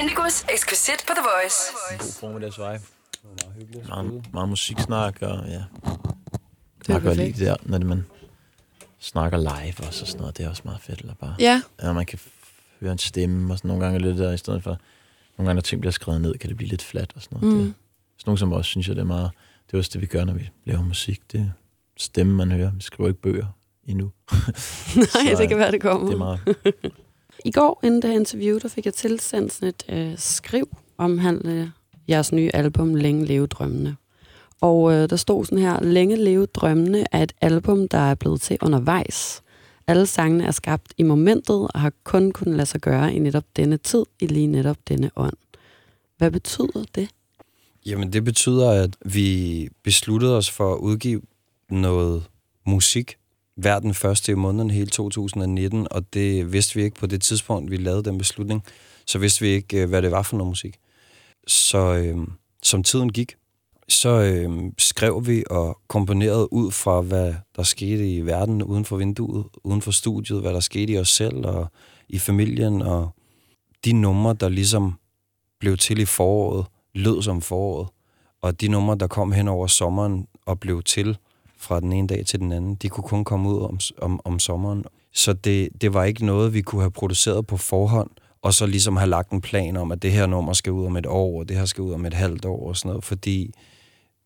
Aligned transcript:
Indigos 0.00 0.44
eksklusit 0.52 1.04
på 1.06 1.12
The 1.16 1.24
Voice. 1.30 1.58
God. 1.90 1.98
Det 3.72 3.88
var 3.88 4.02
meget 4.02 4.32
Meget, 4.32 4.48
musiksnak, 4.48 5.22
og 5.22 5.48
ja. 5.48 5.64
Det 6.78 6.88
Jeg 6.88 6.96
er 6.96 7.00
godt 7.00 7.16
lide 7.16 7.32
det 7.32 7.40
der, 7.40 7.56
når 7.62 7.78
man 7.78 8.04
snakker 8.98 9.38
live 9.38 9.86
også 9.86 10.04
og 10.04 10.08
sådan 10.08 10.20
noget. 10.20 10.38
Det 10.38 10.44
er 10.44 10.50
også 10.50 10.62
meget 10.64 10.80
fedt. 10.80 11.00
Eller 11.00 11.14
bare, 11.14 11.34
Ja, 11.38 11.62
ja, 11.82 11.92
man 11.92 12.06
kan 12.06 12.18
høre 12.80 12.92
en 12.92 12.98
stemme, 12.98 13.54
og 13.54 13.58
sådan 13.58 13.68
nogle 13.68 13.84
gange 13.84 13.98
lidt 13.98 14.18
der, 14.18 14.32
i 14.32 14.36
stedet 14.36 14.62
for... 14.62 14.70
Nogle 15.38 15.48
gange, 15.48 15.54
når 15.54 15.62
ting 15.62 15.80
bliver 15.80 15.92
skrevet 15.92 16.20
ned, 16.20 16.38
kan 16.38 16.48
det 16.48 16.56
blive 16.56 16.68
lidt 16.68 16.82
fladt 16.82 17.12
og 17.16 17.22
sådan 17.22 17.38
noget. 17.40 17.56
Mm. 17.56 17.60
Mm. 17.62 17.66
Det, 17.66 17.74
sådan 18.18 18.28
nogle 18.28 18.38
som 18.38 18.52
også 18.52 18.68
synes 18.68 18.88
jeg, 18.88 18.96
det 18.96 19.02
er 19.02 19.06
meget... 19.06 19.30
Det 19.66 19.74
er 19.74 19.78
også 19.78 19.90
det, 19.92 20.00
vi 20.00 20.06
gør, 20.06 20.24
når 20.24 20.32
vi 20.32 20.50
laver 20.64 20.82
musik. 20.82 21.32
Det 21.32 21.40
er 21.40 21.50
stemme, 21.96 22.34
man 22.34 22.52
hører. 22.52 22.70
Vi 22.70 22.82
skriver 22.82 23.08
ikke 23.08 23.20
bøger 23.20 23.46
endnu. 23.84 24.12
nej, 24.32 25.06
Så, 25.34 25.36
det 25.38 25.48
kan 25.48 25.58
være, 25.58 25.72
det 25.72 25.80
kommer. 25.80 26.06
Det 26.06 26.14
er 26.14 26.18
meget... 26.18 26.40
I 27.44 27.50
går, 27.50 27.80
inden 27.84 28.02
det 28.02 28.10
her 28.10 28.18
interview, 28.18 28.58
der 28.58 28.68
fik 28.68 28.84
jeg 28.84 28.94
tilsendt 28.94 29.52
sådan 29.52 29.68
et 29.68 29.84
øh, 29.88 30.18
skriv 30.18 30.76
omhandlende 30.98 31.60
øh, 31.62 31.68
jeres 32.08 32.32
nye 32.32 32.50
album, 32.54 32.94
Længe 32.94 33.24
leve 33.24 33.46
drømmene. 33.46 33.96
Og 34.60 34.92
øh, 34.92 35.10
der 35.10 35.16
stod 35.16 35.44
sådan 35.44 35.58
her, 35.58 35.82
Længe 35.82 36.16
leve 36.16 36.46
drømmene 36.46 37.04
er 37.12 37.22
et 37.22 37.32
album, 37.40 37.88
der 37.88 37.98
er 37.98 38.14
blevet 38.14 38.40
til 38.40 38.58
undervejs. 38.62 39.42
Alle 39.86 40.06
sangene 40.06 40.44
er 40.44 40.50
skabt 40.50 40.94
i 40.98 41.02
momentet 41.02 41.68
og 41.74 41.80
har 41.80 41.92
kun 42.04 42.32
kunnet 42.32 42.56
lade 42.56 42.66
sig 42.66 42.80
gøre 42.80 43.14
i 43.14 43.18
netop 43.18 43.44
denne 43.56 43.76
tid, 43.76 44.04
i 44.20 44.26
lige 44.26 44.46
netop 44.46 44.76
denne 44.88 45.10
ånd. 45.16 45.36
Hvad 46.18 46.30
betyder 46.30 46.84
det? 46.94 47.08
Jamen, 47.86 48.12
det 48.12 48.24
betyder, 48.24 48.70
at 48.70 48.96
vi 49.04 49.68
besluttede 49.82 50.36
os 50.36 50.50
for 50.50 50.74
at 50.74 50.78
udgive 50.78 51.22
noget 51.70 52.24
musik 52.66 53.16
hver 53.56 53.78
den 53.78 53.94
første 53.94 54.32
i 54.32 54.34
måneden 54.34 54.70
hele 54.70 54.86
2019, 54.86 55.86
og 55.90 56.14
det 56.14 56.52
vidste 56.52 56.74
vi 56.74 56.82
ikke 56.82 56.96
på 56.96 57.06
det 57.06 57.22
tidspunkt, 57.22 57.70
vi 57.70 57.76
lavede 57.76 58.04
den 58.04 58.18
beslutning. 58.18 58.64
Så 59.06 59.18
vidste 59.18 59.40
vi 59.40 59.48
ikke, 59.48 59.82
øh, 59.82 59.88
hvad 59.88 60.02
det 60.02 60.10
var 60.10 60.22
for 60.22 60.36
noget 60.36 60.48
musik. 60.48 60.76
Så 61.46 61.78
øh, 61.78 62.18
som 62.62 62.82
tiden 62.82 63.12
gik, 63.12 63.34
så 63.88 64.08
øh, 64.08 64.72
skrev 64.78 65.26
vi 65.26 65.44
og 65.50 65.80
komponerede 65.88 66.52
ud 66.52 66.72
fra, 66.72 67.00
hvad 67.00 67.34
der 67.56 67.62
skete 67.62 68.14
i 68.14 68.20
verden 68.20 68.62
uden 68.62 68.84
for 68.84 68.96
vinduet, 68.96 69.44
uden 69.64 69.82
for 69.82 69.90
studiet, 69.90 70.40
hvad 70.40 70.52
der 70.52 70.60
skete 70.60 70.92
i 70.92 70.98
os 70.98 71.08
selv 71.08 71.46
og 71.46 71.66
i 72.08 72.18
familien, 72.18 72.82
og 72.82 73.10
de 73.84 73.92
numre, 73.92 74.34
der 74.34 74.48
ligesom 74.48 74.94
blev 75.60 75.76
til 75.76 75.98
i 75.98 76.04
foråret, 76.04 76.66
lød 76.94 77.22
som 77.22 77.42
foråret. 77.42 77.88
Og 78.42 78.60
de 78.60 78.68
numre, 78.68 78.96
der 78.96 79.06
kom 79.06 79.32
hen 79.32 79.48
over 79.48 79.66
sommeren 79.66 80.26
og 80.46 80.60
blev 80.60 80.82
til 80.82 81.18
fra 81.58 81.80
den 81.80 81.92
ene 81.92 82.08
dag 82.08 82.26
til 82.26 82.40
den 82.40 82.52
anden, 82.52 82.74
de 82.74 82.88
kunne 82.88 83.04
kun 83.04 83.24
komme 83.24 83.48
ud 83.48 83.62
om, 83.62 83.78
om, 83.98 84.20
om 84.24 84.38
sommeren. 84.38 84.84
Så 85.12 85.32
det, 85.32 85.68
det 85.80 85.94
var 85.94 86.04
ikke 86.04 86.26
noget, 86.26 86.54
vi 86.54 86.62
kunne 86.62 86.82
have 86.82 86.90
produceret 86.90 87.46
på 87.46 87.56
forhånd, 87.56 88.10
og 88.42 88.54
så 88.54 88.66
ligesom 88.66 88.96
have 88.96 89.10
lagt 89.10 89.30
en 89.30 89.40
plan 89.40 89.76
om, 89.76 89.92
at 89.92 90.02
det 90.02 90.12
her 90.12 90.26
nummer 90.26 90.52
skal 90.52 90.72
ud 90.72 90.86
om 90.86 90.96
et 90.96 91.06
år, 91.06 91.38
og 91.40 91.48
det 91.48 91.56
her 91.56 91.64
skal 91.64 91.82
ud 91.82 91.92
om 91.92 92.06
et 92.06 92.14
halvt 92.14 92.44
år 92.44 92.68
og 92.68 92.76
sådan 92.76 92.88
noget, 92.88 93.04
fordi 93.04 93.54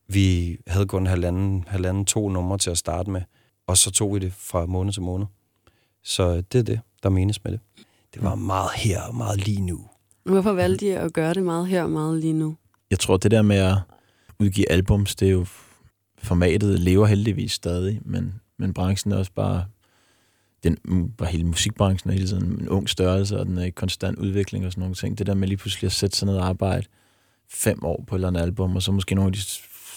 vi 0.08 0.58
havde 0.66 0.86
kun 0.86 1.06
halvanden, 1.06 1.64
halvanden 1.66 2.04
to 2.04 2.28
numre 2.28 2.58
til 2.58 2.70
at 2.70 2.78
starte 2.78 3.10
med, 3.10 3.22
og 3.66 3.76
så 3.78 3.90
tog 3.90 4.14
vi 4.14 4.18
det 4.18 4.32
fra 4.32 4.66
måned 4.66 4.92
til 4.92 5.02
måned. 5.02 5.26
Så 6.04 6.36
det 6.36 6.58
er 6.58 6.62
det, 6.62 6.80
der 7.02 7.08
menes 7.08 7.44
med 7.44 7.52
det. 7.52 7.60
Det 8.14 8.22
var 8.22 8.34
meget 8.34 8.70
her 8.76 9.02
og 9.02 9.14
meget 9.14 9.46
lige 9.46 9.60
nu. 9.60 9.80
Hvorfor 10.24 10.52
valgte 10.52 10.86
I 10.86 10.88
at 10.88 11.12
gøre 11.12 11.34
det 11.34 11.42
meget 11.42 11.68
her 11.68 11.82
og 11.82 11.90
meget 11.90 12.20
lige 12.20 12.32
nu? 12.32 12.56
Jeg 12.90 12.98
tror, 12.98 13.16
det 13.16 13.30
der 13.30 13.42
med 13.42 13.56
at 13.56 13.76
udgive 14.38 14.70
albums, 14.72 15.14
det 15.14 15.28
er 15.28 15.32
jo 15.32 15.46
formatet 16.22 16.80
lever 16.80 17.06
heldigvis 17.06 17.52
stadig, 17.52 18.00
men, 18.04 18.40
men 18.56 18.74
branchen 18.74 19.12
er 19.12 19.16
også 19.16 19.32
bare, 19.32 19.64
den, 20.62 20.76
bare 21.18 21.28
hele 21.28 21.44
musikbranchen 21.44 22.10
er 22.10 22.14
hele 22.14 22.28
tiden 22.28 22.44
en 22.44 22.68
ung 22.68 22.88
størrelse, 22.88 23.38
og 23.38 23.46
den 23.46 23.58
er 23.58 23.64
i 23.64 23.70
konstant 23.70 24.18
udvikling 24.18 24.66
og 24.66 24.72
sådan 24.72 24.80
nogle 24.80 24.94
ting. 24.94 25.18
Det 25.18 25.26
der 25.26 25.34
med 25.34 25.48
lige 25.48 25.58
pludselig 25.58 25.86
at 25.86 25.92
sætte 25.92 26.16
sig 26.16 26.26
ned 26.26 26.36
og 26.36 26.46
arbejde 26.46 26.86
fem 27.48 27.84
år 27.84 28.04
på 28.06 28.14
et 28.14 28.18
eller 28.18 28.28
andet 28.28 28.40
album, 28.40 28.76
og 28.76 28.82
så 28.82 28.92
måske 28.92 29.14
nogle 29.14 29.28
af 29.28 29.32
de 29.32 29.40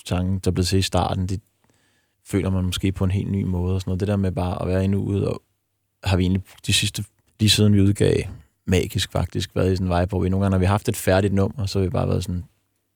sange, 0.06 0.40
der 0.40 0.52
blev 0.52 0.66
til 0.66 0.80
i 0.80 0.82
starten, 0.82 1.28
de 1.28 1.40
føler 2.26 2.50
man 2.50 2.64
måske 2.64 2.92
på 2.92 3.04
en 3.04 3.12
helt 3.12 3.32
ny 3.32 3.44
måde 3.44 3.76
og 3.76 3.82
sådan 3.82 3.90
noget. 3.90 4.00
Det 4.00 4.08
der 4.08 4.16
med 4.16 4.32
bare 4.32 4.62
at 4.62 4.68
være 4.68 4.84
inde 4.84 4.98
ude, 4.98 5.28
og 5.28 5.42
har 6.04 6.18
vi 6.18 6.24
egentlig 6.24 6.44
de 6.68 6.74
sidste, 6.74 7.04
lige 7.40 7.50
siden 7.50 7.74
vi 7.74 7.82
udgav 7.82 8.16
magisk 8.66 9.12
faktisk, 9.12 9.56
været 9.56 9.74
i 9.74 9.76
sådan 9.76 9.92
en 9.92 10.00
vibe, 10.00 10.10
hvor 10.10 10.20
vi 10.20 10.30
nogle 10.30 10.44
gange, 10.44 10.52
når 10.52 10.60
vi 10.60 10.66
har 10.66 10.74
haft 10.74 10.90
et 10.90 10.96
færdigt 10.96 11.34
nummer, 11.34 11.66
så 11.66 11.80
har 11.80 11.84
vi 11.84 11.90
bare 11.90 12.08
været 12.08 12.24
sådan, 12.24 12.44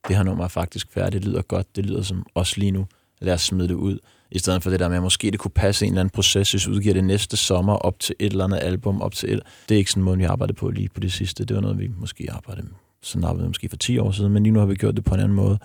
det 0.08 0.16
her 0.16 0.22
nummer 0.22 0.44
er 0.44 0.48
faktisk 0.48 0.92
færdigt, 0.92 1.22
det 1.22 1.30
lyder 1.30 1.42
godt, 1.42 1.76
det 1.76 1.86
lyder 1.86 2.02
som 2.02 2.26
os 2.34 2.56
lige 2.56 2.70
nu, 2.70 2.86
lad 3.20 3.34
os 3.34 3.42
smide 3.42 3.68
det 3.68 3.74
ud. 3.74 3.98
I 4.30 4.38
stedet 4.38 4.62
for 4.62 4.70
det 4.70 4.80
der 4.80 4.88
med, 4.88 4.96
at 4.96 5.02
måske 5.02 5.30
det 5.30 5.40
kunne 5.40 5.50
passe 5.50 5.86
en 5.86 5.92
eller 5.92 6.00
anden 6.00 6.10
proces, 6.10 6.50
hvis 6.50 6.68
vi 6.68 6.72
udgiver 6.72 6.94
det 6.94 7.04
næste 7.04 7.36
sommer 7.36 7.74
op 7.74 8.00
til 8.00 8.14
et 8.18 8.32
eller 8.32 8.44
andet 8.44 8.58
album, 8.62 9.02
op 9.02 9.12
til 9.12 9.32
et. 9.32 9.42
Det 9.68 9.74
er 9.74 9.78
ikke 9.78 9.90
sådan 9.90 10.00
en 10.00 10.04
måde, 10.04 10.18
vi 10.18 10.24
arbejdede 10.24 10.56
på 10.56 10.70
lige 10.70 10.88
på 10.88 11.00
det 11.00 11.12
sidste. 11.12 11.44
Det 11.44 11.56
var 11.56 11.62
noget, 11.62 11.78
vi 11.78 11.88
måske 11.98 12.28
arbejdede 12.32 12.66
med, 12.66 12.74
sådan 13.02 13.24
arbejdede 13.24 13.48
måske 13.48 13.68
for 13.68 13.76
10 13.76 13.98
år 13.98 14.10
siden, 14.10 14.32
men 14.32 14.42
lige 14.42 14.52
nu 14.52 14.58
har 14.58 14.66
vi 14.66 14.74
gjort 14.74 14.96
det 14.96 15.04
på 15.04 15.14
en 15.14 15.20
anden 15.20 15.36
måde. 15.36 15.58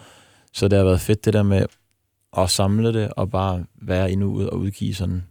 Så 0.54 0.68
det 0.68 0.78
har 0.78 0.86
været 0.86 1.02
fedt 1.02 1.26
det 1.26 1.34
der 1.34 1.44
med 1.44 1.66
at 2.38 2.50
samle 2.50 2.94
det, 2.94 3.10
og 3.18 3.30
bare 3.30 3.66
være 3.76 4.12
i 4.12 4.16
nuet 4.16 4.50
og 4.50 4.60
udgive 4.60 4.94
sådan 4.94 5.24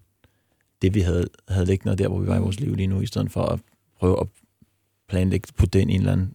det, 0.83 0.95
vi 0.95 1.01
havde, 1.01 1.29
havde 1.49 1.67
liggende, 1.67 1.93
og 1.93 1.99
der, 1.99 2.09
hvor 2.09 2.21
vi 2.21 2.27
var 2.27 2.37
i 2.37 2.41
vores 2.41 2.61
liv 2.61 2.75
lige 2.75 2.87
nu, 2.87 3.01
i 3.01 3.07
stedet 3.07 3.33
for 3.33 3.43
at 3.43 3.61
prøve 3.99 4.21
at 4.21 4.27
planlægge 5.09 5.49
på 5.57 5.67
den 5.67 5.91
en 5.91 6.01
eller 6.01 6.13
anden 6.13 6.35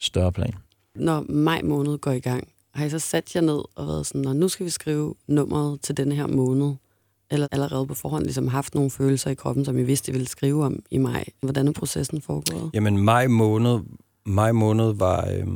større 0.00 0.32
plan. 0.32 0.54
Når 0.94 1.24
maj 1.28 1.62
måned 1.62 1.98
går 1.98 2.10
i 2.10 2.20
gang, 2.20 2.51
har 2.74 2.84
I 2.84 2.90
så 2.90 2.98
sat 2.98 3.34
jer 3.34 3.40
ned 3.40 3.62
og 3.76 3.86
været 3.86 4.06
sådan, 4.06 4.20
"Nå, 4.20 4.32
nu 4.32 4.48
skal 4.48 4.66
vi 4.66 4.70
skrive 4.70 5.14
nummeret 5.26 5.80
til 5.80 5.96
denne 5.96 6.14
her 6.14 6.26
måned? 6.26 6.74
Eller 7.30 7.46
allerede 7.52 7.86
på 7.86 7.94
forhånd 7.94 8.24
ligesom 8.24 8.48
haft 8.48 8.74
nogle 8.74 8.90
følelser 8.90 9.30
i 9.30 9.34
kroppen, 9.34 9.64
som 9.64 9.78
I 9.78 9.82
vidste, 9.82 10.10
I 10.10 10.12
ville 10.12 10.28
skrive 10.28 10.64
om 10.64 10.82
i 10.90 10.98
maj? 10.98 11.24
Hvordan 11.40 11.68
er 11.68 11.72
processen 11.72 12.22
foregået? 12.22 12.70
Jamen, 12.74 12.98
maj 12.98 13.26
måned, 13.26 13.78
maj 14.26 14.52
måned 14.52 14.92
var 14.94 15.28
øh, 15.30 15.46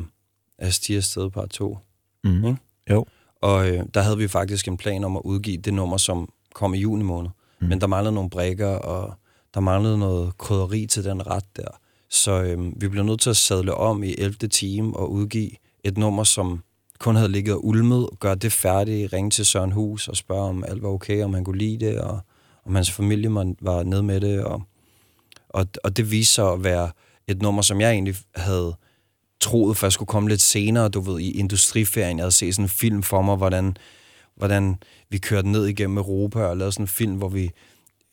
at 0.59 0.75
stige 0.75 0.97
afsted 0.97 1.31
par 1.31 1.47
to. 1.47 1.79
Mm. 2.25 2.45
Ikke? 2.45 2.57
Jo. 2.91 3.05
Og 3.43 3.69
øh, 3.69 3.85
der 3.95 4.01
havde 4.01 4.19
vi 4.19 4.29
faktisk 4.29 4.69
en 4.69 4.77
plan 4.77 5.05
om 5.05 5.17
at 5.17 5.23
udgive 5.25 5.57
det 5.57 5.75
nummer, 5.75 5.97
som 5.97 6.29
kom 6.55 6.75
i 6.75 6.79
juni 6.79 7.05
måned. 7.05 7.31
Mm. 7.61 7.69
Men 7.69 7.81
der 7.81 7.87
manglede 7.87 8.15
nogle 8.15 8.31
brækker, 8.31 8.69
og 8.69 9.15
der 9.55 9.61
manglede 9.61 9.99
noget 9.99 10.39
krydderi 10.39 10.87
til 10.87 11.05
den 11.05 11.27
ret 11.27 11.57
der. 11.57 11.69
Så 12.11 12.43
øh, 12.43 12.81
vi 12.81 12.89
blev 12.89 13.05
nødt 13.05 13.21
til 13.21 13.31
at 13.31 13.37
sadle 13.37 13.75
om 13.75 14.03
i 14.03 14.15
11. 14.19 14.49
time 14.49 14.97
og 14.97 15.13
udgive 15.13 15.51
et 15.85 15.99
nummer, 15.99 16.25
som 16.25 16.63
kun 16.99 17.17
havde 17.17 17.33
ligget 17.33 17.55
og 17.55 17.67
ulmet, 17.67 18.09
gøre 18.21 18.35
det 18.35 18.53
færdigt, 18.53 19.13
ringe 19.13 19.31
til 19.31 19.47
Søren 19.47 19.73
Hus 19.73 20.09
og 20.09 20.17
spørge, 20.17 20.49
om 20.49 20.65
alt 20.65 20.83
var 20.83 20.89
okay, 20.89 21.25
om 21.25 21.35
han 21.35 21.45
kunne 21.45 21.59
lide 21.59 21.87
det, 21.87 22.01
og 22.01 22.21
om 22.67 22.75
hans 22.75 22.91
familie 22.91 23.31
var, 23.61 23.83
nede 23.83 24.03
med 24.03 24.21
det. 24.21 24.45
Og, 24.45 24.63
og, 25.49 25.67
og 25.85 25.97
det 25.97 26.11
viste 26.11 26.35
sig 26.35 26.53
at 26.53 26.65
være 26.65 26.91
et 27.29 27.43
nummer, 27.43 27.63
som 27.63 27.81
jeg 27.81 27.91
egentlig 27.91 28.17
havde 28.37 28.77
troet 29.41 29.77
først 29.77 29.95
skulle 29.95 30.07
komme 30.07 30.29
lidt 30.29 30.41
senere, 30.41 30.89
du 30.89 31.01
ved, 31.01 31.21
i 31.21 31.31
industriferien. 31.31 32.19
Jeg 32.19 32.23
havde 32.23 32.33
set 32.33 32.55
sådan 32.55 32.65
en 32.65 32.69
film 32.69 33.03
for 33.03 33.23
mig, 33.23 33.37
hvordan, 33.37 33.77
hvordan 34.37 34.77
vi 35.11 35.19
kørte 35.19 35.49
ned 35.49 35.67
igennem 35.67 35.99
Europa 35.99 36.45
og 36.45 36.57
lavede 36.57 36.73
sådan 36.73 36.85
en 36.85 36.89
film, 36.89 37.15
hvor 37.15 37.29
vi 37.29 37.51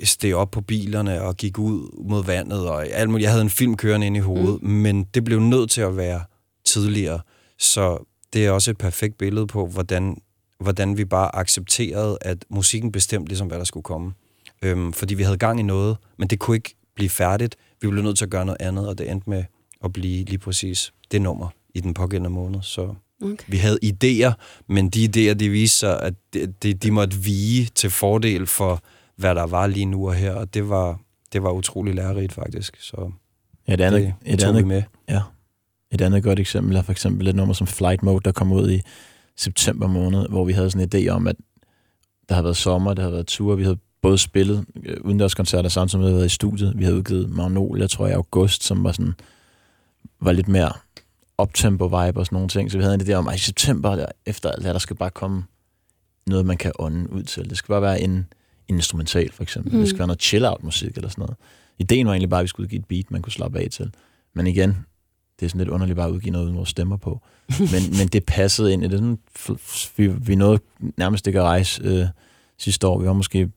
steg 0.03 0.35
op 0.35 0.51
på 0.51 0.61
bilerne 0.61 1.21
og 1.21 1.37
gik 1.37 1.59
ud 1.59 2.03
mod 2.07 2.23
vandet 2.23 2.69
og 2.69 2.87
alt 2.87 3.09
muligt. 3.09 3.23
Jeg 3.23 3.31
havde 3.31 3.43
en 3.43 3.49
film 3.49 3.77
kørende 3.77 4.07
ind 4.07 4.17
i 4.17 4.19
hovedet, 4.19 4.63
mm. 4.63 4.69
men 4.69 5.03
det 5.03 5.23
blev 5.23 5.39
nødt 5.39 5.71
til 5.71 5.81
at 5.81 5.97
være 5.97 6.21
tidligere. 6.65 7.19
Så 7.59 8.05
det 8.33 8.45
er 8.45 8.51
også 8.51 8.71
et 8.71 8.77
perfekt 8.77 9.17
billede 9.17 9.47
på, 9.47 9.67
hvordan, 9.67 10.21
hvordan 10.59 10.97
vi 10.97 11.05
bare 11.05 11.35
accepterede, 11.35 12.17
at 12.21 12.45
musikken 12.49 12.91
bestemte 12.91 13.27
ligesom, 13.29 13.47
hvad 13.47 13.57
der 13.57 13.63
skulle 13.63 13.83
komme. 13.83 14.13
Øhm, 14.61 14.93
fordi 14.93 15.13
vi 15.15 15.23
havde 15.23 15.37
gang 15.37 15.59
i 15.59 15.63
noget, 15.63 15.97
men 16.17 16.27
det 16.27 16.39
kunne 16.39 16.55
ikke 16.57 16.75
blive 16.95 17.09
færdigt. 17.09 17.55
Vi 17.81 17.87
blev 17.87 18.03
nødt 18.03 18.17
til 18.17 18.25
at 18.25 18.31
gøre 18.31 18.45
noget 18.45 18.61
andet, 18.61 18.87
og 18.87 18.97
det 18.97 19.11
endte 19.11 19.29
med 19.29 19.43
at 19.83 19.93
blive 19.93 20.25
lige 20.25 20.37
præcis 20.37 20.93
det 21.11 21.21
nummer 21.21 21.49
i 21.75 21.79
den 21.79 21.93
pågældende 21.93 22.29
måned. 22.29 22.61
Så 22.61 22.93
Okay. 23.23 23.45
vi 23.47 23.57
havde 23.57 23.79
idéer, 23.83 24.31
men 24.67 24.89
de 24.89 25.05
idéer, 25.05 25.33
de 25.33 25.49
viste 25.49 25.77
sig, 25.77 26.01
at 26.01 26.13
de, 26.33 26.47
de, 26.47 26.73
de 26.73 26.91
måtte 26.91 27.17
vige 27.17 27.65
til 27.75 27.89
fordel 27.89 28.47
for, 28.47 28.81
hvad 29.15 29.35
der 29.35 29.43
var 29.43 29.67
lige 29.67 29.85
nu 29.85 30.07
og 30.07 30.15
her, 30.15 30.33
og 30.33 30.53
det 30.53 30.69
var, 30.69 30.99
det 31.33 31.43
var 31.43 31.51
utrolig 31.51 31.93
lærerigt 31.95 32.33
faktisk. 32.33 32.77
Så 32.79 33.11
Ja, 33.67 33.73
et 33.73 33.81
andet, 33.81 34.01
det, 34.01 34.13
det 34.25 34.33
et 34.33 34.39
tog 34.39 34.49
andet 34.49 34.63
vi 34.63 34.67
med. 34.67 34.83
Ja. 35.09 35.21
Et 35.93 36.01
andet 36.01 36.23
godt 36.23 36.39
eksempel 36.39 36.75
er 36.75 36.81
for 36.81 36.91
eksempel 36.91 37.27
et 37.27 37.35
nummer 37.35 37.53
som 37.53 37.67
Flight 37.67 38.03
Mode, 38.03 38.21
der 38.25 38.31
kom 38.31 38.51
ud 38.51 38.71
i 38.71 38.81
september 39.37 39.87
måned, 39.87 40.29
hvor 40.29 40.45
vi 40.45 40.53
havde 40.53 40.69
sådan 40.71 40.89
en 40.93 41.07
idé 41.07 41.09
om, 41.09 41.27
at 41.27 41.35
der 42.29 42.35
havde 42.35 42.43
været 42.43 42.57
sommer, 42.57 42.93
der 42.93 43.01
havde 43.01 43.13
været 43.13 43.27
ture, 43.27 43.57
vi 43.57 43.63
havde 43.63 43.77
både 44.01 44.17
spillet 44.17 44.65
øh, 44.85 44.97
udendørskoncerter, 45.01 45.69
samtidig 45.69 45.99
med 45.99 46.07
at 46.07 46.09
vi 46.09 46.11
havde 46.11 46.19
været 46.19 46.31
i 46.31 46.35
studiet. 46.35 46.73
Vi 46.77 46.83
havde 46.83 46.97
udgivet 46.97 47.29
Magnolia, 47.29 47.87
tror 47.87 48.05
jeg, 48.05 48.13
i 48.13 48.15
august, 48.15 48.63
som 48.63 48.83
var 48.83 48.91
sådan, 48.91 49.13
var 50.21 50.31
lidt 50.31 50.47
mere 50.47 50.71
optempo 51.37 51.85
vibe 51.85 52.19
og 52.19 52.25
sådan 52.25 52.35
nogle 52.35 52.49
ting. 52.49 52.71
Så 52.71 52.77
vi 52.77 52.83
havde 52.83 52.95
en 52.95 53.01
idé 53.01 53.13
om, 53.13 53.27
at 53.27 53.35
i 53.35 53.39
september, 53.39 53.95
der, 53.95 54.05
efter 54.25 54.49
alt 54.49 54.57
det 54.57 54.65
her, 54.65 54.71
der 54.71 54.79
skal 54.79 54.95
bare 54.95 55.09
komme 55.09 55.43
noget, 56.27 56.45
man 56.45 56.57
kan 56.57 56.71
ånde 56.79 57.13
ud 57.13 57.23
til. 57.23 57.49
Det 57.49 57.57
skal 57.57 57.73
bare 57.73 57.81
være 57.81 58.01
en, 58.01 58.11
en 58.67 58.75
instrumental, 58.75 59.31
for 59.31 59.43
eksempel. 59.43 59.73
Mm. 59.73 59.79
Det 59.79 59.89
skal 59.89 59.99
være 59.99 60.07
noget 60.07 60.21
chill-out 60.21 60.63
musik 60.63 60.95
eller 60.95 61.09
sådan 61.09 61.21
noget. 61.21 61.35
Ideen 61.79 62.07
var 62.07 62.13
egentlig 62.13 62.29
bare, 62.29 62.39
at 62.39 62.43
vi 62.43 62.47
skulle 62.47 62.65
udgive 62.65 62.79
et 62.79 62.85
beat, 62.85 63.11
man 63.11 63.21
kunne 63.21 63.33
slappe 63.33 63.59
af 63.59 63.67
til. 63.71 63.91
Men 64.33 64.47
igen, 64.47 64.77
det 65.43 65.47
er 65.47 65.49
sådan 65.49 65.59
lidt 65.59 65.69
underligt 65.69 65.95
bare 65.95 66.07
at 66.07 66.11
udgive 66.11 66.31
noget 66.31 66.45
uden 66.45 66.57
vores 66.57 66.69
stemmer 66.69 66.97
på. 66.97 67.21
men, 67.59 67.97
men 67.97 68.07
det 68.07 68.25
passede 68.25 68.73
ind 68.73 68.83
i 68.83 68.87
det. 68.87 68.99
Sådan, 68.99 69.19
vi, 69.97 70.07
vi 70.07 70.35
nåede 70.35 70.59
nærmest 70.97 71.27
ikke 71.27 71.39
at 71.39 71.45
rejse 71.45 71.81
øh, 71.83 72.05
sidste 72.57 72.87
år. 72.87 72.99
Vi 72.99 73.07
var 73.07 73.13
måske 73.13 73.49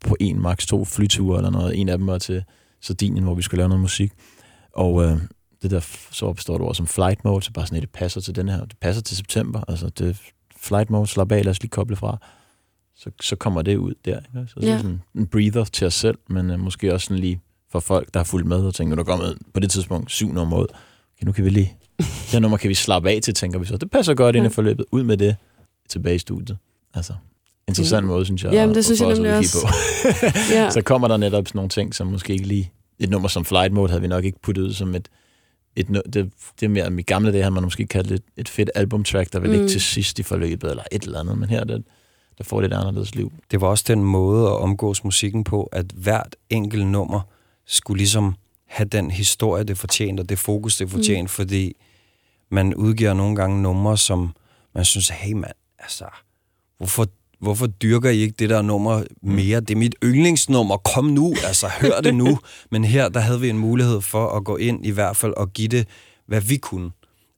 på 0.00 0.16
en, 0.20 0.42
max 0.42 0.66
to 0.66 0.84
flyture 0.84 1.38
eller 1.38 1.50
noget. 1.50 1.80
En 1.80 1.88
af 1.88 1.98
dem 1.98 2.06
var 2.06 2.18
til 2.18 2.44
Sardinien, 2.80 3.24
hvor 3.24 3.34
vi 3.34 3.42
skulle 3.42 3.58
lave 3.58 3.68
noget 3.68 3.80
musik. 3.80 4.12
Og 4.72 5.04
øh, 5.04 5.18
det 5.62 5.70
der, 5.70 5.80
så 6.10 6.26
opstår 6.26 6.58
det 6.58 6.66
ord 6.66 6.74
som 6.74 6.86
flight 6.86 7.24
mode, 7.24 7.42
så 7.42 7.52
bare 7.52 7.66
sådan, 7.66 7.76
at 7.76 7.82
det 7.82 7.90
passer 7.90 8.20
til 8.20 8.34
den 8.34 8.48
her, 8.48 8.64
det 8.64 8.76
passer 8.80 9.02
til 9.02 9.16
september, 9.16 9.64
altså 9.68 9.88
det 9.88 10.20
flight 10.56 10.90
mode, 10.90 11.06
slap 11.06 11.32
af, 11.32 11.44
lad 11.44 11.50
os 11.50 11.62
lige 11.62 11.70
koble 11.70 11.96
fra, 11.96 12.18
så, 12.96 13.10
så 13.20 13.36
kommer 13.36 13.62
det 13.62 13.76
ud 13.76 13.94
der. 14.04 14.18
Ikke? 14.18 14.50
Så, 14.50 14.60
ja. 14.62 14.76
så 14.76 14.82
sådan 14.82 15.02
en 15.14 15.26
breather 15.26 15.64
til 15.64 15.86
os 15.86 15.94
selv, 15.94 16.18
men 16.28 16.50
uh, 16.50 16.60
måske 16.60 16.94
også 16.94 17.04
sådan 17.04 17.18
lige 17.18 17.40
for 17.74 17.80
folk, 17.80 18.14
der 18.14 18.20
har 18.20 18.24
fulgt 18.24 18.46
med 18.46 18.56
og 18.56 18.74
tænkt, 18.74 18.90
nu 18.90 18.96
der 18.96 19.04
kommet 19.04 19.38
på 19.54 19.60
det 19.60 19.70
tidspunkt 19.70 20.10
syv 20.10 20.32
nummer 20.32 20.58
ud, 20.58 20.66
nu 21.24 21.32
kan 21.32 21.44
vi 21.44 21.50
lige, 21.50 21.76
det 22.32 22.42
nummer 22.42 22.56
kan 22.56 22.68
vi 22.68 22.74
slappe 22.74 23.10
af 23.10 23.20
til, 23.22 23.34
tænker 23.34 23.58
vi 23.58 23.66
så. 23.66 23.76
Det 23.76 23.90
passer 23.90 24.14
godt 24.14 24.36
ind 24.36 24.46
i 24.46 24.48
forløbet, 24.48 24.86
ud 24.92 25.02
med 25.02 25.16
det, 25.16 25.36
tilbage 25.88 26.14
i 26.14 26.18
studiet. 26.18 26.58
Altså, 26.94 27.12
interessant 27.68 28.06
måde, 28.06 28.24
synes 28.24 28.44
jeg. 28.44 28.52
Jamen, 28.52 28.74
det 28.74 28.84
synes 28.84 29.00
jeg 29.00 29.08
nemlig 29.08 29.36
også. 29.36 29.66
På. 29.66 29.68
ja. 30.54 30.70
Så 30.70 30.82
kommer 30.82 31.08
der 31.08 31.16
netop 31.16 31.48
sådan 31.48 31.58
nogle 31.58 31.68
ting, 31.68 31.94
som 31.94 32.06
måske 32.06 32.32
ikke 32.32 32.46
lige... 32.46 32.72
Et 32.98 33.10
nummer 33.10 33.28
som 33.28 33.44
Flight 33.44 33.72
Mode 33.72 33.88
havde 33.88 34.02
vi 34.02 34.08
nok 34.08 34.24
ikke 34.24 34.40
puttet 34.42 34.62
ud 34.62 34.72
som 34.72 34.94
et... 34.94 35.08
et 35.76 35.88
det, 35.88 36.32
det 36.60 36.62
er 36.62 36.68
mere, 36.68 36.92
i 36.98 37.02
gamle 37.02 37.32
dage 37.32 37.42
har 37.42 37.50
man 37.50 37.62
måske 37.62 37.86
kaldt 37.86 38.10
et, 38.10 38.22
et 38.36 38.48
fedt 38.48 38.70
albumtrack, 38.74 39.32
der 39.32 39.40
vil 39.40 39.50
ligge 39.50 39.64
mm. 39.64 39.68
til 39.68 39.80
sidst 39.80 40.18
i 40.18 40.22
forløbet, 40.22 40.70
eller 40.70 40.82
et 40.92 41.02
eller 41.02 41.20
andet, 41.20 41.38
men 41.38 41.48
her 41.48 41.64
det, 41.64 41.84
der 42.38 42.44
får 42.44 42.60
det 42.60 42.72
et 42.72 42.76
anderledes 42.76 43.14
liv. 43.14 43.32
Det 43.50 43.60
var 43.60 43.68
også 43.68 43.84
den 43.88 44.04
måde 44.04 44.46
at 44.46 44.56
omgås 44.56 45.04
musikken 45.04 45.44
på, 45.44 45.62
at 45.72 45.86
hvert 45.94 46.36
enkelt 46.50 46.86
nummer 46.86 47.20
skulle 47.66 47.98
ligesom 47.98 48.34
have 48.74 48.88
den 48.88 49.10
historie, 49.10 49.64
det 49.64 49.78
fortjente, 49.78 50.20
og 50.20 50.28
det 50.28 50.38
fokus, 50.38 50.76
det 50.76 50.90
fortjente, 50.90 51.22
mm. 51.22 51.28
fordi 51.28 51.76
man 52.50 52.74
udgiver 52.74 53.14
nogle 53.14 53.36
gange 53.36 53.62
numre, 53.62 53.98
som 53.98 54.34
man 54.74 54.84
synes, 54.84 55.08
hey 55.08 55.32
mand, 55.32 55.54
altså, 55.78 56.04
hvorfor 56.78 57.06
hvorfor 57.40 57.66
dyrker 57.66 58.10
I 58.10 58.18
ikke 58.18 58.34
det 58.38 58.50
der 58.50 58.62
nummer 58.62 59.04
mere? 59.22 59.60
Det 59.60 59.70
er 59.70 59.78
mit 59.78 59.94
yndlingsnummer, 60.04 60.76
kom 60.76 61.04
nu, 61.04 61.34
altså 61.46 61.68
hør 61.80 62.00
det 62.00 62.14
nu. 62.14 62.38
Men 62.72 62.84
her, 62.84 63.08
der 63.08 63.20
havde 63.20 63.40
vi 63.40 63.48
en 63.48 63.58
mulighed 63.58 64.00
for 64.00 64.28
at 64.28 64.44
gå 64.44 64.56
ind 64.56 64.86
i 64.86 64.90
hvert 64.90 65.16
fald 65.16 65.32
og 65.36 65.52
give 65.52 65.68
det, 65.68 65.88
hvad 66.26 66.40
vi 66.40 66.56
kunne 66.56 66.90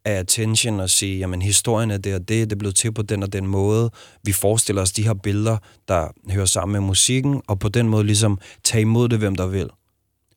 af 0.05 0.12
attention 0.12 0.81
og 0.81 0.91
sige, 0.91 1.19
jamen 1.19 1.43
historien 1.43 1.91
er 1.91 1.99
det 1.99 2.15
og 2.15 2.21
det, 2.21 2.29
det 2.29 2.53
er 2.53 2.59
blevet 2.59 2.77
til 2.77 2.93
på 2.93 3.03
den 3.03 3.23
og 3.23 3.32
den 3.32 3.47
måde. 3.47 3.91
Vi 4.23 4.32
forestiller 4.32 4.82
os 4.82 4.93
de 4.93 5.03
her 5.03 5.15
billeder, 5.15 5.56
der 5.89 6.09
hører 6.31 6.47
sammen 6.47 6.73
med 6.73 6.81
musikken, 6.81 7.43
og 7.47 7.59
på 7.59 7.69
den 7.69 7.89
måde 7.89 8.05
ligesom 8.05 8.39
tage 8.65 8.82
imod 8.82 9.09
det, 9.09 9.19
hvem 9.19 9.37
der 9.37 9.47
vil. 9.47 9.71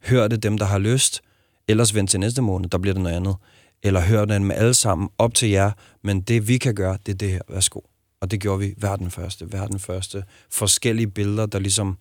Hør 0.04 0.28
det 0.28 0.44
dem, 0.44 0.58
der 0.58 0.66
har 0.66 0.80
lyst, 0.80 1.22
ellers 1.68 1.96
vent 1.96 2.10
til 2.10 2.20
næste 2.20 2.42
måned, 2.42 2.70
der 2.70 2.78
bliver 2.78 2.94
det 2.94 3.04
noget 3.04 3.16
andet. 3.16 3.36
Eller 3.84 4.02
hør 4.02 4.26
den 4.26 4.46
med 4.46 4.56
alle 4.56 4.74
sammen 4.74 5.10
op 5.18 5.34
til 5.34 5.50
jer, 5.50 5.72
men 6.04 6.22
det 6.22 6.48
vi 6.48 6.58
kan 6.58 6.76
gøre, 6.76 6.98
det 7.06 7.14
er 7.14 7.18
det 7.18 7.32
her. 7.32 7.42
Værsgo. 7.50 7.80
Og 8.22 8.32
det 8.32 8.40
gjorde 8.40 8.60
vi 8.60 8.74
hver 8.78 8.96
den 8.96 9.12
første, 9.12 9.46
hver 9.46 9.68
den 9.68 9.80
første. 9.80 10.24
Forskellige 10.52 11.08
billeder, 11.08 11.46
der 11.46 11.60
ligesom 11.60 11.98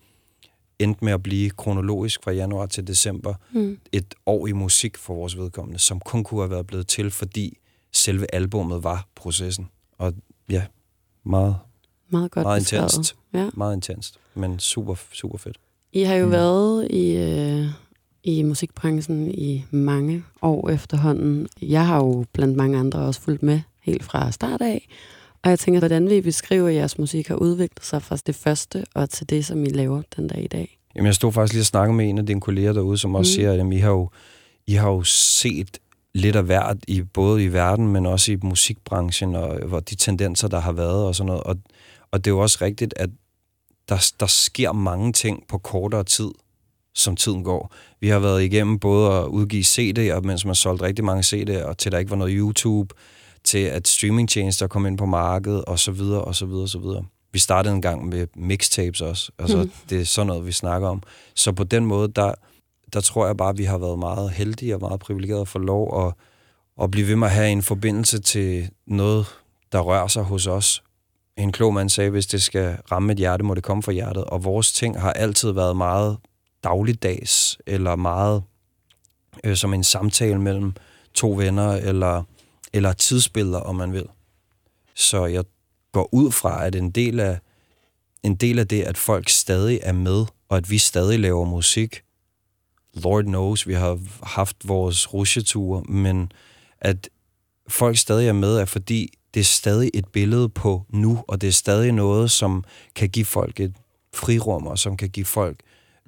endte 0.78 1.04
med 1.04 1.12
at 1.12 1.22
blive 1.22 1.50
kronologisk 1.50 2.24
fra 2.24 2.32
januar 2.32 2.66
til 2.66 2.86
december. 2.86 3.34
Mm. 3.52 3.78
Et 3.92 4.14
år 4.26 4.46
i 4.46 4.52
musik 4.52 4.96
for 4.96 5.14
vores 5.14 5.36
vedkommende, 5.36 5.78
som 5.78 6.00
kun 6.00 6.24
kunne 6.24 6.40
have 6.40 6.50
været 6.50 6.66
blevet 6.66 6.86
til, 6.86 7.10
fordi 7.10 7.58
selve 7.92 8.34
albummet 8.34 8.84
var 8.84 9.08
processen. 9.14 9.68
Og 9.98 10.14
ja, 10.50 10.66
meget, 11.24 11.56
meget, 12.10 12.30
godt 12.30 12.44
meget 12.44 12.60
intenst. 12.60 13.16
Ja. 13.34 13.50
Meget 13.54 13.74
intenst, 13.74 14.18
men 14.34 14.58
super, 14.58 14.94
super 15.12 15.38
fedt. 15.38 15.58
I 15.92 16.02
har 16.02 16.14
jo 16.14 16.26
mm. 16.26 16.32
været 16.32 16.88
i, 16.90 17.16
øh, 17.16 17.66
i 18.24 18.42
musikbranchen 18.42 19.30
i 19.30 19.64
mange 19.70 20.24
år 20.42 20.70
efterhånden. 20.70 21.48
Jeg 21.62 21.86
har 21.86 21.96
jo 21.96 22.24
blandt 22.32 22.56
mange 22.56 22.78
andre 22.78 22.98
også 22.98 23.20
fulgt 23.20 23.42
med 23.42 23.60
helt 23.82 24.02
fra 24.02 24.30
start 24.30 24.60
af, 24.60 24.88
og 25.42 25.50
jeg 25.50 25.58
tænker, 25.58 25.80
hvordan 25.80 26.08
vil 26.08 26.16
I 26.16 26.20
beskrive, 26.20 26.68
at 26.68 26.74
jeres 26.74 26.98
musik 26.98 27.28
har 27.28 27.34
udviklet 27.34 27.84
sig 27.84 28.02
fra 28.02 28.16
det 28.26 28.34
første 28.34 28.84
og 28.94 29.10
til 29.10 29.30
det, 29.30 29.46
som 29.46 29.64
I 29.64 29.68
laver 29.68 30.02
den 30.16 30.28
dag 30.28 30.44
i 30.44 30.46
dag? 30.46 30.78
Jamen, 30.96 31.06
jeg 31.06 31.14
stod 31.14 31.32
faktisk 31.32 31.52
lige 31.52 31.62
og 31.62 31.66
snakkede 31.66 31.96
med 31.96 32.08
en 32.08 32.18
af 32.18 32.26
dine 32.26 32.40
kolleger 32.40 32.72
derude, 32.72 32.98
som 32.98 33.14
også 33.14 33.30
mm. 33.30 33.34
siger, 33.34 33.52
at 33.52 33.58
jamen, 33.58 33.72
I, 33.72 33.78
har 33.78 33.90
jo, 33.90 34.10
I 34.66 34.72
har 34.72 34.90
jo 34.90 35.02
set 35.02 35.78
lidt 36.14 36.36
af 36.36 36.42
hvert, 36.42 36.76
i, 36.88 37.02
både 37.02 37.44
i 37.44 37.52
verden, 37.52 37.88
men 37.88 38.06
også 38.06 38.32
i 38.32 38.36
musikbranchen, 38.42 39.34
og 39.34 39.66
hvor 39.66 39.80
de 39.80 39.94
tendenser, 39.94 40.48
der 40.48 40.60
har 40.60 40.72
været 40.72 41.04
og 41.04 41.14
sådan 41.14 41.26
noget. 41.26 41.42
Og, 41.42 41.56
og 42.10 42.24
det 42.24 42.30
er 42.30 42.34
jo 42.34 42.38
også 42.38 42.58
rigtigt, 42.60 42.94
at 42.96 43.10
der, 43.88 44.12
der 44.20 44.26
sker 44.26 44.72
mange 44.72 45.12
ting 45.12 45.44
på 45.48 45.58
kortere 45.58 46.04
tid, 46.04 46.30
som 46.98 47.16
tiden 47.16 47.44
går. 47.44 47.72
Vi 48.00 48.08
har 48.08 48.18
været 48.18 48.42
igennem 48.42 48.78
både 48.78 49.12
at 49.12 49.24
udgive 49.24 49.62
CD'er, 49.62 50.20
mens 50.20 50.44
man 50.44 50.54
solgte 50.54 50.84
rigtig 50.84 51.04
mange 51.04 51.22
CD'er, 51.22 51.64
og 51.64 51.78
til 51.78 51.92
der 51.92 51.98
ikke 51.98 52.10
var 52.10 52.16
noget 52.16 52.34
YouTube, 52.36 52.94
til 53.44 53.58
at 53.58 53.88
streamingtjenester 53.88 54.66
kom 54.66 54.86
ind 54.86 54.98
på 54.98 55.06
markedet, 55.06 55.64
og 55.64 55.78
så 55.78 55.92
videre, 55.92 56.24
og 56.24 56.34
så 56.34 56.46
videre, 56.46 56.62
og 56.62 56.68
så 56.68 56.78
videre. 56.78 57.04
Vi 57.32 57.38
startede 57.38 57.74
en 57.74 57.82
gang 57.82 58.08
med 58.08 58.26
mixtapes 58.36 59.00
også. 59.00 59.32
Altså, 59.38 59.56
mm. 59.56 59.70
det 59.90 60.00
er 60.00 60.04
sådan 60.04 60.26
noget, 60.26 60.46
vi 60.46 60.52
snakker 60.52 60.88
om. 60.88 61.02
Så 61.34 61.52
på 61.52 61.64
den 61.64 61.86
måde, 61.86 62.08
der, 62.08 62.32
der 62.92 63.00
tror 63.00 63.26
jeg 63.26 63.36
bare, 63.36 63.48
at 63.48 63.58
vi 63.58 63.64
har 63.64 63.78
været 63.78 63.98
meget 63.98 64.30
heldige 64.30 64.74
og 64.74 64.80
meget 64.80 65.00
privilegerede 65.00 65.46
for 65.46 65.58
lov 65.58 66.06
at, 66.06 66.14
at 66.82 66.90
blive 66.90 67.08
ved 67.08 67.16
med 67.16 67.26
at 67.26 67.34
have 67.34 67.50
en 67.50 67.62
forbindelse 67.62 68.20
til 68.20 68.70
noget, 68.86 69.26
der 69.72 69.80
rører 69.80 70.06
sig 70.06 70.22
hos 70.22 70.46
os. 70.46 70.82
En 71.36 71.52
klog 71.52 71.74
mand 71.74 71.88
sagde, 71.88 72.10
hvis 72.10 72.26
det 72.26 72.42
skal 72.42 72.76
ramme 72.92 73.12
et 73.12 73.18
hjerte, 73.18 73.44
må 73.44 73.54
det 73.54 73.62
komme 73.62 73.82
fra 73.82 73.92
hjertet. 73.92 74.24
Og 74.24 74.44
vores 74.44 74.72
ting 74.72 75.00
har 75.00 75.12
altid 75.12 75.52
været 75.52 75.76
meget 75.76 76.16
dagligdags, 76.64 77.58
eller 77.66 77.96
meget 77.96 78.42
øh, 79.44 79.56
som 79.56 79.74
en 79.74 79.84
samtale 79.84 80.40
mellem 80.40 80.72
to 81.14 81.30
venner, 81.30 81.72
eller 81.72 82.22
eller 82.72 82.92
tidsbilleder, 82.92 83.60
om 83.60 83.76
man 83.76 83.92
vil. 83.92 84.06
Så 84.94 85.26
jeg 85.26 85.44
går 85.92 86.08
ud 86.12 86.32
fra, 86.32 86.66
at 86.66 86.74
en 86.74 86.90
del 86.90 87.20
af, 87.20 87.38
en 88.22 88.34
del 88.34 88.58
af 88.58 88.68
det, 88.68 88.82
at 88.82 88.98
folk 88.98 89.28
stadig 89.28 89.80
er 89.82 89.92
med, 89.92 90.26
og 90.48 90.56
at 90.56 90.70
vi 90.70 90.78
stadig 90.78 91.20
laver 91.20 91.44
musik, 91.44 92.02
Lord 92.94 93.24
knows, 93.24 93.66
vi 93.66 93.74
har 93.74 93.98
haft 94.22 94.56
vores 94.64 95.14
rusjeture, 95.14 95.82
men 95.82 96.32
at 96.80 97.08
folk 97.68 97.96
stadig 97.96 98.28
er 98.28 98.32
med, 98.32 98.56
er 98.56 98.64
fordi 98.64 99.12
det 99.34 99.40
er 99.40 99.44
stadig 99.44 99.90
et 99.94 100.08
billede 100.08 100.48
på 100.48 100.84
nu, 100.88 101.24
og 101.28 101.40
det 101.40 101.46
er 101.46 101.52
stadig 101.52 101.92
noget, 101.92 102.30
som 102.30 102.64
kan 102.94 103.08
give 103.08 103.24
folk 103.24 103.60
et 103.60 103.74
frirum, 104.14 104.66
og 104.66 104.78
som 104.78 104.96
kan 104.96 105.10
give 105.10 105.26
folk 105.26 105.60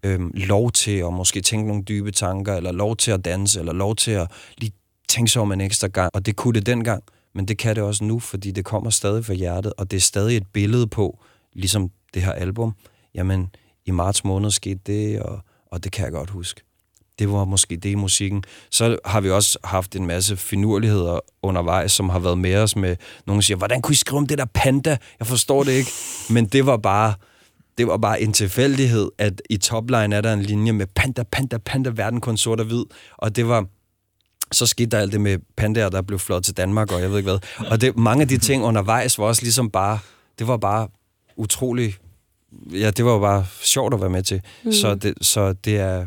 øhm, 0.05 0.31
lov 0.35 0.73
til 0.73 0.97
at 0.97 1.13
måske 1.13 1.41
tænke 1.41 1.67
nogle 1.67 1.83
dybe 1.83 2.11
tanker, 2.11 2.55
eller 2.55 2.73
lov 2.73 2.97
til 2.97 3.11
at 3.11 3.25
danse, 3.25 3.59
eller 3.61 3.73
lov 3.73 3.97
til 3.97 4.11
at 4.11 4.31
lige 4.59 4.73
tænke 5.09 5.31
sig 5.31 5.43
om 5.43 5.53
en 5.53 5.61
ekstra 5.61 5.89
gang. 5.89 6.11
Og 6.15 6.27
det 6.27 6.37
kunne 6.37 6.55
det 6.55 6.67
dengang, 6.67 7.03
men 7.35 7.49
det 7.49 7.59
kan 7.59 7.77
det 7.77 7.85
også 7.85 8.05
nu, 8.05 8.19
fordi 8.19 8.51
det 8.51 8.65
kommer 8.65 8.91
stadig 8.91 9.25
fra 9.25 9.35
hjertet, 9.35 9.73
og 9.79 9.91
det 9.91 9.97
er 9.97 10.01
stadig 10.01 10.37
et 10.37 10.47
billede 10.53 10.87
på, 10.87 11.19
ligesom 11.53 11.91
det 12.15 12.23
her 12.23 12.33
album. 12.33 12.73
Jamen, 13.15 13.51
i 13.87 13.91
marts 13.91 14.25
måned 14.25 14.51
skete 14.51 14.81
det, 14.87 15.21
og, 15.21 15.41
og 15.67 15.85
det 15.85 15.93
kan 15.93 16.05
jeg 16.05 16.13
godt 16.13 16.31
huske. 16.31 16.61
Det 17.19 17.33
var 17.33 17.45
måske 17.45 17.77
det 17.77 17.91
i 17.91 17.95
musikken. 17.95 18.45
Så 18.71 18.99
har 19.05 19.21
vi 19.21 19.31
også 19.31 19.59
haft 19.65 19.97
en 19.97 20.07
masse 20.07 20.37
finurligheder 20.37 21.21
undervejs, 21.43 21.93
som 21.93 22.09
har 22.09 22.19
været 22.19 22.39
med 22.39 22.57
os 22.57 22.77
med, 22.77 22.97
nogen 23.27 23.43
siger, 23.43 23.57
hvordan 23.57 23.83
kunne 23.83 23.93
I 23.93 23.97
skrive 23.97 24.19
om 24.19 24.27
det 24.27 24.39
der 24.39 24.45
panda? 24.55 24.97
Jeg 25.19 25.27
forstår 25.27 25.65
det 25.65 25.73
ikke. 25.73 25.91
Men 26.31 26.47
det 26.47 26.67
var 26.67 26.77
bare, 26.77 27.15
det 27.81 27.89
var 27.89 27.97
bare 27.97 28.21
en 28.21 28.33
tilfældighed, 28.33 29.11
at 29.19 29.43
i 29.51 29.57
topline 29.57 30.17
er 30.17 30.21
der 30.21 30.33
en 30.33 30.43
linje 30.43 30.73
med 30.73 30.87
panda, 30.87 31.23
panda, 31.23 31.59
panda, 31.59 31.91
verden 31.95 32.21
kun 32.21 32.37
sort 32.37 32.61
og 32.61 32.67
hvid. 32.67 32.85
Og 33.17 33.37
det 33.37 33.49
var, 33.49 33.67
så 34.53 34.67
skete 34.67 34.91
der 34.91 34.99
alt 34.99 35.13
det 35.13 35.21
med 35.21 35.39
pandaer, 35.57 35.89
der 35.89 36.03
blev 36.03 36.19
flot 36.19 36.43
til 36.43 36.57
Danmark, 36.57 36.93
og 36.93 37.01
jeg 37.01 37.11
ved 37.11 37.19
ikke 37.19 37.31
hvad. 37.31 37.67
Og 37.71 37.81
det, 37.81 37.97
mange 37.97 38.23
af 38.23 38.29
de 38.29 38.39
ting 38.39 38.65
undervejs 38.65 39.19
var 39.19 39.25
også 39.25 39.43
ligesom 39.43 39.71
bare, 39.71 39.99
det 40.39 40.47
var 40.47 40.57
bare 40.57 40.89
utrolig, 41.37 41.95
ja, 42.73 42.91
det 42.91 43.05
var 43.05 43.19
bare 43.21 43.47
sjovt 43.63 43.95
at 43.95 44.01
være 44.01 44.11
med 44.11 44.23
til. 44.23 44.41
Mm. 44.65 44.73
Så, 44.73 44.95
det, 44.95 45.15
så 45.21 45.53
det 45.53 45.77
er, 45.77 46.07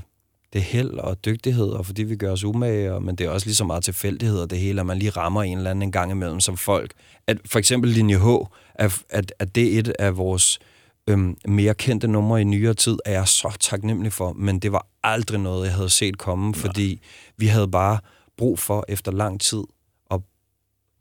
det 0.53 0.60
er 0.60 0.63
held 0.63 0.89
og 0.89 1.25
dygtighed, 1.25 1.70
og 1.70 1.86
fordi 1.86 2.03
vi 2.03 2.15
gør 2.15 2.32
os 2.32 2.44
umage, 2.44 2.94
og, 2.94 3.03
men 3.03 3.15
det 3.15 3.25
er 3.25 3.30
også 3.30 3.48
lige 3.48 3.56
så 3.56 3.65
meget 3.65 3.84
tilfældighed, 3.84 4.39
og 4.39 4.50
det 4.50 4.60
hele, 4.60 4.80
at 4.80 4.86
man 4.86 4.98
lige 4.98 5.10
rammer 5.10 5.44
en 5.44 5.58
eller 5.58 5.70
anden 5.70 5.84
en 5.84 5.92
gang 5.92 6.12
imellem 6.12 6.39
som 6.39 6.58
folk. 6.58 6.94
At 7.27 7.38
for 7.46 7.60
eksempel 7.60 7.92
linje 7.92 8.18
H, 8.18 8.27
at, 8.75 9.00
at, 9.10 9.34
at 9.39 9.56
det 9.56 9.75
er 9.75 9.80
et 9.80 9.94
af 10.00 10.18
vores 10.18 10.60
øhm, 11.07 11.38
mere 11.48 11.74
kendte 11.74 12.07
numre 12.07 12.41
i 12.41 12.43
nyere 12.43 12.74
tid, 12.74 12.98
er 13.05 13.12
jeg 13.12 13.27
så 13.27 13.57
taknemmelig 13.60 14.13
for, 14.13 14.33
men 14.33 14.60
det 14.60 14.72
var 14.72 14.88
aldrig 15.03 15.39
noget, 15.39 15.65
jeg 15.65 15.75
havde 15.75 15.89
set 15.89 16.17
komme, 16.17 16.51
Nej. 16.51 16.60
fordi 16.60 17.01
vi 17.38 17.48
havde 17.48 17.67
bare 17.67 18.00
brug 18.38 18.60
for 18.60 18.86
efter 18.88 19.12
lang 19.12 19.41
tid, 19.41 19.63
og 20.10 20.24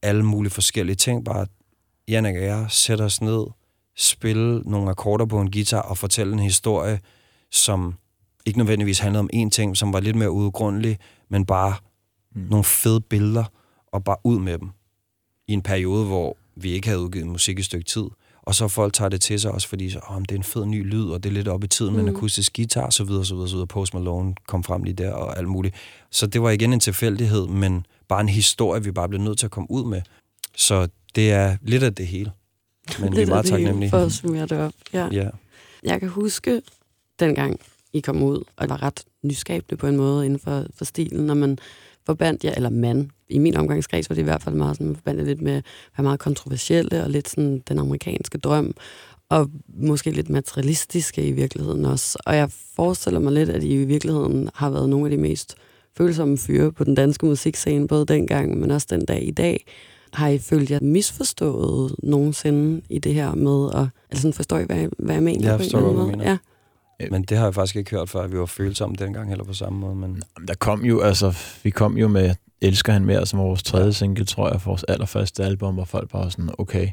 alle 0.02 0.22
mulige 0.22 0.52
forskellige 0.52 0.96
ting. 0.96 1.24
Bare, 1.24 1.46
Jannik 2.08 2.36
og 2.36 2.42
jeg 2.42 2.66
sætter 2.68 3.04
os 3.04 3.20
ned, 3.20 3.46
spille 3.96 4.60
nogle 4.60 4.90
akkorder 4.90 5.26
på 5.26 5.40
en 5.40 5.50
guitar 5.50 5.80
og 5.80 5.98
fortælle 5.98 6.32
en 6.32 6.38
historie, 6.38 7.00
som 7.50 7.94
ikke 8.46 8.58
nødvendigvis 8.58 8.98
handlede 8.98 9.20
om 9.20 9.30
én 9.34 9.50
ting, 9.50 9.76
som 9.76 9.92
var 9.92 10.00
lidt 10.00 10.16
mere 10.16 10.30
udgrundelig, 10.30 10.98
men 11.28 11.46
bare 11.46 11.74
mm. 12.34 12.40
nogle 12.40 12.64
fede 12.64 13.00
billeder, 13.00 13.44
og 13.92 14.04
bare 14.04 14.16
ud 14.24 14.38
med 14.38 14.58
dem. 14.58 14.70
I 15.48 15.52
en 15.52 15.62
periode, 15.62 16.06
hvor 16.06 16.36
vi 16.56 16.70
ikke 16.70 16.88
havde 16.88 17.00
udgivet 17.00 17.26
musik 17.26 17.58
i 17.58 17.60
et 17.60 17.64
stykke 17.64 17.84
tid. 17.84 18.04
Og 18.42 18.54
så 18.54 18.68
folk 18.68 18.94
tager 18.94 19.08
det 19.08 19.20
til 19.20 19.40
sig 19.40 19.52
også, 19.52 19.68
fordi 19.68 19.90
så, 19.90 20.00
oh, 20.08 20.20
det 20.20 20.30
er 20.30 20.36
en 20.36 20.42
fed 20.42 20.66
ny 20.66 20.84
lyd, 20.90 21.04
og 21.04 21.22
det 21.22 21.28
er 21.28 21.34
lidt 21.34 21.48
op 21.48 21.64
i 21.64 21.66
tiden 21.66 21.94
med 21.94 22.02
mm. 22.02 22.08
en 22.08 22.16
akustisk 22.16 22.56
guitar, 22.56 22.90
så 22.90 23.04
videre, 23.04 23.24
så 23.24 23.34
videre, 23.34 23.48
så 23.48 23.54
videre. 23.54 23.66
Post 23.66 23.94
Malone 23.94 24.34
kom 24.46 24.64
frem 24.64 24.82
lige 24.82 24.94
der, 24.94 25.12
og 25.12 25.38
alt 25.38 25.48
muligt. 25.48 25.74
Så 26.10 26.26
det 26.26 26.42
var 26.42 26.50
igen 26.50 26.72
en 26.72 26.80
tilfældighed, 26.80 27.46
men 27.46 27.86
bare 28.08 28.20
en 28.20 28.28
historie, 28.28 28.84
vi 28.84 28.90
bare 28.90 29.08
blev 29.08 29.20
nødt 29.20 29.38
til 29.38 29.46
at 29.46 29.50
komme 29.50 29.70
ud 29.70 29.84
med. 29.84 30.02
Så 30.56 30.88
det 31.14 31.32
er 31.32 31.56
lidt 31.62 31.82
af 31.82 31.94
det 31.94 32.06
hele. 32.06 32.32
Men 33.00 33.16
vi 33.16 33.22
er 33.22 33.26
meget 33.26 33.46
taknemmelige. 33.46 33.90
For 33.90 33.98
at 33.98 34.12
summere 34.12 34.46
det 34.46 34.60
op. 34.60 34.72
Ja. 34.92 35.08
ja. 35.12 35.28
Jeg 35.82 36.00
kan 36.00 36.08
huske, 36.08 36.62
dengang 37.20 37.60
I 37.92 38.00
kom 38.00 38.22
ud, 38.22 38.44
og 38.56 38.68
var 38.68 38.82
ret 38.82 39.04
nyskabende 39.22 39.76
på 39.76 39.86
en 39.86 39.96
måde 39.96 40.26
inden 40.26 40.40
for, 40.40 40.66
for 40.74 40.84
stilen, 40.84 41.26
når 41.26 41.34
man 41.34 41.58
forbandt 42.06 42.44
jeg, 42.44 42.52
eller 42.56 42.70
man, 42.70 43.10
i 43.28 43.38
min 43.38 43.56
omgangskreds 43.56 44.10
var 44.10 44.14
det 44.14 44.22
i 44.22 44.24
hvert 44.24 44.42
fald 44.42 44.54
meget 44.54 44.76
sådan, 44.76 44.94
forbandt 44.96 45.18
jeg 45.18 45.26
lidt 45.26 45.42
med 45.42 45.52
at 45.52 45.64
være 45.96 46.02
meget 46.02 46.20
kontroversielle 46.20 47.04
og 47.04 47.10
lidt 47.10 47.28
sådan 47.28 47.62
den 47.68 47.78
amerikanske 47.78 48.38
drøm, 48.38 48.74
og 49.28 49.50
måske 49.68 50.10
lidt 50.10 50.30
materialistiske 50.30 51.26
i 51.26 51.32
virkeligheden 51.32 51.84
også. 51.84 52.18
Og 52.26 52.36
jeg 52.36 52.50
forestiller 52.76 53.20
mig 53.20 53.32
lidt, 53.32 53.50
at 53.50 53.62
I 53.62 53.82
i 53.82 53.84
virkeligheden 53.84 54.48
har 54.54 54.70
været 54.70 54.88
nogle 54.88 55.06
af 55.06 55.10
de 55.10 55.16
mest 55.16 55.54
følsomme 55.96 56.38
fyre 56.38 56.72
på 56.72 56.84
den 56.84 56.94
danske 56.94 57.26
musikscene, 57.26 57.88
både 57.88 58.06
dengang, 58.06 58.60
men 58.60 58.70
også 58.70 58.86
den 58.90 59.04
dag 59.04 59.26
i 59.26 59.30
dag. 59.30 59.64
Har 60.12 60.28
I 60.28 60.38
følt 60.38 60.70
jer 60.70 60.78
misforstået 60.82 61.94
nogensinde 62.02 62.82
i 62.90 62.98
det 62.98 63.14
her 63.14 63.34
med 63.34 63.70
at... 63.74 63.86
Altså 64.10 64.22
sådan, 64.22 64.32
forstår 64.32 64.58
I, 64.58 64.64
hvad, 64.64 64.88
hvad 64.98 65.14
jeg 65.14 65.22
mener? 65.22 65.50
Jeg 65.50 65.60
forstår 65.60 65.80
hvad 65.80 66.14
du 66.14 66.22
Ja. 66.22 66.36
Men 67.10 67.22
det 67.22 67.38
har 67.38 67.44
jeg 67.44 67.54
faktisk 67.54 67.76
ikke 67.76 67.90
hørt 67.90 68.08
før, 68.08 68.20
at 68.20 68.32
vi 68.32 68.38
var 68.38 68.46
følsomme 68.46 68.96
dengang 68.98 69.28
heller 69.28 69.44
på 69.44 69.52
samme 69.54 69.78
måde. 69.78 69.94
Men 69.94 70.22
Der 70.48 70.54
kom 70.54 70.84
jo, 70.84 71.00
altså, 71.00 71.36
vi 71.62 71.70
kom 71.70 71.96
jo 71.98 72.08
med 72.08 72.34
Elsker 72.60 72.92
han 72.92 73.04
mere 73.04 73.26
som 73.26 73.38
vores 73.38 73.62
tredje 73.62 73.92
single, 73.92 74.24
tror 74.24 74.50
jeg, 74.50 74.60
for 74.60 74.70
vores 74.70 74.84
allerførste 74.84 75.44
album, 75.44 75.74
hvor 75.74 75.84
folk 75.84 76.10
bare 76.10 76.22
var 76.22 76.28
sådan, 76.28 76.50
okay, 76.58 76.88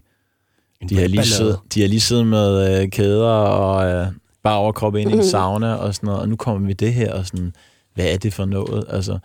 de 0.89 0.95
har 0.97 1.07
lige 1.07 1.23
siddet, 1.25 1.59
de 1.73 1.81
har 1.81 1.87
lige 1.87 1.99
siddet 1.99 2.27
med 2.27 2.81
øh, 2.83 2.89
kæder 2.89 3.27
og 3.29 3.85
øh, 3.91 4.07
bare 4.43 4.57
overkrop 4.57 4.95
ind 4.95 5.11
i 5.11 5.13
en 5.13 5.25
sauna 5.25 5.73
og 5.73 5.95
sådan 5.95 6.07
noget, 6.07 6.21
og 6.21 6.29
nu 6.29 6.35
kommer 6.35 6.67
vi 6.67 6.73
det 6.73 6.93
her, 6.93 7.13
og 7.13 7.25
sådan, 7.25 7.53
hvad 7.93 8.05
er 8.05 8.17
det 8.17 8.33
for 8.33 8.45
noget? 8.45 8.85
Altså, 8.89 9.19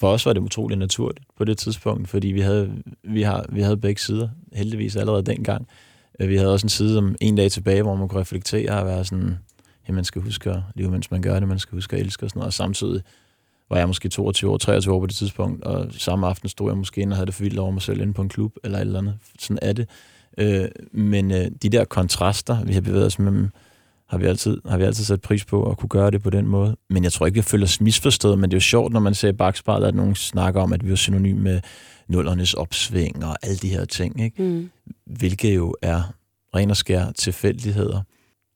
for 0.00 0.08
os 0.08 0.26
var 0.26 0.32
det 0.32 0.40
utroligt 0.40 0.78
naturligt 0.78 1.26
på 1.38 1.44
det 1.44 1.58
tidspunkt, 1.58 2.08
fordi 2.08 2.28
vi 2.28 2.40
havde, 2.40 2.70
vi 3.04 3.22
har, 3.22 3.44
vi 3.48 3.60
havde 3.62 3.76
begge 3.76 4.00
sider, 4.00 4.28
heldigvis 4.52 4.96
allerede 4.96 5.22
dengang. 5.22 5.66
Øh, 6.20 6.28
Vi 6.28 6.36
havde 6.36 6.52
også 6.52 6.64
en 6.64 6.70
side 6.70 6.98
om 6.98 7.14
en 7.20 7.36
dag 7.36 7.50
tilbage, 7.50 7.82
hvor 7.82 7.94
man 7.96 8.08
kunne 8.08 8.20
reflektere 8.20 8.70
og 8.70 8.86
være 8.86 9.04
sådan, 9.04 9.38
ja, 9.88 9.92
man 9.92 10.04
skal 10.04 10.22
huske 10.22 10.50
at 10.50 10.62
leve, 10.74 10.90
mens 10.90 11.10
man 11.10 11.22
gør 11.22 11.38
det, 11.38 11.48
man 11.48 11.58
skal 11.58 11.76
huske 11.76 11.96
at 11.96 12.02
elske 12.02 12.26
og 12.26 12.30
sådan 12.30 12.40
noget, 12.40 12.46
og 12.46 12.52
samtidig 12.52 13.02
var 13.70 13.78
jeg 13.78 13.86
måske 13.86 14.08
22 14.08 14.50
år, 14.50 14.58
23 14.58 14.94
år 14.94 15.00
på 15.00 15.06
det 15.06 15.14
tidspunkt, 15.14 15.64
og 15.64 15.86
samme 15.90 16.26
aften 16.26 16.48
stod 16.48 16.70
jeg 16.70 16.76
måske 16.76 17.00
inde 17.00 17.12
og 17.12 17.16
havde 17.16 17.26
det 17.26 17.34
for 17.34 17.42
vildt 17.42 17.58
over 17.58 17.70
mig 17.70 17.82
selv 17.82 18.00
inde 18.00 18.12
på 18.12 18.22
en 18.22 18.28
klub, 18.28 18.52
eller 18.64 18.78
et 18.78 18.82
eller 18.82 18.98
andet. 18.98 19.14
Sådan 19.38 19.58
er 19.62 19.72
det. 19.72 19.88
Øh, 20.38 20.68
men 20.92 21.30
øh, 21.30 21.50
de 21.62 21.68
der 21.68 21.84
kontraster, 21.84 22.64
vi 22.64 22.72
har 22.72 22.80
bevæget 22.80 23.06
os 23.06 23.18
mellem, 23.18 23.48
har 24.08 24.18
vi, 24.18 24.26
altid, 24.26 24.60
har 24.68 24.78
vi 24.78 24.84
altid 24.84 25.04
sat 25.04 25.20
pris 25.20 25.44
på 25.44 25.70
at 25.70 25.78
kunne 25.78 25.88
gøre 25.88 26.10
det 26.10 26.22
på 26.22 26.30
den 26.30 26.46
måde. 26.46 26.76
Men 26.90 27.04
jeg 27.04 27.12
tror 27.12 27.26
ikke, 27.26 27.36
vi 27.36 27.42
føler 27.42 27.64
os 27.64 27.80
misforstået, 27.80 28.38
men 28.38 28.50
det 28.50 28.54
er 28.54 28.58
jo 28.58 28.60
sjovt, 28.60 28.92
når 28.92 29.00
man 29.00 29.14
ser 29.14 29.28
i 29.28 29.32
bagspejlet, 29.32 29.86
at 29.86 29.94
nogen 29.94 30.14
snakker 30.14 30.60
om, 30.60 30.72
at 30.72 30.86
vi 30.86 30.92
er 30.92 30.96
synonym 30.96 31.36
med 31.36 31.60
nullernes 32.08 32.54
opsving 32.54 33.24
og 33.24 33.36
alle 33.42 33.56
de 33.56 33.68
her 33.68 33.84
ting, 33.84 34.20
ikke? 34.20 34.42
Mm. 34.42 34.70
hvilket 35.06 35.54
jo 35.56 35.74
er 35.82 36.02
ren 36.54 36.70
og 36.70 36.76
skær 36.76 37.12
tilfældigheder. 37.12 38.02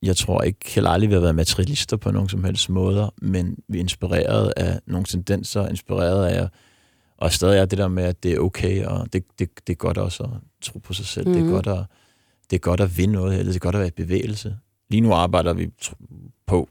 Jeg 0.07 0.17
tror 0.17 0.43
ikke 0.43 0.71
heller 0.75 0.91
aldrig, 0.91 1.09
vi 1.11 1.15
har 1.15 1.21
været 1.21 1.35
materialister 1.35 1.97
på 1.97 2.11
nogen 2.11 2.29
som 2.29 2.45
helst 2.45 2.71
måder, 2.71 3.15
men 3.23 3.59
vi 3.69 3.79
er 3.79 3.83
inspireret 3.83 4.53
af 4.57 4.81
nogle 4.87 5.05
tendenser, 5.05 5.69
inspireret 5.69 6.27
af, 6.27 6.49
og 7.19 7.33
stadig 7.33 7.59
er 7.59 7.65
det 7.65 7.79
der 7.79 7.89
med, 7.89 8.05
at 8.05 8.23
det 8.23 8.33
er 8.33 8.39
okay, 8.39 8.85
og 8.85 9.13
det, 9.13 9.25
det, 9.39 9.51
det 9.67 9.73
er 9.73 9.77
godt 9.77 9.99
også 9.99 10.23
at 10.23 10.31
tro 10.63 10.79
på 10.79 10.93
sig 10.93 11.07
selv. 11.07 11.27
Mm. 11.27 11.33
Det, 11.33 11.41
er 11.41 11.45
Mhm. 11.45 11.53
godt 11.53 11.67
at, 11.67 11.85
det 12.51 12.57
er 12.57 12.61
godt 12.61 12.81
at 12.81 12.99
vinde 12.99 13.15
noget, 13.15 13.39
eller 13.39 13.53
det 13.53 13.57
er 13.57 13.61
godt 13.61 13.75
at 13.75 13.79
være 13.79 13.89
i 13.89 14.03
bevægelse. 14.03 14.57
Lige 14.91 15.01
nu 15.01 15.13
arbejder 15.13 15.53
vi 15.53 15.69
på, 16.47 16.69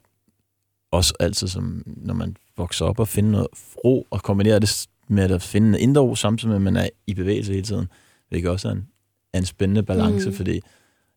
også 0.92 1.14
altid 1.20 1.48
som, 1.48 1.82
når 1.86 2.14
man 2.14 2.36
vokser 2.56 2.84
op 2.84 2.98
og 3.00 3.08
finde 3.08 3.30
noget 3.30 3.46
ro, 3.84 4.06
og 4.10 4.22
kombinere 4.22 4.58
det 4.58 4.86
med 5.08 5.30
at 5.30 5.42
finde 5.42 5.70
noget 5.70 5.82
indre 5.82 6.00
ro, 6.00 6.14
samtidig 6.14 6.48
med, 6.48 6.56
at 6.56 6.62
man 6.62 6.76
er 6.76 6.88
i 7.06 7.14
bevægelse 7.14 7.52
hele 7.52 7.64
tiden, 7.64 7.88
hvilket 8.28 8.50
også 8.50 8.68
er 8.68 8.72
en, 8.72 8.86
er 9.32 9.38
en 9.38 9.44
spændende 9.46 9.82
balance, 9.82 10.30
mm. 10.30 10.36
fordi 10.36 10.60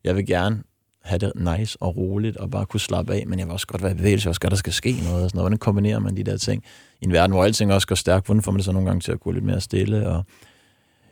jeg 0.04 0.16
vil 0.16 0.26
gerne 0.26 0.64
have 1.10 1.20
det 1.20 1.32
nice 1.60 1.78
og 1.82 1.98
roligt, 1.98 2.38
og 2.38 2.52
bare 2.52 2.66
kunne 2.66 2.80
slappe 2.80 3.14
af, 3.14 3.24
men 3.28 3.40
jeg 3.40 3.48
vil 3.48 3.54
også 3.54 3.68
godt 3.68 3.84
være 3.84 3.92
i 3.92 3.96
bevægelse, 3.96 4.26
jeg 4.26 4.30
vil 4.30 4.32
også 4.32 4.42
godt, 4.42 4.52
der 4.52 4.58
skal 4.58 4.74
ske 4.74 4.92
noget, 4.92 5.24
og 5.24 5.30
sådan 5.30 5.38
noget. 5.38 5.44
Hvordan 5.44 5.58
kombinerer 5.58 6.00
man 6.00 6.18
de 6.18 6.24
der 6.24 6.38
ting? 6.38 6.64
I 7.02 7.06
en 7.06 7.12
verden, 7.12 7.32
hvor 7.34 7.44
alting 7.44 7.74
også 7.74 7.88
går 7.88 7.96
stærkt, 7.96 8.26
hvordan 8.26 8.42
får 8.42 8.52
man 8.52 8.58
det 8.58 8.66
så 8.66 8.72
nogle 8.72 8.88
gange 8.88 9.02
til 9.02 9.12
at 9.12 9.20
gå 9.20 9.32
lidt 9.32 9.46
mere 9.46 9.62
stille? 9.62 10.08
Og, 10.10 10.26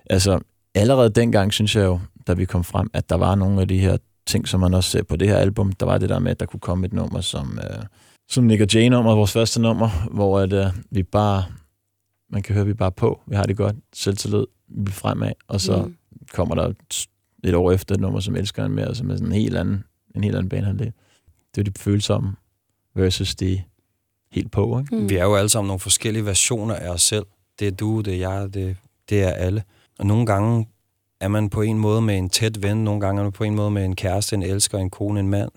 altså, 0.10 0.39
allerede 0.75 1.10
dengang 1.10 1.54
synes 1.54 1.75
jeg 1.75 1.86
jo, 1.86 2.00
da 2.27 2.34
vi 2.34 2.46
kom 2.46 2.63
frem, 2.63 2.89
at 2.94 3.10
der 3.10 3.16
var 3.16 3.36
nogle 3.36 3.62
af 3.62 3.68
de 3.68 3.77
her 3.80 3.98
ting, 4.27 4.48
som 4.48 4.60
man 4.60 4.74
også 4.74 4.89
ser 4.89 5.04
på 5.04 5.16
det 5.16 5.27
her 5.27 5.38
album, 5.38 5.72
der 5.72 5.86
var 5.86 5.98
det 5.98 6.10
der 6.10 6.20
med, 6.20 6.32
at 6.32 6.39
der 6.39 6.46
kunne 6.46 6.60
komme 6.60 6.86
et 6.86 6.94
nummer 6.94 7.22
som, 7.22 7.60
øh, 7.63 7.84
som 8.30 8.44
Nick 8.44 8.62
og 8.62 8.68
Jane 8.74 8.89
nummer, 8.89 9.16
vores 9.16 9.32
første 9.32 9.62
nummer, 9.62 9.89
hvor 10.12 10.39
at, 10.39 10.54
øh, 10.54 10.66
vi 10.92 11.04
bare, 11.04 11.44
man 12.32 12.42
kan 12.42 12.54
høre, 12.54 12.62
at 12.62 12.68
vi 12.68 12.72
er 12.72 12.75
bare 12.75 12.92
på, 12.92 13.22
vi 13.27 13.36
har 13.36 13.44
det 13.44 13.58
godt, 13.58 13.75
selvtillid, 13.94 14.46
vi 14.70 14.89
er 14.89 14.94
fremad, 14.94 15.32
og 15.48 15.62
så 15.62 15.82
Mm. 15.82 15.96
kommer 16.34 16.56
der 16.56 16.63
et, 16.68 17.08
et 17.44 17.56
år 17.56 17.72
efter 17.72 17.96
et 17.96 18.01
nummer, 18.01 18.20
som 18.20 18.36
elsker 18.36 18.66
en 18.66 18.72
mere, 18.72 18.96
som 18.96 19.10
er 19.12 19.16
sådan 19.16 19.27
en 19.27 19.34
helt 19.34 19.58
anden, 19.58 19.84
en 20.17 20.24
helt 20.24 20.36
anden 20.36 20.50
banehalvdel. 20.50 20.91
Det 21.55 21.67
er 21.67 21.71
de 21.71 21.79
følsomme 21.79 22.36
versus 22.95 23.36
de 23.36 23.63
helt 24.31 24.51
på, 24.51 24.79
ikke? 24.79 24.95
Mm. 24.95 25.09
vi 25.09 25.15
er 25.15 25.24
jo 25.24 25.36
alle 25.36 25.50
sammen 25.50 25.67
nogle 25.67 25.79
forskellige 25.79 26.25
versioner 26.25 26.75
af 26.75 26.89
os 26.89 27.01
selv. 27.01 27.25
Det 27.59 27.67
er 27.67 27.71
du, 27.71 28.01
det 28.01 28.13
er 28.13 28.31
jeg, 28.31 28.53
det, 28.53 28.77
det 29.09 29.24
er 29.24 29.31
alle. 29.31 29.63
Og 30.00 30.05
nogle 30.05 30.25
gange 30.25 30.67
er 31.19 31.27
man 31.27 31.50
på 31.50 31.62
en 31.62 31.79
måde 31.79 32.01
med 32.01 32.17
en 32.17 32.29
tæt 32.29 32.63
ven, 32.63 32.83
nogle 32.83 33.01
gange 33.01 33.19
er 33.19 33.24
man 33.24 33.31
på 33.31 33.43
en 33.43 33.55
måde 33.55 33.71
med 33.71 33.86
en 33.86 33.95
kæreste, 33.95 34.36
en 34.36 34.43
elsker, 34.43 34.77
en 34.77 34.89
kone, 34.89 35.19
en 35.19 35.27
mand, 35.27 35.51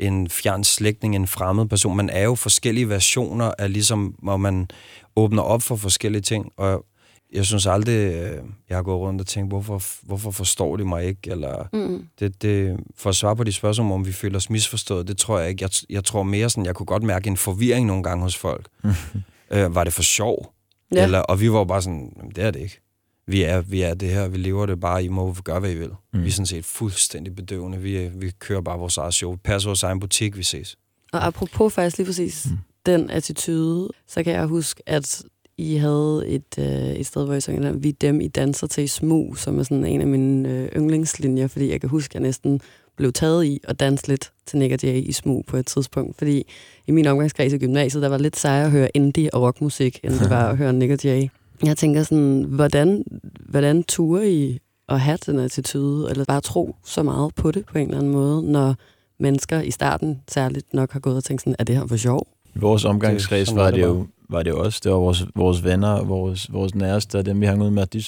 en 0.00 0.28
fjern 0.28 0.64
slægtning, 0.64 1.16
en 1.16 1.26
fremmed 1.26 1.66
person. 1.66 1.96
Man 1.96 2.10
er 2.10 2.22
jo 2.22 2.34
forskellige 2.34 2.88
versioner 2.88 3.52
af 3.58 3.72
ligesom, 3.72 4.14
hvor 4.22 4.36
man 4.36 4.68
åbner 5.16 5.42
op 5.42 5.62
for 5.62 5.76
forskellige 5.76 6.22
ting, 6.22 6.52
og 6.56 6.86
jeg 7.34 7.46
synes 7.46 7.66
aldrig, 7.66 8.14
øh, 8.14 8.38
jeg 8.68 8.76
har 8.76 8.82
gået 8.82 8.98
rundt 9.00 9.20
og 9.20 9.26
tænkt, 9.26 9.50
hvorfor, 9.50 9.82
hvorfor 10.02 10.30
forstår 10.30 10.76
de 10.76 10.84
mig 10.84 11.04
ikke, 11.04 11.20
eller 11.30 11.68
Mm. 11.72 12.06
det, 12.20 12.42
det, 12.42 12.80
for 12.96 13.10
at 13.10 13.16
svare 13.16 13.36
på 13.36 13.44
de 13.44 13.52
spørgsmål, 13.52 13.92
om 13.92 14.06
vi 14.06 14.12
føler 14.12 14.36
os 14.36 14.50
misforstået, 14.50 15.08
det 15.08 15.16
tror 15.18 15.38
jeg 15.38 15.48
ikke. 15.50 15.62
Jeg, 15.62 15.70
jeg 15.90 16.04
tror 16.04 16.22
mere 16.22 16.50
sådan, 16.50 16.66
jeg 16.66 16.74
kunne 16.74 16.86
godt 16.86 17.02
mærke 17.02 17.28
en 17.28 17.36
forvirring 17.36 17.86
nogle 17.86 18.02
gange 18.02 18.22
hos 18.22 18.36
folk. 18.36 18.66
øh, 19.50 19.74
var 19.74 19.84
det 19.84 19.92
for 19.92 20.02
sjov? 20.02 20.52
Ja. 20.94 21.04
Eller, 21.04 21.18
og 21.18 21.40
vi 21.40 21.52
var 21.52 21.64
bare 21.64 21.82
sådan, 21.82 22.12
"Jamen, 22.16 22.30
det 22.30 22.44
er 22.44 22.50
det 22.50 22.60
ikke. 22.60 22.80
Vi 23.26 23.42
er, 23.42 23.60
vi 23.60 23.82
er 23.82 23.94
det 23.94 24.08
her, 24.10 24.28
vi 24.28 24.38
lever 24.38 24.66
det 24.66 24.80
bare, 24.80 25.04
I 25.04 25.08
må 25.08 25.34
gøre, 25.44 25.60
hvad 25.60 25.70
I 25.70 25.74
vil. 25.74 25.90
Mm. 26.12 26.22
Vi 26.22 26.28
er 26.28 26.32
sådan 26.32 26.46
set 26.46 26.64
fuldstændig 26.64 27.34
bedøvende. 27.34 27.78
Vi, 27.78 27.96
er- 27.96 28.10
vi 28.14 28.30
kører 28.38 28.60
bare 28.60 28.78
vores 28.78 28.96
eget 28.96 29.14
show. 29.14 29.30
Vi 29.32 29.36
passer 29.44 29.68
vores 29.68 29.82
egen 29.82 30.00
butik, 30.00 30.36
vi 30.36 30.42
ses. 30.42 30.76
Og 31.12 31.26
apropos 31.26 31.72
faktisk 31.72 31.98
lige 31.98 32.06
præcis 32.06 32.46
mm. 32.50 32.58
den 32.86 33.10
attitude, 33.10 33.88
så 34.08 34.22
kan 34.22 34.32
jeg 34.32 34.46
huske, 34.46 34.82
at 34.86 35.22
I 35.58 35.76
havde 35.76 36.24
et, 36.26 36.58
øh, 36.58 36.64
et 36.64 37.06
sted, 37.06 37.24
hvor 37.24 37.34
I 37.34 37.40
sang, 37.40 37.82
vi 37.82 37.90
dem, 37.90 38.20
I 38.20 38.28
danser 38.28 38.66
til 38.66 38.84
i 38.84 38.86
smug, 38.86 39.38
som 39.38 39.58
er 39.58 39.62
sådan 39.62 39.84
en 39.84 40.00
af 40.00 40.06
mine 40.06 40.48
øh, 40.48 40.68
yndlingslinjer, 40.76 41.46
fordi 41.46 41.70
jeg 41.70 41.80
kan 41.80 41.90
huske, 41.90 42.10
at 42.10 42.14
jeg 42.14 42.22
næsten 42.22 42.60
blev 42.96 43.12
taget 43.12 43.44
i 43.44 43.60
at 43.64 43.80
danse 43.80 44.08
lidt 44.08 44.32
til 44.46 44.58
Nick 44.58 44.84
Jay 44.84 45.02
i 45.02 45.12
smug 45.12 45.44
på 45.46 45.56
et 45.56 45.66
tidspunkt, 45.66 46.18
fordi 46.18 46.46
i 46.86 46.90
min 46.90 47.06
omgangskreds 47.06 47.52
i 47.52 47.58
gymnasiet, 47.58 48.02
der 48.02 48.08
var 48.08 48.18
lidt 48.18 48.36
sejere 48.36 48.64
at 48.64 48.70
høre 48.70 48.88
indie 48.94 49.34
og 49.34 49.42
rockmusik, 49.42 50.00
end 50.04 50.12
det 50.12 50.30
var 50.30 50.50
at 50.50 50.56
høre 50.56 50.72
Nick 50.72 51.04
Jay. 51.04 51.28
Jeg 51.64 51.76
tænker 51.76 52.02
sådan, 52.02 52.44
hvordan, 52.48 53.04
hvordan 53.48 53.84
turer 53.84 54.22
I 54.22 54.58
at 54.88 55.00
have 55.00 55.18
den 55.26 55.38
attitude, 55.38 56.10
eller 56.10 56.24
bare 56.24 56.40
tro 56.40 56.76
så 56.84 57.02
meget 57.02 57.34
på 57.34 57.50
det 57.50 57.66
på 57.66 57.78
en 57.78 57.84
eller 57.86 57.98
anden 57.98 58.12
måde, 58.12 58.52
når 58.52 58.74
mennesker 59.18 59.60
i 59.60 59.70
starten 59.70 60.20
særligt 60.28 60.74
nok 60.74 60.92
har 60.92 61.00
gået 61.00 61.16
og 61.16 61.24
tænkt 61.24 61.42
sådan, 61.42 61.56
er 61.58 61.64
det 61.64 61.76
her 61.76 61.86
for 61.86 61.96
sjov? 61.96 62.26
I 62.54 62.58
vores 62.58 62.84
omgangskreds 62.84 63.54
var 63.54 63.70
det 63.70 63.82
jo, 63.82 64.06
var 64.34 64.42
det 64.42 64.52
også, 64.52 64.80
det 64.84 64.92
var 64.92 64.98
vores, 64.98 65.26
vores 65.34 65.64
venner, 65.64 66.04
vores, 66.04 66.52
vores 66.52 66.74
næreste, 66.74 67.18
og 67.18 67.26
dem 67.26 67.40
vi 67.40 67.46
hang 67.46 67.62
ud 67.62 67.70
med, 67.70 67.86
de, 67.86 67.98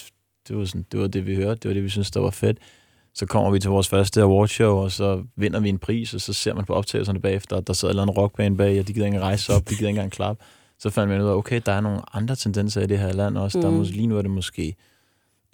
det, 0.49 0.59
var 0.59 0.65
sådan, 0.65 0.87
det 0.93 1.01
var 1.01 1.07
det, 1.07 1.27
vi 1.27 1.37
hørte, 1.37 1.55
det 1.55 1.69
var 1.69 1.75
det, 1.75 1.85
vi 1.85 1.89
synes 1.89 2.11
der 2.11 2.21
var 2.21 2.31
fedt. 2.31 2.59
Så 3.15 3.27
kommer 3.27 3.51
vi 3.51 3.59
til 3.59 3.71
vores 3.71 3.89
første 3.89 4.23
awardshow, 4.23 4.77
og 4.77 4.93
så 4.93 5.23
vinder 5.37 5.61
vi 5.61 5.69
en 5.69 5.79
pris, 5.79 6.15
og 6.15 6.21
så 6.21 6.33
ser 6.33 6.55
man 6.55 6.65
på 6.65 6.75
optagelserne 6.75 7.21
bagefter, 7.21 7.57
at 7.57 7.67
der 7.67 7.73
sidder 7.73 8.03
en 8.03 8.11
rockband 8.11 8.59
bag, 8.59 8.81
og 8.81 8.89
de 8.89 8.93
gider 8.93 9.07
ikke 9.07 9.21
rejse 9.21 9.53
op, 9.53 9.69
de 9.71 9.75
gider 9.75 9.89
ikke 9.89 9.99
engang 9.99 10.13
klappe. 10.13 10.45
Så 10.79 10.91
fandt 10.91 11.11
man 11.11 11.21
ud 11.21 11.29
af, 11.29 11.33
okay, 11.33 11.61
der 11.67 11.73
er 11.73 11.81
nogle 11.81 12.01
andre 12.13 12.37
tendenser 12.37 12.81
i 12.81 12.87
det 12.87 12.99
her 12.99 13.13
land 13.13 13.39
også. 13.39 13.59
Mm. 13.59 13.63
Der 13.63 13.71
måske, 13.71 13.97
lige 13.97 14.07
nu 14.07 14.19
er 14.19 14.23
det 14.23 14.31
måske 14.31 14.77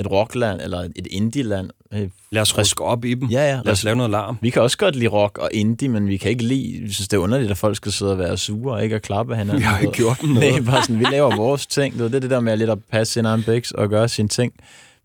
et 0.03 0.11
rockland, 0.11 0.61
eller 0.61 0.79
et 0.81 1.07
indie-land. 1.11 1.71
Øh, 1.95 2.09
Lad 2.31 2.43
os 2.43 2.59
ryske 2.59 2.85
op 2.85 3.05
i 3.05 3.15
dem. 3.15 3.29
Ja, 3.29 3.49
ja. 3.51 3.61
Lad 3.65 3.73
os 3.73 3.85
lave 3.85 3.97
noget 3.97 4.11
larm. 4.11 4.39
Vi 4.41 4.51
kan 4.51 4.63
også 4.63 4.79
godt 4.79 4.97
lide 4.97 5.09
rock 5.09 5.39
og 5.39 5.51
indie, 5.53 5.89
men 5.89 6.09
vi 6.09 6.17
kan 6.17 6.31
ikke 6.31 6.45
lide, 6.45 6.81
vi 6.83 6.93
synes, 6.93 7.09
det 7.09 7.17
er 7.17 7.21
underligt, 7.21 7.51
at 7.51 7.57
folk 7.57 7.77
skal 7.77 7.93
sidde 7.93 8.13
og 8.13 8.19
være 8.19 8.37
sure 8.37 8.75
og 8.75 8.83
ikke 8.85 8.97
at 8.97 9.03
klappe 9.03 9.37
hinanden. 9.37 9.59
Vi 9.59 9.65
har 9.65 9.79
ikke 9.79 9.93
gjort 9.93 10.21
dem 10.21 10.31
Nej, 10.39 10.49
noget. 10.51 10.65
bare 10.67 10.83
sådan, 10.83 10.99
vi 10.99 11.05
laver 11.11 11.37
vores 11.37 11.67
ting. 11.67 11.99
Det 11.99 12.15
er 12.15 12.21
det 12.21 12.31
der 12.31 12.41
med 12.41 12.57
lidt 12.57 12.71
at 12.71 12.79
passe 12.91 13.13
sin 13.13 13.25
egen 13.25 13.43
bæks 13.43 13.71
og 13.73 13.89
gøre 13.89 14.09
sine 14.09 14.29
ting. 14.29 14.53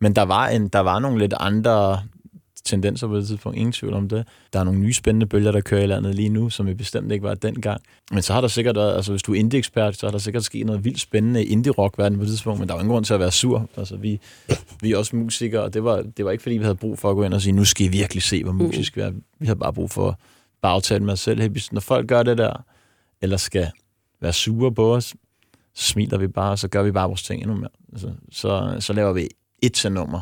Men 0.01 0.13
der 0.15 0.21
var, 0.23 0.47
en, 0.47 0.67
der 0.67 0.79
var 0.79 0.99
nogle 0.99 1.19
lidt 1.19 1.33
andre 1.39 1.99
tendenser 2.65 3.07
på 3.07 3.17
det 3.17 3.27
tidspunkt. 3.27 3.57
Ingen 3.57 3.71
tvivl 3.71 3.93
om 3.93 4.09
det. 4.09 4.27
Der 4.53 4.59
er 4.59 4.63
nogle 4.63 4.79
nye 4.79 4.93
spændende 4.93 5.25
bølger, 5.25 5.51
der 5.51 5.61
kører 5.61 5.83
i 5.83 5.87
landet 5.87 6.15
lige 6.15 6.29
nu, 6.29 6.49
som 6.49 6.65
vi 6.67 6.73
bestemt 6.73 7.11
ikke 7.11 7.23
var 7.23 7.33
dengang. 7.33 7.81
Men 8.11 8.21
så 8.21 8.33
har 8.33 8.41
der 8.41 8.47
sikkert 8.47 8.75
været, 8.75 8.95
altså 8.95 9.11
hvis 9.11 9.23
du 9.23 9.33
er 9.33 9.39
indie-ekspert, 9.39 9.97
så 9.97 10.05
har 10.05 10.11
der 10.11 10.17
sikkert 10.17 10.43
sket 10.43 10.65
noget 10.65 10.83
vildt 10.85 10.99
spændende 10.99 11.45
i 11.45 11.47
indie-rock-verden 11.47 12.17
på 12.17 12.23
det 12.23 12.29
tidspunkt, 12.29 12.59
men 12.59 12.67
der 12.67 12.73
var 12.73 12.81
ingen 12.81 12.91
grund 12.93 13.05
til 13.05 13.13
at 13.13 13.19
være 13.19 13.31
sur. 13.31 13.69
Altså 13.77 13.95
vi, 13.97 14.19
vi 14.81 14.91
er 14.91 14.97
også 14.97 15.15
musikere, 15.15 15.61
og 15.63 15.73
det 15.73 15.83
var, 15.83 16.01
det 16.17 16.25
var 16.25 16.31
ikke 16.31 16.41
fordi, 16.43 16.57
vi 16.57 16.63
havde 16.63 16.75
brug 16.75 16.99
for 16.99 17.09
at 17.09 17.15
gå 17.15 17.23
ind 17.23 17.33
og 17.33 17.41
sige, 17.41 17.53
nu 17.53 17.65
skal 17.65 17.85
I 17.85 17.89
virkelig 17.89 18.23
se, 18.23 18.43
hvor 18.43 18.53
musisk 18.53 18.95
vi 18.95 19.01
er. 19.01 19.11
Vi 19.39 19.45
havde 19.45 19.59
bare 19.59 19.73
brug 19.73 19.91
for 19.91 20.07
at 20.09 20.15
bare 20.61 20.73
aftale 20.73 21.03
med 21.03 21.13
os 21.13 21.19
selv. 21.19 21.41
Hey, 21.41 21.49
hvis- 21.49 21.71
når 21.73 21.81
folk 21.81 22.07
gør 22.07 22.23
det 22.23 22.37
der, 22.37 22.63
eller 23.21 23.37
skal 23.37 23.71
være 24.21 24.33
sure 24.33 24.73
på 24.73 24.95
os, 24.95 25.15
så 25.75 25.83
smiler 25.91 26.17
vi 26.17 26.27
bare, 26.27 26.51
og 26.51 26.59
så 26.59 26.67
gør 26.67 26.83
vi 26.83 26.91
bare 26.91 27.07
vores 27.07 27.23
ting 27.23 27.41
endnu 27.41 27.55
mere. 27.57 27.69
Altså, 27.91 28.11
så, 28.31 28.75
så 28.79 28.93
laver 28.93 29.13
vi 29.13 29.27
et 29.61 29.73
til 29.73 29.91
nummer 29.91 30.21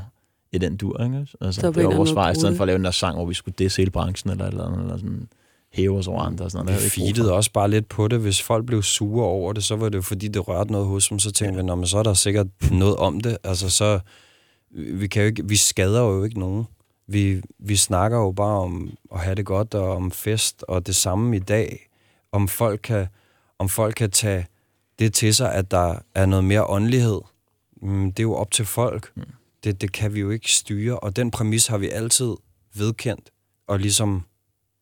i 0.55 0.57
den 0.57 0.77
dur, 0.77 1.03
ikke? 1.03 1.17
Altså, 1.41 1.61
Så 1.61 1.67
det 1.67 1.75
var 1.75 1.81
eller 1.81 1.95
vores 1.95 2.15
vej, 2.15 2.31
i 2.31 2.35
stedet 2.35 2.57
for 2.57 2.63
at 2.63 2.67
lave 2.67 2.77
den 2.77 2.85
der 2.85 2.91
sang, 2.91 3.15
hvor 3.15 3.25
vi 3.25 3.33
skulle 3.33 3.55
disse 3.59 3.77
hele 3.81 3.91
branchen, 3.91 4.31
eller, 4.31 4.45
eller, 4.45 4.65
andet, 4.65 4.79
eller 4.81 4.97
sådan 4.97 5.27
hæve 5.73 5.97
os 5.97 6.07
over 6.07 6.21
andre 6.21 6.45
og 6.45 6.51
sådan 6.51 6.65
noget. 6.65 6.83
Vi 6.83 6.89
feedede 6.89 7.33
også 7.33 7.51
bare 7.51 7.69
lidt 7.69 7.89
på 7.89 8.07
det. 8.07 8.19
Hvis 8.19 8.41
folk 8.41 8.65
blev 8.65 8.83
sure 8.83 9.25
over 9.25 9.53
det, 9.53 9.63
så 9.63 9.75
var 9.75 9.89
det 9.89 9.95
jo 9.97 10.01
fordi, 10.01 10.27
det 10.27 10.47
rørte 10.47 10.71
noget 10.71 10.87
hos 10.87 11.07
dem. 11.09 11.19
Så 11.19 11.31
tænkte 11.31 11.57
vi, 11.57 11.63
"Nå, 11.65 11.75
men 11.75 11.87
så 11.87 11.97
er 11.97 12.03
der 12.03 12.13
sikkert 12.13 12.47
noget 12.71 12.95
om 12.95 13.19
det. 13.21 13.37
Altså, 13.43 13.69
så, 13.69 13.99
vi, 14.71 15.07
kan 15.07 15.21
jo 15.21 15.27
ikke, 15.27 15.47
vi 15.47 15.55
skader 15.55 16.01
jo 16.01 16.23
ikke 16.23 16.39
nogen. 16.39 16.65
Vi, 17.07 17.41
vi 17.59 17.75
snakker 17.75 18.17
jo 18.17 18.31
bare 18.31 18.59
om 18.59 18.89
at 19.13 19.19
have 19.19 19.35
det 19.35 19.45
godt 19.45 19.73
og 19.73 19.95
om 19.95 20.11
fest, 20.11 20.63
og 20.67 20.87
det 20.87 20.95
samme 20.95 21.35
i 21.35 21.39
dag. 21.39 21.89
Om 22.31 22.47
folk 22.47 22.79
kan, 22.83 23.07
om 23.59 23.69
folk 23.69 23.95
kan 23.95 24.11
tage 24.11 24.47
det 24.99 25.13
til 25.13 25.35
sig, 25.35 25.53
at 25.53 25.71
der 25.71 25.95
er 26.15 26.25
noget 26.25 26.43
mere 26.45 26.65
åndelighed. 26.65 27.21
Mm, 27.81 28.11
Det 28.11 28.19
er 28.19 28.23
jo 28.23 28.35
op 28.35 28.51
til 28.51 28.65
folk. 28.65 29.11
Mm. 29.15 29.23
Det, 29.65 29.81
det 29.81 29.91
kan 29.91 30.13
vi 30.13 30.19
jo 30.19 30.29
ikke 30.29 30.51
styre, 30.51 30.99
og 30.99 31.15
den 31.15 31.31
præmis 31.31 31.67
har 31.67 31.77
vi 31.77 31.89
altid 31.89 32.35
vedkendt, 32.75 33.29
og 33.67 33.79
ligesom 33.79 34.23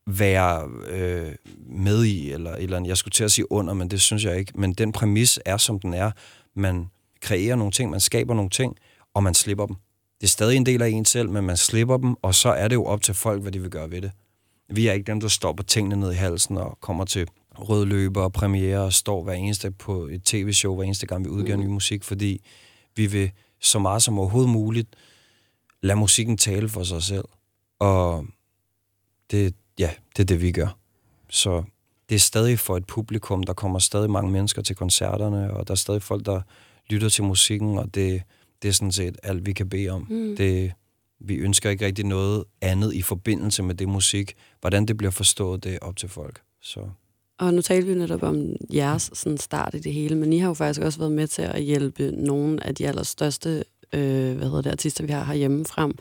være 0.07 0.69
øh, 0.87 1.35
med 1.65 2.03
i, 2.03 2.31
eller, 2.31 2.51
eller 2.51 2.85
jeg 2.85 2.97
skulle 2.97 3.11
til 3.11 3.23
at 3.23 3.31
sige 3.31 3.51
under, 3.51 3.73
men 3.73 3.87
det 3.87 4.01
synes 4.01 4.25
jeg 4.25 4.39
ikke. 4.39 4.51
Men 4.55 4.73
den 4.73 4.91
præmis 4.91 5.39
er, 5.45 5.57
som 5.57 5.79
den 5.79 5.93
er. 5.93 6.11
Man 6.55 6.89
kreerer 7.21 7.55
nogle 7.55 7.71
ting, 7.71 7.89
man 7.89 7.99
skaber 7.99 8.33
nogle 8.33 8.49
ting, 8.49 8.75
og 9.13 9.23
man 9.23 9.33
slipper 9.33 9.65
dem. 9.65 9.75
Det 10.21 10.27
er 10.27 10.31
stadig 10.31 10.57
en 10.57 10.65
del 10.65 10.81
af 10.81 10.89
en 10.89 11.05
selv, 11.05 11.29
men 11.29 11.45
man 11.45 11.57
slipper 11.57 11.97
dem, 11.97 12.15
og 12.21 12.35
så 12.35 12.49
er 12.49 12.67
det 12.67 12.75
jo 12.75 12.85
op 12.85 13.01
til 13.01 13.13
folk, 13.13 13.41
hvad 13.41 13.51
de 13.51 13.61
vil 13.61 13.69
gøre 13.69 13.91
ved 13.91 14.01
det. 14.01 14.11
Vi 14.69 14.87
er 14.87 14.93
ikke 14.93 15.07
dem, 15.07 15.19
der 15.19 15.27
stopper 15.27 15.63
tingene 15.63 15.95
ned 15.95 16.11
i 16.11 16.15
halsen 16.15 16.57
og 16.57 16.77
kommer 16.81 17.05
til 17.05 17.27
røde 17.55 17.85
løber 17.85 18.21
og 18.21 18.33
premiere 18.33 18.79
og 18.79 18.93
står 18.93 19.23
hver 19.23 19.33
eneste 19.33 19.71
på 19.71 20.07
et 20.07 20.23
tv-show, 20.23 20.75
hver 20.75 20.83
eneste 20.83 21.07
gang 21.07 21.25
vi 21.25 21.29
udgiver 21.29 21.57
ny 21.57 21.65
musik, 21.65 22.03
fordi 22.03 22.41
vi 22.95 23.05
vil 23.05 23.31
så 23.63 23.79
meget 23.79 24.03
som 24.03 24.19
overhovedet 24.19 24.51
muligt 24.51 24.95
lade 25.81 25.99
musikken 25.99 26.37
tale 26.37 26.69
for 26.69 26.83
sig 26.83 27.03
selv. 27.03 27.25
Og 27.79 28.25
det, 29.31 29.55
ja, 29.79 29.91
det 30.15 30.23
er 30.23 30.25
det, 30.25 30.41
vi 30.41 30.51
gør. 30.51 30.77
Så 31.29 31.63
det 32.09 32.15
er 32.15 32.19
stadig 32.19 32.59
for 32.59 32.77
et 32.77 32.87
publikum. 32.87 33.43
Der 33.43 33.53
kommer 33.53 33.79
stadig 33.79 34.09
mange 34.09 34.31
mennesker 34.31 34.61
til 34.61 34.75
koncerterne, 34.75 35.53
og 35.53 35.67
der 35.67 35.71
er 35.71 35.75
stadig 35.75 36.01
folk, 36.01 36.25
der 36.25 36.41
lytter 36.89 37.09
til 37.09 37.23
musikken, 37.23 37.77
og 37.77 37.95
det, 37.95 38.23
det 38.61 38.67
er 38.67 38.73
sådan 38.73 38.91
set 38.91 39.17
alt, 39.23 39.45
vi 39.45 39.53
kan 39.53 39.69
bede 39.69 39.89
om. 39.89 40.07
Mm. 40.09 40.35
Det, 40.35 40.73
vi 41.19 41.35
ønsker 41.35 41.69
ikke 41.69 41.85
rigtig 41.85 42.05
noget 42.05 42.43
andet 42.61 42.93
i 42.93 43.01
forbindelse 43.01 43.63
med 43.63 43.75
det 43.75 43.89
musik. 43.89 44.33
Hvordan 44.61 44.85
det 44.85 44.97
bliver 44.97 45.11
forstået, 45.11 45.63
det 45.63 45.73
er 45.73 45.79
op 45.81 45.95
til 45.95 46.09
folk. 46.09 46.41
Så 46.61 46.89
Og 47.39 47.53
nu 47.53 47.61
talte 47.61 47.87
vi 47.87 47.95
netop 47.95 48.23
om 48.23 48.47
jeres 48.73 49.09
sådan 49.13 49.37
start 49.37 49.73
i 49.73 49.79
det 49.79 49.93
hele, 49.93 50.15
men 50.15 50.33
I 50.33 50.37
har 50.37 50.47
jo 50.47 50.53
faktisk 50.53 50.81
også 50.81 50.99
været 50.99 51.11
med 51.11 51.27
til 51.27 51.41
at 51.41 51.61
hjælpe 51.63 52.11
nogle 52.11 52.67
af 52.67 52.75
de 52.75 52.87
allerstørste 52.87 53.63
øh, 53.93 54.35
hvad 54.37 54.47
hedder 54.47 54.61
det, 54.61 54.71
artister, 54.71 55.05
vi 55.05 55.11
har 55.11 55.23
herhjemme 55.23 55.65
frem. 55.65 55.93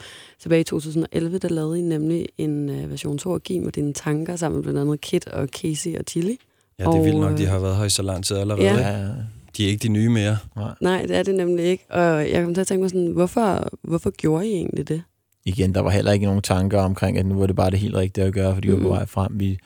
Tilbage 0.42 0.60
i 0.60 0.64
2011, 0.64 1.38
der 1.38 1.48
lavede 1.48 1.78
I 1.78 1.82
nemlig 1.82 2.26
en 2.38 2.68
øh, 2.68 2.90
version 2.90 3.18
2 3.18 3.34
af 3.34 3.42
Giv 3.42 3.62
mig 3.62 3.74
dine 3.74 3.92
tanker, 3.92 4.36
sammen 4.36 4.56
med 4.56 4.62
blandt 4.62 4.78
andet 4.80 5.00
Kit 5.00 5.26
og 5.28 5.48
Casey 5.48 5.96
og 5.98 6.04
Chili. 6.08 6.38
ja, 6.78 6.84
det 6.84 6.94
er 6.94 6.98
Og, 6.98 7.04
vildt 7.04 7.20
nok, 7.20 7.38
de 7.38 7.42
øh, 7.42 7.48
har 7.48 7.58
været 7.58 7.76
her 7.76 7.84
i 7.84 7.90
så 7.90 8.02
lang 8.02 8.24
tid 8.24 8.36
allerede. 8.36 8.64
Ja. 8.86 9.08
De 9.56 9.64
er 9.64 9.68
ikke 9.68 9.82
de 9.82 9.88
nye 9.88 10.08
mere. 10.08 10.36
nej. 10.56 10.74
Nej, 10.80 11.02
det 11.06 11.16
er 11.16 11.22
det 11.22 11.34
nemlig 11.34 11.64
ikke. 11.64 11.84
Og 11.90 12.30
jeg 12.30 12.44
kom 12.44 12.54
til 12.54 12.60
at 12.60 12.66
tænke 12.66 12.80
mig 12.80 12.90
sådan, 12.90 13.06
hvorfor, 13.06 13.68
hvorfor 13.82 14.10
gjorde 14.10 14.48
I 14.48 14.52
egentlig 14.52 14.88
det? 14.88 15.02
igen, 15.44 15.74
der 15.74 15.80
var 15.80 15.90
heller 15.90 16.12
ikke 16.12 16.26
nogen 16.26 16.42
tanker 16.42 16.80
omkring, 16.80 17.18
at 17.18 17.26
nu 17.26 17.38
var 17.38 17.46
det 17.46 17.56
bare 17.56 17.70
det 17.70 17.78
helt 17.78 17.94
rigtige 17.94 18.24
at 18.24 18.32
gøre, 18.32 18.54
fordi 18.54 18.68
vi 18.68 18.72
var 18.72 18.78
på 18.78 18.82
Mhm. 18.88 18.90
vej 18.96 19.06
frem. 19.06 19.40
Vi, 19.40 19.58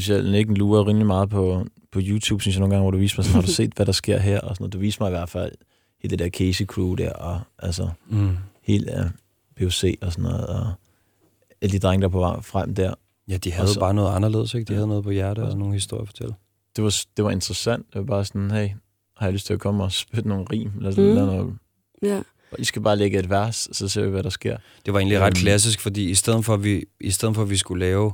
specielt 0.00 0.30
Nick 0.30 0.58
lurer 0.58 0.86
rimelig 0.86 1.06
meget 1.06 1.28
på, 1.30 1.66
på 1.92 2.00
YouTube, 2.02 2.42
synes 2.42 2.54
jeg 2.56 2.60
nogle 2.60 2.74
gange, 2.74 2.82
hvor 2.82 2.90
du 2.90 2.98
viser 2.98 3.14
mig 3.18 3.24
sådan, 3.24 3.34
har 3.34 3.42
du 3.46 3.52
set, 3.60 3.72
hvad 3.76 3.86
der 3.86 3.92
sker 3.92 4.18
her? 4.18 4.40
Og 4.40 4.56
sådan 4.56 4.62
noget. 4.64 4.72
Du 4.72 4.78
viser 4.78 5.02
mig 5.02 5.08
i 5.08 5.10
hvert 5.10 5.28
fald 5.28 5.52
hele 6.02 6.10
det 6.10 6.18
der 6.18 6.28
Casey 6.28 6.64
crew 6.66 6.94
der, 6.94 7.12
og 7.12 7.40
altså 7.58 7.88
Mm. 8.08 8.36
helt 8.62 8.90
uh, 8.90 9.06
BOC 9.60 9.84
og 10.02 10.12
sådan 10.12 10.22
noget, 10.22 10.46
og 10.46 10.72
alle 11.62 11.72
de 11.72 11.78
drenge, 11.78 12.02
der 12.02 12.08
er 12.08 12.12
på 12.12 12.18
vej 12.18 12.40
frem 12.40 12.74
der. 12.74 12.94
Ja, 13.28 13.36
de 13.36 13.52
havde 13.52 13.68
så- 13.68 13.80
bare 13.80 13.94
noget 13.94 14.14
anderledes, 14.14 14.54
ikke? 14.54 14.64
De 14.68 14.72
Ja. 14.72 14.76
havde 14.76 14.88
noget 14.88 15.04
på 15.04 15.10
hjertet 15.10 15.44
Og- 15.44 15.50
og 15.50 15.58
nogle 15.58 15.74
historier 15.74 16.02
at 16.02 16.08
fortælle. 16.08 16.34
Det 16.76 16.84
var, 16.84 16.96
det 17.16 17.24
var 17.24 17.30
interessant. 17.30 17.86
Det 17.92 17.98
var 17.98 18.04
bare 18.06 18.24
sådan, 18.24 18.50
hey, 18.50 18.68
har 19.16 19.26
jeg 19.26 19.32
lyst 19.32 19.46
til 19.46 19.54
at 19.54 19.60
komme 19.60 19.84
og 19.84 19.92
spytte 19.92 20.28
nogle 20.28 20.44
rim? 20.52 20.72
Eller 20.76 20.90
sådan 20.90 21.10
mm. 21.10 21.14
noget. 21.16 21.54
Ja. 22.02 22.20
I 22.58 22.64
skal 22.64 22.82
bare 22.82 22.96
lægge 22.96 23.18
et 23.18 23.30
vers, 23.30 23.68
så 23.72 23.88
ser 23.88 24.02
vi, 24.04 24.10
hvad 24.10 24.22
der 24.22 24.30
sker. 24.30 24.56
Det 24.86 24.92
var 24.94 24.98
egentlig 25.00 25.20
ret 25.20 25.26
Øhm. 25.26 25.34
klassisk, 25.34 25.80
fordi 25.80 26.10
i 26.10 26.14
stedet, 26.14 26.44
for, 26.44 26.54
at 26.54 26.64
vi, 26.64 26.84
i 27.00 27.10
stedet 27.10 27.34
for, 27.34 27.42
at 27.42 27.50
vi 27.50 27.56
skulle 27.56 27.80
lave 27.86 28.12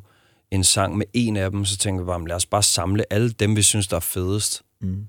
en 0.52 0.64
sang 0.64 0.96
med 0.96 1.06
en 1.12 1.36
af 1.36 1.50
dem, 1.50 1.64
så 1.64 1.76
tænkte 1.76 2.04
vi 2.04 2.06
bare, 2.06 2.18
"Men 2.18 2.28
lad 2.28 2.36
os 2.36 2.46
bare 2.46 2.62
samle 2.62 3.12
alle 3.12 3.30
dem, 3.30 3.56
vi 3.56 3.62
synes, 3.62 3.88
der 3.88 3.96
er 3.96 4.00
fedest, 4.00 4.62
Mm. 4.80 5.06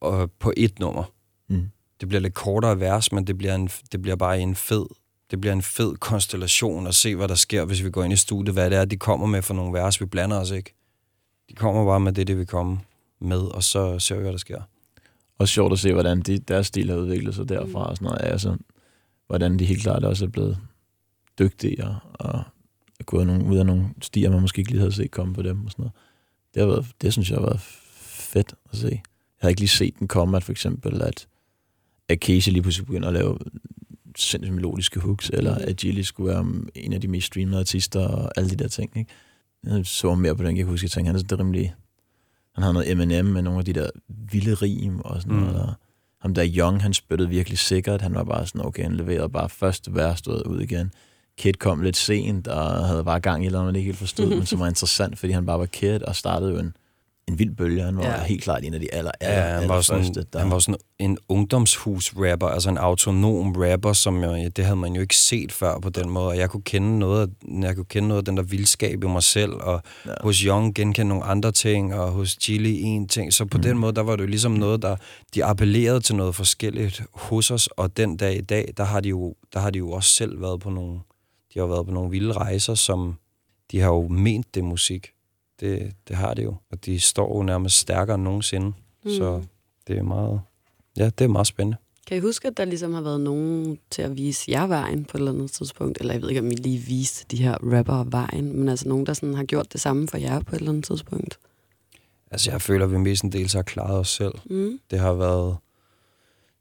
og 0.00 0.30
på 0.30 0.52
et 0.56 0.78
nummer. 0.78 1.04
Mm. 1.48 1.70
Det 2.00 2.08
bliver 2.08 2.20
lidt 2.20 2.34
kortere 2.34 2.80
vers, 2.80 3.12
men 3.12 3.26
det 3.26 3.38
bliver, 3.38 3.54
en, 3.54 3.70
det 3.92 4.02
bliver 4.02 4.16
bare 4.16 4.40
en 4.40 4.54
fed 4.54 4.86
det 5.32 5.40
bliver 5.40 5.52
en 5.52 5.62
fed 5.62 5.96
konstellation 5.96 6.86
at 6.86 6.94
se, 6.94 7.16
hvad 7.16 7.28
der 7.28 7.34
sker, 7.34 7.64
hvis 7.64 7.84
vi 7.84 7.90
går 7.90 8.04
ind 8.04 8.12
i 8.12 8.16
studiet, 8.16 8.54
hvad 8.54 8.70
det 8.70 8.78
er, 8.78 8.84
de 8.84 8.96
kommer 8.96 9.26
med 9.26 9.42
for 9.42 9.54
nogle 9.54 9.72
vers. 9.72 10.00
Vi 10.00 10.06
blander 10.06 10.40
os 10.40 10.50
ikke. 10.50 10.74
De 11.48 11.54
kommer 11.54 11.84
bare 11.84 12.00
med 12.00 12.12
det, 12.12 12.26
det 12.26 12.38
vi 12.38 12.44
kommer 12.44 12.76
med, 13.20 13.40
og 13.40 13.62
så 13.62 13.98
ser 13.98 14.14
vi, 14.16 14.22
hvad 14.22 14.32
der 14.32 14.38
sker. 14.38 14.62
Også 15.38 15.54
sjovt 15.54 15.72
at 15.72 15.78
se, 15.78 15.92
hvordan 15.92 16.20
de, 16.20 16.38
deres 16.38 16.66
stil 16.66 16.90
har 16.90 16.96
udviklet 16.96 17.34
sig 17.34 17.48
derfra 17.48 17.88
og 17.88 17.96
sådan 17.96 18.06
noget. 18.06 18.20
Altså, 18.32 18.56
hvordan 19.26 19.58
de 19.58 19.64
helt 19.64 19.82
klart 19.82 20.04
også 20.04 20.24
er 20.24 20.28
blevet 20.28 20.58
dygtigere 21.38 22.00
og 22.14 22.42
er 23.02 23.06
gået 23.06 23.26
nogle, 23.26 23.44
ud 23.44 23.56
af 23.58 23.66
nogle 23.66 23.86
stier, 24.02 24.30
man 24.30 24.40
måske 24.40 24.58
ikke 24.58 24.70
lige 24.70 24.80
havde 24.80 24.92
set 24.92 25.10
komme 25.10 25.34
på 25.34 25.42
dem 25.42 25.64
og 25.64 25.70
sådan 25.70 25.82
noget. 25.82 25.92
Det, 26.54 26.62
har 26.62 26.66
været, 26.68 26.86
det 27.02 27.12
synes 27.12 27.30
jeg 27.30 27.38
har 27.38 27.46
været 27.46 27.60
fedt 28.00 28.54
at 28.72 28.78
se. 28.78 28.88
Jeg 28.90 29.00
har 29.40 29.48
ikke 29.48 29.60
lige 29.60 29.68
set 29.68 29.98
den 29.98 30.08
komme, 30.08 30.36
at 30.36 30.42
for 30.44 30.52
eksempel, 30.52 31.02
at, 31.02 31.26
Casey 32.16 32.52
lige 32.52 32.62
pludselig 32.62 32.86
begynder 32.86 33.08
at 33.08 33.14
lave 33.14 33.38
sindssygt 34.16 34.54
melodiske 34.54 35.00
hooks, 35.00 35.30
eller 35.34 35.54
Mhm. 35.54 35.64
at 35.68 35.76
Gilly 35.76 36.00
skulle 36.00 36.28
være 36.34 36.46
en 36.74 36.92
af 36.92 37.00
de 37.00 37.08
mest 37.08 37.26
streamede 37.26 37.58
artister, 37.60 38.00
og 38.08 38.30
alle 38.36 38.50
de 38.50 38.56
der 38.56 38.68
ting, 38.68 38.96
ikke? 38.96 39.10
Jeg 39.64 39.86
så 39.86 40.14
mere 40.14 40.36
på 40.36 40.42
den, 40.42 40.56
jeg 40.56 40.64
kan 40.64 40.70
huske, 40.70 40.84
jeg 40.84 40.90
tænkte, 40.90 41.06
han 41.08 41.14
er 41.16 41.18
sådan 41.20 41.38
rimelig... 41.38 41.74
Han 42.54 42.64
har 42.64 42.72
noget 42.72 42.90
Eminem 42.90 43.24
med 43.24 43.42
nogle 43.42 43.58
af 43.58 43.64
de 43.64 43.72
der 43.72 43.90
vilde 44.08 44.54
rim 44.54 45.00
og 45.00 45.22
sådan 45.22 45.36
Mm. 45.36 45.42
noget. 45.42 45.62
Og 45.62 45.72
ham 46.20 46.34
der 46.34 46.46
Young, 46.56 46.82
han 46.82 46.94
spyttede 46.94 47.28
virkelig 47.28 47.58
sikkert. 47.58 48.02
Han 48.02 48.14
var 48.14 48.24
bare 48.24 48.46
sådan, 48.46 48.66
okay, 48.66 48.82
han 48.82 48.96
leverede 48.96 49.28
bare 49.28 49.48
første 49.48 49.94
vers, 49.94 50.28
ud 50.28 50.60
igen. 50.60 50.92
Kid 51.38 51.52
kom 51.52 51.82
lidt 51.82 51.96
sent 51.96 52.48
og 52.48 52.86
havde 52.86 53.04
bare 53.04 53.20
gang 53.20 53.46
i 53.46 53.48
noget, 53.48 53.66
man 53.66 53.76
ikke 53.76 53.86
helt 53.86 53.98
forstod, 53.98 54.26
men 54.28 54.46
som 54.46 54.60
var 54.60 54.66
interessant, 54.74 55.18
fordi 55.18 55.32
han 55.32 55.46
bare 55.46 55.58
var 55.58 55.66
Kid 55.66 56.02
og 56.02 56.16
startede 56.16 56.52
jo 56.52 56.58
en, 56.58 56.74
en 57.28 57.38
vild 57.38 57.56
bølge. 57.56 57.82
Han 57.82 57.96
var 57.96 58.02
Ja. 58.04 58.22
helt 58.24 58.42
klart 58.42 58.64
en 58.64 58.74
af 58.74 58.80
de 58.80 58.94
aller, 58.94 59.10
aller, 59.20 59.42
Ja, 59.54 59.60
han 59.60 59.68
var, 59.68 59.80
sådan, 59.80 60.04
første, 60.04 60.24
der... 60.32 60.38
han 60.38 60.50
var 60.50 60.58
sådan 60.58 60.78
en 60.98 61.18
ungdomshus-rapper, 61.28 62.46
altså 62.48 62.70
en 62.70 62.78
autonom 62.78 63.52
rapper, 63.52 63.92
som 63.92 64.22
jo, 64.24 64.48
det 64.56 64.64
havde 64.64 64.76
man 64.76 64.94
jo 64.94 65.00
ikke 65.00 65.16
set 65.16 65.52
før 65.52 65.78
på 65.78 65.90
den 65.90 66.10
måde. 66.10 66.26
Og 66.28 66.36
jeg 66.38 66.50
kunne 66.50 66.62
kende 66.62 66.98
noget, 66.98 67.22
af- 67.22 67.62
jeg 67.62 67.76
kunne 67.76 67.84
kende 67.84 68.08
noget 68.08 68.20
af 68.20 68.24
den 68.24 68.36
der 68.36 68.42
vildskab 68.42 69.04
i 69.04 69.06
mig 69.06 69.22
selv, 69.22 69.52
og 69.52 69.82
ja. 70.06 70.10
hos 70.20 70.38
Young 70.38 70.74
genkende 70.74 71.08
nogle 71.08 71.24
andre 71.24 71.52
ting, 71.52 71.94
og 71.94 72.10
hos 72.10 72.30
Chili 72.40 72.80
en 72.80 73.08
ting. 73.08 73.32
Så 73.32 73.44
på 73.44 73.56
mm. 73.58 73.62
den 73.62 73.78
måde, 73.78 73.92
der 73.92 74.02
var 74.02 74.16
det 74.16 74.22
jo 74.22 74.28
ligesom 74.28 74.52
noget, 74.52 74.82
der 74.82 74.96
de 75.34 75.44
appellerede 75.44 76.00
til 76.00 76.14
noget 76.16 76.34
forskelligt 76.34 77.02
hos 77.14 77.50
os, 77.50 77.66
og 77.66 77.96
den 77.96 78.16
dag 78.16 78.36
i 78.38 78.40
dag, 78.40 78.72
der 78.76 78.84
har 78.84 79.00
de 79.00 79.08
jo, 79.08 79.34
der 79.52 79.60
har 79.60 79.70
de 79.70 79.78
jo 79.78 79.90
også 79.90 80.10
selv 80.10 80.40
været 80.42 80.60
på 80.60 80.70
nogle, 80.70 81.00
de 81.54 81.58
har 81.58 81.66
været 81.66 81.86
på 81.86 81.92
nogle 81.92 82.10
vilde 82.10 82.32
rejser, 82.32 82.74
som 82.74 83.14
de 83.70 83.80
har 83.80 83.88
jo 83.88 84.08
ment 84.08 84.54
det 84.54 84.64
musik. 84.64 85.12
Det, 85.60 85.92
det 86.08 86.16
har 86.16 86.34
de 86.34 86.42
jo, 86.42 86.54
og 86.70 86.84
de 86.84 87.00
står 87.00 87.36
jo 87.36 87.42
nærmest 87.42 87.78
stærkere 87.78 88.14
end 88.14 88.22
nogensinde. 88.22 88.72
Mm. 89.04 89.10
Så 89.10 89.42
det 89.86 89.98
er 89.98 90.02
meget, 90.02 90.40
ja, 90.96 91.04
det 91.04 91.24
er 91.24 91.28
meget 91.28 91.46
spændende. 91.46 91.76
Kan 92.06 92.16
I 92.16 92.20
huske, 92.20 92.48
at 92.48 92.56
der 92.56 92.64
ligesom 92.64 92.94
har 92.94 93.00
været 93.00 93.20
nogen 93.20 93.78
til 93.90 94.02
at 94.02 94.16
vise 94.16 94.50
jer 94.50 94.66
vejen 94.66 95.04
på 95.04 95.16
et 95.16 95.18
eller 95.18 95.32
andet 95.32 95.50
tidspunkt? 95.50 95.98
Eller 96.00 96.14
jeg 96.14 96.22
ved 96.22 96.28
ikke, 96.28 96.40
om 96.40 96.50
I 96.50 96.54
lige 96.54 96.78
viste 96.78 97.26
de 97.30 97.42
her 97.42 97.54
rapper 97.54 98.04
vejen, 98.04 98.58
men 98.58 98.68
altså 98.68 98.88
nogen, 98.88 99.06
der 99.06 99.12
sådan 99.12 99.34
har 99.34 99.44
gjort 99.44 99.72
det 99.72 99.80
samme 99.80 100.08
for 100.08 100.18
jer 100.18 100.40
på 100.40 100.56
et 100.56 100.58
eller 100.58 100.72
andet 100.72 100.84
tidspunkt? 100.84 101.38
Altså, 102.30 102.50
jeg 102.50 102.62
føler, 102.62 102.84
at 102.84 102.92
vi 102.92 102.98
mestendels 102.98 103.52
har 103.52 103.62
klaret 103.62 103.98
os 103.98 104.08
selv. 104.08 104.34
Mm. 104.44 104.80
Det 104.90 104.98
har 104.98 105.12
været, 105.12 105.56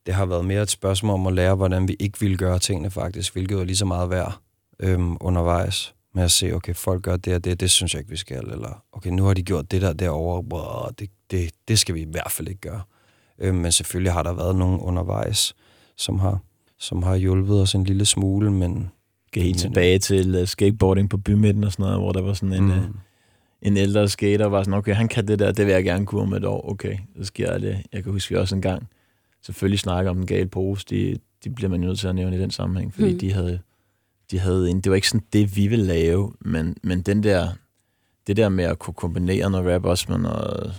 det 0.06 0.14
har 0.14 0.26
været 0.26 0.46
mere 0.46 0.62
et 0.62 0.70
spørgsmål 0.70 1.14
om 1.14 1.28
at 1.28 1.34
lære, 1.34 1.56
hvordan 1.56 1.88
vi 1.88 1.96
ikke 2.00 2.20
ville 2.20 2.38
gøre 2.38 2.60
tingene 2.60 2.92
faktisk, 2.92 3.34
hvilket 3.34 3.58
var 3.58 3.64
lige 3.64 3.78
så 3.78 3.86
meget 3.86 4.10
værd 4.10 4.42
øhm, 4.82 5.18
undervejs. 5.20 5.96
Med 6.14 6.24
at 6.24 6.32
se, 6.32 6.54
okay, 6.54 6.74
folk 6.74 7.04
gør 7.04 7.18
det 7.18 7.36
og 7.36 7.44
det, 7.44 7.60
det 7.60 7.72
synes 7.72 7.94
jeg 7.94 8.00
ikke, 8.00 8.12
vi 8.12 8.18
skal. 8.18 8.44
Eller, 8.52 8.84
okay, 8.92 9.10
nu 9.10 9.24
har 9.24 9.34
de 9.34 9.44
gjort 9.44 9.72
det 9.72 9.82
der 9.82 9.94
derovre, 9.94 10.44
brrr, 10.44 10.92
det, 11.00 11.10
det, 11.32 11.52
det 11.68 11.80
skal 11.80 11.96
vi 11.96 12.02
i 12.02 12.08
hvert 12.12 12.32
fald 12.32 12.48
ikke 12.48 12.62
gøre. 12.62 12.82
Øhm, 13.40 13.58
men 13.58 13.72
selvfølgelig 13.72 14.14
har 14.14 14.24
der 14.24 14.34
været 14.34 14.56
nogen 14.56 14.80
undervejs, 14.80 15.56
som 15.98 16.20
har, 16.20 16.40
som 16.80 17.04
har 17.04 17.16
hjulpet 17.16 17.62
os 17.62 17.76
en 17.76 17.84
lille 17.84 18.06
smule, 18.06 18.52
men... 18.52 18.90
Skal 19.28 19.44
helt 19.44 19.60
tilbage 19.60 20.00
til 20.00 20.42
uh, 20.42 20.48
skateboarding 20.48 21.10
på 21.10 21.18
bymidten 21.18 21.64
og 21.64 21.72
sådan 21.72 21.84
noget, 21.84 22.00
hvor 22.00 22.12
der 22.12 22.22
var 22.22 22.34
sådan 22.34 22.54
en, 22.54 22.64
mm. 22.64 22.72
uh, 22.72 22.86
en 23.62 23.78
ældre 23.78 24.10
skater, 24.10 24.46
var 24.46 24.64
sådan, 24.64 24.74
okay, 24.74 24.94
han 24.94 25.08
kan 25.08 25.28
det 25.28 25.40
der, 25.40 25.52
det 25.52 25.66
vil 25.66 25.74
jeg 25.74 25.84
gerne 25.84 26.06
kunne 26.06 26.22
om 26.22 26.34
et 26.34 26.46
år, 26.46 26.70
okay, 26.72 26.98
så 27.18 27.24
sker 27.24 27.58
det. 27.58 27.84
Jeg 27.94 28.04
kan 28.04 28.12
huske, 28.12 28.30
vi 28.30 28.36
også 28.36 28.56
en 28.56 28.62
gang 28.62 28.88
selvfølgelig 29.42 29.80
snakke 29.80 30.10
om 30.10 30.16
den 30.16 30.26
gale 30.26 30.48
pose, 30.48 30.86
de, 30.90 31.18
de 31.44 31.50
bliver 31.50 31.70
man 31.70 31.82
jo 31.82 31.88
nødt 31.88 32.00
til 32.00 32.08
at 32.08 32.16
nævne 32.16 32.36
i 32.38 32.40
den 32.40 32.52
sammenhæng, 32.52 32.94
fordi 32.94 33.14
mm. 33.14 33.20
de 33.20 33.34
havde, 33.34 33.60
de 34.32 34.40
havde 34.40 34.70
en, 34.70 34.82
det 34.82 34.90
var 34.90 34.96
ikke 34.96 35.10
sådan 35.10 35.26
det, 35.34 35.56
vi 35.56 35.68
ville 35.68 35.86
lave, 35.86 36.32
men, 36.42 36.76
men 36.84 37.02
den 37.02 37.24
der, 37.24 37.50
det 38.28 38.38
der 38.38 38.50
med 38.50 38.64
at 38.64 38.80
kunne 38.80 38.94
kombinere 38.94 39.50
noget 39.50 39.76
rap 39.76 39.86
også 39.86 40.06
med 40.10 40.18
noget 40.18 40.74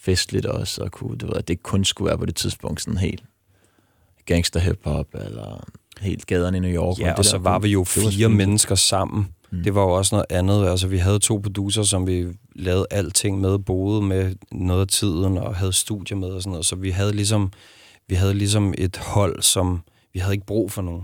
festligt 0.00 0.46
også, 0.46 0.82
og 0.82 0.92
kunne, 0.92 1.18
det, 1.18 1.28
ved, 1.28 1.34
at 1.36 1.48
det 1.48 1.62
kun 1.62 1.84
skulle 1.84 2.08
være 2.08 2.18
på 2.18 2.26
det 2.26 2.34
tidspunkt 2.36 2.80
sådan 2.82 2.98
helt 2.98 3.24
gangster 4.26 4.60
hip-hop, 4.60 5.06
eller 5.14 5.64
helt 6.00 6.26
gaderne 6.26 6.56
i 6.56 6.60
New 6.60 6.70
York. 6.70 6.98
Ja, 6.98 7.08
det 7.08 7.18
og 7.18 7.24
så 7.24 7.36
der, 7.36 7.42
var 7.42 7.58
vi 7.58 7.68
jo 7.68 7.78
var 7.78 7.84
fire 7.84 8.26
sgu- 8.26 8.32
mennesker 8.36 8.74
sammen, 8.74 9.28
Mm. 9.54 9.62
Det 9.62 9.74
var 9.74 9.82
jo 9.82 9.88
også 9.88 10.14
noget 10.14 10.26
andet. 10.30 10.68
Altså, 10.68 10.88
vi 10.88 10.98
havde 10.98 11.18
to 11.18 11.36
producer, 11.42 11.82
som 11.82 12.06
vi 12.06 12.26
lavede 12.54 12.86
alting 12.90 13.40
med, 13.40 13.58
boede 13.58 14.02
med 14.02 14.34
noget 14.52 14.80
af 14.80 14.88
tiden 14.88 15.38
og 15.38 15.56
havde 15.56 15.72
studier 15.72 16.16
med 16.18 16.28
og 16.28 16.42
sådan 16.42 16.50
noget. 16.50 16.66
Så 16.66 16.76
vi 16.76 16.90
havde 16.90 17.12
ligesom, 17.12 17.52
vi 18.08 18.14
havde 18.14 18.34
ligesom 18.34 18.74
et 18.78 18.96
hold, 18.96 19.42
som 19.42 19.80
vi 20.12 20.18
havde 20.18 20.34
ikke 20.34 20.46
brug 20.46 20.72
for 20.72 20.82
nogen. 20.82 21.02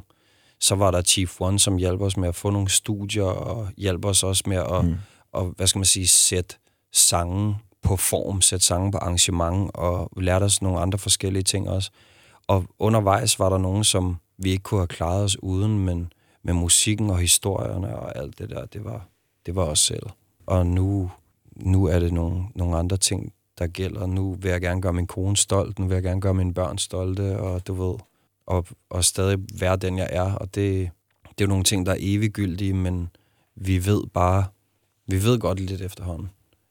Så 0.60 0.74
var 0.74 0.90
der 0.90 1.02
Chief 1.02 1.40
One, 1.40 1.58
som 1.58 1.76
hjalp 1.76 2.00
os 2.00 2.16
med 2.16 2.28
at 2.28 2.34
få 2.34 2.50
nogle 2.50 2.70
studier 2.70 3.24
og 3.24 3.68
hjalp 3.76 4.04
os 4.04 4.22
også 4.22 4.44
med 4.46 4.56
at, 4.56 4.84
mm. 4.84 4.94
og, 5.32 5.46
hvad 5.56 5.66
skal 5.66 5.78
man 5.78 5.84
sige, 5.84 6.08
sætte 6.08 6.56
sange 6.92 7.56
på 7.82 7.96
form, 7.96 8.40
sætte 8.40 8.66
sange 8.66 8.92
på 8.92 8.98
arrangement 8.98 9.70
og 9.74 10.10
lærte 10.16 10.44
os 10.44 10.62
nogle 10.62 10.80
andre 10.80 10.98
forskellige 10.98 11.42
ting 11.42 11.68
også. 11.68 11.90
Og 12.46 12.64
undervejs 12.78 13.38
var 13.38 13.48
der 13.48 13.58
nogen, 13.58 13.84
som 13.84 14.16
vi 14.38 14.50
ikke 14.50 14.62
kunne 14.62 14.80
have 14.80 14.86
klaret 14.86 15.24
os 15.24 15.42
uden, 15.42 15.78
men 15.78 16.12
med 16.42 16.54
musikken 16.54 17.10
og 17.10 17.18
historierne 17.18 17.98
og 17.98 18.18
alt 18.18 18.38
det 18.38 18.50
der, 18.50 18.66
det 18.66 18.84
var, 18.84 19.08
det 19.46 19.54
var 19.54 19.64
os 19.64 19.78
selv. 19.78 20.06
Og 20.46 20.66
nu, 20.66 21.10
nu 21.56 21.84
er 21.84 21.98
det 21.98 22.12
nogle, 22.12 22.44
nogle 22.54 22.76
andre 22.76 22.96
ting, 22.96 23.32
der 23.58 23.66
gælder. 23.66 24.06
Nu 24.06 24.34
vil 24.34 24.50
jeg 24.50 24.60
gerne 24.60 24.82
gøre 24.82 24.92
min 24.92 25.06
kone 25.06 25.36
stolt, 25.36 25.78
nu 25.78 25.86
vil 25.86 25.94
jeg 25.94 26.02
gerne 26.02 26.20
gøre 26.20 26.34
mine 26.34 26.54
børn 26.54 26.78
stolte, 26.78 27.40
og 27.40 27.66
du 27.66 27.74
ved, 27.74 27.98
og, 28.50 28.66
og 28.90 29.04
stadig 29.04 29.38
være 29.60 29.76
den, 29.76 29.98
jeg 29.98 30.08
er. 30.10 30.32
Og 30.34 30.54
det, 30.54 30.90
det 31.22 31.40
er 31.40 31.44
jo 31.44 31.46
nogle 31.46 31.64
ting, 31.64 31.86
der 31.86 31.92
er 31.92 31.96
eviggyldige, 32.00 32.74
men 32.74 33.08
vi 33.56 33.86
ved 33.86 34.02
bare, 34.14 34.44
vi 35.06 35.22
ved 35.24 35.38
godt 35.38 35.60
lidt 35.60 35.80
efterhånden. 35.80 36.30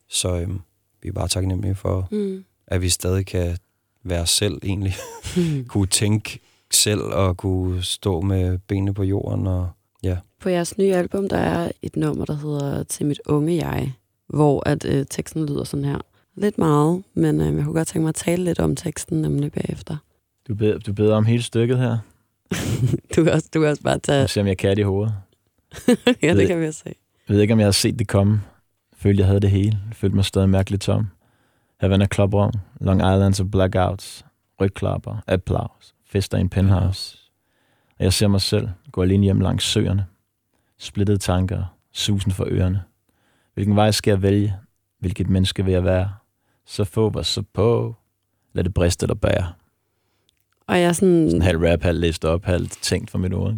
Så 0.10 0.36
øhm, 0.40 0.60
vi 1.02 1.10
er 1.10 1.14
bare 1.14 1.28
taknemmelige 1.28 1.76
for, 1.76 2.08
Mm. 2.12 2.44
at 2.68 2.82
vi 2.82 2.90
stadig 2.90 3.26
kan 3.26 3.58
være 4.04 4.28
selv 4.28 4.58
egentlig. 4.64 4.96
kunne 5.68 5.88
tænke 5.88 6.40
selv 6.72 7.02
og 7.02 7.38
kunne 7.38 7.84
stå 7.84 8.22
med 8.22 8.58
benene 8.58 8.94
på 8.94 9.04
jorden. 9.04 9.48
Og, 9.48 9.70
ja. 10.04 10.18
På 10.42 10.50
jeres 10.50 10.78
nye 10.78 10.94
album, 10.96 11.30
der 11.30 11.38
er 11.38 11.72
et 11.82 11.96
nummer, 11.96 12.26
der 12.26 12.34
hedder 12.36 12.84
Til 12.84 13.06
mit 13.06 13.20
unge 13.26 13.56
jeg, 13.66 13.94
hvor 14.28 14.70
at 14.70 14.86
øh, 14.86 15.06
teksten 15.10 15.46
lyder 15.46 15.64
sådan 15.64 15.86
her. 15.86 16.00
Lidt 16.36 16.58
meget, 16.58 17.04
men 17.14 17.42
øh, 17.42 17.56
jeg 17.56 17.64
kunne 17.64 17.74
godt 17.74 17.88
tænke 17.88 18.04
mig 18.04 18.10
at 18.10 18.16
tale 18.16 18.44
lidt 18.44 18.60
om 18.60 18.76
teksten 18.76 19.22
nemlig 19.22 19.52
bagefter. 19.52 19.98
Du 20.50 20.56
beder, 20.56 20.78
du 20.80 20.94
beder 20.94 21.16
om 21.16 21.26
hele 21.26 21.44
stykket 21.44 21.78
her. 21.78 21.98
Du 23.16 23.24
kan 23.24 23.34
også, 23.34 23.50
du 23.54 23.60
kan 23.60 23.70
også 23.70 23.84
bare 23.84 24.00
tage... 24.00 24.28
Ser, 24.28 24.42
om 24.42 24.48
jeg 24.48 24.58
kan 24.58 24.70
det 24.70 24.80
i 24.80 24.84
hovedet. 24.84 25.14
ja, 26.24 26.36
det 26.36 26.48
kan 26.48 26.62
vi 26.62 26.68
også 26.68 26.80
se. 26.80 26.96
Jeg 27.28 27.36
ved 27.36 27.42
ikke, 27.42 27.54
om 27.54 27.60
jeg 27.60 27.68
har 27.68 27.72
set 27.72 28.00
det 28.00 28.08
komme. 28.08 28.42
Jeg 28.92 28.98
følte, 28.98 29.22
jeg 29.22 29.28
havde 29.28 29.40
det 29.40 29.52
hele. 29.52 29.80
Jeg 29.88 29.96
følte 29.96 30.16
mig 30.16 30.26
stadig 30.26 30.50
mærkeligt 30.50 30.82
tom. 30.82 31.08
Havana 31.80 32.08
Club 32.14 32.34
Rum, 32.34 32.52
Long 32.82 33.00
Islands 33.00 33.40
og 33.40 33.52
Blackouts, 33.52 34.26
rygklapper, 34.62 35.24
applaus, 35.28 35.96
fester 36.06 36.38
i 36.38 36.42
en 36.42 36.50
penthouse. 36.50 37.18
Og 38.00 38.04
jeg 38.04 38.14
ser 38.14 38.28
mig 38.28 38.42
selv 38.42 38.70
gå 38.92 39.02
alene 39.02 39.24
hjem 39.24 39.40
langs 39.40 39.64
søerne. 39.64 40.06
Splittede 40.80 41.18
tanker, 41.18 41.78
susen 41.92 42.32
for 42.32 42.46
ørerne. 42.50 42.84
Hvilken 43.54 43.76
vej 43.76 43.92
skal 43.92 44.12
jeg 44.12 44.22
vælge? 44.22 44.56
Hvilket 45.00 45.30
menneske 45.30 45.66
vil 45.66 45.72
jeg 45.72 45.84
være? 45.84 46.14
Så 46.66 46.84
få 46.84 47.10
var 47.10 47.22
så 47.22 47.44
på. 47.54 47.96
Lad 48.54 48.64
det 48.64 48.74
briste 48.74 49.04
eller 49.04 49.16
bære. 49.16 49.54
Og 50.70 50.80
jeg, 50.80 50.96
sådan, 50.96 51.30
Sådan 51.30 51.42
halv 51.42 51.58
rap, 51.58 51.84
halv 51.84 52.00
læst 52.00 52.26
op, 52.26 52.46
halv 52.46 52.70
tænkt 52.82 53.12
for 53.12 53.18
mit 53.18 53.34
ord. 53.34 53.54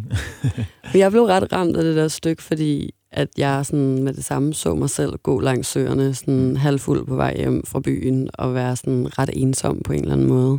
jeg 0.94 1.10
blev 1.10 1.22
ret 1.22 1.52
ramt 1.52 1.76
af 1.76 1.84
det 1.84 1.96
der 1.96 2.08
stykke, 2.08 2.42
fordi 2.42 2.94
at 3.10 3.28
jeg 3.38 3.66
sådan 3.66 4.02
med 4.02 4.12
det 4.12 4.24
samme 4.24 4.54
så 4.54 4.74
mig 4.74 4.90
selv 4.90 5.18
gå 5.22 5.40
langs 5.40 5.68
søerne, 5.68 6.14
sådan 6.14 6.56
halvfuld 6.56 7.06
på 7.06 7.16
vej 7.16 7.36
hjem 7.36 7.62
fra 7.66 7.80
byen, 7.80 8.30
og 8.34 8.54
være 8.54 8.76
sådan 8.76 9.18
ret 9.18 9.30
ensom 9.32 9.80
på 9.84 9.92
en 9.92 10.00
eller 10.00 10.12
anden 10.12 10.26
måde. 10.26 10.58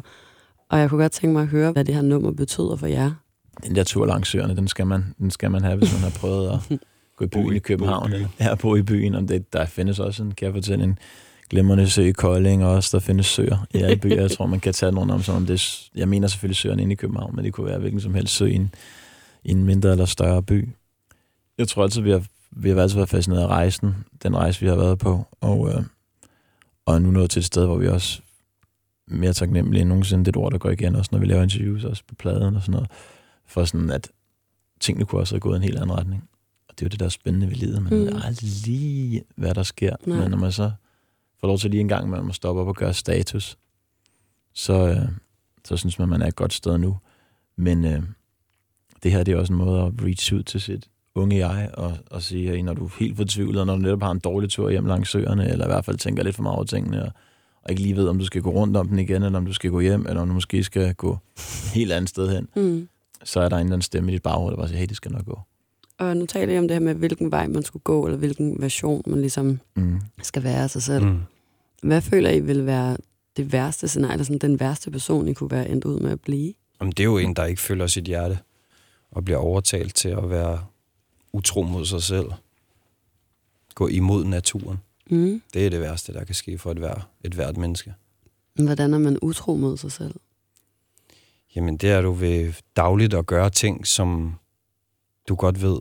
Og 0.70 0.80
jeg 0.80 0.90
kunne 0.90 1.02
godt 1.02 1.12
tænke 1.12 1.34
mig 1.34 1.42
at 1.42 1.48
høre, 1.48 1.72
hvad 1.72 1.86
det 1.86 1.96
her 1.96 2.02
nummer 2.02 2.32
betyder 2.32 2.76
for 2.76 2.88
jer. 2.88 3.12
Den 3.64 3.76
der 3.76 3.84
tur 3.84 4.06
langs 4.06 4.30
søerne, 4.30 4.56
den 4.56 4.68
skal 4.68 4.88
man, 4.88 5.06
den 5.20 5.32
skal 5.32 5.52
man 5.52 5.64
have, 5.64 5.78
hvis 5.78 5.94
man 5.94 6.02
har 6.02 6.18
prøvet 6.20 6.50
at 6.50 6.80
gå 7.18 7.26
i 7.26 7.28
byen 7.28 7.56
i 7.56 7.60
København. 7.60 8.14
Eller, 8.14 8.28
ja, 8.40 8.56
bo 8.56 8.76
i 8.76 8.82
byen. 8.82 9.16
Om 9.16 9.28
det, 9.28 9.54
der 9.54 9.66
findes 9.66 10.00
også 10.00 10.24
en, 10.24 10.32
kan 10.32 10.46
jeg 10.46 10.54
fortælle, 10.54 10.84
en 10.84 10.98
glimrende 11.50 11.90
sø 11.90 12.02
i 12.02 12.12
Kolding, 12.12 12.66
og 12.66 12.72
også 12.72 12.98
der 12.98 13.02
findes 13.02 13.26
søer 13.26 13.66
i 13.74 13.78
alle 13.78 13.98
byer. 13.98 14.22
Jeg 14.22 14.32
tror, 14.32 14.46
man 14.46 14.60
kan 14.60 14.74
tage 14.74 14.92
nogen 14.92 15.10
om, 15.10 15.24
som 15.24 15.36
om 15.36 15.46
det 15.46 15.54
er, 15.54 15.90
jeg 16.00 16.10
mener 16.10 16.28
selvfølgelig 16.28 16.56
søerne 16.56 16.82
inde 16.82 16.94
i 16.94 16.96
København, 16.96 17.36
men 17.36 17.46
det 17.46 17.54
kunne 17.54 17.68
være 17.68 17.80
hvilken 17.80 18.02
som 18.02 18.14
helst 18.14 18.36
sø 18.36 18.46
i 18.46 18.56
en, 18.56 18.74
i 19.44 19.52
en 19.52 19.64
mindre 19.64 19.92
eller 19.92 20.06
større 20.06 20.44
by. 20.44 20.70
Jeg 21.58 21.68
tror 21.68 21.84
altid, 21.84 22.02
vi 22.02 22.12
har, 22.12 22.24
vi 22.52 22.70
har 22.70 22.82
altid 22.82 22.96
været 22.96 23.10
fascineret 23.10 23.42
af 23.42 23.48
rejsen, 23.48 23.96
den 24.24 24.36
rejse, 24.36 24.60
vi 24.60 24.68
har 24.68 24.76
været 24.76 25.00
på, 25.00 25.28
og, 25.42 25.70
øh, 25.70 25.84
og 26.86 26.96
er 26.96 27.00
nu 27.00 27.12
nået 27.12 27.30
til 27.30 27.40
et 27.40 27.46
sted, 27.46 27.66
hvor 27.66 27.78
vi 27.78 27.88
også 27.88 28.22
er 29.12 29.16
mere 29.16 29.34
taknemmelige 29.34 29.82
end 29.82 29.90
nogensinde. 29.90 30.26
Det 30.26 30.36
er 30.36 30.40
et 30.40 30.44
ord, 30.44 30.52
der 30.52 30.58
går 30.58 30.70
igen, 30.70 30.96
også 30.96 31.10
når 31.12 31.20
vi 31.20 31.26
laver 31.26 31.44
interviews, 31.44 31.84
også 31.84 32.04
på 32.08 32.16
pladen 32.16 32.56
og 32.56 32.62
sådan 32.62 32.72
noget 32.72 32.90
for 33.46 33.66
sådan, 33.66 33.90
at 33.90 34.12
tingene 34.80 35.06
kunne 35.06 35.22
også 35.22 35.36
have 35.36 35.40
gået 35.40 35.56
en 35.56 35.64
helt 35.64 35.78
anden 35.78 35.92
retning. 35.92 36.30
Og 36.70 36.80
det 36.80 36.82
er 36.82 36.86
jo 36.86 36.90
det, 36.90 37.00
der 37.00 37.06
er 37.06 37.10
spændende 37.10 37.48
ved 37.48 37.56
livet. 37.56 37.82
Man 37.84 37.94
mm. 37.94 38.00
ved 38.00 38.22
aldrig 38.24 38.50
lige, 38.66 39.24
hvad 39.36 39.56
der 39.56 39.64
sker. 39.64 39.96
Nej. 40.06 40.18
Men 40.18 40.32
når 40.32 40.38
man 40.38 40.52
så 40.52 40.72
får 41.44 41.48
lov 41.48 41.58
til 41.58 41.72
lige 41.72 41.82
en 41.82 41.88
gang, 41.88 42.10
man 42.10 42.26
må 42.26 42.34
stoppe 42.34 42.62
op 42.62 42.68
og 42.68 42.76
gøre 42.76 42.94
status, 42.94 43.58
så, 44.54 44.88
øh, 44.88 45.08
så 45.66 45.78
synes 45.78 46.00
man, 46.00 46.10
man 46.10 46.22
er 46.22 46.28
et 46.28 46.36
godt 46.36 46.54
sted 46.54 46.78
nu. 46.78 46.98
Men 47.56 47.86
øh, 47.86 48.02
det 49.04 49.12
her 49.12 49.24
det 49.24 49.34
er 49.34 49.38
også 49.38 49.54
en 49.54 49.60
måde 49.60 49.82
at 49.82 49.92
reach 50.06 50.34
ud 50.34 50.44
til 50.44 50.62
sit 50.62 50.88
unge 51.16 51.48
jeg, 51.48 51.70
og, 51.74 51.98
og 52.12 52.22
sige, 52.22 52.52
at 52.52 52.66
når 52.66 52.74
du 52.74 52.86
er 52.86 52.90
helt 53.00 53.18
fortvivlet, 53.18 53.60
og 53.60 53.66
når 53.68 53.76
du 53.76 53.82
netop 53.82 54.02
har 54.04 54.12
en 54.12 54.20
dårlig 54.20 54.50
tur 54.50 54.70
hjem 54.70 54.86
langs 54.86 55.10
søerne, 55.10 55.50
eller 55.50 55.66
i 55.66 55.68
hvert 55.68 55.86
fald 55.86 55.98
tænker 55.98 56.24
lidt 56.24 56.36
for 56.36 56.44
meget 56.44 56.56
over 56.56 56.66
tingene, 56.66 57.04
og, 57.06 57.12
og 57.64 57.70
ikke 57.72 57.82
lige 57.82 57.96
ved, 57.96 58.08
om 58.08 58.20
du 58.20 58.26
skal 58.26 58.42
gå 58.42 58.50
rundt 58.52 58.78
om 58.78 58.88
den 58.88 59.00
igen, 59.00 59.24
eller 59.24 59.38
om 59.40 59.46
du 59.46 59.54
skal 59.54 59.70
gå 59.72 59.80
hjem, 59.80 60.06
eller 60.08 60.22
om 60.22 60.28
du 60.28 60.34
måske 60.34 60.64
skal 60.64 60.94
gå 60.96 61.12
et 61.38 61.72
helt 61.74 61.92
andet 61.92 62.10
sted 62.10 62.30
hen, 62.36 62.48
Mm. 62.56 62.88
så 63.24 63.40
er 63.40 63.50
der 63.50 63.56
en 63.56 63.60
eller 63.60 63.74
anden 63.74 63.82
stemme 63.82 64.12
i 64.12 64.14
dit 64.14 64.24
baghoved, 64.24 64.52
der 64.52 64.58
bare 64.58 64.68
siger, 64.68 64.80
hey, 64.80 64.88
det 64.88 64.96
skal 64.98 65.12
nok 65.12 65.26
gå. 65.26 65.40
Og 65.98 66.18
nu 66.18 66.26
taler 66.26 66.54
jeg 66.54 66.62
om 66.62 66.68
det 66.68 66.76
her 66.76 66.82
med, 66.82 66.94
hvilken 66.96 67.32
vej 67.32 67.48
man 67.48 67.64
skulle 67.64 67.84
gå, 67.84 68.06
eller 68.06 68.18
hvilken 68.18 68.62
version 68.62 69.02
man 69.06 69.20
ligesom 69.22 69.60
Mm. 69.76 70.02
skal 70.22 70.44
være 70.44 70.64
af 70.64 70.70
sig 70.70 70.84
selv. 70.84 71.06
Mm. 71.06 71.20
Hvad 71.84 72.02
føler 72.02 72.30
I 72.30 72.40
vil 72.40 72.66
være 72.66 72.98
det 73.38 73.52
værste 73.52 73.88
scenarie, 73.88 74.14
eller 74.14 74.26
sådan 74.26 74.38
den 74.38 74.60
værste 74.60 74.92
person, 74.92 75.28
I 75.28 75.34
kunne 75.34 75.52
være 75.52 75.70
endt 75.70 75.86
ud 75.86 76.00
med 76.00 76.12
at 76.12 76.22
blive? 76.22 76.54
Jamen, 76.80 76.92
det 76.92 77.00
er 77.00 77.04
jo 77.04 77.18
en, 77.18 77.34
der 77.34 77.46
ikke 77.46 77.62
følger 77.62 77.88
sit 77.88 78.04
hjerte 78.04 78.40
og 79.12 79.26
bliver 79.26 79.38
overtalt 79.38 79.96
til 79.96 80.10
at 80.10 80.30
være 80.30 80.66
utro 81.34 81.64
mod 81.64 81.86
sig 81.86 82.04
selv. 82.04 82.26
Gå 83.76 83.88
imod 83.88 84.26
naturen. 84.26 84.78
Mm. 85.10 85.42
Det 85.54 85.66
er 85.66 85.70
det 85.70 85.80
værste, 85.80 86.14
der 86.14 86.24
kan 86.24 86.36
ske 86.36 86.58
for 86.58 86.72
et, 86.72 86.78
hver, 86.78 87.10
et 87.24 87.34
hvert 87.34 87.58
menneske. 87.58 87.94
Hvordan 88.54 88.94
er 88.94 88.98
man 88.98 89.18
utro 89.22 89.56
mod 89.56 89.78
sig 89.78 89.92
selv? 89.92 90.16
Jamen, 91.56 91.78
det 91.78 91.90
er 91.90 92.02
du 92.02 92.12
ved 92.12 92.54
dagligt 92.76 93.14
at 93.14 93.26
gøre 93.26 93.50
ting, 93.50 93.88
som 93.88 94.36
du 95.28 95.36
godt 95.36 95.62
ved 95.62 95.80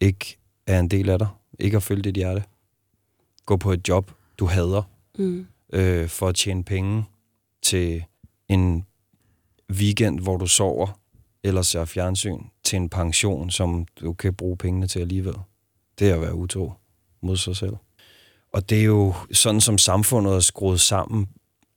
ikke 0.00 0.38
er 0.66 0.78
en 0.80 0.88
del 0.88 1.08
af 1.08 1.18
dig. 1.18 1.28
Ikke 1.58 1.76
at 1.76 1.82
følge 1.82 2.02
dit 2.02 2.14
hjerte. 2.14 2.44
Gå 3.46 3.56
på 3.56 3.72
et 3.72 3.88
job, 3.88 4.12
du 4.38 4.46
hader, 4.46 4.82
Mm. 5.18 5.46
øh, 5.72 6.08
for 6.08 6.28
at 6.28 6.34
tjene 6.34 6.64
penge 6.64 7.04
til 7.62 8.04
en 8.48 8.86
weekend, 9.70 10.20
hvor 10.20 10.36
du 10.36 10.46
sover 10.46 10.98
eller 11.42 11.62
ser 11.62 11.84
fjernsyn, 11.84 12.38
til 12.64 12.76
en 12.76 12.88
pension, 12.88 13.50
som 13.50 13.86
du 14.00 14.12
kan 14.12 14.34
bruge 14.34 14.56
pengene 14.56 14.86
til 14.86 15.00
alligevel. 15.00 15.34
Det 15.98 16.10
er 16.10 16.14
at 16.14 16.20
være 16.20 16.34
utro 16.34 16.72
mod 17.20 17.36
sig 17.36 17.56
selv. 17.56 17.76
Og 18.52 18.70
det 18.70 18.80
er 18.80 18.84
jo 18.84 19.14
sådan, 19.32 19.60
som 19.60 19.78
samfundet 19.78 20.34
er 20.34 20.40
skruet 20.40 20.80
sammen 20.80 21.28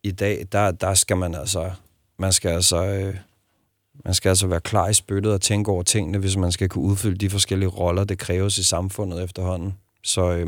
i 0.03 0.11
dag, 0.11 0.45
der, 0.51 0.71
der 0.71 0.93
skal 0.93 1.17
man 1.17 1.35
altså, 1.35 1.71
man 2.17 2.33
skal 2.33 2.49
altså, 2.49 2.85
øh, 2.85 3.15
man 4.05 4.13
skal 4.13 4.29
altså 4.29 4.47
være 4.47 4.61
klar 4.61 4.89
i 4.89 4.93
spyttet 4.93 5.33
og 5.33 5.41
tænke 5.41 5.71
over 5.71 5.83
tingene, 5.83 6.17
hvis 6.17 6.37
man 6.37 6.51
skal 6.51 6.69
kunne 6.69 6.83
udfylde 6.83 7.15
de 7.15 7.29
forskellige 7.29 7.69
roller, 7.69 8.03
det 8.03 8.19
kræves 8.19 8.57
i 8.57 8.63
samfundet 8.63 9.23
efterhånden. 9.23 9.77
Så 10.03 10.31
øh, 10.31 10.47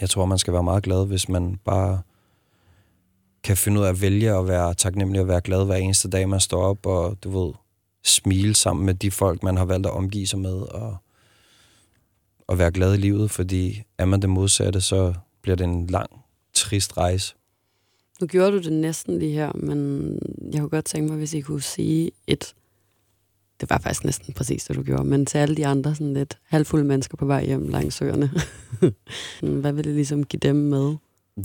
jeg 0.00 0.10
tror, 0.10 0.24
man 0.24 0.38
skal 0.38 0.52
være 0.52 0.62
meget 0.62 0.82
glad, 0.82 1.06
hvis 1.06 1.28
man 1.28 1.56
bare 1.64 2.02
kan 3.42 3.56
finde 3.56 3.80
ud 3.80 3.84
af 3.84 3.88
at 3.88 4.00
vælge 4.00 4.38
at 4.38 4.48
være 4.48 4.74
taknemmelig 4.74 5.20
og 5.20 5.28
være 5.28 5.40
glad 5.40 5.64
hver 5.64 5.76
eneste 5.76 6.08
dag, 6.10 6.28
man 6.28 6.40
står 6.40 6.62
op, 6.62 6.86
og 6.86 7.16
du 7.24 7.44
ved, 7.44 7.52
smile 8.04 8.54
sammen 8.54 8.86
med 8.86 8.94
de 8.94 9.10
folk, 9.10 9.42
man 9.42 9.56
har 9.56 9.64
valgt 9.64 9.86
at 9.86 9.92
omgive 9.92 10.26
sig 10.26 10.38
med, 10.38 10.54
og, 10.54 10.96
og 12.46 12.58
være 12.58 12.70
glad 12.70 12.94
i 12.94 12.96
livet, 12.96 13.30
fordi 13.30 13.82
er 13.98 14.04
man 14.04 14.22
det 14.22 14.30
modsatte, 14.30 14.80
så 14.80 15.14
bliver 15.42 15.56
det 15.56 15.64
en 15.64 15.86
lang, 15.86 16.10
trist 16.52 16.96
rejse. 16.96 17.34
Nu 18.20 18.26
gjorde 18.26 18.52
du 18.52 18.58
det 18.58 18.72
næsten 18.72 19.18
lige 19.18 19.32
her, 19.32 19.52
men 19.54 20.04
jeg 20.52 20.60
kunne 20.60 20.68
godt 20.68 20.84
tænke 20.84 21.08
mig, 21.08 21.18
hvis 21.18 21.34
I 21.34 21.40
kunne 21.40 21.62
sige 21.62 22.10
et... 22.26 22.54
Det 23.64 23.70
var 23.70 23.78
faktisk 23.78 24.04
næsten 24.04 24.34
præcis 24.34 24.64
det, 24.64 24.76
du 24.76 24.82
gjorde, 24.82 25.04
men 25.04 25.26
til 25.26 25.38
alle 25.38 25.56
de 25.56 25.66
andre 25.66 25.94
sådan 25.94 26.14
lidt 26.14 26.38
halvfulde 26.44 26.84
mennesker 26.84 27.16
på 27.16 27.26
vej 27.26 27.44
hjem 27.46 27.68
langs 27.68 27.94
søerne. 27.94 28.30
Hvad 29.60 29.72
vil 29.72 29.84
det 29.84 29.94
ligesom 29.94 30.24
give 30.24 30.40
dem 30.40 30.56
med? 30.56 30.96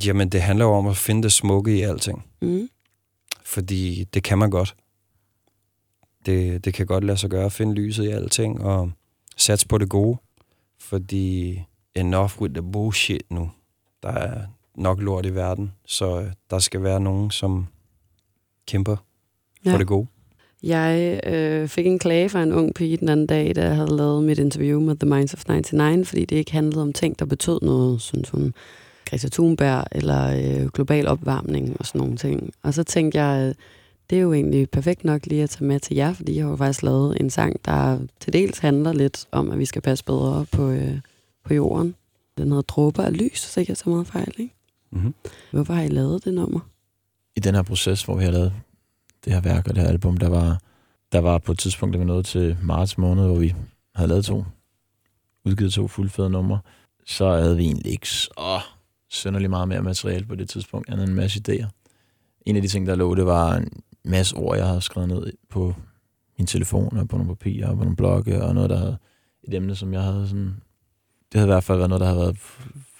Jamen, 0.05 0.29
det 0.29 0.41
handler 0.41 0.65
jo 0.65 0.71
om 0.71 0.87
at 0.87 0.97
finde 0.97 1.23
det 1.23 1.31
smukke 1.31 1.77
i 1.77 1.81
alting, 1.81 2.25
Mm. 2.41 2.69
fordi 3.45 4.03
det 4.03 4.23
kan 4.23 4.37
man 4.37 4.49
godt. 4.49 4.75
Det, 6.25 6.65
det 6.65 6.73
kan 6.73 6.85
godt 6.85 7.03
lade 7.03 7.17
sig 7.17 7.29
gøre 7.29 7.45
at 7.45 7.51
finde 7.51 7.73
lyset 7.73 8.03
i 8.03 8.07
alting, 8.07 8.61
og 8.61 8.91
satse 9.37 9.67
på 9.67 9.77
det 9.77 9.89
gode, 9.89 10.17
fordi 10.79 11.61
enough 11.95 12.41
with 12.41 12.53
the 12.53 12.71
bullshit 12.71 13.31
nu. 13.31 13.51
Der 14.03 14.09
er 14.09 14.45
nok 14.75 15.01
lort 15.01 15.25
i 15.25 15.35
verden, 15.35 15.71
så 15.85 16.29
der 16.49 16.59
skal 16.59 16.83
være 16.83 16.99
nogen, 16.99 17.31
som 17.31 17.67
kæmper 18.67 18.95
for 19.63 19.71
Ja. 19.71 19.77
det 19.77 19.87
gode. 19.87 20.07
Jeg 20.63 21.19
øh, 21.25 21.67
fik 21.67 21.85
en 21.85 21.99
klage 21.99 22.29
fra 22.29 22.43
en 22.43 22.53
ung 22.53 22.73
pige 22.73 22.97
den 22.97 23.09
anden 23.09 23.27
dag, 23.27 23.55
da 23.55 23.63
jeg 23.63 23.75
havde 23.75 23.97
lavet 23.97 24.23
mit 24.23 24.39
interview 24.39 24.79
med 24.81 24.95
The 24.95 25.09
Minds 25.09 25.33
of 25.33 25.43
99, 25.47 26.09
fordi 26.09 26.25
det 26.25 26.35
ikke 26.35 26.51
handlede 26.51 26.81
om 26.81 26.93
ting, 26.93 27.19
der 27.19 27.25
betød 27.25 27.59
noget, 27.61 28.01
synes 28.01 28.29
hun. 28.29 28.53
Greta 29.09 29.27
Thunberg 29.29 29.83
eller 29.91 30.61
øh, 30.61 30.67
global 30.67 31.07
opvarmning 31.07 31.75
og 31.79 31.85
sådan 31.85 31.99
nogle 31.99 32.17
ting. 32.17 32.53
Og 32.63 32.73
så 32.73 32.83
tænkte 32.83 33.21
jeg, 33.21 33.47
øh, 33.47 33.55
det 34.09 34.17
er 34.17 34.21
jo 34.21 34.33
egentlig 34.33 34.69
perfekt 34.69 35.03
nok 35.03 35.25
lige 35.25 35.43
at 35.43 35.49
tage 35.49 35.65
med 35.65 35.79
til 35.79 35.95
jer, 35.95 36.13
fordi 36.13 36.35
jeg 36.35 36.43
har 36.43 36.51
jo 36.51 36.55
faktisk 36.55 36.83
lavet 36.83 37.21
en 37.21 37.29
sang, 37.29 37.65
der 37.65 37.99
til 38.19 38.33
dels 38.33 38.59
handler 38.59 38.93
lidt 38.93 39.27
om, 39.31 39.51
at 39.51 39.59
vi 39.59 39.65
skal 39.65 39.81
passe 39.81 40.05
bedre 40.05 40.45
på, 40.51 40.69
øh, 40.69 40.99
på 41.45 41.53
jorden. 41.53 41.95
Den 42.37 42.47
hedder 42.47 42.61
Dråber 42.61 43.03
af 43.03 43.17
lys, 43.17 43.39
så 43.39 43.59
ikke 43.59 43.71
jeg 43.71 43.77
så 43.77 43.89
meget 43.89 44.07
fejl, 44.07 44.33
ikke? 44.37 44.53
Mm-hmm. 44.91 45.13
Hvorfor 45.51 45.73
har 45.73 45.83
I 45.83 45.87
lavet 45.87 46.25
det 46.25 46.33
nummer? 46.33 46.59
I 47.35 47.39
den 47.39 47.55
her 47.55 47.61
proces, 47.61 48.03
hvor 48.03 48.15
vi 48.15 48.23
har 48.23 48.31
lavet 48.31 48.53
det 49.25 49.33
her 49.33 49.41
værk 49.41 49.67
og 49.67 49.75
det 49.75 49.83
her 49.83 49.89
album, 49.89 50.17
der 50.17 50.29
var, 50.29 50.59
der 51.11 51.19
var 51.19 51.37
på 51.37 51.51
et 51.51 51.59
tidspunkt, 51.59 51.93
der 51.93 51.99
var 51.99 52.05
nået 52.05 52.25
til 52.25 52.57
marts 52.61 52.97
måned, 52.97 53.25
hvor 53.25 53.39
vi 53.39 53.55
havde 53.95 54.09
lavet 54.09 54.25
to, 54.25 54.45
udgivet 55.45 55.73
to 55.73 55.87
fuldfede 55.87 56.29
numre, 56.29 56.59
så 57.05 57.31
havde 57.31 57.57
vi 57.57 57.63
egentlig 57.63 57.91
ikke 57.91 58.09
så 58.09 58.59
synderligt 59.09 59.49
meget 59.49 59.67
mere 59.67 59.81
materiale 59.81 60.25
på 60.25 60.35
det 60.35 60.49
tidspunkt, 60.49 60.89
end 60.89 61.01
en 61.01 61.15
masse 61.15 61.41
idéer. 61.47 61.67
En 62.45 62.55
af 62.55 62.61
de 62.61 62.67
ting, 62.67 62.87
der 62.87 62.95
lå, 62.95 63.15
det 63.15 63.25
var 63.25 63.55
en 63.55 63.69
masse 64.05 64.35
ord, 64.35 64.57
jeg 64.57 64.67
havde 64.67 64.81
skrevet 64.81 65.09
ned 65.09 65.33
på 65.49 65.75
min 66.37 66.47
telefon 66.47 66.97
og 66.97 67.07
på 67.07 67.17
nogle 67.17 67.35
papirer 67.35 67.67
og 67.67 67.77
på 67.77 67.83
nogle 67.83 67.95
blogge, 67.95 68.43
og 68.43 68.55
noget, 68.55 68.69
der 68.69 68.77
havde 68.77 68.97
et 69.43 69.53
emne, 69.53 69.75
som 69.75 69.93
jeg 69.93 70.01
havde 70.01 70.27
sådan... 70.27 70.61
Det 71.31 71.39
havde 71.39 71.47
i 71.47 71.53
hvert 71.53 71.63
fald 71.63 71.77
været 71.77 71.89
noget, 71.89 72.01
der 72.01 72.07
havde 72.07 72.19
været 72.19 72.37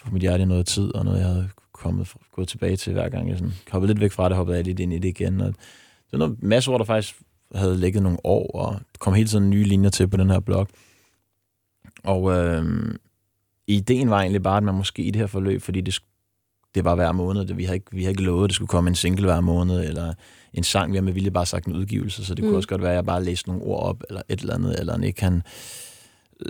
på 0.04 0.12
mit 0.12 0.22
hjerte 0.22 0.44
i 0.44 0.46
noget 0.46 0.68
tid, 0.68 0.96
og 0.96 1.06
noget, 1.06 1.20
jeg 1.20 1.28
havde 1.28 1.50
kommet, 1.74 2.14
gået 2.32 2.48
tilbage 2.48 2.78
til 2.78 2.94
hver 2.94 3.10
gang. 3.10 3.30
Jeg 3.30 3.38
sådan, 3.38 3.54
hoppede 3.72 3.94
lidt 3.94 4.02
væk 4.02 4.12
fra 4.12 4.30
det, 4.30 4.38
hoppede 4.38 4.58
jeg 4.58 4.66
lidt 4.66 4.80
ind 4.80 4.94
i 4.94 5.00
det 5.00 5.10
igen. 5.10 5.42
Og 5.42 5.54
det 6.12 6.20
var 6.20 6.28
noget 6.28 6.44
masse 6.44 6.72
ord, 6.72 6.80
der 6.80 6.86
faktisk 6.86 7.22
havde 7.56 7.78
ligget 7.78 8.04
nogle 8.04 8.18
år, 8.24 8.52
og 8.52 8.80
kom 9.00 9.14
hele 9.14 9.30
tiden 9.30 9.50
nye 9.50 9.64
linjer 9.64 9.90
til 9.90 10.08
på 10.08 10.18
den 10.18 10.30
her 10.30 10.40
blog. 10.40 10.68
Og 12.04 12.38
øh, 12.38 12.94
ideen 13.68 14.10
var 14.10 14.20
egentlig 14.20 14.44
bare, 14.44 14.58
at 14.58 14.64
man 14.64 14.76
måske 14.76 15.04
i 15.04 15.12
det 15.12 15.20
her 15.20 15.28
forløb, 15.28 15.62
fordi 15.62 15.82
det, 15.82 16.00
det 16.76 16.84
var 16.84 16.96
hver 16.96 17.12
måned, 17.12 17.46
det, 17.46 17.58
vi 17.58 17.64
har 17.64 17.74
ikke, 17.74 17.92
vi 17.92 18.04
har 18.04 18.10
ikke 18.10 18.24
lovet, 18.24 18.44
at 18.44 18.48
det 18.48 18.56
skulle 18.56 18.70
komme 18.70 18.88
en 18.88 18.96
single 18.96 19.26
hver 19.26 19.42
måned, 19.42 19.88
eller 19.88 20.14
en 20.54 20.64
sang, 20.64 20.92
vi 20.92 20.98
har 20.98 21.02
med 21.02 21.14
vilje 21.14 21.32
bare 21.32 21.46
sagt 21.46 21.66
en 21.66 21.76
udgivelse, 21.76 22.26
så 22.26 22.36
det 22.36 22.44
mm. 22.44 22.50
kunne 22.50 22.58
også 22.58 22.70
godt 22.70 22.82
være, 22.82 22.92
at 22.92 22.96
jeg 22.96 23.06
bare 23.06 23.24
læste 23.24 23.50
nogle 23.50 23.64
ord 23.64 23.84
op, 23.84 24.04
eller 24.10 24.22
et 24.30 24.40
eller 24.40 24.54
andet, 24.54 24.80
eller 24.80 25.04
ikke 25.04 25.24
han 25.24 25.42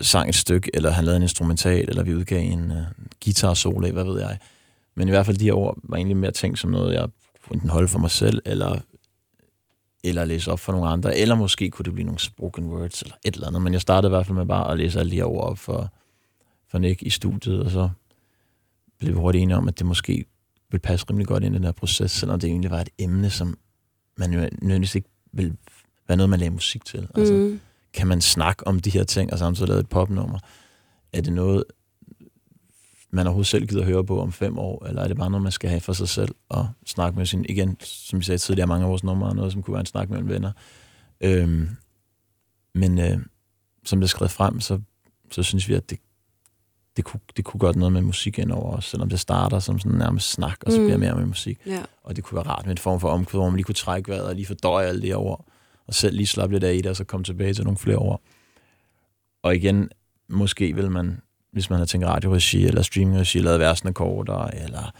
sang 0.02 0.30
et 0.30 0.36
stykke, 0.36 0.72
eller 0.74 0.91
han 0.91 1.06
lavede 1.06 1.17
en 1.17 1.24
instrumental, 1.24 1.89
eller 1.89 2.04
vi 2.04 2.15
udgav 2.15 2.39
en 2.39 2.72
uh, 2.72 2.78
guitar 3.26 3.54
solo, 3.54 3.91
hvad 3.91 4.04
ved 4.04 4.19
jeg. 4.19 4.38
Men 4.95 5.08
i 5.08 5.12
hvert 5.12 5.26
fald 5.26 5.38
de 5.38 5.45
her 5.45 5.54
ord 5.54 5.78
var 5.84 5.98
egentlig 5.98 6.17
mere 6.17 6.32
tænkt 6.32 6.60
som 6.60 6.69
noget, 6.69 6.93
jeg 6.93 7.08
enten 7.54 7.69
holde 7.69 7.88
for 7.88 8.00
mig 8.00 8.12
selv, 8.12 8.41
eller, 8.45 8.80
eller 10.03 10.25
læse 10.25 10.51
op 10.51 10.59
for 10.59 10.71
nogle 10.71 10.88
andre, 10.88 11.17
eller 11.17 11.35
måske 11.35 11.69
kunne 11.69 11.83
det 11.83 11.93
blive 11.93 12.05
nogle 12.05 12.19
spoken 12.19 12.65
words, 12.65 13.01
eller 13.01 13.15
et 13.25 13.33
eller 13.33 13.47
andet. 13.47 13.62
Men 13.62 13.73
jeg 13.73 13.81
startede 13.81 14.09
i 14.09 14.15
hvert 14.15 14.25
fald 14.25 14.38
med 14.38 14.45
bare 14.45 14.71
at 14.71 14.77
læse 14.77 14.99
alle 14.99 15.12
de 15.12 15.15
her 15.15 15.23
ord 15.25 15.43
op 15.49 15.57
for, 15.57 15.93
for 16.67 16.77
Nick 16.77 17.01
i 17.01 17.09
studiet, 17.09 17.63
og 17.63 17.71
så 17.71 17.89
blev 18.99 19.13
vi 19.15 19.19
hurtigt 19.19 19.41
enige 19.41 19.57
om, 19.57 19.67
at 19.67 19.79
det 19.79 19.85
måske 19.85 20.25
ville 20.71 20.81
passe 20.81 21.05
rimelig 21.09 21.27
godt 21.27 21.43
ind 21.43 21.55
i 21.55 21.57
den 21.57 21.65
her 21.65 21.71
proces, 21.71 22.12
selvom 22.12 22.39
det 22.39 22.49
egentlig 22.49 22.71
var 22.71 22.81
et 22.81 22.89
emne, 22.99 23.29
som 23.29 23.57
man 24.17 24.33
jo 24.33 24.39
nødvendigvis 24.39 24.95
ikke 24.95 25.09
vil 25.31 25.57
være 26.07 26.17
noget, 26.17 26.29
man 26.29 26.39
laver 26.39 26.51
musik 26.51 26.85
til. 26.85 27.07
Altså, 27.15 27.33
Mm. 27.33 27.59
kan 27.93 28.07
man 28.07 28.21
snakke 28.21 28.67
om 28.67 28.79
de 28.79 28.89
her 28.89 29.03
ting, 29.03 29.33
og 29.33 29.39
samtidig 29.39 29.67
lave 29.69 29.79
et 29.79 29.89
popnummer? 29.89 30.39
Er 31.13 31.21
det 31.21 31.33
noget, 31.33 31.63
man 33.12 33.28
overhovedet 33.28 33.48
selv 33.48 33.67
gider 33.67 33.86
høre 33.86 34.06
på 34.06 34.22
om 34.22 34.32
fem 34.32 34.58
år, 34.58 34.86
eller 34.86 35.02
er 35.02 35.08
det 35.08 35.17
bare 35.17 35.30
noget, 35.30 35.43
man 35.43 35.52
skal 35.52 35.69
have 35.69 35.82
for 35.82 35.93
sig 35.93 36.10
selv, 36.10 36.36
og 36.50 36.67
snakke 36.86 37.17
med 37.17 37.26
sin, 37.26 37.45
igen, 37.50 37.78
som 37.82 38.19
vi 38.19 38.24
sagde 38.26 38.38
tidligere, 38.38 38.67
mange 38.67 38.84
af 38.84 38.89
vores 38.89 39.04
numre 39.04 39.30
er 39.30 39.34
noget, 39.34 39.52
som 39.52 39.63
kunne 39.63 39.74
være 39.74 39.80
en 39.80 39.86
snak 39.86 40.10
mellem 40.10 40.30
venner. 40.30 40.52
Øhm, 41.22 41.69
men 42.76 43.00
øh, 43.00 43.19
som 43.86 44.00
det 44.00 44.06
er 44.06 44.10
skrevet 44.10 44.32
frem, 44.32 44.60
så, 44.60 44.80
så 45.32 45.43
synes 45.43 45.69
vi, 45.69 45.74
at 45.74 45.89
det, 45.89 46.00
det, 46.98 47.06
kunne, 47.06 47.19
det 47.38 47.45
kunne 47.45 47.60
godt 47.60 47.76
noget 47.76 47.93
med 47.93 48.02
musik 48.02 48.39
ind 48.39 48.52
over 48.52 48.78
os, 48.78 48.86
selvom 48.86 49.10
det 49.10 49.19
starter 49.19 49.60
som 49.60 49.80
sådan 49.80 49.98
nærmest 49.98 50.30
snak, 50.32 50.58
og 50.65 50.72
så 50.72 50.80
Mm. 50.80 50.86
bliver 50.86 50.98
mere 50.98 51.15
med 51.15 51.26
musik. 51.26 51.60
Ja. 51.65 51.84
Og 52.04 52.15
det 52.15 52.24
kunne 52.24 52.36
være 52.36 52.45
rart 52.48 52.65
med 52.65 52.72
en 52.72 52.78
form 52.78 53.00
for 53.00 53.10
omkvæd, 53.10 53.39
hvor 53.39 53.50
man 53.50 53.56
lige 53.56 53.63
kunne 53.63 53.76
trække 53.76 54.12
vejret 54.12 54.26
og 54.26 54.36
lige 54.36 54.45
fordøje 54.45 54.88
alle 54.88 55.02
de 55.02 55.13
ord, 55.13 55.45
og 55.88 55.93
selv 55.93 56.15
lige 56.15 56.28
slappe 56.28 56.56
lidt 56.56 56.63
af 56.63 56.74
i 56.74 56.78
det, 56.78 56.86
og 56.86 56.95
så 56.95 57.04
komme 57.04 57.24
tilbage 57.24 57.54
til 57.54 57.63
nogle 57.63 57.78
flere 57.78 57.98
ord. 57.98 58.22
Og 59.43 59.56
igen, 59.56 59.89
måske 60.30 60.76
vil 60.76 60.91
man, 60.91 61.22
hvis 61.51 61.69
man 61.69 61.79
har 61.79 61.85
tænkt 61.85 62.07
radioregi 62.07 62.65
eller 62.65 62.81
streamingregi, 62.81 63.39
lavet 63.39 63.59
versene 63.59 63.93
kortere, 63.93 64.55
eller, 64.63 64.91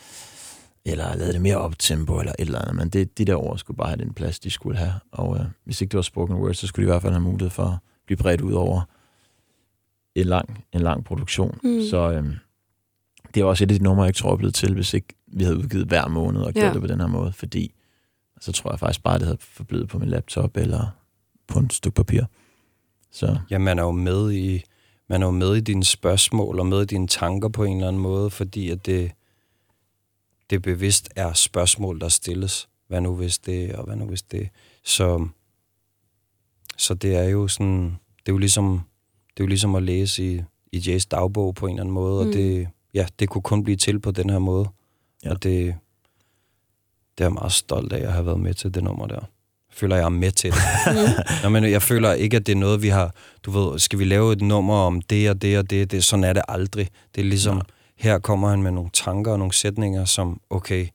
eller 0.86 1.16
lavet 1.16 1.34
det 1.34 1.42
mere 1.42 1.58
optempo, 1.58 2.20
eller 2.20 2.32
et 2.40 2.46
eller 2.46 2.60
andet. 2.60 2.76
Men 2.76 2.90
det, 2.90 3.18
de 3.18 3.26
der 3.26 3.36
ord 3.36 3.58
skulle 3.58 3.78
bare 3.78 3.88
have 3.88 3.98
den 4.00 4.14
plads, 4.14 4.40
de 4.40 4.50
skulle 4.50 4.78
have. 4.78 4.94
Og 5.12 5.38
øh, 5.38 5.46
hvis 5.66 5.82
ikke 5.82 5.92
det 5.92 5.98
var 5.98 6.02
spoken 6.02 6.36
word, 6.36 6.54
så 6.54 6.68
skulle 6.68 6.86
de 6.86 6.90
i 6.90 6.92
hvert 6.94 7.02
fald 7.02 7.14
have 7.14 7.22
mulighed 7.24 7.50
for 7.50 7.64
at 7.64 7.78
blive 8.06 8.18
bredt 8.18 8.42
ud 8.42 8.54
over 8.54 8.82
en 10.16 10.26
lang, 10.26 10.64
en 10.74 10.82
lang 10.82 11.04
produktion. 11.06 11.60
Mm. 11.64 11.82
Så 11.90 12.12
øh, 12.12 12.36
det 13.34 13.42
er 13.42 13.46
også 13.46 13.64
et 13.64 13.72
af 13.72 13.78
de 13.78 13.84
numre, 13.84 14.04
jeg 14.04 14.10
ikke 14.10 14.18
tror, 14.18 14.32
jeg 14.32 14.38
blevet 14.38 14.56
til, 14.56 14.74
hvis 14.74 14.94
ikke 14.94 15.08
vi 15.28 15.44
havde 15.44 15.58
udgivet 15.58 15.88
hver 15.88 16.08
måned 16.08 16.42
og 16.42 16.54
gjort 16.54 16.66
Ja. 16.66 16.74
det 16.74 16.82
på 16.82 16.88
den 16.88 17.00
her 17.00 17.08
måde, 17.08 17.32
fordi 17.34 17.74
så 18.42 18.52
tror 18.52 18.72
jeg 18.72 18.80
faktisk 18.80 19.04
bare, 19.04 19.18
det 19.20 19.26
havde 19.26 19.38
forblevet 19.42 19.90
på 19.90 20.00
min 20.00 20.10
laptop 20.10 20.58
eller 20.58 20.88
på 21.48 21.60
et 21.60 21.74
stykke 21.74 21.96
papir. 21.96 22.24
Så 23.12 23.38
Ja, 23.50 23.58
man 23.58 23.80
er 23.80 23.84
jo 23.84 23.92
med 23.92 24.32
i, 24.32 24.64
man 25.10 25.22
er 25.22 25.26
jo 25.26 25.32
med 25.32 25.56
i 25.56 25.60
dine 25.62 25.84
spørgsmål 25.84 26.60
og 26.60 26.66
med 26.66 26.82
i 26.82 26.86
dine 26.86 27.08
tanker 27.08 27.50
på 27.50 27.64
en 27.64 27.76
eller 27.76 27.88
anden 27.88 28.02
måde, 28.02 28.30
fordi 28.30 28.70
at 28.70 28.86
det, 28.86 29.12
det 30.50 30.62
bevidst 30.62 31.10
er 31.16 31.34
spørgsmål, 31.34 32.00
der 32.00 32.10
stilles. 32.10 32.70
Hvad 32.88 33.02
nu 33.02 33.16
hvis 33.16 33.38
det, 33.38 33.76
og 33.76 33.86
hvad 33.86 33.96
nu 33.96 34.06
hvis 34.06 34.22
det. 34.22 34.50
Så, 34.84 35.28
så 36.78 36.94
det 36.94 37.16
er 37.16 37.24
jo 37.24 37.48
sådan, 37.48 37.84
det 38.20 38.30
er 38.30 38.34
jo 38.34 38.38
ligesom, 38.38 38.82
det 39.30 39.40
er 39.40 39.44
jo 39.44 39.48
ligesom 39.48 39.76
at 39.76 39.84
læse 39.84 40.34
i, 40.36 40.42
i 40.72 40.78
Jays 40.78 41.06
dagbog 41.06 41.56
på 41.56 41.66
en 41.68 41.72
eller 41.74 41.84
anden 41.84 41.94
måde, 41.94 42.24
Mm. 42.24 42.28
og 42.30 42.34
det, 42.34 42.68
ja, 42.94 43.08
det 43.20 43.30
kunne 43.30 43.42
kun 43.42 43.64
blive 43.64 43.76
til 43.78 44.00
på 44.00 44.12
den 44.12 44.30
her 44.30 44.40
måde. 44.40 44.70
Ja. 45.24 45.30
Og 45.30 45.44
det, 45.44 45.76
det 47.18 47.24
er 47.24 47.26
jeg 47.26 47.34
meget 47.34 47.52
stolt 47.52 47.94
af, 47.94 48.02
at 48.08 48.14
have 48.14 48.26
været 48.26 48.40
med 48.40 48.54
til 48.54 48.74
det 48.74 48.84
nummer 48.84 49.08
der. 49.08 49.22
Jeg 49.80 49.82
føler, 49.82 49.96
jeg 49.96 50.06
er 50.06 50.10
med 50.10 50.32
til 50.32 50.52
det. 50.52 50.60
Nå, 51.44 51.50
men 51.50 51.64
jeg 51.64 51.82
føler 51.82 52.14
ikke, 52.14 52.38
at 52.38 52.46
det 52.46 52.52
er 52.52 52.56
noget, 52.60 52.82
vi 52.82 52.88
har... 52.88 53.16
Du 53.44 53.52
ved, 53.52 53.80
skal 53.80 54.00
vi 54.00 54.04
lave 54.04 54.34
et 54.34 54.42
nummer 54.42 54.76
om 54.76 55.02
det 55.02 55.30
og 55.30 55.42
det 55.42 55.58
og 55.58 55.70
det? 55.70 55.92
det 55.92 56.04
sådan 56.04 56.24
er 56.24 56.34
det 56.34 56.42
aldrig. 56.48 56.88
Det 57.16 57.22
er 57.22 57.26
ligesom, 57.26 57.56
Nej. 57.56 57.64
her 57.96 58.20
kommer 58.20 58.50
han 58.50 58.64
med 58.64 58.72
nogle 58.72 58.90
tanker 58.94 59.32
og 59.32 59.40
nogle 59.40 59.54
sætninger, 59.54 60.06
som, 60.06 60.42
okay, 60.50 60.88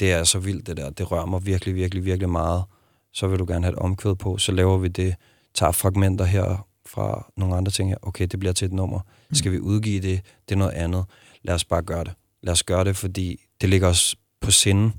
det 0.00 0.12
er 0.12 0.24
så 0.24 0.38
vildt 0.38 0.66
det 0.66 0.76
der. 0.76 0.90
Det 0.90 1.10
rører 1.10 1.26
mig 1.26 1.46
virkelig, 1.46 1.74
virkelig, 1.74 2.04
virkelig 2.04 2.28
meget. 2.30 2.64
Så 3.12 3.26
vil 3.26 3.38
du 3.38 3.44
gerne 3.48 3.64
have 3.64 3.72
et 3.72 3.78
omkvæd 3.78 4.14
på. 4.14 4.38
Så 4.38 4.52
laver 4.52 4.78
vi 4.78 4.88
det. 4.88 5.14
Tager 5.54 5.72
fragmenter 5.72 6.24
her 6.24 6.66
fra 6.86 7.32
nogle 7.36 7.56
andre 7.56 7.72
ting 7.72 7.88
her. 7.90 7.96
Okay, 8.02 8.26
det 8.26 8.38
bliver 8.40 8.52
til 8.52 8.66
et 8.66 8.72
nummer. 8.72 9.00
Skal 9.32 9.52
vi 9.52 9.58
udgive 9.58 10.00
det? 10.00 10.20
Det 10.48 10.54
er 10.54 10.58
noget 10.58 10.72
andet. 10.72 11.04
Lad 11.42 11.54
os 11.54 11.64
bare 11.64 11.82
gøre 11.82 12.04
det. 12.04 12.12
Lad 12.42 12.52
os 12.52 12.62
gøre 12.62 12.84
det, 12.84 12.96
fordi 12.96 13.40
det 13.60 13.68
ligger 13.68 13.88
os 13.88 14.16
på 14.40 14.50
sinden. 14.50 14.92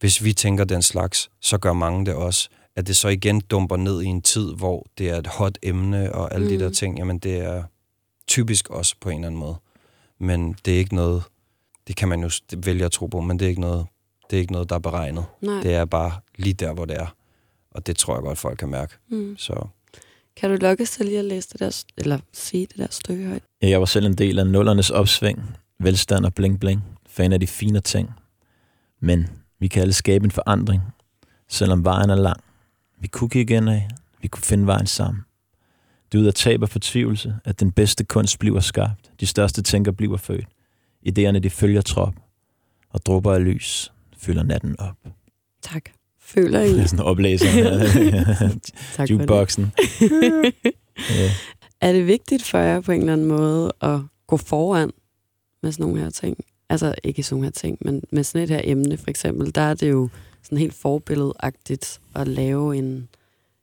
Hvis 0.00 0.24
vi 0.24 0.32
tænker 0.32 0.64
den 0.64 0.82
slags, 0.82 1.30
så 1.40 1.58
gør 1.58 1.72
mange 1.72 2.06
det 2.06 2.14
også. 2.14 2.48
At 2.76 2.86
det 2.86 2.96
så 2.96 3.08
igen 3.08 3.40
dumper 3.40 3.76
ned 3.76 4.02
i 4.02 4.06
en 4.06 4.22
tid, 4.22 4.54
hvor 4.54 4.86
det 4.98 5.08
er 5.10 5.16
et 5.16 5.26
hot 5.26 5.58
emne 5.62 6.14
og 6.14 6.34
alle 6.34 6.44
mm. 6.44 6.50
de 6.50 6.56
Mm. 6.56 6.62
der 6.62 6.70
ting, 6.70 6.98
jamen 6.98 7.18
det 7.18 7.38
er 7.38 7.62
typisk 8.28 8.70
også 8.70 8.94
på 9.00 9.08
en 9.10 9.16
eller 9.18 9.26
anden 9.26 9.38
måde. 9.40 9.56
Men 10.20 10.56
det 10.64 10.74
er 10.74 10.78
ikke 10.78 10.94
noget, 10.94 11.22
det 11.88 11.96
kan 11.96 12.08
man 12.08 12.20
jo 12.22 12.30
vælge 12.56 12.84
at 12.84 12.92
tro 12.92 13.06
på, 13.06 13.20
men 13.20 13.38
det 13.38 13.44
er 13.44 13.48
ikke 13.48 13.60
noget, 13.60 13.86
det 14.30 14.36
er 14.36 14.40
ikke 14.40 14.52
noget 14.52 14.68
der 14.68 14.74
er 14.74 14.80
beregnet. 14.80 15.24
Nej. 15.42 15.60
Det 15.62 15.74
er 15.74 15.84
bare 15.84 16.12
lige 16.36 16.54
der, 16.54 16.72
hvor 16.72 16.84
det 16.84 16.96
er. 16.96 17.14
Og 17.70 17.86
det 17.86 17.96
tror 17.96 18.14
jeg 18.14 18.22
godt, 18.22 18.38
folk 18.38 18.58
kan 18.58 18.68
mærke. 18.68 18.94
Mm. 19.10 19.36
Så 19.38 19.66
Kan 20.36 20.50
du 20.50 20.56
lukke 20.60 20.84
til 20.86 21.06
lige 21.06 21.18
at 21.18 21.24
læse 21.24 21.48
det 21.52 21.60
der, 21.60 21.84
eller 21.96 22.18
sige 22.32 22.66
det 22.66 22.76
der 22.76 22.86
stykke 22.90 23.26
højt? 23.26 23.42
Ja, 23.62 23.68
jeg 23.68 23.80
var 23.80 23.86
selv 23.86 24.06
en 24.06 24.14
del 24.14 24.38
af 24.38 24.46
nullernes 24.46 24.90
opsving, 24.90 25.56
velstand 25.80 26.24
og 26.24 26.34
bling 26.34 26.60
bling, 26.60 26.84
fan 27.06 27.32
af 27.32 27.40
de 27.40 27.46
fine 27.46 27.80
ting. 27.80 28.10
Men 29.00 29.28
vi 29.58 29.68
kan 29.68 29.82
alle 29.82 29.92
skabe 29.92 30.24
en 30.24 30.30
forandring, 30.30 30.82
selvom 31.48 31.84
vejen 31.84 32.10
er 32.10 32.14
lang. 32.14 32.40
Vi 33.00 33.08
kunne 33.08 33.30
kigge 33.30 33.56
af, 33.56 33.88
vi 34.22 34.28
kunne 34.28 34.42
finde 34.42 34.66
vejen 34.66 34.86
sammen. 34.86 35.22
Det 36.12 36.18
er 36.18 36.22
ud 36.22 36.26
af 36.26 36.34
tab 36.34 36.62
og 36.62 36.68
fortvivlelse, 36.68 37.36
at 37.44 37.60
den 37.60 37.72
bedste 37.72 38.04
kunst 38.04 38.38
bliver 38.38 38.60
skabt. 38.60 39.10
De 39.20 39.26
største 39.26 39.62
tænker 39.62 39.92
bliver 39.92 40.16
født. 40.16 40.46
Idéerne 41.08 41.38
de 41.38 41.50
følger 41.50 41.82
trop, 41.82 42.14
og 42.90 43.06
dråber 43.06 43.34
af 43.34 43.44
lys 43.44 43.92
fylder 44.18 44.42
natten 44.42 44.80
op. 44.80 44.96
Tak. 45.62 45.82
Føler 46.20 46.60
I? 46.60 46.72
Det 46.72 46.80
er 46.82 46.86
sådan 46.86 46.98
en 46.98 47.04
oplæser. 47.04 47.46
tak 47.52 48.60
for 48.78 49.02
det. 49.02 49.10
Jukeboxen. 49.10 49.72
Ja. 51.10 51.30
Er 51.80 51.92
det 51.92 52.06
vigtigt 52.06 52.44
for 52.44 52.58
jer 52.58 52.80
på 52.80 52.92
en 52.92 53.00
eller 53.00 53.12
anden 53.12 53.26
måde 53.26 53.72
at 53.80 54.00
gå 54.26 54.36
foran 54.36 54.90
med 55.62 55.72
sådan 55.72 55.86
nogle 55.86 56.00
her 56.00 56.10
ting? 56.10 56.36
Altså 56.68 56.94
ikke 57.04 57.22
sådan 57.22 57.44
her 57.44 57.50
ting, 57.50 57.78
men 57.80 58.02
med 58.10 58.24
sådan 58.24 58.42
et 58.42 58.50
her 58.50 58.60
emne 58.64 58.96
for 58.96 59.10
eksempel, 59.10 59.54
der 59.54 59.60
er 59.60 59.74
det 59.74 59.90
jo 59.90 60.08
sådan 60.42 60.58
helt 60.58 60.74
forbilledagtigt 60.74 62.00
at 62.14 62.28
lave 62.28 62.76
en 62.76 63.08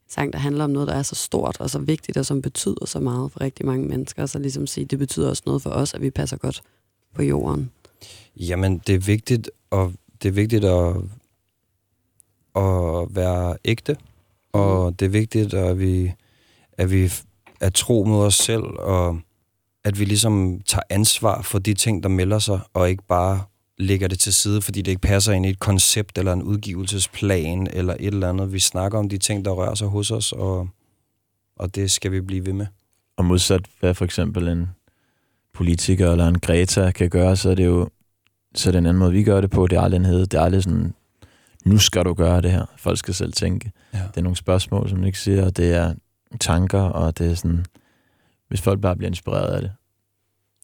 sang, 0.07 0.33
der 0.33 0.39
handler 0.39 0.63
om 0.63 0.69
noget, 0.69 0.87
der 0.87 0.93
er 0.93 1.03
så 1.03 1.15
stort 1.15 1.59
og 1.59 1.69
så 1.69 1.79
vigtigt, 1.79 2.17
og 2.17 2.25
som 2.25 2.41
betyder 2.41 2.85
så 2.85 2.99
meget 2.99 3.31
for 3.31 3.41
rigtig 3.41 3.65
mange 3.65 3.87
mennesker, 3.87 4.21
og 4.21 4.29
så 4.29 4.39
ligesom 4.39 4.67
sige, 4.67 4.85
det 4.85 4.99
betyder 4.99 5.29
også 5.29 5.43
noget 5.45 5.61
for 5.61 5.69
os, 5.69 5.93
at 5.93 6.01
vi 6.01 6.09
passer 6.09 6.37
godt 6.37 6.63
på 7.13 7.23
jorden. 7.23 7.71
Jamen, 8.35 8.77
det 8.87 8.95
er 8.95 8.99
vigtigt, 8.99 9.51
og 9.69 9.93
det 10.23 10.29
er 10.29 10.33
vigtigt 10.33 10.65
at, 10.65 10.95
at 12.55 13.15
være 13.15 13.57
ægte 13.65 13.97
Og 14.53 14.99
det 14.99 15.05
er 15.05 15.09
vigtigt, 15.09 15.53
at 15.53 15.79
vi, 15.79 16.11
at 16.77 16.91
vi 16.91 17.11
er 17.59 17.69
tro 17.69 18.03
mod 18.03 18.25
os 18.25 18.35
selv, 18.35 18.63
og 18.63 19.19
at 19.85 19.99
vi 19.99 20.05
ligesom 20.05 20.61
tager 20.65 20.83
ansvar 20.89 21.41
for 21.41 21.59
de 21.59 21.73
ting, 21.73 22.03
der 22.03 22.09
melder 22.09 22.39
sig, 22.39 22.59
og 22.73 22.89
ikke 22.89 23.03
bare 23.07 23.43
lægger 23.77 24.07
det 24.07 24.19
til 24.19 24.33
side, 24.33 24.61
fordi 24.61 24.81
det 24.81 24.91
ikke 24.91 25.01
passer 25.01 25.33
ind 25.33 25.45
i 25.45 25.49
et 25.49 25.59
koncept 25.59 26.17
eller 26.17 26.33
en 26.33 26.43
udgivelsesplan 26.43 27.67
eller 27.73 27.93
et 27.93 28.07
eller 28.07 28.29
andet. 28.29 28.53
Vi 28.53 28.59
snakker 28.59 28.99
om 28.99 29.09
de 29.09 29.17
ting, 29.17 29.45
der 29.45 29.51
rører 29.51 29.75
sig 29.75 29.87
hos 29.87 30.11
os, 30.11 30.31
og, 30.31 30.69
og 31.55 31.75
det 31.75 31.91
skal 31.91 32.11
vi 32.11 32.21
blive 32.21 32.45
ved 32.45 32.53
med. 32.53 32.65
Og 33.17 33.25
modsat 33.25 33.65
hvad 33.79 33.93
for 33.93 34.05
eksempel 34.05 34.47
en 34.47 34.67
politiker 35.53 36.11
eller 36.11 36.27
en 36.27 36.39
Greta 36.39 36.91
kan 36.91 37.09
gøre, 37.09 37.35
så 37.35 37.49
er 37.49 37.55
det 37.55 37.65
jo 37.65 37.89
så 38.55 38.69
er 38.69 38.71
det 38.71 38.79
en 38.79 38.85
anden 38.85 38.99
måde, 38.99 39.11
vi 39.11 39.23
gør 39.23 39.41
det 39.41 39.49
på. 39.49 39.67
Det 39.67 39.77
er 39.77 39.81
aldrig 39.81 39.97
en 39.97 40.05
hed. 40.05 40.19
Det 40.19 40.33
er 40.33 40.41
aldrig 40.41 40.63
sådan, 40.63 40.93
nu 41.65 41.77
skal 41.77 42.03
du 42.05 42.13
gøre 42.13 42.41
det 42.41 42.51
her. 42.51 42.65
Folk 42.77 42.97
skal 42.97 43.13
selv 43.13 43.33
tænke. 43.33 43.71
Ja. 43.93 43.97
Det 43.97 44.17
er 44.17 44.21
nogle 44.21 44.35
spørgsmål, 44.35 44.89
som 44.89 45.03
ikke 45.03 45.19
siger, 45.19 45.45
og 45.45 45.57
det 45.57 45.73
er 45.73 45.93
tanker, 46.39 46.81
og 46.81 47.17
det 47.17 47.31
er 47.31 47.35
sådan, 47.35 47.65
hvis 48.47 48.61
folk 48.61 48.81
bare 48.81 48.95
bliver 48.95 49.09
inspireret 49.09 49.55
af 49.55 49.61
det, 49.61 49.71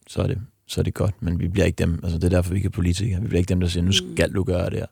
så 0.08 0.22
er 0.22 0.28
det, 0.28 0.42
så 0.68 0.82
er 0.82 0.84
det 0.84 0.94
godt, 0.94 1.22
men 1.22 1.40
vi 1.40 1.48
bliver 1.48 1.66
ikke 1.66 1.76
dem, 1.76 2.00
altså 2.04 2.18
det 2.18 2.24
er 2.24 2.30
derfor, 2.30 2.52
vi 2.52 2.56
ikke 2.56 2.68
er 2.68 2.72
politikere. 2.72 3.22
Vi 3.22 3.28
bliver 3.28 3.40
ikke 3.40 3.50
dem, 3.50 3.60
der 3.60 3.68
siger, 3.68 3.84
nu 3.84 3.92
skal 3.92 4.34
du 4.34 4.44
gøre 4.44 4.70
det 4.70 4.80
her. 4.80 4.86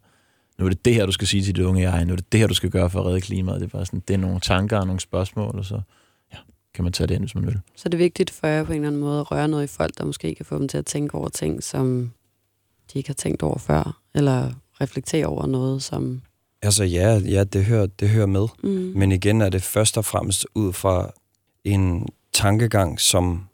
Nu 0.59 0.65
er 0.65 0.69
det 0.69 0.85
det 0.85 0.93
her, 0.93 1.05
du 1.05 1.11
skal 1.11 1.27
sige 1.27 1.43
til 1.43 1.55
dit 1.55 1.63
unge 1.63 1.91
jeg. 1.91 2.05
Nu 2.05 2.11
er 2.11 2.15
det 2.15 2.31
det 2.31 2.39
her, 2.39 2.47
du 2.47 2.53
skal 2.53 2.69
gøre 2.69 2.89
for 2.89 2.99
at 2.99 3.05
redde 3.05 3.21
klimaet. 3.21 3.61
Det 3.61 3.67
er 3.67 3.77
bare 3.77 3.85
sådan, 3.85 4.03
det 4.07 4.13
er 4.13 4.17
nogle 4.17 4.39
tanker 4.39 4.77
og 4.77 4.87
nogle 4.87 4.99
spørgsmål, 4.99 5.55
og 5.57 5.65
så 5.65 5.81
ja, 6.33 6.37
kan 6.73 6.83
man 6.83 6.93
tage 6.93 7.07
det 7.07 7.15
ind, 7.15 7.23
hvis 7.23 7.35
man 7.35 7.45
vil. 7.45 7.59
Så 7.75 7.89
det 7.89 7.93
er 7.93 8.03
vigtigt 8.03 8.29
for 8.29 8.47
jer 8.47 8.63
på 8.63 8.71
en 8.71 8.75
eller 8.75 8.87
anden 8.87 9.01
måde 9.01 9.19
at 9.19 9.31
røre 9.31 9.47
noget 9.47 9.63
i 9.63 9.67
folk, 9.67 9.97
der 9.97 10.05
måske 10.05 10.35
kan 10.35 10.45
få 10.45 10.59
dem 10.59 10.67
til 10.67 10.77
at 10.77 10.85
tænke 10.85 11.15
over 11.15 11.29
ting, 11.29 11.63
som 11.63 12.11
de 12.93 12.99
ikke 12.99 13.09
har 13.09 13.13
tænkt 13.13 13.43
over 13.43 13.57
før, 13.57 14.01
eller 14.15 14.51
reflektere 14.81 15.25
over 15.25 15.45
noget, 15.45 15.83
som... 15.83 16.21
Altså 16.61 16.83
ja, 16.83 17.17
ja 17.17 17.43
det, 17.43 17.65
hører, 17.65 17.85
det 17.85 18.09
hører 18.09 18.25
med. 18.25 18.47
Mm. 18.63 18.69
Men 18.69 19.11
igen 19.11 19.41
er 19.41 19.49
det 19.49 19.63
først 19.63 19.97
og 19.97 20.05
fremmest 20.05 20.47
ud 20.55 20.73
fra 20.73 21.11
en 21.63 22.07
tankegang, 22.37 22.99
som, 22.99 23.47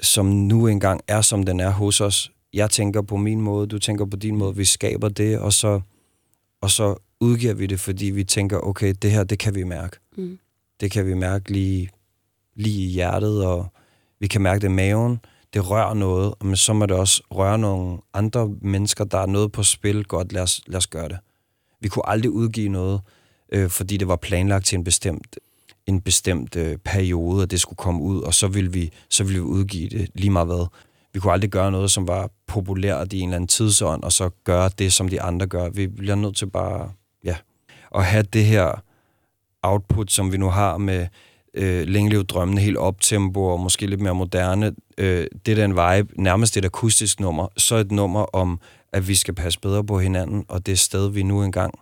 som 0.00 0.26
nu 0.26 0.66
engang 0.66 1.00
er, 1.08 1.20
som 1.20 1.42
den 1.42 1.60
er 1.60 1.70
hos 1.70 2.00
os. 2.00 2.32
Jeg 2.52 2.70
tænker 2.70 3.02
på 3.02 3.16
min 3.16 3.40
måde, 3.40 3.66
du 3.66 3.78
tænker 3.78 4.04
på 4.04 4.16
din 4.16 4.36
måde. 4.36 4.56
Vi 4.56 4.64
skaber 4.64 5.08
det, 5.08 5.38
og 5.38 5.52
så, 5.52 5.80
og 6.60 6.70
så 6.70 6.94
udgiver 7.20 7.54
vi 7.54 7.66
det, 7.66 7.80
fordi 7.80 8.06
vi 8.06 8.24
tænker, 8.24 8.58
okay, 8.58 8.94
det 9.02 9.10
her, 9.10 9.24
det 9.24 9.38
kan 9.38 9.54
vi 9.54 9.64
mærke. 9.64 9.96
Mm. 10.16 10.38
Det 10.80 10.90
kan 10.90 11.06
vi 11.06 11.14
mærke 11.14 11.52
lige, 11.52 11.90
lige 12.54 12.84
i 12.84 12.90
hjertet, 12.90 13.46
og 13.46 13.72
vi 14.20 14.26
kan 14.26 14.42
mærke 14.42 14.60
det 14.60 14.68
i 14.68 14.70
maven. 14.70 15.20
Det 15.54 15.70
rører 15.70 15.94
noget, 15.94 16.34
men 16.42 16.56
så 16.56 16.72
må 16.72 16.86
det 16.86 16.96
også 16.96 17.22
røre 17.30 17.58
nogle 17.58 17.98
andre 18.14 18.48
mennesker, 18.60 19.04
der 19.04 19.18
er 19.18 19.26
noget 19.26 19.52
på 19.52 19.62
spil. 19.62 20.04
Godt, 20.04 20.32
lad 20.32 20.42
os, 20.42 20.60
lad 20.66 20.76
os 20.76 20.86
gøre 20.86 21.08
det. 21.08 21.18
Vi 21.80 21.88
kunne 21.88 22.08
aldrig 22.08 22.30
udgive 22.30 22.68
noget, 22.68 23.00
øh, 23.52 23.70
fordi 23.70 23.96
det 23.96 24.08
var 24.08 24.16
planlagt 24.16 24.66
til 24.66 24.78
en 24.78 24.84
bestemt 24.84 25.38
en 25.88 26.00
bestemt 26.00 26.56
øh, 26.56 26.76
periode, 26.76 27.42
at 27.42 27.50
det 27.50 27.60
skulle 27.60 27.76
komme 27.76 28.02
ud, 28.02 28.22
og 28.22 28.34
så 28.34 28.48
ville, 28.48 28.72
vi, 28.72 28.92
så 29.10 29.24
ville 29.24 29.34
vi 29.34 29.40
udgive 29.40 29.88
det 29.88 30.10
lige 30.14 30.30
meget 30.30 30.46
hvad. 30.46 30.66
Vi 31.12 31.20
kunne 31.20 31.32
aldrig 31.32 31.50
gøre 31.50 31.72
noget, 31.72 31.90
som 31.90 32.08
var 32.08 32.30
populært 32.46 33.12
i 33.12 33.20
en 33.20 33.28
eller 33.28 33.36
anden 33.36 33.48
tidsånd, 33.48 34.02
og 34.02 34.12
så 34.12 34.30
gøre 34.44 34.70
det, 34.78 34.92
som 34.92 35.08
de 35.08 35.22
andre 35.22 35.46
gør. 35.46 35.68
Vi 35.68 35.86
bliver 35.86 36.14
nødt 36.14 36.36
til 36.36 36.50
bare, 36.50 36.90
ja, 37.24 37.36
at 37.94 38.04
have 38.04 38.22
det 38.22 38.44
her 38.44 38.82
output, 39.62 40.12
som 40.12 40.32
vi 40.32 40.36
nu 40.36 40.48
har 40.48 40.78
med 40.78 41.06
øh, 41.54 41.86
Længe 41.86 42.22
drømmene, 42.22 42.60
helt 42.60 42.76
optempo 42.76 43.44
og 43.44 43.60
måske 43.60 43.86
lidt 43.86 44.00
mere 44.00 44.14
moderne. 44.14 44.74
Øh, 44.98 45.26
det 45.46 45.58
er 45.58 45.66
den 45.66 45.70
vibe, 45.70 46.22
nærmest 46.22 46.56
et 46.56 46.64
akustisk 46.64 47.20
nummer. 47.20 47.48
Så 47.56 47.76
et 47.76 47.92
nummer 47.92 48.20
om, 48.20 48.60
at 48.92 49.08
vi 49.08 49.14
skal 49.14 49.34
passe 49.34 49.60
bedre 49.60 49.84
på 49.84 49.98
hinanden, 49.98 50.44
og 50.48 50.66
det 50.66 50.78
sted, 50.78 51.10
vi 51.10 51.22
nu 51.22 51.42
engang 51.42 51.74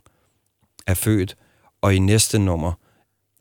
er 0.87 0.95
født. 0.95 1.37
Og 1.83 1.95
i 1.95 1.99
næste 1.99 2.39
nummer, 2.39 2.73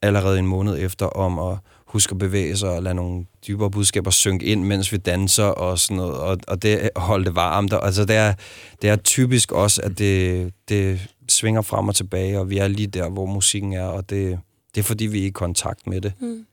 allerede 0.05 0.39
en 0.39 0.47
måned 0.47 0.77
efter, 0.79 1.05
om 1.05 1.39
at 1.39 1.57
huske 1.85 2.11
at 2.11 2.17
bevæge 2.17 2.57
sig 2.57 2.69
og 2.69 2.83
lade 2.83 2.95
nogle 2.95 3.25
dybere 3.47 3.71
budskaber 3.71 4.11
synke 4.11 4.45
ind, 4.45 4.63
mens 4.63 4.91
vi 4.91 4.97
danser 4.97 5.43
og 5.43 5.79
sådan 5.79 5.97
noget, 5.97 6.13
og, 6.15 6.37
og 6.47 6.61
det 6.61 6.89
holde 6.95 7.25
det 7.25 7.35
varmt. 7.35 7.73
Og, 7.73 7.85
altså 7.85 8.05
det 8.05 8.15
er, 8.15 8.33
det 8.81 8.89
er 8.89 8.95
typisk 8.95 9.51
også, 9.51 9.81
at 9.81 9.99
det, 9.99 10.53
det 10.69 11.07
svinger 11.29 11.61
frem 11.61 11.87
og 11.87 11.95
tilbage, 11.95 12.39
og 12.39 12.49
vi 12.49 12.57
er 12.57 12.67
lige 12.67 12.87
der, 12.87 13.09
hvor 13.09 13.25
musikken 13.25 13.73
er, 13.73 13.85
og 13.85 14.09
det, 14.09 14.39
det 14.75 14.81
er 14.81 14.85
fordi, 14.85 15.05
vi 15.05 15.21
er 15.21 15.27
i 15.27 15.29
kontakt 15.29 15.87
med 15.87 16.01
det. 16.01 16.13
Mm. 16.19 16.45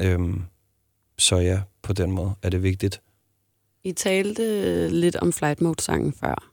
Øhm, 0.00 0.42
så 1.18 1.36
ja, 1.36 1.60
på 1.82 1.92
den 1.92 2.10
måde 2.10 2.32
er 2.42 2.48
det 2.48 2.62
vigtigt. 2.62 3.00
I 3.84 3.92
talte 3.92 4.88
lidt 4.88 5.16
om 5.16 5.32
Flight 5.32 5.60
Mode-sangen 5.60 6.12
før, 6.12 6.51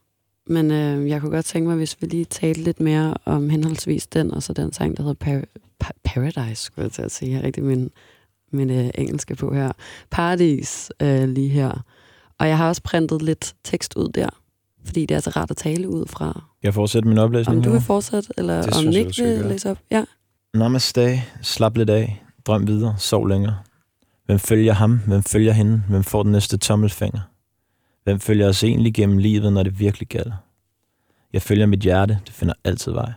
men 0.50 0.70
øh, 0.70 1.08
jeg 1.08 1.20
kunne 1.20 1.30
godt 1.30 1.44
tænke 1.44 1.68
mig, 1.68 1.76
hvis 1.76 1.96
vi 2.00 2.06
lige 2.06 2.24
talte 2.24 2.60
lidt 2.62 2.80
mere 2.80 3.14
om 3.24 3.50
henholdsvis 3.50 4.06
den, 4.06 4.34
og 4.34 4.42
så 4.42 4.52
den 4.52 4.72
sang, 4.72 4.96
der 4.96 5.02
hedder 5.02 5.24
Par- 5.24 5.60
Pa- 5.84 6.00
Paradise, 6.04 6.62
skulle 6.62 6.84
jeg 6.84 6.92
til 6.92 7.02
at 7.02 7.12
sige. 7.12 7.30
Jeg 7.30 7.38
har 7.38 7.44
rigtig 7.46 7.64
min, 7.64 7.90
min 8.52 8.70
øh, 8.70 8.90
engelske 8.94 9.34
på 9.34 9.54
her. 9.54 9.72
Paradis 10.10 10.90
øh, 11.02 11.28
lige 11.28 11.48
her. 11.48 11.84
Og 12.38 12.48
jeg 12.48 12.56
har 12.58 12.68
også 12.68 12.82
printet 12.82 13.22
lidt 13.22 13.54
tekst 13.64 13.96
ud 13.96 14.08
der, 14.08 14.28
fordi 14.84 15.06
det 15.06 15.14
er 15.14 15.20
så 15.20 15.30
rart 15.30 15.50
at 15.50 15.56
tale 15.56 15.88
ud 15.88 16.06
fra. 16.06 16.42
Jeg 16.62 16.74
fortsætte 16.74 17.08
min 17.08 17.18
oplæsning? 17.18 17.58
Om 17.58 17.64
du 17.64 17.70
vil 17.70 17.80
fortsætte, 17.80 18.28
eller 18.38 18.62
Det 18.62 18.76
om 18.76 18.84
Nick 18.84 19.18
vil 19.18 19.38
gøre. 19.38 19.48
læse 19.48 19.70
op. 19.70 19.78
Ja. 19.90 20.04
Namaste, 20.54 21.22
slap 21.42 21.76
lidt 21.76 21.90
af, 21.90 22.24
drøm 22.46 22.66
videre, 22.66 22.94
sov 22.98 23.28
længere. 23.28 23.56
Hvem 24.26 24.38
følger 24.38 24.72
ham? 24.72 25.00
Hvem 25.06 25.22
følger 25.22 25.52
hende? 25.52 25.82
Hvem 25.88 26.04
får 26.04 26.22
den 26.22 26.32
næste 26.32 26.56
tommelfinger? 26.56 27.20
Hvem 28.10 28.20
følger 28.20 28.48
os 28.48 28.64
egentlig 28.64 28.94
gennem 28.94 29.18
livet, 29.18 29.52
når 29.52 29.62
det 29.62 29.78
virkelig 29.80 30.08
gælder? 30.08 30.32
Jeg 31.32 31.42
følger 31.42 31.66
mit 31.66 31.80
hjerte, 31.80 32.18
det 32.26 32.34
finder 32.34 32.54
altid 32.64 32.92
vej. 32.92 33.12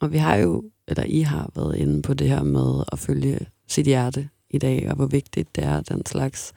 Og 0.00 0.12
vi 0.12 0.18
har 0.18 0.36
jo, 0.36 0.64
eller 0.88 1.04
I 1.04 1.20
har 1.20 1.50
været 1.56 1.76
inde 1.76 2.02
på 2.02 2.14
det 2.14 2.28
her 2.28 2.42
med 2.42 2.84
at 2.92 2.98
følge 2.98 3.38
sit 3.66 3.86
hjerte 3.86 4.28
i 4.50 4.58
dag, 4.58 4.86
og 4.90 4.96
hvor 4.96 5.06
vigtigt 5.06 5.56
det 5.56 5.64
er, 5.64 5.80
den 5.80 6.06
slags. 6.06 6.52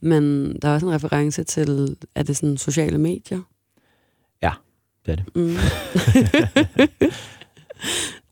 Men 0.00 0.54
der 0.62 0.68
er 0.68 0.74
også 0.74 0.86
en 0.86 0.92
reference 0.94 1.44
til, 1.44 1.96
er 2.14 2.22
det 2.22 2.36
sådan 2.36 2.56
sociale 2.56 2.98
medier? 2.98 3.40
Ja, 4.42 4.52
det 5.06 5.12
er 5.12 5.16
det. 5.16 5.36
Mm. 5.36 5.42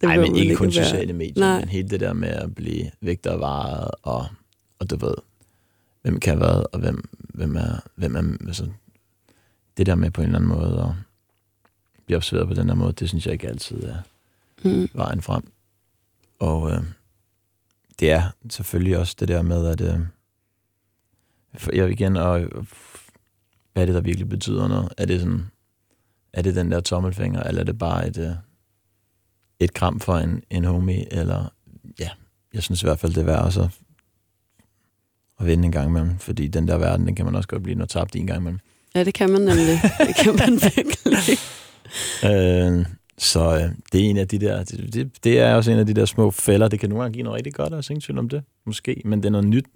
Nej, 0.02 0.16
behøver 0.16 0.26
men 0.26 0.36
ikke 0.36 0.54
kun 0.56 0.66
være- 0.76 0.84
sociale 0.84 1.12
medier, 1.12 1.34
Nej. 1.44 1.60
men 1.60 1.68
hele 1.68 1.88
det 1.88 2.00
der 2.00 2.12
med 2.12 2.28
at 2.28 2.54
blive 2.54 2.90
vægtet 3.00 3.32
og 3.32 3.90
og, 4.02 4.26
og 4.78 4.90
du 4.90 4.96
ved, 4.96 5.14
hvem 6.02 6.20
kan 6.20 6.36
hvad, 6.38 6.64
og 6.72 6.80
hvem, 6.80 7.08
hvem 7.18 7.56
er, 7.56 7.80
hvem 7.96 8.16
er 8.16 8.46
altså, 8.46 8.66
det 9.76 9.86
der 9.86 9.94
med 9.94 10.10
på 10.10 10.20
en 10.20 10.26
eller 10.26 10.38
anden 10.38 10.48
måde 10.48 10.80
at 10.80 10.94
blive 12.06 12.16
observeret 12.16 12.48
på 12.48 12.54
den 12.54 12.68
her 12.68 12.74
måde, 12.74 12.92
det 12.92 13.08
synes 13.08 13.26
jeg 13.26 13.32
ikke 13.32 13.48
altid 13.48 13.82
er 13.82 13.96
Mm. 14.64 14.88
vejen 14.94 15.22
frem. 15.22 15.52
Og 16.38 16.70
øh, 16.70 16.82
det 18.00 18.10
er 18.10 18.22
selvfølgelig 18.50 18.98
også 18.98 19.16
det 19.20 19.28
der 19.28 19.42
med, 19.42 19.66
at 19.66 19.80
øh, 19.80 20.00
jeg 21.72 21.90
igen, 21.90 22.16
og 22.16 22.40
hvad 23.72 23.82
er 23.82 23.86
det, 23.86 23.94
der 23.94 24.00
virkelig 24.00 24.28
betyder 24.28 24.68
noget? 24.68 24.92
Er 24.98 25.06
det 25.06 25.20
sådan, 25.20 25.50
er 26.32 26.42
det 26.42 26.54
den 26.54 26.72
der 26.72 26.80
tommelfinger, 26.80 27.42
eller 27.42 27.60
er 27.60 27.64
det 27.64 27.78
bare 27.78 28.08
et, 28.08 28.18
øh, 28.18 28.32
et 29.58 29.74
kram 29.74 30.00
for 30.00 30.16
en, 30.16 30.42
en 30.50 30.64
homie, 30.64 31.12
eller 31.12 31.48
ja, 31.98 32.10
jeg 32.54 32.62
synes 32.62 32.82
i 32.82 32.86
hvert 32.86 32.98
fald, 32.98 33.14
det 33.14 33.20
er 33.20 33.24
værd 33.24 33.44
også 33.44 33.62
at, 33.62 33.70
at 35.40 35.46
vende 35.46 35.64
en 35.64 35.72
gang 35.72 35.88
imellem, 35.88 36.18
fordi 36.18 36.48
den 36.48 36.68
der 36.68 36.78
verden, 36.78 37.06
den 37.06 37.14
kan 37.14 37.24
man 37.24 37.34
også 37.34 37.48
godt 37.48 37.62
blive 37.62 37.74
noget 37.74 37.90
tabt 37.90 38.14
i 38.14 38.18
en 38.18 38.26
gang 38.26 38.40
imellem. 38.40 38.60
Ja, 38.94 39.04
det 39.04 39.14
kan 39.14 39.30
man 39.30 39.40
nemlig. 39.40 39.80
Det 40.06 40.16
kan 40.16 40.36
man 40.36 40.52
virkelig. 40.76 41.38
Øh, 42.24 42.86
så 43.18 43.54
øh, 43.54 43.70
det 43.92 44.00
er 44.06 44.10
en 44.10 44.16
af 44.16 44.28
de 44.28 44.38
der, 44.38 44.64
det, 44.64 44.94
det, 44.94 45.24
det 45.24 45.38
er 45.40 45.54
også 45.54 45.70
en 45.70 45.78
af 45.78 45.86
de 45.86 45.94
der 45.94 46.04
små 46.04 46.30
fælder. 46.30 46.68
Det 46.68 46.80
kan 46.80 46.88
nogle 46.88 47.02
gange 47.02 47.14
give 47.14 47.22
noget 47.24 47.36
rigtig 47.36 47.54
godt, 47.54 47.72
også 47.72 47.92
ingen 47.92 48.00
tvivl 48.00 48.18
om 48.18 48.28
det, 48.28 48.42
måske. 48.66 49.02
Men 49.04 49.18
det 49.22 49.26
er 49.26 49.30
noget 49.30 49.46
nyt, 49.46 49.66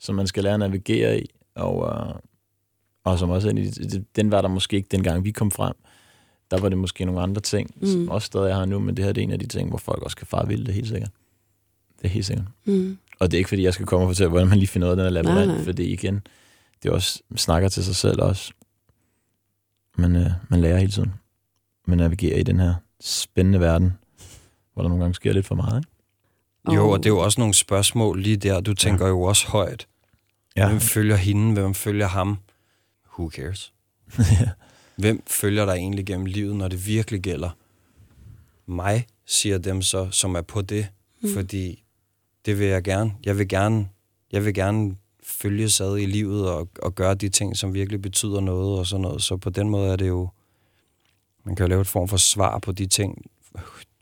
som 0.00 0.14
man 0.14 0.26
skal 0.26 0.42
lære 0.44 0.54
at 0.54 0.60
navigere 0.60 1.20
i, 1.20 1.26
og, 1.54 1.86
øh, 2.08 2.14
og 3.04 3.18
som 3.18 3.30
også 3.30 3.48
er 3.48 3.52
det- 3.52 4.04
den 4.16 4.30
var 4.30 4.40
der 4.40 4.48
måske 4.48 4.76
ikke 4.76 4.88
dengang 4.90 5.24
vi 5.24 5.30
kom 5.30 5.50
frem. 5.50 5.74
Der 6.50 6.60
var 6.60 6.68
det 6.68 6.78
måske 6.78 7.04
nogle 7.04 7.20
andre 7.20 7.40
ting, 7.40 7.70
mm. 7.76 7.86
som 7.86 8.08
også 8.08 8.26
stadig 8.26 8.54
her 8.54 8.64
nu, 8.64 8.78
men 8.78 8.96
det 8.96 9.04
her 9.04 9.12
det 9.12 9.20
er 9.20 9.24
en 9.24 9.32
af 9.32 9.38
de 9.38 9.46
ting, 9.46 9.68
hvor 9.68 9.78
folk 9.78 10.02
også 10.02 10.16
kan 10.16 10.26
fare 10.26 10.48
vildt, 10.48 10.66
det 10.66 10.72
er 10.72 10.74
helt 10.74 10.88
sikkert. 10.88 11.10
Det 11.98 12.04
er 12.04 12.08
helt 12.08 12.26
sikkert. 12.26 12.46
Mm. 12.64 12.98
Og 13.20 13.30
det 13.30 13.36
er 13.36 13.38
ikke, 13.38 13.48
fordi 13.48 13.62
jeg 13.62 13.74
skal 13.74 13.86
komme 13.86 14.06
og 14.06 14.10
fortælle, 14.10 14.28
hvordan 14.30 14.48
man 14.48 14.58
lige 14.58 14.68
finder 14.68 14.88
ud 14.88 14.90
af 14.90 14.96
den 14.96 15.04
her 15.04 15.10
labyrint, 15.10 15.48
nej. 15.54 15.64
fordi 15.64 15.84
igen, 15.84 16.20
det 16.82 16.88
er 16.88 16.92
også, 16.92 17.22
snakker 17.36 17.68
til 17.68 17.84
sig 17.84 17.96
selv 17.96 18.22
også. 18.22 18.52
Men 19.98 20.16
øh, 20.16 20.30
man 20.48 20.60
lærer 20.60 20.78
hele 20.78 20.92
tiden. 20.92 21.14
Man 21.86 21.98
navigerer 21.98 22.38
i 22.38 22.42
den 22.42 22.60
her 22.60 22.74
spændende 23.00 23.60
verden, 23.60 23.92
hvor 24.72 24.82
der 24.82 24.88
nogle 24.88 25.04
gange 25.04 25.14
sker 25.14 25.32
lidt 25.32 25.46
for 25.46 25.54
meget, 25.54 25.78
ikke? 25.78 25.90
Jo, 26.74 26.90
og 26.90 26.98
det 26.98 27.06
er 27.06 27.10
jo 27.10 27.18
også 27.18 27.40
nogle 27.40 27.54
spørgsmål 27.54 28.22
lige 28.22 28.36
der. 28.36 28.60
Du 28.60 28.74
tænker 28.74 29.04
ja. 29.04 29.10
jo 29.10 29.22
også 29.22 29.48
højt. 29.48 29.88
Ja. 30.56 30.68
Hvem 30.68 30.80
følger 30.80 31.16
hende? 31.16 31.52
Hvem 31.52 31.74
følger 31.74 32.06
ham? 32.06 32.38
Who 33.12 33.30
cares? 33.30 33.72
ja. 34.40 34.48
Hvem 34.96 35.22
følger 35.26 35.64
dig 35.64 35.72
egentlig 35.72 36.06
gennem 36.06 36.26
livet, 36.26 36.56
når 36.56 36.68
det 36.68 36.86
virkelig 36.86 37.20
gælder? 37.20 37.50
Mig, 38.66 39.06
siger 39.26 39.58
dem 39.58 39.82
så, 39.82 40.10
som 40.10 40.34
er 40.34 40.42
på 40.42 40.62
det. 40.62 40.88
Mm. 41.22 41.28
Fordi 41.34 41.84
det 42.46 42.58
vil 42.58 42.66
jeg 42.66 42.82
gerne. 42.82 43.12
Jeg 43.24 43.38
vil 43.38 43.48
gerne, 43.48 43.88
jeg 44.32 44.44
vil 44.44 44.54
gerne 44.54 44.96
følge 45.28 45.68
sad 45.68 45.98
i 45.98 46.06
livet 46.06 46.50
og, 46.50 46.68
og 46.82 46.94
gøre 46.94 47.14
de 47.14 47.28
ting, 47.28 47.56
som 47.56 47.74
virkelig 47.74 48.02
betyder 48.02 48.40
noget 48.40 48.78
og 48.78 48.86
sådan 48.86 49.02
noget. 49.02 49.22
Så 49.22 49.36
på 49.36 49.50
den 49.50 49.68
måde 49.68 49.92
er 49.92 49.96
det 49.96 50.08
jo... 50.08 50.28
Man 51.44 51.56
kan 51.56 51.64
jo 51.64 51.68
lave 51.68 51.80
et 51.80 51.86
form 51.86 52.08
for 52.08 52.16
svar 52.16 52.58
på 52.58 52.72
de 52.72 52.86
ting. 52.86 53.30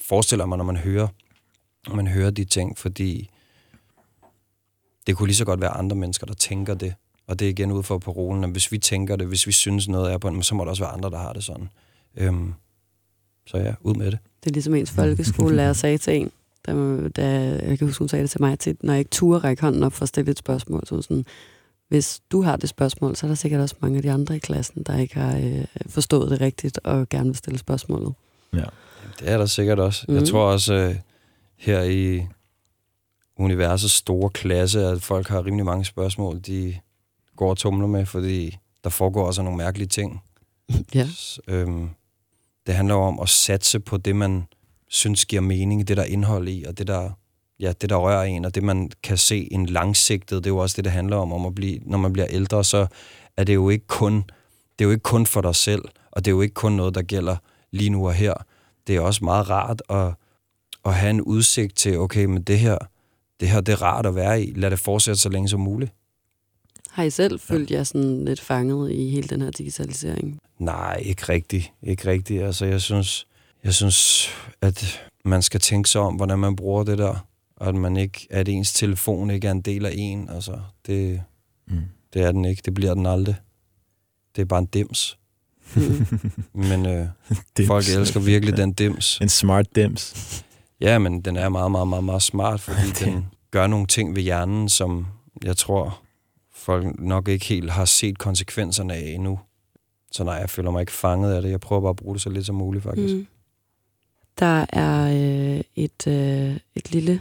Forestiller 0.01 0.47
mig, 0.47 0.59
når 0.59 0.65
man 0.65 0.77
hører 0.77 1.09
man 1.95 2.07
hører 2.07 2.31
de 2.31 2.45
ting, 2.45 2.79
fordi 2.79 3.31
det 5.07 5.17
kunne 5.17 5.27
lige 5.27 5.37
så 5.37 5.45
godt 5.45 5.61
være 5.61 5.71
andre 5.71 5.97
mennesker, 5.97 6.27
der 6.27 6.35
tænker 6.35 6.75
det. 6.75 6.95
Og 7.27 7.39
det 7.39 7.45
er 7.45 7.51
igen 7.51 7.73
ud 7.73 7.83
for 7.83 7.99
parolen, 7.99 8.45
at 8.45 8.51
hvis 8.51 8.73
vi 8.73 8.79
tænker 8.79 9.17
det, 9.17 9.27
hvis 9.27 9.47
vi 9.47 9.53
synes 9.53 9.89
noget 9.89 10.13
er 10.13 10.19
på 10.19 10.29
en, 10.29 10.43
så 10.43 10.55
må 10.55 10.65
der 10.65 10.71
også 10.71 10.83
være 10.83 10.93
andre, 10.93 11.11
der 11.11 11.19
har 11.19 11.33
det 11.33 11.45
sådan. 11.45 11.69
Øhm, 12.17 12.55
så 13.47 13.59
ja, 13.59 13.75
ud 13.81 13.95
med 13.95 14.11
det. 14.11 14.19
Det 14.45 14.51
er 14.51 14.55
ligesom 14.55 14.75
ens 14.75 14.91
folkeskolelærer 14.91 15.73
sagde 15.83 15.99
til 15.99 16.17
en, 16.17 16.31
da, 16.67 16.73
da, 17.09 17.29
jeg 17.69 17.79
kan 17.79 17.87
huske, 17.87 17.99
hun 17.99 18.09
sagde 18.09 18.23
det 18.23 18.31
til 18.31 18.41
mig, 18.41 18.59
til, 18.59 18.77
når 18.81 18.93
jeg 18.93 18.99
ikke 18.99 19.11
turde 19.11 19.39
række 19.39 19.63
hånden 19.63 19.83
op 19.83 19.93
for 19.93 20.03
at 20.03 20.09
stille 20.09 20.31
et 20.31 20.39
spørgsmål. 20.39 20.87
Så 20.87 21.03
sådan, 21.03 21.25
hvis 21.89 22.21
du 22.31 22.43
har 22.43 22.57
det 22.57 22.69
spørgsmål, 22.69 23.17
så 23.17 23.27
er 23.27 23.29
der 23.29 23.35
sikkert 23.35 23.61
også 23.61 23.75
mange 23.81 23.97
af 23.97 24.03
de 24.03 24.11
andre 24.11 24.37
i 24.37 24.39
klassen, 24.39 24.83
der 24.83 24.99
ikke 24.99 25.15
har 25.15 25.37
øh, 25.37 25.65
forstået 25.89 26.31
det 26.31 26.41
rigtigt 26.41 26.79
og 26.85 27.09
gerne 27.09 27.29
vil 27.29 27.37
stille 27.37 27.59
spørgsmålet. 27.59 28.15
Ja. 28.53 28.65
Det 29.21 29.29
er 29.29 29.39
der 29.39 29.47
sikkert 29.47 29.79
også. 29.79 30.05
Mm. 30.09 30.15
Jeg 30.15 30.29
tror 30.29 30.53
også, 30.53 30.75
øh, 30.75 30.97
her 31.57 31.83
i 31.83 32.27
universets 33.39 33.93
store 33.95 34.31
klasse, 34.31 34.85
at 34.85 35.03
folk 35.03 35.29
har 35.29 35.47
rimelig 35.47 35.65
mange 35.65 35.85
spørgsmål, 35.85 36.41
de 36.47 36.77
går 37.37 37.51
og 37.51 37.57
tumler 37.57 37.87
med, 37.87 38.07
fordi 38.07 38.57
der 38.85 38.91
foregår 38.91 39.27
også 39.27 39.43
nogle 39.43 39.57
mærkelige 39.57 39.89
ting. 39.89 40.23
Ja. 40.95 41.07
S- 41.07 41.41
øhm, 41.49 41.89
det 42.67 42.75
handler 42.75 42.95
om 42.95 43.21
at 43.21 43.29
satse 43.29 43.81
på 43.81 43.97
det, 43.97 44.17
man 44.17 44.47
synes 44.89 45.27
giver 45.27 45.43
mening, 45.43 45.89
det 45.89 45.97
der 45.97 46.03
er 46.03 46.07
indhold 46.07 46.49
i, 46.49 46.65
og 46.69 46.79
det 46.79 46.87
der, 46.87 47.11
ja, 47.61 47.73
det 47.81 47.91
der 47.91 47.97
rører 47.97 48.23
en, 48.23 48.45
og 48.45 48.55
det 48.55 48.63
man 48.63 48.91
kan 49.03 49.19
se 49.19 49.53
en 49.53 49.67
langsigtet, 49.67 50.45
det 50.45 50.51
er 50.51 50.55
jo 50.55 50.59
også 50.59 50.77
det, 50.77 50.85
det 50.85 50.93
handler 50.93 51.17
om, 51.17 51.33
om 51.33 51.47
at 51.47 51.55
blive, 51.55 51.79
når 51.83 51.99
man 51.99 52.13
bliver 52.13 52.27
ældre, 52.31 52.65
så 52.65 52.87
er 53.37 53.45
det 53.45 53.55
jo 53.55 53.71
ikke 53.71 53.87
kun, 53.87 54.25
det 54.79 54.85
er 54.85 54.85
jo 54.85 54.91
ikke 54.91 55.03
kun 55.03 55.27
for 55.27 55.41
dig 55.41 55.55
selv, 55.55 55.83
og 56.11 56.25
det 56.25 56.31
er 56.31 56.35
jo 56.35 56.41
ikke 56.41 56.55
kun 56.55 56.73
noget, 56.73 56.95
der 56.95 57.03
gælder 57.03 57.37
lige 57.71 57.91
nu 57.91 58.07
og 58.07 58.15
her. 58.15 58.35
Det 58.87 58.97
er 58.97 59.01
også 59.01 59.25
meget 59.25 59.51
rart 59.51 59.83
at, 59.89 60.15
at 60.85 60.95
have 60.95 61.11
en 61.11 61.21
udsigt 61.21 61.77
til, 61.77 61.99
okay, 61.99 62.25
men 62.25 62.43
det 62.43 62.59
her, 62.59 62.79
det 63.41 63.49
her, 63.49 63.61
det 63.61 63.73
er 63.73 63.83
rart 63.83 64.07
at 64.07 64.15
være 64.15 64.43
i. 64.43 64.53
Lad 64.57 64.71
det 64.71 64.79
fortsætte 64.79 65.21
så 65.21 65.29
længe 65.29 65.49
som 65.49 65.61
muligt. 65.61 65.93
Har 66.91 67.03
I 67.03 67.11
selv 67.11 67.41
følt 67.41 67.71
jer 67.71 67.85
sådan 67.85 68.25
lidt 68.25 68.41
fanget 68.41 68.93
i 68.93 69.11
hele 69.11 69.29
den 69.29 69.43
her 69.43 69.51
digitalisering? 69.51 70.39
Nej, 70.59 71.03
ikke 71.03 71.23
rigtigt. 71.29 71.73
Ikke 71.83 72.11
rigtigt. 72.11 72.43
Altså, 72.43 72.67
jeg 72.67 72.81
synes, 72.81 73.27
jeg 73.67 73.75
synes, 73.75 74.29
at 74.61 75.03
man 75.25 75.43
skal 75.43 75.61
tænke 75.61 75.89
sig 75.91 76.01
om, 76.01 76.15
hvordan 76.15 76.39
man 76.39 76.57
bruger 76.57 76.85
det 76.85 76.99
der. 76.99 77.27
Og 77.57 77.69
at 77.69 77.75
man 77.75 77.97
ikke, 77.97 78.27
at 78.31 78.49
ens 78.49 78.73
telefon 78.73 79.31
ikke 79.31 79.47
er 79.49 79.53
en 79.53 79.61
del 79.61 79.87
af 79.87 79.93
en. 79.97 80.29
Altså, 80.29 80.61
det, 80.87 81.23
Mm. 81.69 81.81
det 82.15 82.23
er 82.23 82.33
den 82.33 82.45
ikke. 82.45 82.63
Det 82.65 82.75
bliver 82.75 82.95
den 82.95 83.07
aldrig. 83.07 83.37
Det 84.37 84.43
er 84.43 84.47
bare 84.47 84.59
en 84.59 84.67
dims. 84.67 85.19
Men 86.53 86.87
øh, 86.87 87.07
Dims. 87.57 87.67
folk 87.67 87.85
elsker 87.89 88.21
virkelig 88.21 88.57
den 88.57 88.73
dims. 88.73 89.19
En 89.23 89.29
smart 89.29 89.67
dims. 89.77 90.45
Ja, 90.81 90.99
men 90.99 91.21
den 91.21 91.37
er 91.37 91.49
meget, 91.49 91.71
meget, 91.71 91.89
meget, 91.89 92.05
meget 92.05 92.23
smart, 92.23 92.61
fordi 92.61 92.87
Det- 92.99 92.99
den 93.01 93.27
gør 93.51 93.67
nogle 93.67 93.87
ting 93.87 94.17
ved 94.17 94.23
hjernen, 94.23 94.69
som 94.69 95.07
jeg 95.45 95.57
tror, 95.57 96.03
folk 96.55 96.99
nok 97.01 97.29
ikke 97.29 97.47
helt 97.47 97.71
har 97.71 97.85
set 97.85 98.19
konsekvenserne 98.19 98.95
af 98.95 99.01
endnu. 99.15 99.39
Så 100.13 100.25
nej, 100.25 100.35
jeg 100.35 100.51
føler 100.51 100.71
mig 100.71 100.81
ikke 100.81 100.93
fanget 100.93 101.33
af 101.35 101.43
det. 101.43 101.51
Jeg 101.51 101.61
prøver 101.61 101.83
bare 101.83 101.91
at 101.91 101.97
bruge 101.97 102.15
det 102.15 102.23
så 102.23 102.31
lidt 102.31 102.47
som 102.47 102.55
muligt, 102.55 102.85
faktisk. 102.85 103.15
Mm. 103.15 103.27
Der 104.39 104.67
er 104.69 105.07
øh, 105.07 105.61
et, 105.77 106.07
øh, 106.07 106.57
et 106.75 106.93
lille 106.93 107.21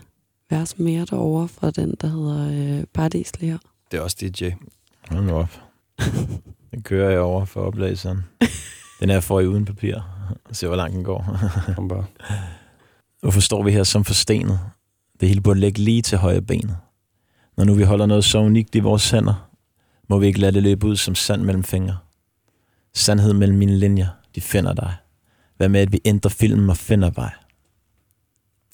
vers 0.49 0.79
mere 0.79 1.05
derovre 1.05 1.47
fra 1.47 1.71
den, 1.71 1.95
der 2.01 2.07
hedder 2.07 2.79
øh, 2.79 2.83
Paradis 2.93 3.39
lige 3.39 3.51
her. 3.51 3.57
Det 3.91 3.97
er 3.97 4.01
også 4.01 4.17
DJ. 4.21 4.49
Hold 5.09 5.23
nu 5.25 5.33
op. 5.33 5.61
Den 6.71 6.81
kører 6.83 7.09
jeg 7.09 7.19
over 7.19 7.45
for 7.45 7.61
oplæseren. 7.61 8.23
Den 8.99 9.09
er 9.09 9.19
for 9.19 9.39
i 9.39 9.47
uden 9.47 9.65
papir. 9.65 9.95
Og 10.45 10.55
se, 10.55 10.67
hvor 10.67 10.75
langt 10.75 10.95
den 10.95 11.03
går. 11.03 11.39
Kom 11.75 11.87
bare. 11.87 12.05
Hvorfor 13.21 13.39
står 13.39 13.63
vi 13.63 13.71
her 13.71 13.83
som 13.83 14.03
forstenet? 14.03 14.59
Det 15.19 15.27
hele 15.27 15.41
burde 15.41 15.59
ligge 15.59 15.81
lige 15.81 16.01
til 16.01 16.17
højre 16.17 16.41
benet. 16.41 16.77
Når 17.57 17.63
nu 17.63 17.73
vi 17.73 17.83
holder 17.83 18.05
noget 18.05 18.23
så 18.25 18.37
unikt 18.37 18.75
i 18.75 18.79
vores 18.79 19.09
hænder, 19.09 19.49
må 20.09 20.19
vi 20.19 20.27
ikke 20.27 20.39
lade 20.39 20.51
det 20.51 20.63
løbe 20.63 20.87
ud 20.87 20.95
som 20.95 21.15
sand 21.15 21.41
mellem 21.41 21.63
fingre. 21.63 21.97
Sandhed 22.93 23.33
mellem 23.33 23.57
mine 23.57 23.77
linjer, 23.77 24.07
de 24.35 24.41
finder 24.41 24.73
dig. 24.73 24.95
Hvad 25.57 25.69
med, 25.69 25.79
at 25.81 25.91
vi 25.91 25.99
ændrer 26.05 26.29
filmen 26.29 26.69
og 26.69 26.77
finder 26.77 27.09
vej? 27.15 27.31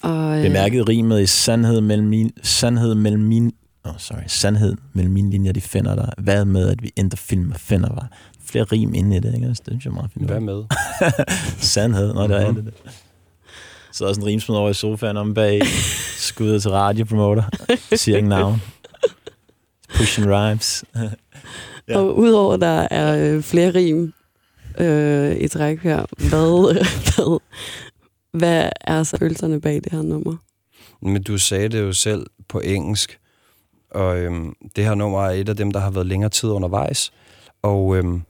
Og, 0.02 0.36
øh, 0.38 0.42
Bemærket 0.42 0.88
rimet 0.88 1.20
i 1.22 1.26
sandhed 1.26 1.80
mellem 1.80 2.08
min, 2.08 2.30
sandhed 2.42 2.94
mellem 2.94 3.22
min, 3.22 3.52
oh, 3.84 3.92
sorry, 3.98 4.22
sandhed 4.26 4.76
mellem 4.92 5.12
mine 5.12 5.30
linjer, 5.30 5.52
de 5.52 5.60
finder 5.60 5.94
dig. 5.94 6.12
Hvad 6.18 6.44
med, 6.44 6.68
at 6.68 6.82
vi 6.82 6.90
ændrer 6.96 7.16
film 7.16 7.50
og 7.50 7.60
finder 7.60 7.94
vej? 7.94 8.06
Flere 8.44 8.64
rim 8.64 8.94
inde 8.94 9.16
i 9.16 9.20
det, 9.20 9.34
ikke? 9.34 9.48
Det 9.48 9.58
synes 9.66 9.84
jeg 9.84 9.90
er 9.90 9.94
meget 9.94 10.10
fint. 10.14 10.26
Hvad 10.26 10.40
med? 10.40 10.62
Sandhed, 11.72 12.14
når 12.14 12.26
der 12.26 12.36
er 12.36 12.50
Mhm. 12.52 12.64
det. 12.64 12.74
Så 13.92 14.04
også 14.06 14.20
en 14.20 14.26
rimsmed 14.26 14.56
over 14.56 14.70
i 14.70 14.74
sofaen 14.74 15.16
om 15.16 15.34
bag, 15.34 15.60
skuddet 16.16 16.62
til 16.62 16.70
radiopromoter, 16.70 17.42
siger 17.96 18.16
ikke 18.16 18.28
navn. 18.28 18.62
Pushing 19.94 20.26
rhymes. 20.30 20.84
Ja. 21.88 21.96
Og 21.98 22.18
udover 22.18 22.56
der 22.56 22.88
er 22.90 23.34
øh, 23.36 23.42
flere 23.42 23.70
rim 23.74 24.12
øh, 24.80 25.36
i 25.36 25.48
træk 25.48 25.78
her, 25.78 26.06
hvad, 26.18 26.74
hvad, 27.16 27.40
hvad 28.32 28.70
er 28.80 29.02
så 29.02 29.16
følelserne 29.18 29.60
bag 29.60 29.74
det 29.74 29.92
her 29.92 30.02
nummer? 30.02 30.36
Men 31.02 31.22
du 31.22 31.38
sagde 31.38 31.68
det 31.68 31.80
jo 31.80 31.92
selv 31.92 32.26
på 32.48 32.60
engelsk, 32.60 33.18
og 33.90 34.18
øhm, 34.18 34.54
det 34.76 34.84
her 34.84 34.94
nummer 34.94 35.24
er 35.26 35.30
et 35.30 35.48
af 35.48 35.56
dem, 35.56 35.70
der 35.70 35.80
har 35.80 35.90
været 35.90 36.06
længere 36.06 36.30
tid 36.30 36.48
undervejs. 36.48 37.12
Og 37.62 37.96
øhm, 37.96 38.22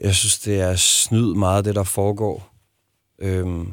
jeg 0.00 0.14
synes, 0.14 0.38
det 0.38 0.60
er 0.60 0.76
snyd 0.76 1.34
meget 1.34 1.64
det, 1.64 1.74
der 1.74 1.82
foregår 1.82 2.54
øhm, 3.18 3.72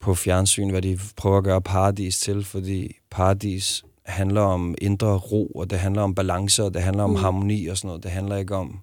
på 0.00 0.14
fjernsyn, 0.14 0.70
hvad 0.70 0.82
de 0.82 0.98
prøver 1.16 1.38
at 1.38 1.44
gøre 1.44 1.60
paradis 1.62 2.20
til, 2.20 2.44
fordi 2.44 2.96
paradis 3.10 3.84
handler 4.04 4.40
om 4.40 4.74
indre 4.80 5.16
ro, 5.16 5.46
og 5.46 5.70
det 5.70 5.78
handler 5.78 6.02
om 6.02 6.14
balance, 6.14 6.64
og 6.64 6.74
det 6.74 6.82
handler 6.82 7.04
om 7.04 7.10
Mm. 7.10 7.16
harmoni 7.16 7.66
og 7.66 7.76
sådan 7.76 7.88
noget. 7.88 8.02
Det 8.02 8.10
handler 8.10 8.36
ikke 8.36 8.54
om, 8.56 8.78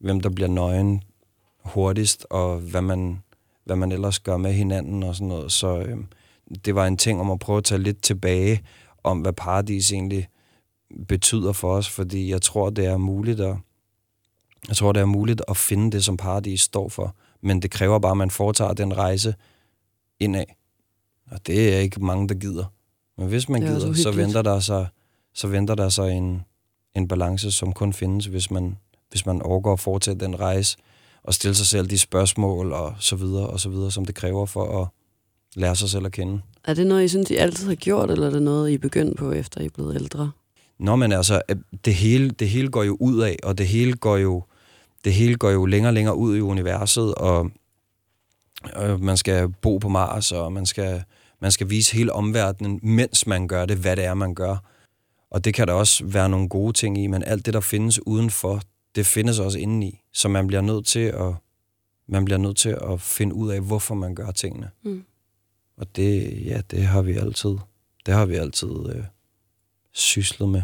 hvem 0.00 0.20
der 0.20 0.30
bliver 0.30 0.48
nøgen 0.48 1.02
hurtigst, 1.64 2.26
og 2.30 2.58
hvad 2.58 2.82
man, 2.82 3.22
hvad 3.64 3.76
man 3.76 3.92
ellers 3.92 4.18
gør 4.18 4.36
med 4.36 4.52
hinanden 4.52 5.02
og 5.02 5.14
sådan 5.14 5.28
noget. 5.28 5.52
Så 5.52 5.78
øhm, 5.78 6.06
det 6.64 6.74
var 6.74 6.86
en 6.86 6.96
ting 6.96 7.20
om 7.20 7.30
at 7.30 7.38
prøve 7.38 7.56
at 7.56 7.64
tage 7.64 7.82
lidt 7.82 8.02
tilbage 8.02 8.62
om, 9.04 9.20
hvad 9.20 9.32
paradis 9.32 9.92
egentlig 9.92 10.28
betyder 11.08 11.52
for 11.52 11.74
os, 11.74 11.88
fordi 11.88 12.30
jeg 12.30 12.42
tror, 12.42 12.70
det 12.70 12.86
er 12.86 12.96
muligt 12.96 13.40
at, 13.40 13.56
jeg 14.68 14.76
tror, 14.76 14.92
det 14.92 15.00
er 15.00 15.06
muligt 15.06 15.42
at 15.48 15.56
finde 15.56 15.90
det, 15.90 16.04
som 16.04 16.16
paradis 16.16 16.60
står 16.60 16.88
for. 16.88 17.14
Men 17.40 17.62
det 17.62 17.70
kræver 17.70 17.98
bare, 17.98 18.10
at 18.10 18.16
man 18.16 18.30
foretager 18.30 18.72
den 18.72 18.96
rejse 18.96 19.34
indad. 20.20 20.44
Og 21.30 21.46
det 21.46 21.74
er 21.74 21.78
ikke 21.78 22.04
mange, 22.04 22.28
der 22.28 22.34
gider. 22.34 22.64
Men 23.18 23.28
hvis 23.28 23.48
man 23.48 23.62
er 23.62 23.66
gider, 23.66 23.92
så 23.92 24.10
venter 24.10 24.42
der 24.42 24.60
sig, 24.60 24.86
så 25.34 25.48
venter 25.48 25.74
der 25.74 25.88
sig 25.88 26.12
en, 26.12 26.42
en 26.94 27.08
balance, 27.08 27.50
som 27.50 27.72
kun 27.72 27.92
findes, 27.92 28.26
hvis 28.26 28.50
man, 28.50 28.78
hvis 29.10 29.26
man 29.26 29.42
overgår 29.42 29.72
at 29.72 29.80
foretage 29.80 30.20
den 30.20 30.40
rejse, 30.40 30.76
og 31.24 31.34
stille 31.34 31.54
sig 31.54 31.66
selv 31.66 31.86
de 31.86 31.98
spørgsmål, 31.98 32.72
og 32.72 32.94
så 32.98 33.16
videre, 33.16 33.46
og 33.46 33.60
så 33.60 33.68
videre, 33.68 33.90
som 33.90 34.04
det 34.04 34.14
kræver 34.14 34.46
for 34.46 34.82
at 34.82 34.88
lære 35.54 35.76
sig 35.76 35.90
selv 35.90 36.06
at 36.06 36.12
kende. 36.12 36.40
Er 36.64 36.74
det 36.74 36.86
noget, 36.86 37.04
I 37.04 37.08
synes, 37.08 37.30
I 37.30 37.34
altid 37.36 37.68
har 37.68 37.74
gjort, 37.74 38.10
eller 38.10 38.26
er 38.26 38.30
det 38.30 38.42
noget, 38.42 38.70
I 38.70 38.74
er 38.74 38.78
begyndt 38.78 39.16
på, 39.16 39.32
efter 39.32 39.60
I 39.60 39.64
er 39.64 39.70
blevet 39.74 39.94
ældre? 39.94 40.30
Nå, 40.78 40.96
men 40.96 41.12
altså, 41.12 41.42
øh, 41.48 41.56
det 41.84 41.94
hele, 41.94 42.30
det 42.30 42.48
hele 42.48 42.68
går 42.68 42.82
jo 42.82 42.96
ud 43.00 43.20
af, 43.20 43.36
og 43.42 43.58
det 43.58 43.66
hele 43.66 43.92
går 43.92 44.16
jo, 44.16 44.42
det 45.04 45.12
hele 45.14 45.36
går 45.36 45.50
jo 45.50 45.66
længere 45.66 45.90
og 45.90 45.94
længere 45.94 46.16
ud 46.16 46.36
i 46.36 46.40
universet, 46.40 47.14
og 47.14 47.50
øh, 48.82 49.00
man 49.00 49.16
skal 49.16 49.48
bo 49.62 49.78
på 49.78 49.88
Mars, 49.88 50.32
og 50.32 50.52
man 50.52 50.66
skal, 50.66 51.02
man 51.40 51.52
skal 51.52 51.70
vise 51.70 51.96
hele 51.96 52.12
omverdenen, 52.12 52.80
mens 52.82 53.26
man 53.26 53.48
gør 53.48 53.66
det, 53.66 53.76
hvad 53.76 53.96
det 53.96 54.04
er, 54.04 54.14
man 54.14 54.34
gør. 54.34 54.56
Og 55.30 55.44
det 55.44 55.54
kan 55.54 55.68
der 55.68 55.72
også 55.72 56.04
være 56.04 56.28
nogle 56.28 56.48
gode 56.48 56.72
ting 56.72 56.98
i, 56.98 57.06
men 57.06 57.24
alt 57.24 57.46
det, 57.46 57.54
der 57.54 57.60
findes 57.60 58.06
udenfor, 58.06 58.60
det 58.94 59.06
findes 59.06 59.38
også 59.38 59.58
indeni. 59.58 60.00
Så 60.12 60.28
man 60.28 60.46
bliver 60.46 60.60
nødt 60.60 60.86
til 60.86 61.00
at, 61.00 61.34
man 62.06 62.24
bliver 62.24 62.38
nødt 62.38 62.56
til 62.56 62.78
at 62.82 63.00
finde 63.00 63.34
ud 63.34 63.50
af, 63.50 63.60
hvorfor 63.60 63.94
man 63.94 64.14
gør 64.14 64.30
tingene. 64.30 64.70
Mm. 64.82 65.04
Og 65.76 65.96
det, 65.96 66.42
ja, 66.46 66.60
det 66.70 66.86
har 66.86 67.02
vi 67.02 67.12
altid, 67.12 67.56
det 68.06 68.14
har 68.14 68.26
vi 68.26 68.34
altid 68.34 68.88
øh, 68.88 69.04
syslet 69.92 70.48
med. 70.48 70.62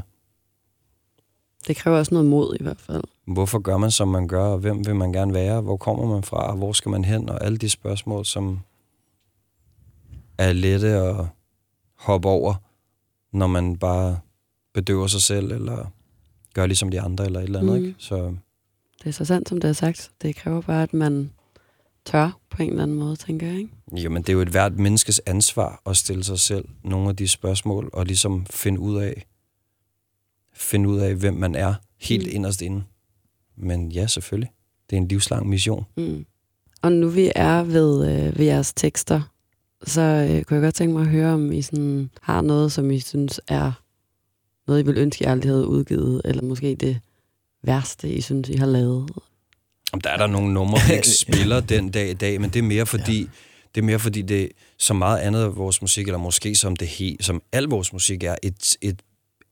Det 1.66 1.76
kræver 1.76 1.98
også 1.98 2.14
noget 2.14 2.30
mod 2.30 2.56
i 2.60 2.62
hvert 2.62 2.80
fald. 2.80 3.02
Hvorfor 3.24 3.58
gør 3.58 3.76
man, 3.76 3.90
som 3.90 4.08
man 4.08 4.28
gør, 4.28 4.44
og 4.44 4.58
hvem 4.58 4.86
vil 4.86 4.96
man 4.96 5.12
gerne 5.12 5.34
være? 5.34 5.60
Hvor 5.60 5.76
kommer 5.76 6.06
man 6.06 6.22
fra, 6.22 6.50
og 6.50 6.56
hvor 6.56 6.72
skal 6.72 6.90
man 6.90 7.04
hen? 7.04 7.28
Og 7.28 7.44
alle 7.44 7.58
de 7.58 7.68
spørgsmål, 7.68 8.24
som 8.24 8.60
er 10.38 10.52
lette 10.52 10.88
at 10.88 11.26
hoppe 11.94 12.28
over, 12.28 12.54
når 13.32 13.46
man 13.46 13.76
bare 13.78 14.18
bedøver 14.74 15.06
sig 15.06 15.22
selv, 15.22 15.52
eller 15.52 15.86
gør 16.54 16.66
ligesom 16.66 16.90
de 16.90 17.00
andre, 17.00 17.26
eller 17.26 17.40
et 17.40 17.44
eller 17.44 17.58
andet. 17.60 17.76
Mhm. 17.76 17.84
Ikke? 17.88 17.98
Så 17.98 18.34
Det 19.02 19.06
er 19.06 19.10
så 19.10 19.24
sandt, 19.24 19.48
som 19.48 19.60
det 19.60 19.68
er 19.68 19.72
sagt. 19.72 20.10
Det 20.22 20.36
kræver 20.36 20.60
bare, 20.60 20.82
at 20.82 20.94
man 20.94 21.30
tør 22.04 22.38
på 22.50 22.62
en 22.62 22.70
eller 22.70 22.82
anden 22.82 22.96
måde, 22.98 23.16
tænker 23.16 23.46
jeg. 23.46 23.58
Ikke? 23.58 24.02
jo, 24.02 24.10
men 24.10 24.22
det 24.22 24.28
er 24.28 24.32
jo 24.32 24.40
et 24.40 24.48
hvert 24.48 24.78
menneskes 24.78 25.20
ansvar 25.26 25.82
at 25.86 25.96
stille 25.96 26.24
sig 26.24 26.38
selv 26.38 26.64
nogle 26.84 27.08
af 27.08 27.16
de 27.16 27.28
spørgsmål, 27.28 27.90
og 27.92 28.06
ligesom 28.06 28.46
finde 28.46 28.80
ud 28.80 28.96
af, 29.02 29.26
finde 30.54 30.88
ud 30.88 30.98
af, 30.98 31.14
hvem 31.14 31.34
man 31.34 31.54
er, 31.54 31.74
helt 32.00 32.26
Mm. 32.26 32.34
inderst 32.34 32.62
inde. 32.62 32.82
Men 33.56 33.92
ja, 33.92 34.06
selvfølgelig. 34.06 34.50
Det 34.90 34.96
er 34.96 35.00
en 35.00 35.08
livslang 35.08 35.48
mission. 35.48 35.84
Mm. 35.96 36.24
Og 36.82 36.92
nu 36.92 37.08
vi 37.08 37.32
er 37.34 37.62
ved, 37.64 38.08
øh, 38.26 38.38
ved 38.38 38.44
jeres 38.46 38.72
tekster, 38.72 39.20
så 39.86 40.00
øh, 40.00 40.44
kunne 40.44 40.54
jeg 40.56 40.62
godt 40.62 40.74
tænke 40.74 40.92
mig 40.92 41.02
at 41.02 41.08
høre, 41.08 41.34
om 41.34 41.52
I 41.52 41.62
sådan, 41.62 42.10
har 42.22 42.40
noget, 42.40 42.72
som 42.72 42.90
I 42.90 42.98
synes 43.00 43.40
er 43.48 43.72
noget, 44.66 44.82
I 44.82 44.86
vil 44.86 44.98
ønske, 44.98 45.24
I 45.24 45.26
aldrig 45.26 45.50
havde 45.50 45.66
udgivet, 45.66 46.22
eller 46.24 46.42
måske 46.42 46.74
det 46.74 47.00
værste, 47.62 48.08
I 48.08 48.20
synes, 48.20 48.48
I 48.48 48.56
har 48.56 48.66
lavet. 48.66 49.10
Om 49.92 50.00
der 50.00 50.10
er 50.10 50.16
der 50.16 50.26
nogle 50.26 50.52
numre, 50.52 50.78
vi 50.88 50.94
ikke 50.96 51.08
spiller 51.08 51.60
den 51.60 51.90
dag 51.90 52.10
i 52.10 52.14
dag, 52.14 52.40
men 52.40 52.50
det 52.50 52.58
er 52.58 52.62
mere 52.62 52.86
fordi, 52.86 53.20
ja. 53.20 53.28
det 53.74 53.80
er 53.80 53.84
mere 53.84 53.98
fordi 53.98 54.22
det 54.22 54.48
så 54.78 54.94
meget 54.94 55.18
andet 55.18 55.42
af 55.42 55.56
vores 55.56 55.82
musik, 55.82 56.06
eller 56.06 56.18
måske 56.18 56.54
som 56.54 56.76
det 56.76 56.88
he, 56.88 57.16
som 57.20 57.42
al 57.52 57.64
vores 57.64 57.92
musik 57.92 58.22
er, 58.22 58.36
et, 58.42 58.76
et, 58.80 59.02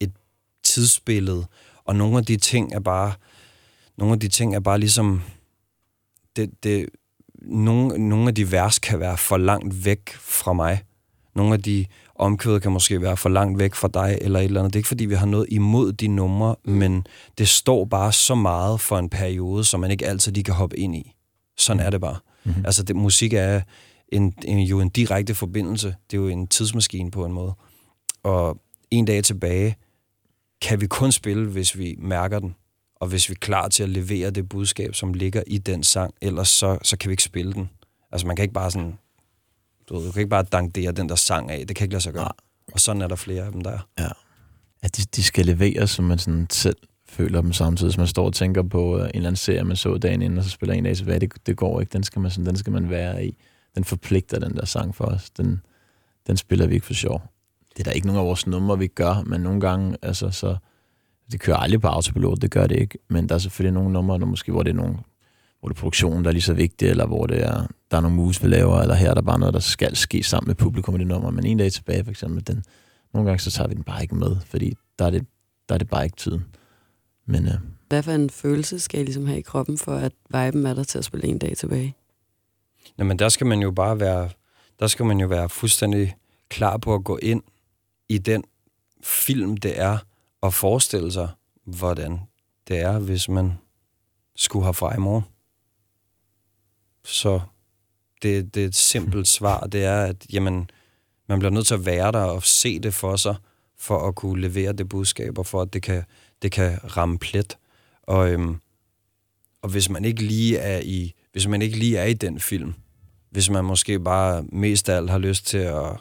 et 0.00 0.12
tidsbillede, 0.64 1.46
og 1.84 1.96
nogle 1.96 2.18
af 2.18 2.24
de 2.24 2.36
ting 2.36 2.74
er 2.74 2.80
bare, 2.80 3.12
nogle 3.96 4.12
af 4.14 4.20
de 4.20 4.28
ting 4.28 4.54
er 4.54 4.60
bare 4.60 4.78
ligesom, 4.78 5.22
det, 6.36 6.50
det, 6.62 6.88
nogle, 7.42 8.08
nogle 8.08 8.28
af 8.28 8.34
de 8.34 8.52
vers 8.52 8.78
kan 8.78 9.00
være 9.00 9.16
for 9.16 9.36
langt 9.36 9.84
væk 9.84 10.10
fra 10.10 10.52
mig. 10.52 10.82
Nogle 11.34 11.54
af 11.54 11.62
de 11.62 11.86
omkvæd 12.18 12.60
kan 12.60 12.72
måske 12.72 13.02
være 13.02 13.16
for 13.16 13.28
langt 13.28 13.58
væk 13.58 13.74
fra 13.74 13.88
dig, 13.94 14.18
eller 14.20 14.38
et 14.38 14.44
eller 14.44 14.60
andet. 14.60 14.72
Det 14.72 14.78
er 14.78 14.80
ikke, 14.80 14.88
fordi 14.88 15.04
vi 15.04 15.14
har 15.14 15.26
noget 15.26 15.46
imod 15.50 15.92
de 15.92 16.08
numre, 16.08 16.56
men 16.64 17.06
det 17.38 17.48
står 17.48 17.84
bare 17.84 18.12
så 18.12 18.34
meget 18.34 18.80
for 18.80 18.98
en 18.98 19.08
periode, 19.08 19.64
som 19.64 19.80
man 19.80 19.90
ikke 19.90 20.06
altid 20.06 20.32
lige 20.32 20.44
kan 20.44 20.54
hoppe 20.54 20.78
ind 20.78 20.96
i. 20.96 21.14
Sådan 21.58 21.80
er 21.80 21.90
det 21.90 22.00
bare. 22.00 22.16
Mm-hmm. 22.44 22.64
Altså, 22.66 22.82
det, 22.82 22.96
musik 22.96 23.32
er 23.32 23.60
en, 24.08 24.34
en, 24.44 24.58
jo 24.58 24.80
en 24.80 24.88
direkte 24.88 25.34
forbindelse. 25.34 25.94
Det 26.10 26.16
er 26.16 26.20
jo 26.20 26.28
en 26.28 26.46
tidsmaskine 26.46 27.10
på 27.10 27.24
en 27.24 27.32
måde. 27.32 27.52
Og 28.22 28.58
en 28.90 29.04
dag 29.04 29.24
tilbage 29.24 29.76
kan 30.62 30.80
vi 30.80 30.86
kun 30.86 31.12
spille, 31.12 31.48
hvis 31.48 31.78
vi 31.78 31.96
mærker 31.98 32.38
den, 32.38 32.54
og 32.96 33.08
hvis 33.08 33.28
vi 33.28 33.32
er 33.32 33.38
klar 33.40 33.68
til 33.68 33.82
at 33.82 33.88
levere 33.88 34.30
det 34.30 34.48
budskab, 34.48 34.94
som 34.94 35.14
ligger 35.14 35.42
i 35.46 35.58
den 35.58 35.82
sang, 35.82 36.14
ellers 36.22 36.48
så, 36.48 36.78
så 36.82 36.96
kan 36.98 37.08
vi 37.08 37.12
ikke 37.12 37.22
spille 37.22 37.52
den. 37.52 37.70
Altså, 38.12 38.26
man 38.26 38.36
kan 38.36 38.42
ikke 38.42 38.54
bare 38.54 38.70
sådan 38.70 38.98
du, 39.88 39.96
ved, 39.96 40.06
du 40.06 40.12
kan 40.12 40.20
ikke 40.20 40.30
bare 40.30 40.42
dankdere 40.42 40.92
den 40.92 41.08
der 41.08 41.14
sang 41.14 41.50
af. 41.50 41.66
Det 41.66 41.76
kan 41.76 41.84
ikke 41.84 41.92
lade 41.92 42.02
sig 42.02 42.12
gøre. 42.12 42.32
Ja. 42.68 42.72
Og 42.72 42.80
sådan 42.80 43.02
er 43.02 43.08
der 43.08 43.16
flere 43.16 43.44
af 43.44 43.52
dem, 43.52 43.60
der 43.60 43.78
Ja. 43.98 44.08
At 44.82 44.96
de, 44.96 45.02
de 45.16 45.22
skal 45.22 45.46
leveres, 45.46 45.90
som 45.90 46.04
man 46.04 46.18
sådan 46.18 46.46
selv 46.50 46.76
føler 47.08 47.40
dem 47.40 47.52
samtidig. 47.52 47.92
Så 47.92 48.00
man 48.00 48.06
står 48.06 48.26
og 48.26 48.34
tænker 48.34 48.62
på 48.62 48.94
uh, 48.94 49.00
en 49.00 49.06
eller 49.14 49.28
anden 49.28 49.36
serie, 49.36 49.64
man 49.64 49.76
så 49.76 49.98
dagen 49.98 50.22
inden, 50.22 50.38
og 50.38 50.44
så 50.44 50.50
spiller 50.50 50.74
en 50.74 50.84
dag 50.84 50.96
tilbage. 50.96 51.18
Det, 51.18 51.46
det 51.46 51.56
går 51.56 51.80
ikke. 51.80 51.92
Den 51.92 52.02
skal, 52.02 52.22
man, 52.22 52.30
sådan, 52.30 52.46
den 52.46 52.56
skal 52.56 52.72
man 52.72 52.90
være 52.90 53.26
i. 53.26 53.36
Den 53.74 53.84
forpligter 53.84 54.38
den 54.38 54.56
der 54.56 54.64
sang 54.64 54.94
for 54.94 55.04
os. 55.04 55.30
Den, 55.30 55.60
den 56.26 56.36
spiller 56.36 56.66
vi 56.66 56.74
ikke 56.74 56.86
for 56.86 56.94
sjov. 56.94 57.22
Det 57.72 57.80
er 57.80 57.84
der 57.84 57.90
ikke 57.90 58.06
nogen 58.06 58.20
af 58.20 58.26
vores 58.26 58.46
numre, 58.46 58.78
vi 58.78 58.86
gør, 58.86 59.22
men 59.26 59.40
nogle 59.40 59.60
gange, 59.60 59.96
altså, 60.02 60.30
så, 60.30 60.56
det 61.32 61.40
kører 61.40 61.56
aldrig 61.56 61.80
på 61.80 61.88
autopilot, 61.88 62.42
det 62.42 62.50
gør 62.50 62.66
det 62.66 62.76
ikke. 62.76 62.98
Men 63.08 63.28
der 63.28 63.34
er 63.34 63.38
selvfølgelig 63.38 63.74
nogle 63.74 63.92
numre, 63.92 64.18
der 64.18 64.26
måske, 64.26 64.52
hvor 64.52 64.62
det 64.62 64.70
er 64.70 64.74
nogle 64.74 64.96
hvor 65.60 65.68
det 65.68 65.76
er 65.76 65.80
produktionen, 65.80 66.24
der 66.24 66.30
er 66.30 66.32
lige 66.32 66.42
så 66.42 66.54
vigtig, 66.54 66.88
eller 66.88 67.06
hvor 67.06 67.26
det 67.26 67.42
er, 67.42 67.66
der 67.90 67.96
er 67.96 68.00
nogle 68.00 68.16
moves, 68.16 68.42
vi 68.42 68.48
laver, 68.48 68.80
eller 68.80 68.94
her 68.94 69.10
er 69.10 69.14
der 69.14 69.22
bare 69.22 69.38
noget, 69.38 69.54
der 69.54 69.60
skal 69.60 69.96
ske 69.96 70.22
sammen 70.22 70.48
med 70.48 70.54
publikum 70.54 70.94
i 70.94 70.98
det 70.98 71.06
nummer. 71.06 71.30
Men 71.30 71.46
en 71.46 71.58
dag 71.58 71.72
tilbage, 71.72 72.04
for 72.04 72.10
eksempel, 72.10 72.46
den, 72.46 72.64
nogle 73.14 73.28
gange 73.28 73.40
så 73.40 73.50
tager 73.50 73.68
vi 73.68 73.74
den 73.74 73.84
bare 73.84 74.02
ikke 74.02 74.14
med, 74.14 74.36
fordi 74.46 74.74
der 74.98 75.06
er 75.06 75.10
det, 75.10 75.26
der 75.68 75.74
er 75.74 75.78
det 75.78 75.88
bare 75.88 76.04
ikke 76.04 76.16
tiden. 76.16 76.44
Men, 77.26 77.46
øh, 77.46 77.54
Hvad 77.88 78.02
for 78.02 78.12
en 78.12 78.30
følelse 78.30 78.78
skal 78.80 79.00
I 79.00 79.04
ligesom 79.04 79.26
have 79.26 79.38
i 79.38 79.42
kroppen, 79.42 79.78
for 79.78 79.94
at 79.94 80.12
viben 80.28 80.66
er 80.66 80.74
der 80.74 80.84
til 80.84 80.98
at 80.98 81.04
spille 81.04 81.26
en 81.26 81.38
dag 81.38 81.56
tilbage? 81.56 81.96
Jamen, 82.98 83.18
der 83.18 83.28
skal 83.28 83.46
man 83.46 83.60
jo 83.60 83.70
bare 83.70 84.00
være, 84.00 84.30
der 84.80 84.86
skal 84.86 85.06
man 85.06 85.20
jo 85.20 85.26
være 85.26 85.48
fuldstændig 85.48 86.16
klar 86.48 86.76
på 86.76 86.94
at 86.94 87.04
gå 87.04 87.16
ind 87.16 87.42
i 88.08 88.18
den 88.18 88.44
film, 89.02 89.56
det 89.56 89.80
er, 89.80 89.98
og 90.40 90.54
forestille 90.54 91.12
sig, 91.12 91.28
hvordan 91.64 92.20
det 92.68 92.78
er, 92.78 92.98
hvis 92.98 93.28
man 93.28 93.52
skulle 94.36 94.64
have 94.64 94.74
fra 94.74 94.96
i 94.96 94.98
morgen. 94.98 95.24
Så 97.04 97.40
det, 98.22 98.54
det 98.54 98.62
er 98.62 98.66
et 98.66 98.74
simpelt 98.74 99.28
svar, 99.38 99.66
det 99.66 99.84
er, 99.84 100.02
at 100.02 100.26
jamen, 100.32 100.70
man 101.28 101.38
bliver 101.38 101.52
nødt 101.52 101.66
til 101.66 101.74
at 101.74 101.86
være 101.86 102.12
der 102.12 102.22
og 102.22 102.42
se 102.42 102.78
det 102.78 102.94
for 102.94 103.16
sig, 103.16 103.36
for 103.78 104.08
at 104.08 104.14
kunne 104.14 104.40
levere 104.40 104.72
det 104.72 104.88
budskab, 104.88 105.38
og 105.38 105.46
for 105.46 105.62
at 105.62 105.72
det 105.72 105.82
kan, 105.82 106.04
det 106.42 106.52
kan 106.52 106.96
ramme 106.96 107.18
plet. 107.18 107.58
Og, 108.02 108.30
øhm, 108.32 108.60
og 109.62 109.70
hvis 109.70 109.90
man 109.90 110.04
ikke 110.04 110.22
lige 110.22 110.58
er 110.58 110.80
i, 110.80 111.14
hvis 111.32 111.46
man 111.46 111.62
ikke 111.62 111.78
lige 111.78 111.98
er 111.98 112.04
i 112.04 112.14
den 112.14 112.40
film, 112.40 112.74
hvis 113.30 113.50
man 113.50 113.64
måske 113.64 114.00
bare 114.00 114.42
mest 114.42 114.88
af 114.88 114.96
alt 114.96 115.10
har 115.10 115.18
lyst 115.18 115.46
til 115.46 115.58
at 115.58 115.96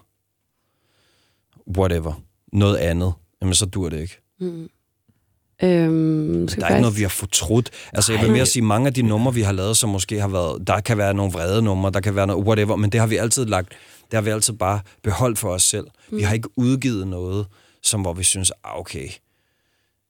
whatever, 1.77 2.21
noget 2.53 2.77
andet, 2.77 3.13
jamen 3.41 3.55
så 3.55 3.65
dur 3.65 3.89
det 3.89 4.01
ikke. 4.01 4.19
Mm. 4.39 4.69
Øhm, 5.63 6.47
skal 6.47 6.61
der 6.61 6.67
er 6.67 6.71
ikke 6.71 6.81
noget, 6.81 6.97
vi 6.97 7.01
har 7.01 7.09
fortrudt. 7.09 7.69
Altså, 7.93 8.13
jeg 8.13 8.21
vil 8.21 8.31
mere 8.31 8.45
sige, 8.45 8.63
mange 8.63 8.87
af 8.87 8.93
de 8.93 9.01
numre, 9.01 9.33
vi 9.33 9.41
har 9.41 9.51
lavet, 9.51 9.77
som 9.77 9.89
måske 9.89 10.21
har 10.21 10.27
været... 10.27 10.67
Der 10.67 10.79
kan 10.79 10.97
være 10.97 11.13
nogle 11.13 11.31
vrede 11.31 11.61
numre, 11.61 11.91
der 11.91 11.99
kan 11.99 12.15
være 12.15 12.27
noget 12.27 12.45
whatever, 12.45 12.75
men 12.75 12.89
det 12.91 12.99
har 12.99 13.07
vi 13.07 13.15
altid 13.15 13.45
lagt... 13.45 13.69
Det 14.11 14.17
har 14.17 14.21
vi 14.21 14.29
altid 14.29 14.53
bare 14.53 14.79
beholdt 15.03 15.39
for 15.39 15.49
os 15.49 15.63
selv. 15.63 15.87
Mm. 16.09 16.17
Vi 16.17 16.23
har 16.23 16.33
ikke 16.33 16.49
udgivet 16.55 17.07
noget, 17.07 17.47
som 17.83 18.01
hvor 18.01 18.13
vi 18.13 18.23
synes, 18.23 18.51
ah, 18.63 18.79
okay, 18.79 19.09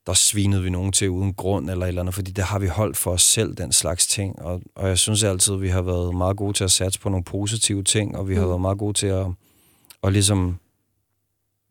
der 0.08 0.14
svinede 0.14 0.64
vi 0.64 0.70
nogen 0.70 0.92
til 0.92 1.10
uden 1.10 1.34
grund 1.34 1.70
eller 1.70 1.86
et 1.86 1.88
eller 1.88 2.02
andet, 2.02 2.16
fordi 2.16 2.32
det 2.32 2.44
har 2.44 2.60
vi 2.60 2.68
holdt 2.68 2.98
for 2.98 3.12
os 3.12 3.22
selv, 3.22 3.56
den 3.56 3.72
slags 3.72 4.08
ting. 4.08 4.42
Og, 4.42 4.62
og 4.76 4.88
jeg 4.88 4.98
synes 4.98 5.24
altid, 5.24 5.56
vi 5.56 5.70
har 5.70 5.82
været 5.82 6.16
meget 6.16 6.38
gode 6.38 6.54
til 6.54 6.64
at 6.64 6.72
satse 6.72 7.00
på 7.00 7.10
nogle 7.10 7.24
positive 7.24 7.84
ting, 7.84 8.18
og 8.18 8.30
vi 8.30 8.34
mm. 8.34 8.40
har 8.40 8.48
været 8.48 8.62
meget 8.62 8.78
gode 8.78 8.94
til 8.94 9.08
at, 9.08 9.26
at 10.04 10.14
ligesom, 10.14 10.58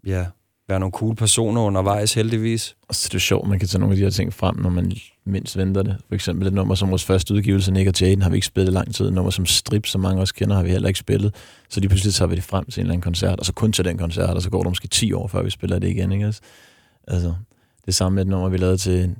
ja, 0.07 0.27
være 0.69 0.81
nogle 0.81 0.93
cool 0.93 1.14
personer 1.17 1.61
undervejs, 1.61 2.14
heldigvis. 2.14 2.77
Og 2.89 2.95
så 2.95 3.09
er 3.09 3.11
det 3.11 3.23
sjovt, 3.23 3.49
man 3.49 3.59
kan 3.59 3.69
tage 3.69 3.81
nogle 3.81 3.93
af 3.93 3.97
de 3.97 4.03
her 4.03 4.11
ting 4.11 4.35
frem, 4.35 4.57
når 4.57 4.71
man 4.71 4.93
mindst 5.25 5.57
venter 5.57 5.83
det. 5.83 5.97
For 6.09 6.14
eksempel 6.14 6.47
et 6.47 6.53
nummer 6.53 6.75
som 6.75 6.91
vores 6.91 7.05
første 7.05 7.35
udgivelse, 7.35 7.73
Nick 7.73 7.89
og 7.89 8.01
Jaden, 8.01 8.23
har 8.23 8.31
vi 8.31 8.37
ikke 8.37 8.47
spillet 8.47 8.73
lang 8.73 8.95
tid. 8.95 9.07
Et 9.07 9.12
nummer 9.12 9.31
som 9.31 9.47
Strip, 9.47 9.87
som 9.87 10.01
mange 10.01 10.21
også 10.21 10.35
kender, 10.35 10.57
har 10.57 10.62
vi 10.62 10.71
heller 10.71 10.89
ikke 10.89 11.01
spillet. 11.01 11.35
Så 11.71 11.81
lige 11.81 11.89
pludselig 11.89 12.14
tager 12.14 12.29
vi 12.29 12.35
det 12.35 12.45
frem 12.45 12.64
til 12.64 12.81
en 12.81 12.85
eller 12.85 12.93
anden 12.93 13.03
koncert, 13.03 13.39
og 13.39 13.47
så 13.47 13.53
kun 13.53 13.73
til 13.73 13.85
den 13.85 13.99
koncert, 13.99 14.31
og 14.37 14.43
så 14.43 14.51
går 14.51 14.62
det 14.62 14.71
måske 14.71 14.89
10 14.89 15.12
år, 15.12 15.29
før 15.29 15.43
vi 15.43 15.51
spiller 15.51 15.79
det 15.79 15.89
igen. 15.89 16.12
Ikke? 16.12 16.35
Altså, 17.07 17.35
det 17.87 17.95
samme 17.95 18.14
med 18.14 18.23
et 18.23 18.29
nummer, 18.29 18.49
vi 18.49 18.57
lavede 18.57 18.77
til 18.77 19.14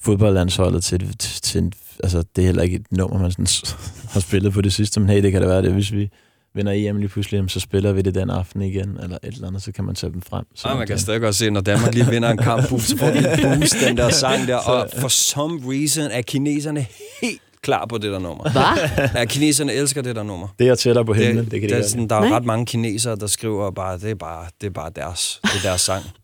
fodboldlandsholdet, 0.00 0.84
til, 0.84 1.18
til, 1.18 1.42
til, 1.42 1.72
altså, 2.02 2.24
det 2.36 2.42
er 2.42 2.46
heller 2.46 2.62
ikke 2.62 2.76
et 2.76 2.92
nummer, 2.92 3.18
man 3.18 3.30
sådan, 3.30 3.46
har 4.12 4.20
spillet 4.20 4.52
på 4.52 4.60
det 4.60 4.72
sidste, 4.72 5.00
men 5.00 5.08
hey, 5.08 5.22
det 5.22 5.32
kan 5.32 5.40
det 5.40 5.48
være 5.48 5.62
det, 5.62 5.72
hvis 5.72 5.92
vi 5.92 6.10
vinder 6.54 6.72
EM 6.72 6.96
lige 6.96 7.08
pludselig, 7.08 7.50
så 7.50 7.60
spiller 7.60 7.92
vi 7.92 8.02
det 8.02 8.14
den 8.14 8.30
aften 8.30 8.62
igen, 8.62 8.98
eller 9.02 9.18
et 9.22 9.34
eller 9.34 9.48
andet, 9.48 9.62
så 9.62 9.72
kan 9.72 9.84
man 9.84 9.94
tage 9.94 10.12
dem 10.12 10.22
frem. 10.22 10.44
Så 10.54 10.68
ja, 10.68 10.74
man 10.74 10.86
kan 10.86 10.98
stadig 10.98 11.20
godt 11.20 11.34
se, 11.34 11.50
når 11.50 11.60
Danmark 11.60 11.94
lige 11.94 12.06
vinder 12.06 12.30
en 12.30 12.38
kamp, 12.38 12.62
så 12.80 12.96
får 12.98 13.06
de 13.06 13.18
en 13.18 13.24
boost, 13.58 13.76
den 13.88 13.96
der 13.96 14.10
sang 14.10 14.48
der, 14.48 14.56
og 14.56 14.88
for 14.98 15.08
some 15.08 15.60
reason 15.64 16.04
er 16.10 16.22
kineserne 16.22 16.86
helt 17.22 17.40
klar 17.62 17.86
på 17.86 17.98
det 17.98 18.12
der 18.12 18.18
nummer. 18.18 18.50
Hvad? 18.52 19.08
Ja, 19.14 19.24
kineserne 19.24 19.72
elsker 19.72 20.02
det 20.02 20.16
der 20.16 20.22
nummer. 20.22 20.48
Det 20.58 20.68
er 20.68 20.74
tættere 20.74 21.04
på 21.04 21.12
himlen, 21.12 21.44
det, 21.44 21.52
det 21.52 21.60
kan 21.60 21.68
det 21.70 21.76
de 21.76 21.82
er 21.82 21.88
sådan, 21.88 22.08
Der 22.08 22.16
er 22.16 22.20
Nej. 22.20 22.30
ret 22.30 22.44
mange 22.44 22.66
kinesere, 22.66 23.16
der 23.16 23.26
skriver 23.26 23.70
bare, 23.70 23.98
det 23.98 24.10
er 24.10 24.14
bare, 24.14 24.46
det 24.60 24.66
er 24.66 24.70
bare 24.70 24.90
deres, 24.96 25.40
det 25.42 25.50
er 25.64 25.68
deres 25.68 25.80
sang. 25.80 26.04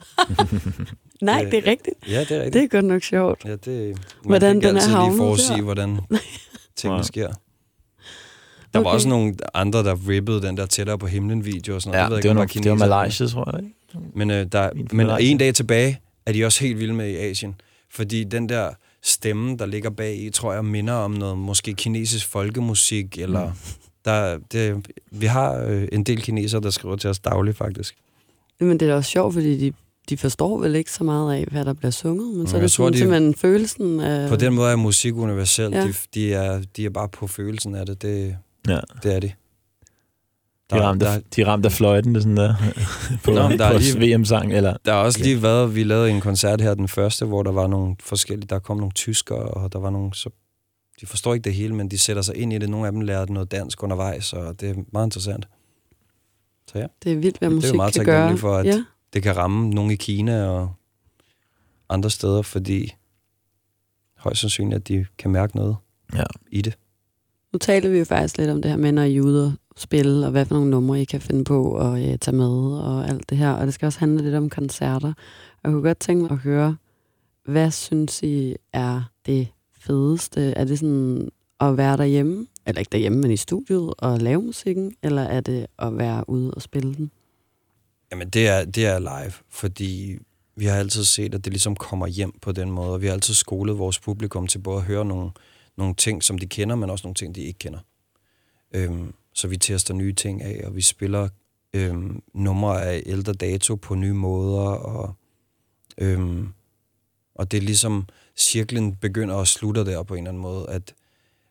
Nej, 1.23 1.45
det 1.51 1.55
er 1.55 1.71
rigtigt. 1.71 1.97
Ja, 2.11 2.21
det 2.21 2.31
er 2.31 2.37
rigtigt. 2.37 2.53
Det 2.55 2.63
er 2.63 2.69
godt 2.69 2.85
nok 2.85 3.03
sjovt. 3.03 3.45
Ja, 3.45 3.51
det, 3.51 3.67
man 3.67 3.97
hvordan 4.25 4.61
kan 4.61 4.69
den 4.69 4.77
altid 4.77 4.93
er 4.95 5.09
lige 5.09 5.17
forudsige, 5.17 5.63
hvordan 5.63 6.01
tingene 6.77 7.05
sker. 7.05 7.29
Der 8.75 8.81
okay. 8.81 8.89
var 8.89 8.95
også 8.95 9.09
nogle 9.09 9.35
andre, 9.55 9.83
der 9.85 10.09
rippede 10.09 10.43
den 10.43 10.57
der 10.57 10.67
tættere 10.67 10.99
på 10.99 11.07
himlen 11.07 11.45
video 11.45 11.75
og 11.75 11.83
sådan 11.83 11.91
noget. 11.91 11.99
Ja, 11.99 12.03
Jeg 12.03 12.11
ved 12.11 12.17
det, 12.17 12.25
ikke, 12.25 12.29
var, 12.29 12.43
nok, 12.43 12.81
det 12.81 12.91
var. 12.91 12.99
Malaysia, 12.99 13.27
tror 13.27 13.51
jeg. 13.57 13.65
Ikke? 13.65 13.75
Men, 14.15 14.31
øh, 14.31 14.47
der, 14.53 14.71
men 14.93 15.11
en 15.21 15.39
dag 15.39 15.55
tilbage 15.55 16.01
er 16.27 16.33
de 16.33 16.45
også 16.45 16.65
helt 16.65 16.79
vilde 16.79 16.95
med 16.95 17.09
i 17.11 17.17
Asien. 17.17 17.55
Fordi 17.91 18.25
den 18.25 18.49
der 18.49 18.71
stemme, 19.03 19.57
der 19.57 19.67
ligger 19.67 19.91
bag 19.91 20.17
i, 20.17 20.31
tror 20.31 20.53
jeg, 20.53 20.65
minder 20.65 20.93
om 20.93 21.11
noget 21.11 21.39
måske 21.39 21.75
kinesisk 21.75 22.29
folkemusik, 22.29 23.19
eller... 23.19 23.47
Mm. 23.47 23.53
Der, 24.05 24.39
det, 24.53 24.87
vi 25.11 25.27
har 25.27 25.65
øh, 25.67 25.89
en 25.93 26.05
del 26.05 26.23
kinesere, 26.23 26.61
der 26.61 26.71
skriver 26.71 26.97
til 26.97 27.11
os 27.11 27.19
dagligt, 27.19 27.57
faktisk. 27.57 27.95
Men 28.61 28.71
det 28.71 28.83
er 28.83 28.87
da 28.91 28.97
også 28.97 29.11
sjovt, 29.11 29.35
fordi 29.35 29.59
de, 29.59 29.73
de 30.09 30.17
forstår 30.17 30.59
vel 30.59 30.75
ikke 30.75 30.93
så 30.93 31.05
meget 31.05 31.35
af, 31.35 31.47
hvad 31.51 31.65
der 31.65 31.73
bliver 31.73 31.91
sunget, 31.91 32.37
men 32.37 32.47
så 32.47 32.57
er 32.57 32.61
det 32.61 32.73
tror, 32.73 32.85
sådan, 32.85 32.93
de- 32.93 32.99
simpelthen 32.99 33.35
følelsen 33.35 34.01
af... 34.01 34.29
På 34.29 34.37
den 34.37 34.55
måde 34.55 34.71
er 34.73 34.77
musik 34.77 35.15
universel. 35.15 35.71
Ja. 35.73 35.79
Ja. 35.79 35.87
De, 35.87 35.95
de, 36.15 36.35
er, 36.35 36.63
de 36.77 36.85
er 36.85 36.91
bare 36.91 37.09
på 37.09 37.27
følelsen 37.27 37.75
af 37.75 37.87
det. 37.87 38.03
Det, 38.03 38.37
Ja. 38.69 38.81
det 39.03 39.15
er 39.15 39.21
de. 39.21 39.33
De 40.71 40.83
ramte, 40.83 41.07
der, 41.07 41.21
de 41.37 41.47
ramte 41.47 41.67
af 41.67 41.73
fløjten, 41.73 42.15
det 42.15 42.23
sådan 42.23 42.37
der, 42.37 42.55
på, 43.25 43.31
Nå, 43.31 43.37
der 43.37 43.57
der 43.57 43.65
er 43.65 43.73
på 43.73 43.79
lige- 43.79 44.17
VM-sang, 44.17 44.53
eller... 44.53 44.77
Der 44.85 44.93
har 44.93 45.01
også 45.01 45.19
Ja. 45.19 45.25
lige 45.25 45.43
været, 45.43 45.75
vi 45.75 45.83
lavede 45.85 46.11
en 46.11 46.21
koncert 46.21 46.61
her, 46.61 46.75
den 46.75 46.89
første, 46.89 47.25
hvor 47.27 47.43
der 47.43 47.53
var 47.53 47.67
nogle 47.67 47.97
forskellige, 48.01 48.47
der 48.47 48.59
kom 48.59 48.77
nogle 48.77 48.93
tyskere, 48.93 49.39
og 49.39 49.73
der 49.73 49.79
var 49.79 49.91
nogle, 49.91 50.15
så 50.15 50.31
de 51.01 51.07
forstår 51.07 51.35
ikke 51.35 51.45
det 51.45 51.55
hele, 51.55 51.75
men 51.75 51.91
de 51.91 51.99
sætter 51.99 52.23
sig 52.23 52.37
ind 52.37 52.53
i 52.53 52.59
det. 52.59 52.69
Nogle 52.71 52.87
af 52.87 52.93
dem 52.93 53.01
lærte 53.01 53.33
noget 53.33 53.51
dansk 53.51 53.83
undervejs, 53.83 54.33
og 54.33 54.61
det 54.61 54.71
er 54.71 54.75
meget 54.93 55.07
interessant. 55.07 55.49
Så 56.73 56.79
ja, 56.79 56.87
Det 57.05 57.13
er 57.13 57.17
vildt, 57.17 57.39
hvad 57.39 57.49
Det 57.51 57.55
er 57.55 57.57
musik 57.57 57.73
vi 57.73 57.77
meget 57.77 57.95
kan 57.95 58.05
gøre. 58.05 58.39
for, 58.39 58.57
at- 58.57 58.67
Ja. 58.67 58.85
det 59.13 59.23
kan 59.23 59.37
ramme 59.37 59.71
nogen 59.71 59.91
i 59.91 59.95
Kina 59.97 60.47
og 60.49 60.73
andre 61.89 62.11
steder, 62.11 62.43
fordi 62.43 62.93
højst 64.19 64.41
sandsynligt, 64.41 64.77
at 64.81 64.89
de 64.89 65.07
kan 65.19 65.31
mærke 65.31 65.57
noget 65.57 65.77
Ja. 66.15 66.25
i 66.51 66.63
det. 66.63 66.79
Nu 67.55 67.59
talte 67.59 67.91
vi 67.91 67.99
jo 67.99 68.05
faktisk 68.05 68.39
lidt 68.39 68.51
om 68.51 68.63
det 68.63 68.71
her 68.71 68.79
med, 68.79 68.93
når 68.93 69.03
I 69.03 69.17
er 69.17 69.23
ude 69.23 69.47
og 69.47 69.53
spille, 69.77 70.27
og 70.27 70.31
hvad 70.31 70.47
for 70.47 70.55
nogle 70.55 70.71
numre 70.71 71.01
I 71.01 71.05
kan 71.05 71.21
finde 71.21 71.45
på 71.45 71.71
og 71.71 72.03
øh, 72.09 72.19
tage 72.19 72.37
med, 72.37 72.79
og 72.79 73.09
alt 73.09 73.31
det 73.31 73.39
her. 73.39 73.51
Og 73.51 73.67
det 73.67 73.75
skal 73.75 73.87
også 73.87 73.99
handle 73.99 74.25
lidt 74.25 74.35
om 74.35 74.51
koncerter. 74.51 75.09
Og 75.09 75.61
jeg 75.65 75.73
kunne 75.73 75.83
godt 75.83 75.99
tænke 75.99 76.23
mig 76.23 76.31
at 76.31 76.39
høre, 76.39 76.77
hvad 77.45 77.71
synes 77.71 78.23
I 78.23 78.57
er 78.73 79.03
det 79.27 79.49
fedeste? 79.79 80.41
Er 80.41 80.65
det 80.65 80.79
sådan 80.79 81.31
at 81.61 81.77
være 81.77 81.97
derhjemme 81.97 82.47
eller 82.67 82.79
ikke 82.79 82.91
derhjemme, 82.93 83.21
men 83.21 83.31
i 83.31 83.37
studiet 83.37 83.95
og 83.99 84.19
lave 84.19 84.43
musikken, 84.43 84.95
eller 85.03 85.23
er 85.23 85.41
det 85.41 85.67
at 85.79 85.99
være 85.99 86.31
ude 86.31 86.55
og 86.55 86.63
spille 86.63 86.95
den? 86.95 87.11
Jamen, 88.11 88.29
det 88.29 88.49
er, 88.49 88.65
det 88.65 88.87
er 88.87 88.99
live, 88.99 89.33
fordi 89.51 90.19
vi 90.57 90.65
har 90.65 90.77
altid 90.77 91.05
set, 91.05 91.35
at 91.35 91.45
det 91.45 91.53
ligesom 91.53 91.77
kommer 91.77 92.07
hjem 92.07 92.33
på 92.43 92.53
den 92.53 92.71
måde, 92.71 92.93
og 92.93 93.03
vi 93.03 93.07
har 93.07 93.13
altid 93.13 93.35
skolet 93.35 93.79
vores 93.79 93.99
publikum 93.99 94.47
til 94.47 94.59
både 94.59 94.77
at 94.77 94.85
høre 94.85 95.05
nogle, 95.05 95.31
nogle 95.77 95.95
ting, 95.95 96.23
som 96.23 96.39
de 96.39 96.47
kender, 96.47 96.77
men 96.77 96.91
også 96.91 97.07
nogle 97.07 97.15
ting, 97.15 97.35
de 97.35 97.43
ikke 97.43 97.59
kender. 97.59 97.79
Øhm, 98.73 99.15
så 99.33 99.49
vi 99.49 99.57
tester 99.57 99.95
nye 99.95 100.13
ting 100.13 100.43
af, 100.43 100.63
og 100.67 100.77
vi 100.77 100.83
spiller 100.83 101.29
øhm, 101.73 102.23
numre 102.35 102.83
af 102.83 103.03
ældre 103.07 103.33
dato 103.33 103.75
på 103.75 103.95
nye 103.95 104.13
måder, 104.13 104.69
og, 104.69 105.15
øhm, 105.99 106.49
og 107.35 107.51
det 107.51 107.57
er 107.57 107.63
ligesom, 107.63 108.07
cirklen 108.37 108.97
begynder 108.97 109.35
og 109.35 109.47
slutter 109.47 109.85
der 109.85 110.03
på 110.03 110.15
en 110.15 110.19
eller 110.19 110.31
anden 110.31 110.43
måde, 110.43 110.69
at, 110.69 110.95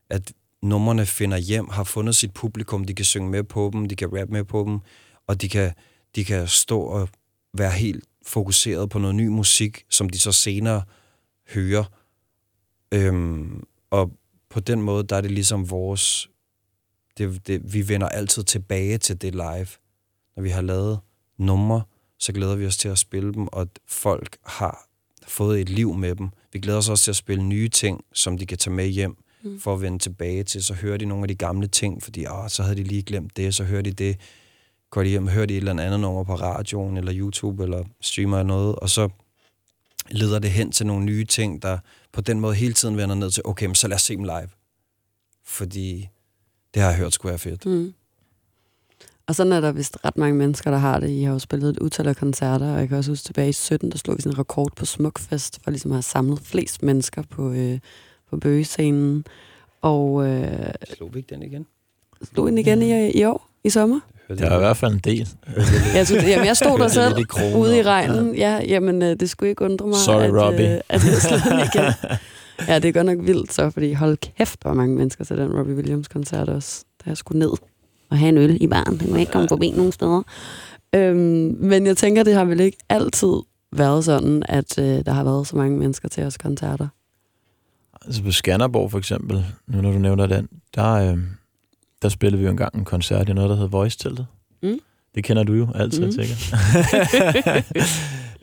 at 0.10 0.34
numrene 0.62 1.06
finder 1.06 1.38
hjem, 1.38 1.70
har 1.70 1.84
fundet 1.84 2.16
sit 2.16 2.34
publikum, 2.34 2.86
de 2.86 2.94
kan 2.94 3.06
synge 3.06 3.30
med 3.30 3.44
på 3.44 3.70
dem, 3.74 3.88
de 3.88 3.96
kan 3.96 4.20
rap 4.20 4.30
med 4.30 4.44
på 4.44 4.64
dem, 4.68 4.80
og 5.28 5.42
de 5.42 5.50
kan, 5.50 5.74
de 6.16 6.26
kan 6.26 6.48
stå 6.48 6.82
og 6.82 7.10
være 7.54 7.72
helt 7.72 8.06
fokuseret 8.26 8.90
på 8.90 9.00
noget 9.00 9.16
ny 9.16 9.28
musik, 9.28 9.86
som 9.90 10.10
de 10.10 10.20
så 10.20 10.32
senere 10.32 10.84
hører. 11.50 11.84
Øhm, 12.92 13.64
og 13.94 14.12
på 14.50 14.60
den 14.60 14.82
måde, 14.82 15.04
der 15.04 15.16
er 15.16 15.22
det 15.22 15.32
ligesom 15.32 15.70
vores... 15.70 16.30
Det, 17.18 17.48
det, 17.48 17.74
vi 17.74 17.90
vender 17.90 18.10
altid 18.10 18.44
tilbage 18.44 18.98
til 18.98 19.22
det 19.22 19.36
live. 19.36 19.68
Når 20.36 20.44
vi 20.44 20.50
har 20.50 20.62
lavet 20.62 21.00
numre, 21.38 21.84
så 22.20 22.34
glæder 22.34 22.56
vi 22.56 22.66
os 22.66 22.78
til 22.78 22.90
at 22.90 22.98
spille 22.98 23.34
dem, 23.34 23.48
og 23.48 23.68
folk 23.88 24.38
har 24.46 24.88
fået 25.28 25.62
et 25.62 25.70
liv 25.70 25.94
med 25.94 26.16
dem. 26.16 26.30
Vi 26.54 26.60
glæder 26.60 26.78
os 26.78 26.90
også 26.90 27.04
til 27.04 27.12
at 27.12 27.16
spille 27.16 27.44
nye 27.44 27.70
ting, 27.70 28.04
som 28.14 28.38
de 28.38 28.46
kan 28.46 28.58
tage 28.58 28.74
med 28.74 28.88
hjem, 28.88 29.18
mm. 29.44 29.60
for 29.60 29.74
at 29.74 29.82
vende 29.82 30.00
tilbage 30.00 30.44
til. 30.44 30.64
Så 30.64 30.74
hører 30.74 30.98
de 30.98 31.06
nogle 31.06 31.24
af 31.24 31.28
de 31.28 31.36
gamle 31.36 31.68
ting, 31.68 32.04
fordi 32.04 32.26
åh, 32.28 32.48
så 32.48 32.64
havde 32.64 32.76
de 32.76 32.84
lige 32.84 33.04
glemt 33.04 33.38
det, 33.38 33.56
så 33.56 33.64
hører 33.64 33.82
de 33.82 33.92
det. 33.92 34.20
Går 34.90 35.04
de 35.04 35.10
hjem 35.10 35.26
og 35.28 35.34
hører 35.34 35.46
de 35.46 35.54
et 35.54 35.58
eller 35.58 35.84
andet 35.84 36.00
nummer 36.00 36.24
på 36.24 36.36
radioen, 36.36 36.98
eller 36.98 37.14
YouTube, 37.16 37.64
eller 37.64 37.84
streamer 38.02 38.44
noget, 38.44 38.76
og 38.76 38.90
så 38.90 39.10
leder 40.12 40.40
det 40.40 40.52
hen 40.52 40.72
til 40.72 40.86
nogle 40.86 41.06
nye 41.06 41.26
ting, 41.26 41.62
der 41.62 41.78
på 42.14 42.22
den 42.22 42.40
måde 42.40 42.56
hele 42.56 42.74
tiden 42.74 42.98
vender 42.98 43.16
ned 43.16 43.32
til, 43.32 43.42
okay, 43.46 43.66
men 43.66 43.76
så 43.76 43.88
lad 43.88 43.96
os 43.96 44.02
se 44.02 44.16
dem 44.16 44.24
live. 44.24 44.50
Fordi 45.44 46.10
det 46.74 46.82
har 46.82 46.90
jeg 46.90 46.98
hørt 46.98 47.14
skulle 47.14 47.30
være 47.30 47.40
fedt. 47.40 47.66
Mm. 47.66 47.94
Og 49.28 49.36
sådan 49.36 49.54
er 49.54 49.62
der 49.62 49.72
vist 49.72 49.98
ret 50.06 50.18
mange 50.18 50.36
mennesker, 50.38 50.72
der 50.72 50.78
har 50.78 51.00
det. 51.00 51.10
I 51.10 51.24
har 51.24 51.34
jo 51.34 51.40
spillet 51.40 51.70
et 51.70 51.80
utal 51.80 52.08
af 52.08 52.16
koncerter, 52.16 52.74
og 52.74 52.80
jeg 52.80 52.88
kan 52.88 52.98
også 52.98 53.12
huske 53.12 53.26
tilbage 53.26 53.50
i 53.50 53.54
17, 53.54 53.92
der 53.92 53.98
slog 53.98 54.18
vi 54.18 54.22
sådan 54.22 54.36
en 54.36 54.40
rekord 54.40 54.76
på 54.76 54.86
Smukfest, 54.86 55.60
for 55.64 55.72
ligesom 55.72 55.92
at 55.92 55.96
have 55.96 56.02
samlet 56.02 56.40
flest 56.40 56.84
mennesker 56.84 57.22
på, 57.22 57.52
øh, 57.52 57.80
på 58.30 58.38
bøgescenen. 58.38 59.26
Og 59.82 60.28
øh, 60.28 60.74
Slog 60.94 61.14
vi 61.14 61.20
ikke 61.20 61.36
den 61.36 61.44
igen? 61.44 61.66
slog 62.34 62.48
den 62.48 62.58
igen 62.58 62.82
i, 62.82 63.12
i 63.12 63.24
år, 63.24 63.50
i 63.64 63.70
sommer. 63.70 64.00
Det 64.30 64.42
er 64.42 64.56
i 64.56 64.60
hvert 64.60 64.78
fald 64.78 64.94
en 64.94 65.00
del. 65.00 65.30
Jeg, 65.96 66.08
synes, 66.08 66.24
jamen, 66.24 66.48
jeg 66.48 66.58
stod 66.58 66.80
der 66.80 66.88
selv 66.88 67.16
ude 67.56 67.78
i 67.80 67.82
regnen. 67.84 68.36
Ja, 68.36 68.60
jamen, 68.68 69.02
øh, 69.02 69.20
det 69.20 69.30
skulle 69.30 69.50
ikke 69.50 69.66
undre 69.66 69.88
mig, 69.88 69.96
Sorry, 69.96 70.24
at, 70.24 70.34
Robbie. 70.46 70.74
øh, 70.76 70.82
at 70.90 71.06
jeg 71.06 71.14
slog 71.22 71.40
den 71.50 71.60
igen. 71.60 71.94
Ja, 72.68 72.80
det 72.80 72.86
er 72.86 72.92
godt 72.92 73.06
nok 73.06 73.18
vildt 73.22 73.54
så, 73.54 73.70
fordi 73.70 73.94
hold 73.94 74.18
kæft, 74.38 74.62
hvor 74.62 74.74
mange 74.74 74.96
mennesker 74.98 75.24
til 75.26 75.38
den 75.38 75.52
Robbie 75.58 75.76
Williams-koncert 75.76 76.50
også, 76.50 76.86
da 77.06 77.10
jeg 77.10 77.18
skulle 77.18 77.40
ned 77.40 77.52
og 78.10 78.18
have 78.18 78.30
en 78.30 78.38
øl 78.38 78.58
i 78.62 78.68
baren. 78.68 79.00
Han 79.00 79.08
kunne 79.10 79.20
ikke 79.20 79.32
komme 79.32 79.48
forbi 79.48 79.72
nogen 79.72 79.92
steder. 79.92 80.22
Øhm, 80.96 81.56
men 81.60 81.86
jeg 81.86 81.98
tænker, 81.98 82.24
det 82.24 82.34
har 82.34 82.46
vel 82.46 82.60
ikke 82.60 82.78
altid 82.90 83.34
været 83.72 84.06
sådan, 84.06 84.44
at 84.50 84.80
øh, 84.80 84.86
der 85.06 85.12
har 85.12 85.24
været 85.24 85.48
så 85.48 85.56
mange 85.58 85.78
mennesker 85.78 86.10
til 86.10 86.24
os 86.24 86.38
koncerter. 86.38 86.88
Altså 88.06 88.24
på 88.24 88.32
Skanderborg 88.32 88.92
for 88.92 88.98
eksempel, 88.98 89.46
nu 89.68 89.82
når 89.82 89.92
du 89.92 89.98
nævner 89.98 90.26
den, 90.26 90.48
der, 90.76 90.92
øh, 90.94 91.18
der 92.04 92.10
spillede 92.10 92.40
vi 92.40 92.46
jo 92.46 92.52
engang 92.52 92.76
en 92.76 92.86
koncert 92.86 93.30
i 93.30 93.34
noget, 93.34 93.50
der 93.50 93.56
hedder 93.56 93.70
Voice-teltet. 93.70 94.28
Mm. 94.64 94.80
Det 95.16 95.24
kender 95.24 95.44
du 95.44 95.54
jo 95.54 95.68
altid, 95.76 96.06
Mm. 96.06 96.12
sikkert. 96.12 96.54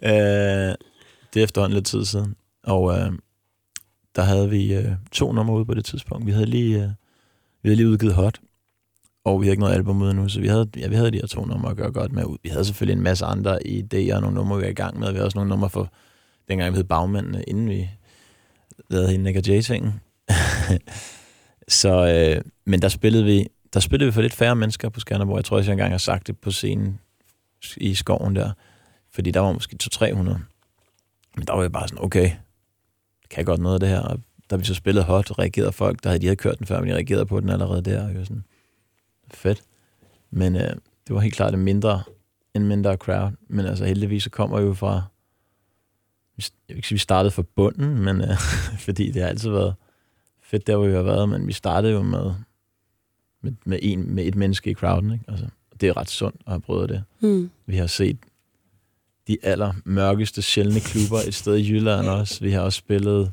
øh, 0.02 0.74
det 1.34 1.40
er 1.40 1.44
efterhånden 1.44 1.74
lidt 1.74 1.86
tid 1.86 2.04
siden. 2.04 2.36
Og 2.64 2.98
øh, 2.98 3.12
der 4.16 4.22
havde 4.22 4.50
vi 4.50 4.74
øh, 4.74 4.92
to 5.12 5.32
numre 5.32 5.56
ude 5.56 5.64
på 5.64 5.74
det 5.74 5.84
tidspunkt. 5.84 6.26
Vi 6.26 6.32
havde 6.32 6.46
lige, 6.46 6.76
øh, 6.82 6.88
vi 7.62 7.68
havde 7.68 7.76
lige 7.76 7.88
udgivet 7.88 8.14
Hot, 8.14 8.38
og 9.24 9.40
vi 9.40 9.46
havde 9.46 9.52
ikke 9.52 9.60
noget 9.60 9.74
album 9.74 10.02
ude 10.02 10.14
nu, 10.14 10.28
så 10.28 10.40
vi 10.40 10.48
havde, 10.48 10.68
ja, 10.76 10.88
vi 10.88 10.94
havde 10.94 11.10
de 11.10 11.16
her 11.16 11.26
to 11.26 11.44
numre 11.44 11.70
at 11.70 11.76
gøre 11.76 11.92
godt 11.92 12.12
med. 12.12 12.24
Vi 12.42 12.48
havde 12.48 12.64
selvfølgelig 12.64 12.96
en 12.96 13.02
masse 13.04 13.24
andre 13.24 13.58
idéer 13.66 14.14
og 14.14 14.20
nogle 14.20 14.34
numre, 14.34 14.56
vi 14.58 14.62
var 14.64 14.70
i 14.70 14.74
gang 14.74 14.98
med. 14.98 15.08
Vi 15.08 15.14
havde 15.14 15.24
også 15.26 15.38
nogle 15.38 15.48
numre 15.48 15.70
for 15.70 15.92
dengang 16.48 16.72
vi 16.72 16.76
hed 16.76 16.84
Bagmændene, 16.84 17.42
inden 17.42 17.68
vi 17.68 17.90
lavede 18.90 19.08
hele 19.10 19.22
Nick 19.22 19.36
og 19.38 19.46
Jay-tingen. 19.46 19.92
så, 21.68 22.06
øh, 22.36 22.42
men 22.70 22.82
der 22.82 22.88
spillede 22.88 23.24
vi 23.24 23.46
der 23.74 23.80
spillede 23.80 24.08
vi 24.08 24.12
for 24.12 24.22
lidt 24.22 24.34
færre 24.34 24.56
mennesker 24.56 24.88
på 24.88 25.00
Skanderborg. 25.00 25.36
Jeg 25.36 25.44
tror 25.44 25.56
også, 25.56 25.70
jeg 25.70 25.72
engang 25.72 25.92
har 25.92 25.98
sagt 25.98 26.26
det 26.26 26.38
på 26.38 26.50
scenen 26.50 27.00
i 27.76 27.94
skoven 27.94 28.36
der. 28.36 28.52
Fordi 29.12 29.30
der 29.30 29.40
var 29.40 29.52
måske 29.52 29.76
200-300. 29.82 30.06
Men 31.36 31.46
der 31.46 31.52
var 31.52 31.62
jeg 31.62 31.72
bare 31.72 31.88
sådan, 31.88 32.04
okay, 32.04 32.30
det 33.30 33.36
jeg 33.36 33.46
godt 33.46 33.60
noget 33.60 33.74
af 33.74 33.80
det 33.80 33.88
her. 33.88 34.00
Og 34.00 34.20
da 34.50 34.56
vi 34.56 34.64
så 34.64 34.74
spillede 34.74 35.04
hot, 35.04 35.38
reagerede 35.38 35.72
folk, 35.72 36.02
der 36.02 36.08
havde 36.08 36.20
de 36.20 36.26
havde 36.26 36.36
kørt 36.36 36.58
den 36.58 36.66
før, 36.66 36.80
men 36.80 36.88
de 36.88 36.94
reagerede 36.94 37.26
på 37.26 37.40
den 37.40 37.50
allerede 37.50 37.82
der. 37.82 38.02
Og 38.02 38.08
jeg 38.08 38.18
var 38.18 38.24
sådan, 38.24 38.44
fedt. 39.30 39.62
Men 40.30 40.56
øh, 40.56 40.70
det 41.06 41.14
var 41.14 41.20
helt 41.20 41.34
klart 41.34 41.54
en 41.54 41.60
mindre, 41.60 42.02
en 42.54 42.68
mindre 42.68 42.96
crowd. 42.96 43.32
Men 43.48 43.66
altså 43.66 43.84
heldigvis 43.84 44.22
så 44.22 44.30
kommer 44.30 44.58
jeg 44.58 44.66
jo 44.66 44.74
fra, 44.74 45.02
jeg 46.38 46.44
vil 46.68 46.76
ikke 46.76 46.88
sige, 46.88 46.96
vi 46.96 46.98
startede 46.98 47.30
fra 47.30 47.42
bunden, 47.42 47.98
men 47.98 48.20
øh, 48.20 48.36
fordi 48.86 49.10
det 49.10 49.22
har 49.22 49.28
altid 49.28 49.50
været 49.50 49.74
fedt 50.42 50.66
der, 50.66 50.76
hvor 50.76 50.86
vi 50.86 50.92
har 50.92 51.02
været, 51.02 51.28
men 51.28 51.46
vi 51.46 51.52
startede 51.52 51.92
jo 51.92 52.02
med, 52.02 52.34
med, 53.42 53.52
med, 53.64 53.78
en, 53.82 54.14
med 54.14 54.24
et 54.24 54.34
menneske 54.34 54.70
i 54.70 54.74
crowden, 54.74 55.12
ikke? 55.12 55.24
Altså, 55.28 55.46
det 55.80 55.88
er 55.88 55.96
ret 55.96 56.10
sundt 56.10 56.40
at 56.46 56.52
have 56.52 56.60
prøvet 56.60 56.88
det. 56.88 57.04
Hmm. 57.20 57.50
Vi 57.66 57.76
har 57.76 57.86
set 57.86 58.16
de 59.28 59.36
aller 59.42 59.72
mørkeste, 59.84 60.42
sjældne 60.42 60.80
klubber 60.80 61.18
et 61.28 61.34
sted 61.34 61.56
i 61.56 61.72
Jylland 61.72 62.06
også. 62.06 62.40
Vi 62.40 62.50
har 62.50 62.60
også 62.60 62.76
spillet 62.76 63.32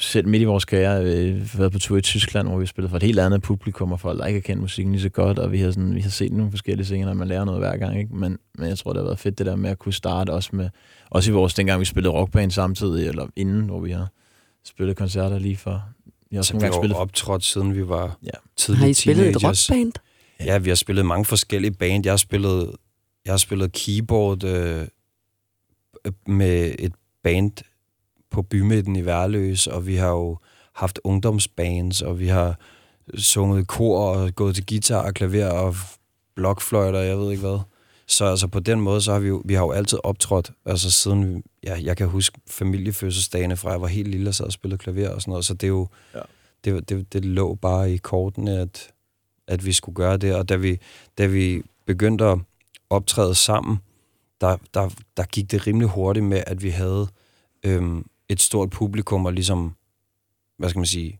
selv 0.00 0.28
midt 0.28 0.42
i 0.42 0.44
vores 0.44 0.64
karriere 0.64 1.04
øh, 1.04 1.58
været 1.58 1.72
på 1.72 1.78
tur 1.78 1.96
i 1.96 2.00
Tyskland, 2.00 2.48
hvor 2.48 2.58
vi 2.58 2.66
spillede 2.66 2.90
for 2.90 2.96
et 2.96 3.02
helt 3.02 3.18
andet 3.18 3.42
publikum, 3.42 3.92
og 3.92 4.00
folk, 4.00 4.18
der 4.18 4.26
ikke 4.26 4.40
har 4.40 4.42
kendt 4.42 4.60
musikken 4.60 4.92
lige 4.92 5.02
så 5.02 5.08
godt, 5.08 5.38
og 5.38 5.52
vi 5.52 5.58
har, 5.58 5.70
sådan, 5.70 5.94
vi 5.94 6.00
har 6.00 6.10
set 6.10 6.32
nogle 6.32 6.50
forskellige 6.50 6.86
ting, 6.86 7.04
når 7.04 7.14
man 7.14 7.28
lærer 7.28 7.44
noget 7.44 7.60
hver 7.60 7.76
gang, 7.76 7.98
ikke? 7.98 8.14
Men, 8.14 8.38
men 8.54 8.68
jeg 8.68 8.78
tror, 8.78 8.92
det 8.92 9.00
har 9.00 9.06
været 9.06 9.18
fedt 9.18 9.38
det 9.38 9.46
der 9.46 9.56
med 9.56 9.70
at 9.70 9.78
kunne 9.78 9.92
starte 9.92 10.30
også 10.30 10.50
med, 10.52 10.68
også 11.10 11.30
i 11.30 11.34
vores, 11.34 11.54
dengang 11.54 11.80
vi 11.80 11.84
spillede 11.84 12.14
rockband 12.14 12.50
samtidig, 12.50 13.08
eller 13.08 13.26
inden, 13.36 13.62
hvor 13.62 13.80
vi 13.80 13.90
har 13.90 14.08
spillet 14.64 14.96
koncerter 14.96 15.38
lige 15.38 15.56
for. 15.56 15.84
Vi 16.32 16.36
har 16.36 16.40
også 16.40 16.50
Så 16.52 16.58
vi 16.58 16.64
har 16.64 16.72
spillet 16.72 16.96
optrådt, 16.98 17.44
siden 17.44 17.74
vi 17.74 17.88
var 17.88 18.16
Ja. 18.22 18.30
tidlige 18.56 18.80
Har 18.80 18.86
I 18.88 18.94
spillet 18.94 19.28
et 19.28 19.44
rockband? 19.44 19.92
Ja, 20.40 20.58
vi 20.58 20.68
har 20.70 20.74
spillet 20.74 21.06
mange 21.06 21.24
forskellige 21.24 21.70
band. 21.70 22.04
Jeg 22.04 22.12
har 22.12 22.16
spillet, 22.16 22.76
jeg 23.24 23.32
har 23.32 23.38
spillet 23.38 23.72
keyboard 23.72 24.44
øh, 24.44 24.86
med 26.26 26.74
et 26.78 26.92
band 27.22 27.52
på 28.30 28.42
bymidten 28.42 28.96
i 28.96 29.04
Værløs, 29.06 29.66
og 29.66 29.86
vi 29.86 29.96
har 29.96 30.08
jo 30.08 30.38
haft 30.74 31.00
ungdomsbands, 31.04 32.02
og 32.02 32.18
vi 32.20 32.26
har 32.26 32.58
sunget 33.18 33.66
kor 33.66 33.98
og 34.14 34.34
gået 34.34 34.54
til 34.54 34.66
guitar 34.66 35.02
og 35.06 35.14
klaver 35.14 35.50
og 35.50 35.74
blokfløjter, 36.36 36.98
jeg 37.00 37.18
ved 37.18 37.30
ikke 37.30 37.40
hvad. 37.40 37.58
Så 38.06 38.24
altså 38.24 38.46
på 38.48 38.60
den 38.60 38.80
måde, 38.80 39.00
så 39.00 39.12
har 39.12 39.18
vi 39.18 39.28
jo, 39.28 39.42
vi 39.44 39.54
har 39.54 39.62
jo 39.62 39.70
altid 39.70 39.98
optrådt, 40.04 40.52
altså 40.66 40.90
siden, 40.90 41.34
vi- 41.36 41.42
ja, 41.64 41.78
jeg 41.82 41.96
kan 41.96 42.08
huske 42.08 42.40
familiefødselsdagene 42.50 43.56
fra, 43.56 43.70
jeg 43.70 43.80
var 43.80 43.86
helt 43.86 44.08
lille 44.08 44.28
og 44.30 44.34
sad 44.34 44.46
og 44.46 44.52
spillede 44.52 44.78
klaver 44.78 45.08
og 45.08 45.20
sådan 45.22 45.30
noget, 45.30 45.44
så 45.44 45.54
det 45.54 45.62
er 45.66 45.68
jo, 45.68 45.88
Ja. 46.14 46.20
det, 46.64 46.88
det, 46.88 47.12
det 47.12 47.24
lå 47.24 47.54
bare 47.54 47.92
i 47.92 47.96
kortene, 47.96 48.58
at, 48.58 48.90
at 49.48 49.66
vi 49.66 49.72
skulle 49.72 49.96
gøre 49.96 50.16
det, 50.16 50.34
og 50.34 50.48
da 50.48 50.56
vi, 50.56 50.78
da 51.18 51.26
vi 51.26 51.62
begyndte 51.86 52.24
at 52.24 52.38
optræde 52.90 53.34
sammen, 53.34 53.78
der, 54.40 54.56
der, 54.74 54.88
der 55.16 55.24
gik 55.24 55.50
det 55.50 55.66
rimelig 55.66 55.88
hurtigt 55.88 56.26
med, 56.26 56.42
at 56.46 56.62
vi 56.62 56.70
havde 56.70 57.08
øhm, 57.64 58.06
et 58.28 58.40
stort 58.40 58.70
publikum 58.70 59.26
og 59.26 59.32
ligesom, 59.32 59.72
hvad 60.58 60.68
skal 60.68 60.78
man 60.78 60.86
sige, 60.86 61.18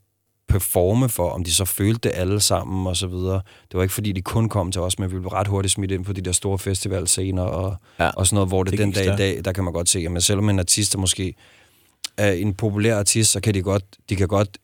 performe 0.53 1.09
for, 1.09 1.31
om 1.31 1.45
de 1.45 1.53
så 1.55 1.65
følte 1.65 2.09
det 2.09 2.17
alle 2.17 2.41
sammen 2.41 2.87
og 2.87 2.97
så 2.97 3.07
videre. 3.07 3.35
Det 3.71 3.77
var 3.77 3.83
ikke 3.83 3.95
fordi, 3.95 4.13
de 4.13 4.23
kun 4.23 4.49
kom 4.49 4.73
til 4.73 4.81
os, 4.81 4.99
men 4.99 5.13
vi 5.13 5.19
blev 5.19 5.29
ret 5.29 5.47
hurtigt 5.47 5.73
smidt 5.73 5.91
ind 5.91 6.05
på 6.05 6.13
de 6.13 6.21
der 6.21 6.33
store 6.33 6.59
festivalscener 6.59 7.43
og, 7.43 7.77
Ja, 7.99 8.11
og 8.11 8.27
sådan 8.27 8.35
noget, 8.35 8.49
hvor 8.51 8.63
det, 8.65 8.71
det 8.73 8.79
den 8.79 8.93
dag 8.93 9.05
i 9.15 9.17
dag, 9.17 9.45
der 9.45 9.53
kan 9.53 9.65
man 9.65 9.73
godt 9.73 9.89
se, 9.89 10.07
at 10.17 10.23
selvom 10.23 10.49
en 10.49 10.59
artist 10.59 10.95
er 10.95 10.99
måske 10.99 11.35
er 12.17 12.33
en 12.33 12.55
populær 12.55 12.99
artist, 12.99 13.33
så 13.33 13.41
kan 13.41 13.55
de 13.55 13.63
godt, 13.63 13.85
de 14.09 14.17
kan 14.17 14.29
godt, 14.29 14.59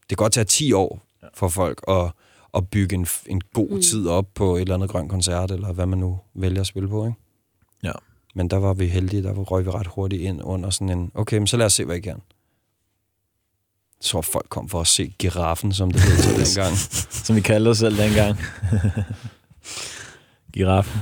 det 0.00 0.08
kan 0.08 0.16
godt 0.16 0.32
tage 0.32 0.44
10 0.44 0.72
år 0.72 1.02
for 1.34 1.48
folk 1.48 1.80
at, 1.88 2.12
at 2.54 2.68
bygge 2.70 2.94
en, 2.94 3.06
en 3.26 3.40
god 3.54 3.68
Mm. 3.68 3.74
mm. 3.74 3.82
tid 3.82 4.08
op 4.08 4.26
på 4.34 4.56
et 4.56 4.60
eller 4.60 4.74
andet 4.74 4.90
grønt 4.90 5.10
koncert, 5.10 5.50
eller 5.50 5.72
hvad 5.72 5.86
man 5.86 5.98
nu 5.98 6.18
vælger 6.34 6.60
at 6.60 6.66
spille 6.66 6.88
på, 6.88 7.06
ikke? 7.06 7.18
Ja. 7.82 7.92
Men 8.34 8.48
der 8.50 8.56
var 8.56 8.74
vi 8.74 8.86
heldige, 8.86 9.22
der 9.22 9.32
røg 9.32 9.64
vi 9.64 9.70
ret 9.70 9.86
hurtigt 9.86 10.22
ind 10.22 10.40
under 10.44 10.70
sådan 10.70 10.98
en, 10.98 11.10
okay, 11.14 11.38
men 11.38 11.46
så 11.46 11.56
lad 11.56 11.66
os 11.66 11.72
se, 11.72 11.84
hvad 11.84 11.96
I 11.96 12.00
kan. 12.00 12.20
Så 14.00 14.22
folk 14.22 14.46
kom 14.48 14.68
for 14.68 14.80
at 14.80 14.86
se 14.86 15.14
giraffen, 15.18 15.72
som 15.72 15.90
det 15.90 16.00
hed 16.00 16.44
så 16.44 16.60
dengang. 16.60 16.76
som 17.10 17.36
vi 17.36 17.40
kaldte 17.40 17.68
os 17.68 17.78
selv 17.78 17.96
dengang. 17.98 18.38
Giraffen. 20.52 21.00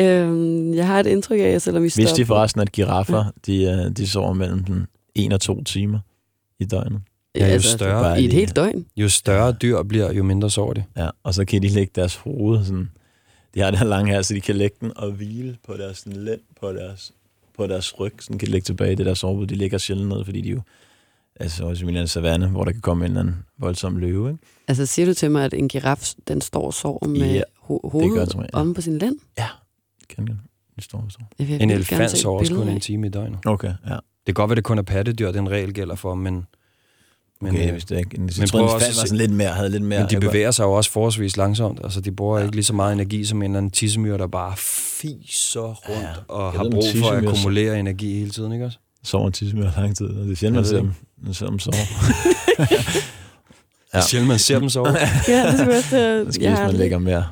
Øhm, 0.00 0.74
jeg 0.74 0.86
har 0.86 1.00
et 1.00 1.06
indtryk 1.06 1.40
af, 1.40 1.44
at 1.44 1.62
selvom 1.62 1.82
vi 1.82 1.84
Vidste 1.84 2.02
de 2.02 2.06
stopper- 2.08 2.26
forresten, 2.26 2.60
at 2.60 2.72
giraffer, 2.72 3.24
de, 3.46 3.62
øh, 3.64 3.96
de 3.96 4.08
sover 4.08 4.32
mellem 4.32 4.64
den 4.64 4.86
en 5.14 5.32
og 5.32 5.40
to 5.40 5.64
timer 5.64 5.98
i 6.60 6.64
døgnet? 6.64 7.00
Ja, 7.34 7.54
jo 7.54 7.60
større- 7.60 8.08
Altså, 8.10 8.22
I 8.22 8.26
et 8.26 8.32
helt 8.32 8.56
døgn. 8.56 8.86
Jo 8.96 9.08
større 9.08 9.52
dyr 9.52 9.82
bliver, 9.82 10.12
jo 10.12 10.22
mindre 10.22 10.50
sover 10.50 10.74
de. 10.74 10.84
Ja, 10.96 11.10
og 11.22 11.34
så 11.34 11.44
kan 11.44 11.62
de 11.62 11.68
lægge 11.68 11.92
deres 11.94 12.14
hoved 12.16 12.64
sådan... 12.64 12.90
De 13.54 13.60
har 13.60 13.70
den 13.70 13.78
her 13.78 13.86
lange 13.86 14.12
her, 14.12 14.22
så 14.22 14.34
de 14.34 14.40
kan 14.40 14.56
lægge 14.56 14.76
den 14.80 14.92
og 14.96 15.10
hvile 15.12 15.56
på 15.66 15.76
deres 15.76 16.02
lænd, 16.06 16.40
på 16.60 16.72
deres, 16.72 17.12
på 17.56 17.66
deres 17.66 18.00
ryg, 18.00 18.12
sådan 18.20 18.38
kan 18.38 18.46
de 18.46 18.52
lægge 18.52 18.64
tilbage 18.64 18.92
i 18.92 18.94
det 18.94 19.06
der 19.06 19.14
sovebud. 19.14 19.46
De 19.46 19.54
ligger 19.54 19.78
sjældent 19.78 20.08
ned, 20.08 20.24
fordi 20.24 20.40
de 20.40 20.48
jo 20.48 20.60
altså 21.40 21.64
også 21.64 21.86
i 21.86 21.94
en 21.96 22.08
savanne, 22.08 22.48
hvor 22.48 22.64
der 22.64 22.72
kan 22.72 22.80
komme 22.80 23.04
en 23.04 23.10
eller 23.10 23.20
anden 23.20 23.36
voldsom 23.58 23.96
løve, 23.96 24.30
ikke? 24.30 24.42
Altså, 24.68 24.86
siger 24.86 25.06
du 25.06 25.14
til 25.14 25.30
mig, 25.30 25.44
at 25.44 25.54
en 25.54 25.68
giraf, 25.68 26.12
den 26.28 26.40
står 26.40 26.66
og 26.66 26.74
sover 26.74 27.06
med 27.08 27.32
Ja, 27.32 27.40
ho- 27.40 27.80
gør 27.82 27.88
hovedet 27.88 28.20
den 28.20 28.30
som 28.30 28.40
regel, 28.40 28.50
ja. 28.54 28.60
omme 28.60 28.74
på 28.74 28.80
sin 28.80 28.98
lænd? 28.98 29.16
Kan 30.16 30.26
den? 30.26 30.40
Det 30.76 30.84
står 30.84 31.06
så. 31.08 31.18
Jeg 31.38 31.48
vil 31.48 31.62
En 31.62 31.70
elefant 31.70 32.10
sover 32.18 32.40
også 32.40 32.54
kun 32.54 32.68
af. 32.68 32.72
en 32.72 32.80
time 32.80 33.06
i 33.06 33.10
døgnet. 33.10 33.38
Okay, 33.46 33.72
ja. 33.88 33.94
Det 33.94 34.00
kan 34.26 34.34
godt 34.34 34.48
være, 34.50 34.56
det 34.56 34.64
kun 34.64 34.78
er 34.78 34.82
pattedyr, 34.82 35.32
den 35.32 35.50
regel 35.50 35.74
gælder 35.74 35.94
for, 35.94 36.14
men, 36.14 36.46
men, 37.40 37.50
Okay, 37.54 37.66
øh, 37.66 37.72
hvis 37.72 37.84
det 37.84 37.98
ikke. 37.98 38.10
Jeg 38.12 38.20
men 38.20 38.28
tror, 38.28 38.58
prøv 38.58 38.68
en 38.68 38.74
også 38.74 38.86
var 38.86 39.06
sådan 39.06 39.18
lidt 39.18 39.32
mere, 39.32 39.48
havde 39.48 39.70
lidt 39.70 39.82
mere... 39.82 40.00
men 40.00 40.08
de 40.08 40.14
jeg 40.14 40.20
bevæger 40.20 40.50
sig 40.50 40.64
jo 40.64 40.72
også 40.72 40.90
forholdsvis 40.90 41.36
langsomt. 41.36 41.80
Altså, 41.84 42.00
de 42.00 42.12
bruger 42.12 42.36
Ja. 42.36 42.40
ja. 42.40 42.46
ikke 42.46 42.56
lige 42.56 42.64
så 42.64 42.74
meget 42.74 42.92
energi 42.92 43.24
som 43.24 43.42
en 43.42 43.50
eller 43.50 43.58
anden 43.58 43.70
tissemyr, 43.70 44.16
der 44.16 44.26
bare 44.26 44.56
fiser 44.56 45.60
rundt 45.60 46.00
Ja. 46.02 46.08
ja. 46.08 46.14
og 46.28 46.52
Jeg 46.52 46.60
har 46.60 46.70
brug 46.70 46.84
for 46.96 47.10
at 47.10 47.26
akkumulere 47.28 47.80
energi 47.80 48.18
hele 48.18 48.30
tiden, 48.30 48.52
ikke 48.52 48.64
også? 48.64 48.78
Sover 49.04 49.26
en 49.26 49.32
tissemyr 49.32 49.70
lang 49.76 49.96
tid, 49.96 50.06
og 50.06 50.24
det 50.26 50.32
er 50.32 50.36
sjældent, 50.36 50.56
man 50.56 50.64
ser 50.64 50.76
dem, 50.76 50.92
man 51.24 51.34
ser 51.34 51.46
dem 51.46 51.58
sove. 51.58 51.74
Ja. 53.94 53.98
Ja. 53.98 54.06
Sjældent 54.06 54.28
man 54.28 54.38
ser 54.38 54.58
dem 54.58 54.68
sove. 54.68 54.88
Ja, 55.28 55.46
det 55.50 55.58
skal 55.58 55.76
også, 55.76 56.22
Måske 56.26 56.42
jeg 56.44 56.50
hvis 56.50 56.58
har 56.58 56.64
man 56.64 56.70
det. 56.70 56.78
lægger 56.78 56.98
mere. 56.98 57.24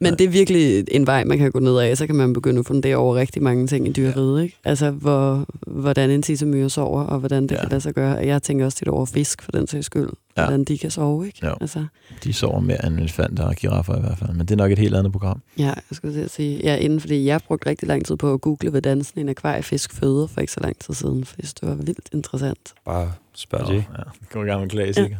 Men 0.00 0.12
det 0.18 0.24
er 0.24 0.28
virkelig 0.28 0.84
en 0.90 1.06
vej, 1.06 1.24
man 1.24 1.38
kan 1.38 1.50
gå 1.50 1.58
ned 1.58 1.78
af, 1.78 1.96
så 1.96 2.06
kan 2.06 2.14
man 2.16 2.32
begynde 2.32 2.58
at 2.58 2.66
fundere 2.66 2.96
over 2.96 3.14
rigtig 3.16 3.42
mange 3.42 3.66
ting 3.66 3.88
i 3.88 3.92
dyreriget, 3.92 4.42
ikke? 4.42 4.56
Altså, 4.64 4.90
hvor, 4.90 5.46
hvordan 5.66 6.10
en 6.10 6.22
tissemyre 6.22 6.70
sover, 6.70 7.02
og 7.02 7.18
hvordan 7.18 7.42
det 7.42 7.50
Ja. 7.50 7.56
ja. 7.56 7.60
kan 7.60 7.70
lade 7.70 7.80
sig 7.80 7.94
gøre. 7.94 8.16
Og 8.16 8.26
Jeg 8.26 8.42
tænker 8.42 8.64
også 8.64 8.78
lidt 8.80 8.88
over 8.88 9.06
fisk, 9.06 9.42
for 9.42 9.52
den 9.52 9.66
sags 9.66 9.86
skyld. 9.86 10.08
Ja. 10.36 10.42
Ja. 10.42 10.46
Hvordan 10.48 10.64
de 10.64 10.78
kan 10.78 10.90
sove, 10.90 11.26
ikke? 11.26 11.46
Jo. 11.46 11.54
Altså, 11.60 11.86
De 12.24 12.32
sover 12.32 12.60
mere 12.60 12.86
end 12.86 12.98
elefanter 12.98 13.44
og 13.44 13.54
giraffer 13.54 13.96
i 13.96 14.00
hvert 14.00 14.18
fald. 14.18 14.30
Men 14.30 14.40
det 14.40 14.50
er 14.50 14.56
nok 14.56 14.72
et 14.72 14.78
helt 14.78 14.94
andet 14.96 15.12
program. 15.12 15.42
ja, 15.58 15.64
jeg 15.64 15.74
skulle 15.92 16.14
til 16.14 16.20
at 16.24 16.30
sige, 16.30 16.60
ja, 16.62 16.76
inden 16.76 17.00
fordi 17.00 17.24
jeg 17.26 17.40
brugte 17.46 17.70
rigtig 17.70 17.88
lang 17.88 18.04
tid 18.06 18.16
på 18.16 18.32
at 18.32 18.40
google, 18.40 18.70
hvordan 18.70 19.04
sådan 19.04 19.22
en 19.22 19.28
akvariefisk 19.28 19.92
føder 19.94 20.26
for 20.26 20.40
ikke 20.40 20.52
så 20.52 20.60
lang 20.60 20.78
tid 20.78 20.94
siden, 20.94 21.24
for 21.24 21.36
det 21.36 21.54
var 21.62 21.74
vildt 21.74 22.08
interessant. 22.12 22.74
Bare 22.84 23.12
spørg 23.34 23.68
Jay. 23.70 23.76
ja. 23.76 24.02
Gå 24.32 24.42
i 24.42 24.46
gang 24.46 24.60
med 24.60 24.68
klassiker. 24.70 25.16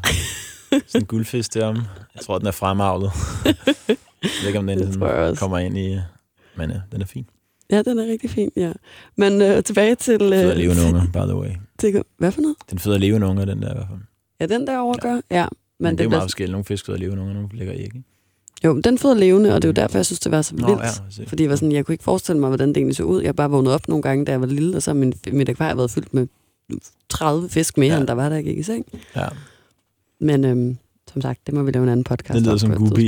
Sådan 0.70 1.01
en 1.03 1.07
guldfisk 1.07 1.55
derom. 1.55 1.77
Jeg 2.14 2.22
tror, 2.22 2.39
den 2.39 2.47
er 2.47 2.51
fremavlet. 2.51 3.11
jeg 4.35 4.41
ved 4.43 4.47
ikke, 4.49 4.59
om 4.59 4.66
den 4.66 4.79
Det 4.79 4.95
sådan 4.95 5.37
kommer 5.37 5.59
ind 5.59 5.79
i... 5.79 5.99
Men 6.57 6.70
ja, 6.70 6.77
den 6.93 7.01
er 7.01 7.07
fin. 7.07 7.27
Ja, 7.70 7.83
den 7.83 7.99
er 7.99 8.07
rigtig 8.07 8.31
fin, 8.31 8.51
ja. 8.57 8.72
Men 9.16 9.43
øh, 9.43 9.62
tilbage 9.62 9.95
til... 9.95 10.20
Den 10.20 10.33
føder 10.33 10.51
Øh, 10.51 10.57
levende 10.57 10.83
unger, 10.87 11.03
by 11.12 11.29
the 11.31 11.37
way. 11.37 11.51
til, 11.79 12.03
hvad 12.18 12.33
for 12.33 12.41
noget? 12.41 12.57
Den 12.70 12.79
føder 12.79 12.99
levende 12.99 13.27
unger, 13.27 13.45
den 13.45 13.62
der 13.62 13.70
i 13.70 13.74
hvert 13.74 13.87
fald. 13.91 14.01
Ja, 14.41 14.47
den 14.59 14.66
der 14.66 14.79
overgør. 14.79 15.20
Ja. 15.31 15.47
Men, 15.79 15.85
Men, 15.89 15.93
det 15.99 16.01
er 16.01 16.05
jo 16.05 16.11
meget 16.11 16.22
forskelligt. 16.22 16.53
Nogle 16.53 16.64
fisk 16.64 16.87
føder 16.87 16.99
levende 16.99 17.22
unger, 17.22 17.35
nogle 17.35 17.49
lægger 17.53 17.74
æg. 17.74 17.81
Ikke? 17.85 18.03
Jo, 18.64 18.72
men 18.72 18.83
den 18.83 18.99
føder 18.99 19.14
levende, 19.14 19.55
og 19.55 19.62
det 19.62 19.68
er 19.68 19.72
jo 19.72 19.72
derfor, 19.72 19.99
jeg 19.99 20.07
synes, 20.07 20.20
det 20.20 20.33
var 20.33 20.43
så 20.43 20.55
Nå, 20.57 20.66
vildt. 20.66 20.83
ja, 20.83 20.89
se. 21.11 21.24
Fordi 21.29 21.43
jeg, 21.43 21.51
var 21.51 21.57
sådan, 21.57 21.72
jeg 21.72 21.87
kunne 21.87 21.93
ikke 21.95 22.05
forestille 22.05 22.41
mig, 22.41 22.49
hvordan 22.49 22.68
det 22.68 22.77
egentlig 22.77 22.97
så 22.97 23.03
ud. 23.03 23.22
Jeg 23.22 23.37
bare 23.37 23.51
vågnet 23.51 23.72
op 23.72 23.89
nogle 23.89 24.03
gange, 24.03 24.24
da 24.24 24.31
jeg 24.33 24.41
var 24.41 24.47
lille, 24.47 24.77
og 24.77 24.83
så 24.83 24.91
har 24.91 24.95
min, 24.95 25.12
mit 25.33 25.49
akvarie 25.49 25.77
været 25.77 25.91
fyldt 25.91 26.14
med 26.14 26.27
30 27.09 27.49
fisk 27.49 27.79
mere, 27.79 27.87
Ja. 27.89 27.95
ja. 27.95 28.01
end 28.01 28.09
der 28.09 28.14
var, 28.14 28.29
da 28.29 28.35
jeg 28.35 28.45
gik 28.45 28.59
i 28.59 28.62
seng. 28.62 28.87
Ja. 29.16 29.27
Men 30.20 30.45
øhm, 30.45 30.77
som 31.13 31.23
sagt, 31.23 31.47
det 31.47 31.55
må 31.55 31.63
vi 31.63 31.71
lave 31.71 31.83
en 31.83 31.89
anden 31.89 32.05
podcast 32.05 32.35
Det 32.35 32.43
lyder 32.43 32.53
om 32.53 32.59
som. 32.59 32.97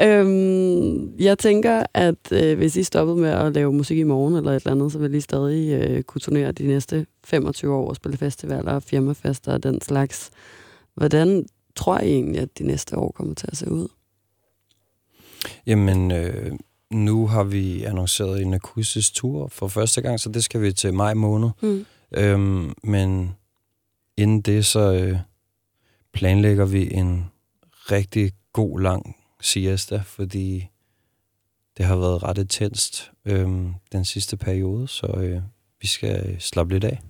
Ja. 0.00 0.20
øhm, 0.20 1.18
jeg 1.18 1.38
tænker, 1.38 1.82
at 1.94 2.32
øh, 2.32 2.56
hvis 2.56 2.76
I 2.76 2.82
stoppede 2.82 3.16
med 3.16 3.30
at 3.30 3.52
lave 3.52 3.72
musik 3.72 3.98
i 3.98 4.02
morgen 4.02 4.34
eller 4.34 4.50
et 4.50 4.56
eller 4.56 4.70
andet, 4.70 4.92
så 4.92 4.98
vil 4.98 5.14
I 5.14 5.20
stadig 5.20 5.72
øh, 5.72 6.02
kunne 6.02 6.20
turnere 6.20 6.52
de 6.52 6.66
næste 6.66 7.06
25 7.24 7.74
år 7.74 7.88
og 7.88 7.96
spille 7.96 8.18
festivaler 8.18 8.72
og 8.72 8.82
firmafester 8.82 9.52
og 9.52 9.62
den 9.62 9.80
slags. 9.80 10.30
Hvordan 10.94 11.46
tror 11.76 11.98
I 11.98 12.12
egentlig, 12.12 12.40
at 12.40 12.58
de 12.58 12.64
næste 12.64 12.96
år 12.96 13.12
kommer 13.16 13.34
til 13.34 13.48
at 13.52 13.56
se 13.56 13.70
ud? 13.70 13.88
Jamen, 15.66 16.10
øh, 16.12 16.52
nu 16.90 17.26
har 17.26 17.44
vi 17.44 17.82
annonceret 17.82 18.42
en 18.42 18.54
akustisk 18.54 19.14
tur 19.14 19.48
for 19.48 19.68
første 19.68 20.00
gang, 20.02 20.20
så 20.20 20.28
det 20.28 20.44
skal 20.44 20.62
vi 20.62 20.72
til 20.72 20.94
maj 20.94 21.14
måned. 21.14 21.50
Mm. 21.62 21.84
Øhm, 22.16 22.72
men 22.84 23.30
inden 24.16 24.40
det, 24.40 24.66
så 24.66 24.92
øh, 24.92 25.18
planlægger 26.12 26.64
vi 26.64 26.94
en 26.94 27.30
rigtig 27.90 28.32
god 28.52 28.80
lang 28.80 29.16
siesta, 29.40 30.02
fordi 30.04 30.68
det 31.76 31.86
har 31.86 31.96
været 31.96 32.22
ret 32.22 32.38
intenst 32.38 33.12
øh, 33.24 33.48
den 33.92 34.04
sidste 34.04 34.36
periode, 34.36 34.88
så 34.88 35.06
øh, 35.06 35.42
vi 35.80 35.86
skal 35.86 36.30
øh, 36.30 36.38
slappe 36.38 36.74
lidt 36.74 36.84
af. 36.84 37.00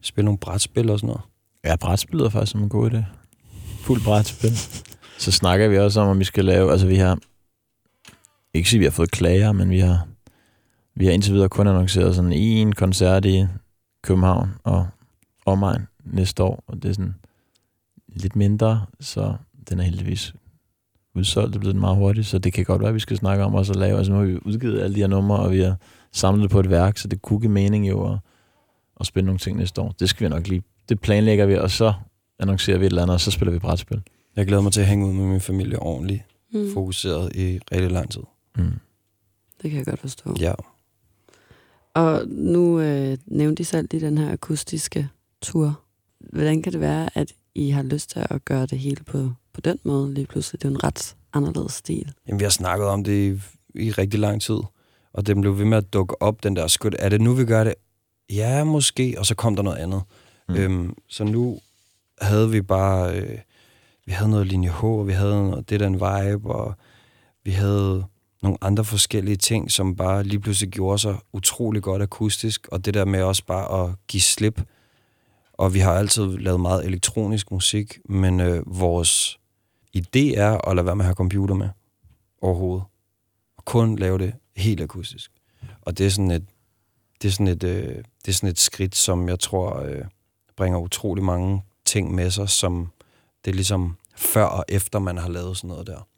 Spille 0.00 0.24
nogle 0.24 0.38
brætspil 0.38 0.90
og 0.90 0.98
sådan 0.98 1.06
noget. 1.06 1.22
Ja, 1.64 1.76
brætspil 1.76 2.20
er 2.20 2.28
faktisk 2.28 2.52
som 2.52 2.62
en 2.62 2.68
god 2.68 2.90
idé. 2.90 3.02
Fuld 3.80 4.04
brætspil. 4.04 4.50
Så 5.18 5.32
snakker 5.32 5.68
vi 5.68 5.78
også 5.78 6.00
om, 6.00 6.08
om 6.08 6.18
vi 6.18 6.24
skal 6.24 6.44
lave... 6.44 6.72
Altså, 6.72 6.86
vi 6.86 6.96
har... 6.96 7.18
Ikke 8.54 8.70
sige, 8.70 8.78
vi 8.78 8.84
har 8.84 8.90
fået 8.90 9.10
klager, 9.10 9.52
men 9.52 9.70
vi 9.70 9.78
har, 9.78 10.08
vi 10.94 11.06
har 11.06 11.12
indtil 11.12 11.34
videre 11.34 11.48
kun 11.48 11.66
annonceret 11.66 12.14
sådan 12.14 12.32
en 12.32 12.72
koncert 12.72 13.24
i 13.24 13.46
København 14.02 14.50
og 14.64 14.86
omegn 15.46 15.86
næste 16.04 16.42
år, 16.42 16.64
og 16.66 16.82
det 16.82 16.88
er 16.88 16.92
sådan 16.92 17.14
lidt 18.08 18.36
mindre, 18.36 18.86
så 19.00 19.34
den 19.68 19.78
er 19.78 19.82
heldigvis 19.82 20.34
udsolgt. 21.14 21.48
Det 21.48 21.56
er 21.56 21.60
blevet 21.60 21.76
meget 21.76 21.96
hurtigt, 21.96 22.26
så 22.26 22.38
det 22.38 22.52
kan 22.52 22.64
godt 22.64 22.80
være, 22.80 22.88
at 22.88 22.94
vi 22.94 23.00
skal 23.00 23.16
snakke 23.16 23.44
om 23.44 23.54
også 23.54 23.72
at 23.72 23.78
lave. 23.78 23.98
Altså 23.98 24.12
nu 24.12 24.18
har 24.18 24.24
vi 24.26 24.38
udgivet 24.44 24.80
alle 24.82 24.94
de 24.94 25.00
her 25.00 25.06
numre, 25.06 25.38
og 25.38 25.50
vi 25.52 25.60
har 25.60 25.76
samlet 26.12 26.42
det 26.42 26.50
på 26.50 26.60
et 26.60 26.70
værk, 26.70 26.98
så 26.98 27.08
det 27.08 27.22
kunne 27.22 27.40
give 27.40 27.52
mening 27.52 27.88
jo 27.88 28.12
at, 28.12 28.18
at 29.00 29.06
spille 29.06 29.26
nogle 29.26 29.38
ting 29.38 29.58
næste 29.58 29.80
år. 29.80 29.94
Det 30.00 30.08
skal 30.08 30.24
vi 30.24 30.28
nok 30.34 30.48
lige... 30.48 30.62
Det 30.88 31.00
planlægger 31.00 31.46
vi, 31.46 31.54
og 31.54 31.70
så 31.70 31.92
annoncerer 32.38 32.78
vi 32.78 32.86
et 32.86 32.90
eller 32.90 33.02
andet, 33.02 33.14
og 33.14 33.20
så 33.20 33.30
spiller 33.30 33.52
vi 33.52 33.58
brætspil. 33.58 34.02
Jeg 34.36 34.46
glæder 34.46 34.62
mig 34.62 34.72
til 34.72 34.80
at 34.80 34.86
hænge 34.86 35.06
ud 35.06 35.12
med 35.12 35.26
min 35.26 35.40
familie 35.40 35.78
ordentligt, 35.78 36.22
Mm. 36.52 36.72
fokuseret 36.74 37.36
i 37.36 37.58
rigtig 37.72 37.90
lang 37.90 38.10
tid. 38.10 38.20
Mm. 38.56 38.64
Det 39.62 39.70
kan 39.70 39.78
jeg 39.78 39.86
godt 39.86 40.00
forstå. 40.00 40.34
Ja. 40.40 40.52
Og 41.94 42.22
nu 42.28 42.80
øh, 42.80 43.18
nævnte 43.26 43.60
I 43.60 43.64
selv 43.64 43.88
i 43.94 43.98
den 43.98 44.18
her 44.18 44.32
akustiske 44.32 45.08
tur. 45.46 45.80
Hvordan 46.32 46.62
kan 46.62 46.72
det 46.72 46.80
være, 46.80 47.08
at 47.14 47.32
I 47.54 47.70
har 47.70 47.82
lyst 47.82 48.10
til 48.10 48.26
at 48.30 48.44
gøre 48.44 48.66
det 48.66 48.78
hele 48.78 49.04
på, 49.04 49.30
på 49.52 49.60
den 49.60 49.78
måde 49.84 50.14
lige 50.14 50.26
pludselig? 50.26 50.62
Det 50.62 50.68
er 50.68 50.70
jo 50.70 50.74
en 50.74 50.84
ret 50.84 51.16
anderledes 51.32 51.72
stil. 51.72 52.12
Jamen, 52.26 52.40
vi 52.40 52.44
har 52.44 52.50
snakket 52.50 52.86
om 52.88 53.04
det 53.04 53.12
i, 53.12 53.40
i 53.86 53.90
rigtig 53.90 54.20
lang 54.20 54.42
tid, 54.42 54.58
og 55.12 55.26
den 55.26 55.40
blev 55.40 55.58
ved 55.58 55.64
med 55.64 55.78
at 55.78 55.92
dukke 55.92 56.22
op, 56.22 56.42
den 56.42 56.56
der 56.56 56.66
skud. 56.66 56.90
Er 56.98 57.08
det 57.08 57.20
nu, 57.20 57.32
vi 57.32 57.44
gør 57.44 57.64
det? 57.64 57.74
Ja, 58.30 58.64
måske. 58.64 59.14
Og 59.18 59.26
så 59.26 59.34
kom 59.34 59.56
der 59.56 59.62
noget 59.62 59.76
andet. 59.76 60.02
Mm. 60.48 60.54
Mm. 60.54 60.60
Øhm, 60.60 60.94
så 61.08 61.24
nu 61.24 61.58
havde 62.20 62.50
vi 62.50 62.62
bare... 62.62 63.20
Øh, 63.20 63.38
vi 64.06 64.12
havde 64.12 64.30
noget 64.30 64.46
linje 64.46 64.70
H, 64.70 64.84
og 64.84 65.06
vi 65.06 65.12
havde 65.12 65.50
noget, 65.50 65.70
det 65.70 65.80
der 65.80 65.86
en 65.86 65.94
vibe, 65.94 66.54
og 66.54 66.74
vi 67.44 67.50
havde 67.50 68.04
nogle 68.42 68.58
andre 68.60 68.84
forskellige 68.84 69.36
ting, 69.36 69.70
som 69.70 69.96
bare 69.96 70.22
lige 70.22 70.40
pludselig 70.40 70.70
gjorde 70.70 70.98
sig 70.98 71.16
utrolig 71.32 71.82
godt 71.82 72.02
akustisk, 72.02 72.68
og 72.72 72.84
det 72.84 72.94
der 72.94 73.04
med 73.04 73.22
også 73.22 73.44
bare 73.44 73.84
at 73.84 73.94
give 74.08 74.20
slip. 74.20 74.60
Og 75.58 75.74
vi 75.74 75.78
har 75.78 75.92
altid 75.92 76.38
lavet 76.38 76.60
meget 76.60 76.86
elektronisk 76.86 77.50
musik, 77.50 77.98
men 78.04 78.40
øh, 78.40 78.62
vores 78.66 79.38
idé 79.96 80.38
er 80.38 80.68
at 80.68 80.76
lade 80.76 80.86
være 80.86 80.96
med 80.96 81.04
at 81.04 81.06
have 81.06 81.14
computer 81.14 81.54
med 81.54 81.68
overhovedet. 82.42 82.84
Og 83.56 83.64
kun 83.64 83.96
lave 83.96 84.18
det 84.18 84.34
helt 84.56 84.80
akustisk. 84.80 85.30
Og 85.82 85.98
det 85.98 86.06
er 86.06 86.10
sådan 86.10 86.30
et, 86.30 86.44
det 87.22 87.28
er 87.28 87.32
sådan 87.32 87.48
et, 87.48 87.64
øh, 87.64 87.96
det 87.96 88.28
er 88.28 88.32
sådan 88.32 88.48
et 88.48 88.58
skridt, 88.58 88.96
som 88.96 89.28
jeg 89.28 89.40
tror 89.40 89.80
øh, 89.80 90.04
bringer 90.56 90.78
utrolig 90.78 91.24
mange 91.24 91.62
ting 91.84 92.14
med 92.14 92.30
sig, 92.30 92.48
som 92.48 92.88
det 93.44 93.50
er 93.50 93.54
ligesom 93.54 93.96
før 94.16 94.44
og 94.44 94.64
efter, 94.68 94.98
man 94.98 95.18
har 95.18 95.28
lavet 95.28 95.56
sådan 95.56 95.68
noget 95.68 95.86
der. 95.86 96.08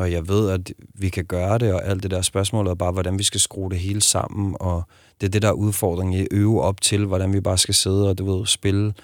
Og 0.00 0.12
jeg 0.12 0.28
ved, 0.28 0.50
at 0.50 0.72
vi 0.94 1.08
kan 1.08 1.24
gøre 1.24 1.58
det, 1.58 1.72
og 1.72 1.86
alt 1.86 2.02
det 2.02 2.10
der 2.10 2.22
spørgsmål 2.22 2.66
er 2.66 2.74
bare, 2.74 2.92
hvordan 2.92 3.18
vi 3.18 3.22
skal 3.22 3.40
skrue 3.40 3.70
det 3.70 3.78
hele 3.78 4.00
sammen, 4.00 4.56
og 4.60 4.82
det 5.20 5.26
er 5.26 5.30
det, 5.30 5.42
der 5.42 5.48
er 5.48 5.52
udfordringen 5.52 6.22
i 6.22 6.26
øve 6.30 6.62
op 6.62 6.80
til, 6.80 7.06
hvordan 7.06 7.32
vi 7.32 7.40
bare 7.40 7.58
skal 7.58 7.74
sidde 7.74 8.08
og, 8.08 8.18
du 8.18 8.36
ved, 8.36 8.46
spille 8.46 8.94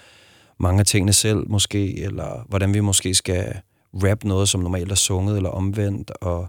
mange 0.58 0.80
af 0.80 0.86
tingene 0.86 1.12
selv 1.12 1.50
måske, 1.50 1.98
eller 1.98 2.44
hvordan 2.48 2.74
vi 2.74 2.80
måske 2.80 3.14
skal 3.14 3.60
rap 3.94 4.24
noget, 4.24 4.48
som 4.48 4.60
normalt 4.60 4.90
er 4.90 4.96
sunget 4.96 5.36
eller 5.36 5.50
omvendt, 5.50 6.10
og 6.10 6.48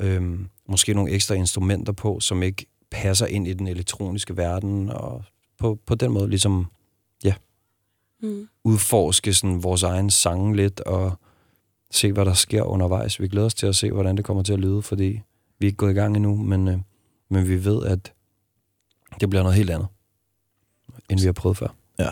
øhm, 0.00 0.46
måske 0.68 0.94
nogle 0.94 1.12
ekstra 1.12 1.34
instrumenter 1.34 1.92
på, 1.92 2.20
som 2.20 2.42
ikke 2.42 2.66
passer 2.90 3.26
ind 3.26 3.48
i 3.48 3.52
den 3.52 3.66
elektroniske 3.66 4.36
verden, 4.36 4.90
og 4.90 5.24
på, 5.58 5.78
på 5.86 5.94
den 5.94 6.12
måde 6.12 6.28
ligesom 6.28 6.66
Mm. 8.22 8.48
udforske 8.64 9.34
sådan 9.34 9.62
vores 9.62 9.82
egen 9.82 10.10
sange 10.10 10.56
lidt, 10.56 10.80
og 10.80 11.18
se, 11.90 12.12
hvad 12.12 12.24
der 12.24 12.32
sker 12.32 12.62
undervejs. 12.62 13.20
Vi 13.20 13.28
glæder 13.28 13.46
os 13.46 13.54
til 13.54 13.66
at 13.66 13.76
se, 13.76 13.90
hvordan 13.90 14.16
det 14.16 14.24
kommer 14.24 14.42
til 14.42 14.52
at 14.52 14.58
lyde, 14.58 14.82
fordi 14.82 15.22
vi 15.58 15.66
er 15.66 15.68
ikke 15.68 15.76
gået 15.76 15.90
i 15.90 15.94
gang 15.94 16.16
endnu, 16.16 16.36
men, 16.36 16.68
øh, 16.68 16.78
men 17.28 17.48
vi 17.48 17.64
ved, 17.64 17.86
at 17.86 18.12
det 19.20 19.30
bliver 19.30 19.42
noget 19.42 19.56
helt 19.56 19.70
andet, 19.70 19.88
end 21.10 21.20
vi 21.20 21.26
har 21.26 21.32
prøvet 21.32 21.56
før. 21.56 21.74
Ja. 21.98 22.10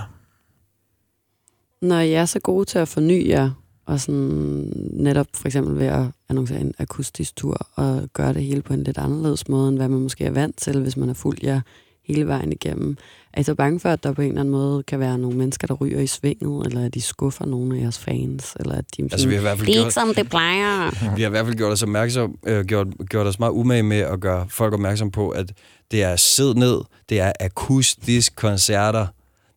Når 1.82 2.00
I 2.00 2.12
er 2.12 2.24
så 2.24 2.40
gode 2.40 2.64
til 2.64 2.78
at 2.78 2.88
forny 2.88 3.28
jer, 3.28 3.50
og 3.86 4.00
sådan 4.00 4.72
netop 4.92 5.26
for 5.34 5.48
eksempel 5.48 5.78
ved 5.78 5.86
at 5.86 6.06
annoncere 6.28 6.60
en 6.60 6.74
akustisk 6.78 7.36
tur, 7.36 7.66
og 7.74 8.08
gøre 8.12 8.34
det 8.34 8.44
hele 8.44 8.62
på 8.62 8.72
en 8.72 8.84
lidt 8.84 8.98
anderledes 8.98 9.48
måde, 9.48 9.68
end 9.68 9.76
hvad 9.76 9.88
man 9.88 10.00
måske 10.00 10.24
er 10.24 10.30
vant 10.30 10.58
til, 10.58 10.80
hvis 10.80 10.96
man 10.96 11.08
har 11.08 11.14
fulgt 11.14 11.42
jer 11.42 11.60
hele 12.06 12.26
vejen 12.26 12.52
igennem. 12.52 12.96
Er 13.32 13.40
I 13.40 13.42
så 13.42 13.54
bange 13.54 13.80
for, 13.80 13.88
at 13.88 14.02
der 14.02 14.12
på 14.12 14.22
en 14.22 14.28
eller 14.28 14.40
anden 14.40 14.52
måde 14.52 14.82
kan 14.82 15.00
være 15.00 15.18
nogle 15.18 15.36
mennesker, 15.38 15.66
der 15.66 15.74
ryger 15.74 16.00
i 16.00 16.06
svinget, 16.06 16.66
eller 16.66 16.84
at 16.86 16.94
de 16.94 17.00
skuffer 17.00 17.46
nogle 17.46 17.76
af 17.76 17.80
jeres 17.82 17.98
fans, 17.98 18.56
eller 18.60 18.74
at 18.74 18.84
de 18.96 19.02
Altså, 19.02 19.28
vi 19.28 19.34
har 19.34 19.40
i 19.40 19.42
hvert 19.42 19.58
fald 19.58 19.66
det 19.66 19.72
er 19.72 19.76
gjort- 19.78 19.86
ikke 19.86 19.94
som 19.94 20.14
det 20.16 20.28
plejer. 20.30 20.90
Vi 21.16 21.22
har 21.22 21.28
i 21.28 21.30
hvert 21.30 21.46
fald 21.46 21.56
gjort 21.56 21.72
os, 21.72 21.82
opmærksom, 21.82 22.38
øh, 22.46 22.64
gjort, 22.64 22.86
gjort 23.10 23.26
os 23.26 23.38
meget 23.38 23.52
umage 23.52 23.82
med 23.82 23.96
at 24.00 24.20
gøre 24.20 24.46
folk 24.48 24.74
opmærksom 24.74 25.10
på, 25.10 25.28
at 25.28 25.52
det 25.90 26.02
er 26.02 26.16
sid 26.16 26.54
ned, 26.54 26.80
det 27.08 27.20
er 27.20 27.32
akustisk 27.40 28.36
koncerter. 28.36 29.06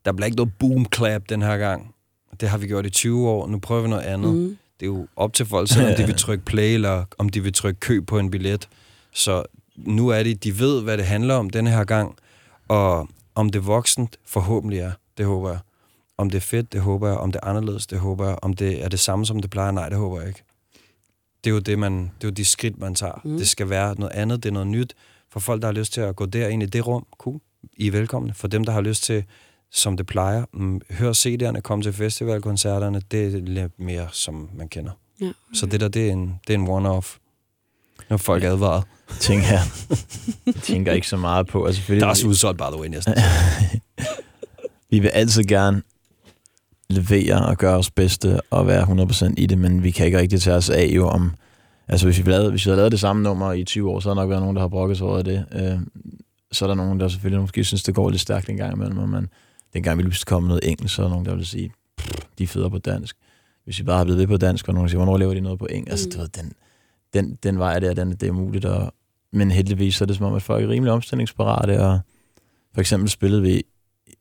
Der 0.04 0.12
bliver 0.12 0.26
ikke 0.26 0.36
noget 0.36 0.52
boom 0.58 0.86
clap 0.94 1.22
den 1.28 1.42
her 1.42 1.56
gang. 1.56 1.94
Det 2.40 2.48
har 2.48 2.58
vi 2.58 2.66
gjort 2.66 2.86
i 2.86 2.90
20 2.90 3.28
år, 3.28 3.46
nu 3.46 3.58
prøver 3.58 3.82
vi 3.82 3.88
noget 3.88 4.02
andet. 4.02 4.34
Mm. 4.34 4.56
Det 4.80 4.86
er 4.86 4.90
jo 4.90 5.06
op 5.16 5.32
til 5.32 5.46
folk 5.46 5.68
selv, 5.72 5.88
om 5.88 5.94
de 5.96 6.04
vil 6.06 6.14
trykke 6.24 6.44
play, 6.44 6.74
eller 6.74 7.04
om 7.18 7.28
de 7.28 7.42
vil 7.42 7.52
trykke 7.52 7.80
kø 7.80 8.00
på 8.00 8.18
en 8.18 8.30
billet. 8.30 8.68
Så 9.14 9.42
nu 9.76 10.08
er 10.08 10.22
det, 10.22 10.44
de 10.44 10.58
ved, 10.58 10.82
hvad 10.82 10.98
det 10.98 11.06
handler 11.06 11.34
om 11.34 11.50
den 11.50 11.66
her 11.66 11.84
gang, 11.84 12.14
og 12.70 13.08
om 13.34 13.50
det 13.50 13.66
voksent, 13.66 14.18
forhåbentlig 14.26 14.78
er, 14.78 14.92
det 15.18 15.26
håber 15.26 15.50
jeg. 15.50 15.58
Om 16.18 16.30
det 16.30 16.36
er 16.36 16.42
fedt, 16.42 16.72
det 16.72 16.80
håber 16.80 17.08
jeg. 17.08 17.16
Om 17.16 17.32
det 17.32 17.40
er 17.42 17.46
anderledes, 17.46 17.86
det 17.86 17.98
håber 17.98 18.26
jeg. 18.26 18.38
Om 18.42 18.52
det 18.54 18.84
er 18.84 18.88
det 18.88 19.00
samme, 19.00 19.26
som 19.26 19.40
det 19.40 19.50
plejer, 19.50 19.70
nej, 19.70 19.88
det 19.88 19.98
håber 19.98 20.18
jeg 20.20 20.28
ikke. 20.28 20.42
Det 21.44 21.50
er 21.50 21.54
jo, 21.54 21.58
det, 21.58 21.78
man, 21.78 21.92
det 21.92 22.24
er 22.24 22.28
jo 22.28 22.30
de 22.30 22.44
skridt, 22.44 22.78
man 22.78 22.94
tager. 22.94 23.20
Mm. 23.24 23.38
Det 23.38 23.48
skal 23.48 23.70
være 23.70 23.94
noget 23.98 24.12
andet, 24.12 24.42
det 24.42 24.48
er 24.48 24.52
noget 24.52 24.68
nyt. 24.68 24.94
For 25.32 25.40
folk, 25.40 25.62
der 25.62 25.68
har 25.68 25.72
lyst 25.72 25.92
til 25.92 26.00
at 26.00 26.16
gå 26.16 26.26
derind 26.26 26.62
i 26.62 26.66
det 26.66 26.86
rum, 26.86 27.06
cool, 27.18 27.40
I 27.72 27.86
er 27.86 27.90
velkomne. 27.90 28.34
For 28.34 28.48
dem, 28.48 28.64
der 28.64 28.72
har 28.72 28.80
lyst 28.80 29.02
til, 29.04 29.24
som 29.70 29.96
det 29.96 30.06
plejer, 30.06 30.44
mm, 30.52 30.80
hør 30.90 31.12
CD'erne, 31.12 31.60
kom 31.60 31.82
til 31.82 31.92
festivalkoncerterne, 31.92 33.02
det 33.10 33.34
er 33.34 33.40
lidt 33.40 33.80
mere, 33.80 34.08
som 34.12 34.50
man 34.54 34.68
kender. 34.68 34.92
Ja. 35.20 35.32
Så 35.52 35.66
det 35.66 35.80
der, 35.80 35.88
det 35.88 36.08
er 36.08 36.12
en, 36.12 36.40
det 36.46 36.54
er 36.54 36.58
en 36.58 36.68
one-off. 36.68 37.18
Nu 38.10 38.14
er 38.14 38.18
folk 38.18 38.44
advaret. 38.44 38.84
tænker 39.20 39.46
jeg. 39.48 39.62
tænker 40.62 40.92
ikke 40.92 41.08
så 41.08 41.16
meget 41.16 41.46
på. 41.46 41.64
Altså, 41.64 41.80
selvfølgelig, 41.80 42.00
Der 42.00 42.06
er 42.06 42.10
også 42.10 42.26
udsolgt, 42.26 42.58
by 42.58 42.62
the 42.72 42.80
way, 42.80 42.88
næsten. 42.88 43.14
vi 44.90 44.98
vil 44.98 45.08
altid 45.08 45.44
gerne 45.44 45.82
levere 46.90 47.46
og 47.46 47.56
gøre 47.58 47.76
os 47.76 47.90
bedste 47.90 48.40
og 48.50 48.66
være 48.66 48.82
100% 49.30 49.34
i 49.36 49.46
det, 49.46 49.58
men 49.58 49.82
vi 49.82 49.90
kan 49.90 50.06
ikke 50.06 50.18
rigtig 50.18 50.40
tage 50.40 50.56
os 50.56 50.70
af 50.70 50.86
jo 50.86 51.08
om... 51.08 51.32
Altså 51.88 52.06
hvis 52.06 52.18
vi, 52.26 52.30
lavede, 52.30 52.50
hvis 52.50 52.66
vi 52.66 52.68
havde 52.70 52.76
lavet 52.76 52.92
det 52.92 53.00
samme 53.00 53.22
nummer 53.22 53.52
i 53.52 53.64
20 53.64 53.90
år, 53.90 54.00
så 54.00 54.08
har 54.08 54.14
der 54.14 54.22
nok 54.22 54.30
været 54.30 54.42
nogen, 54.42 54.56
der 54.56 54.62
har 54.62 54.68
brokket 54.68 54.98
sig 54.98 55.06
over 55.06 55.22
det. 55.22 55.44
Øh, 55.52 55.78
så 56.52 56.64
er 56.64 56.66
der 56.66 56.74
nogen, 56.74 57.00
der 57.00 57.08
selvfølgelig 57.08 57.40
måske 57.40 57.64
synes, 57.64 57.82
det 57.82 57.94
går 57.94 58.10
lidt 58.10 58.20
stærkt 58.20 58.48
en 58.48 58.56
gang 58.56 58.74
imellem, 58.76 59.08
man, 59.08 59.28
dengang 59.74 59.98
vi 59.98 60.02
pludselig 60.02 60.26
kom 60.26 60.42
noget 60.42 60.60
engelsk, 60.68 60.94
så 60.94 61.02
er 61.02 61.06
der 61.06 61.10
nogen, 61.10 61.26
der 61.26 61.34
vil 61.34 61.46
sige, 61.46 61.72
"Pff, 61.98 62.10
de 62.38 62.42
er 62.42 62.46
federe 62.46 62.70
på 62.70 62.78
dansk. 62.78 63.16
Hvis 63.64 63.78
vi 63.78 63.84
bare 63.84 63.96
har 63.96 64.04
blevet 64.04 64.18
ved 64.18 64.26
på 64.26 64.36
dansk, 64.36 64.68
og 64.68 64.74
nogen 64.74 64.88
siger, 64.88 64.98
hvornår 64.98 65.18
laver 65.18 65.34
de 65.34 65.40
noget 65.40 65.58
på 65.58 65.66
engelsk? 65.70 65.90
Altså, 65.92 66.06
Mm. 66.06 66.12
du 66.12 66.18
ved, 66.18 66.28
den, 66.28 66.52
den, 67.12 67.38
den 67.42 67.58
vej 67.58 67.78
der, 67.78 67.94
den, 67.94 68.10
det 68.10 68.22
er 68.22 68.32
muligt. 68.32 68.64
Og, 68.64 68.92
men 69.32 69.50
heldigvis 69.50 69.94
så 69.94 70.04
er 70.04 70.06
det 70.06 70.16
som 70.16 70.26
om, 70.26 70.34
at 70.34 70.42
folk 70.42 70.64
er 70.64 70.68
rimelig 70.68 70.92
omstillingsparate, 70.92 71.82
og 71.84 72.00
for 72.74 72.80
eksempel 72.80 73.10
spillede 73.10 73.42
vi 73.42 73.62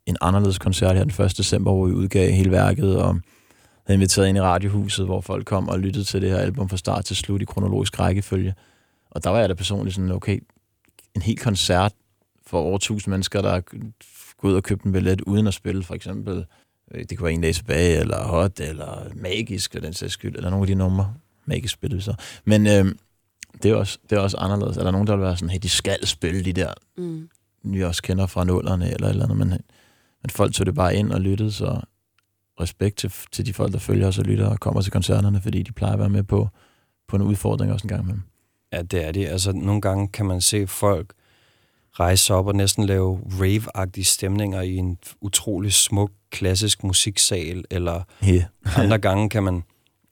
en 0.05 0.17
anderledes 0.21 0.57
koncert 0.57 0.95
her 0.95 1.03
den 1.03 1.25
1. 1.25 1.37
december, 1.37 1.71
hvor 1.71 1.85
vi 1.85 1.93
udgav 1.93 2.31
hele 2.31 2.51
værket, 2.51 2.97
og 2.97 3.19
havde 3.85 3.97
inviteret 3.97 4.27
ind 4.27 4.37
i 4.37 4.41
radiohuset, 4.41 5.05
hvor 5.05 5.21
folk 5.21 5.45
kom 5.45 5.69
og 5.69 5.79
lyttede 5.79 6.03
til 6.03 6.21
det 6.21 6.29
her 6.29 6.37
album 6.37 6.69
fra 6.69 6.77
start 6.77 7.05
til 7.05 7.15
slut 7.15 7.41
i 7.41 7.45
kronologisk 7.45 7.99
rækkefølge. 7.99 8.55
Og 9.11 9.23
der 9.23 9.29
var 9.29 9.39
jeg 9.39 9.49
da 9.49 9.53
personligt 9.53 9.95
sådan, 9.95 10.11
okay, 10.11 10.39
en 11.15 11.21
hel 11.21 11.37
koncert 11.37 11.93
for 12.47 12.59
over 12.59 12.75
1000 12.75 13.11
mennesker, 13.11 13.41
der 13.41 13.49
er 13.49 13.61
gået 14.37 14.51
ud 14.51 14.55
og 14.55 14.63
købt 14.63 14.83
en 14.83 14.91
billet 14.91 15.21
uden 15.21 15.47
at 15.47 15.53
spille, 15.53 15.83
for 15.83 15.95
eksempel, 15.95 16.45
øh, 16.91 17.05
det 17.09 17.17
kunne 17.17 17.25
være 17.25 17.33
en 17.33 17.41
dag 17.41 17.55
tilbage, 17.55 17.99
eller 17.99 18.23
hot, 18.23 18.59
eller 18.59 19.09
magisk, 19.15 19.71
for 19.71 19.79
den 19.79 19.93
sags 19.93 20.13
skyld, 20.13 20.35
eller 20.35 20.49
nogle 20.49 20.63
af 20.63 20.67
de 20.67 20.75
numre. 20.75 21.13
Magisk 21.49 21.77
vi 21.81 22.01
så. 22.01 22.13
Men 22.45 22.67
øh, 22.67 22.95
det, 23.63 23.71
er 23.71 23.75
også, 23.75 23.97
det 24.09 24.15
er 24.15 24.19
også 24.19 24.37
anderledes. 24.37 24.77
Er 24.77 24.83
der 24.83 24.91
nogen, 24.91 25.07
der 25.07 25.15
vil 25.15 25.23
være 25.23 25.37
sådan, 25.37 25.49
hey, 25.49 25.59
de 25.63 25.69
skal 25.69 26.07
spille 26.07 26.45
de 26.45 26.53
der 26.53 26.73
Mm. 26.97 27.29
vi 27.63 27.83
også 27.83 28.03
kender 28.03 28.27
fra 28.27 28.43
nullerne 28.43 28.91
eller 28.93 29.07
et 29.07 29.09
eller 29.11 29.23
andet, 29.23 29.37
men, 29.37 29.49
men 30.21 30.29
folk 30.29 30.53
tog 30.53 30.65
det 30.65 30.75
bare 30.75 30.95
ind 30.95 31.11
og 31.11 31.21
lyttede, 31.21 31.51
så 31.51 31.81
respekt 32.61 32.97
til, 32.97 33.13
til 33.31 33.45
de 33.45 33.53
folk, 33.53 33.73
der 33.73 33.79
følger 33.79 34.07
os 34.07 34.17
og 34.19 34.25
lytter 34.25 34.47
og 34.47 34.59
kommer 34.59 34.81
til 34.81 34.91
koncerterne, 34.91 35.41
fordi 35.41 35.63
de 35.63 35.71
plejer 35.71 35.93
at 35.93 35.99
være 35.99 36.09
med 36.09 36.23
på, 36.23 36.49
på 37.07 37.15
en 37.15 37.21
udfordring 37.21 37.73
også 37.73 37.83
en 37.85 37.89
gang 37.89 38.01
imellem. 38.03 38.21
Ja, 38.73 38.81
det 38.81 39.05
er 39.05 39.11
det. 39.11 39.27
Altså, 39.27 39.51
nogle 39.51 39.81
gange 39.81 40.07
kan 40.07 40.25
man 40.25 40.41
se 40.41 40.67
folk 40.67 41.13
rejse 41.99 42.33
op 42.33 42.47
og 42.47 42.55
næsten 42.55 42.85
lave 42.85 43.19
rave-agtige 43.25 44.03
stemninger 44.03 44.61
i 44.61 44.75
en 44.75 44.97
utrolig 45.21 45.73
smuk, 45.73 46.11
klassisk 46.31 46.83
musiksal, 46.83 47.63
eller 47.71 48.03
Yeah. 48.27 48.43
andre 48.75 48.97
gange 48.97 49.29
kan 49.29 49.43
man 49.43 49.63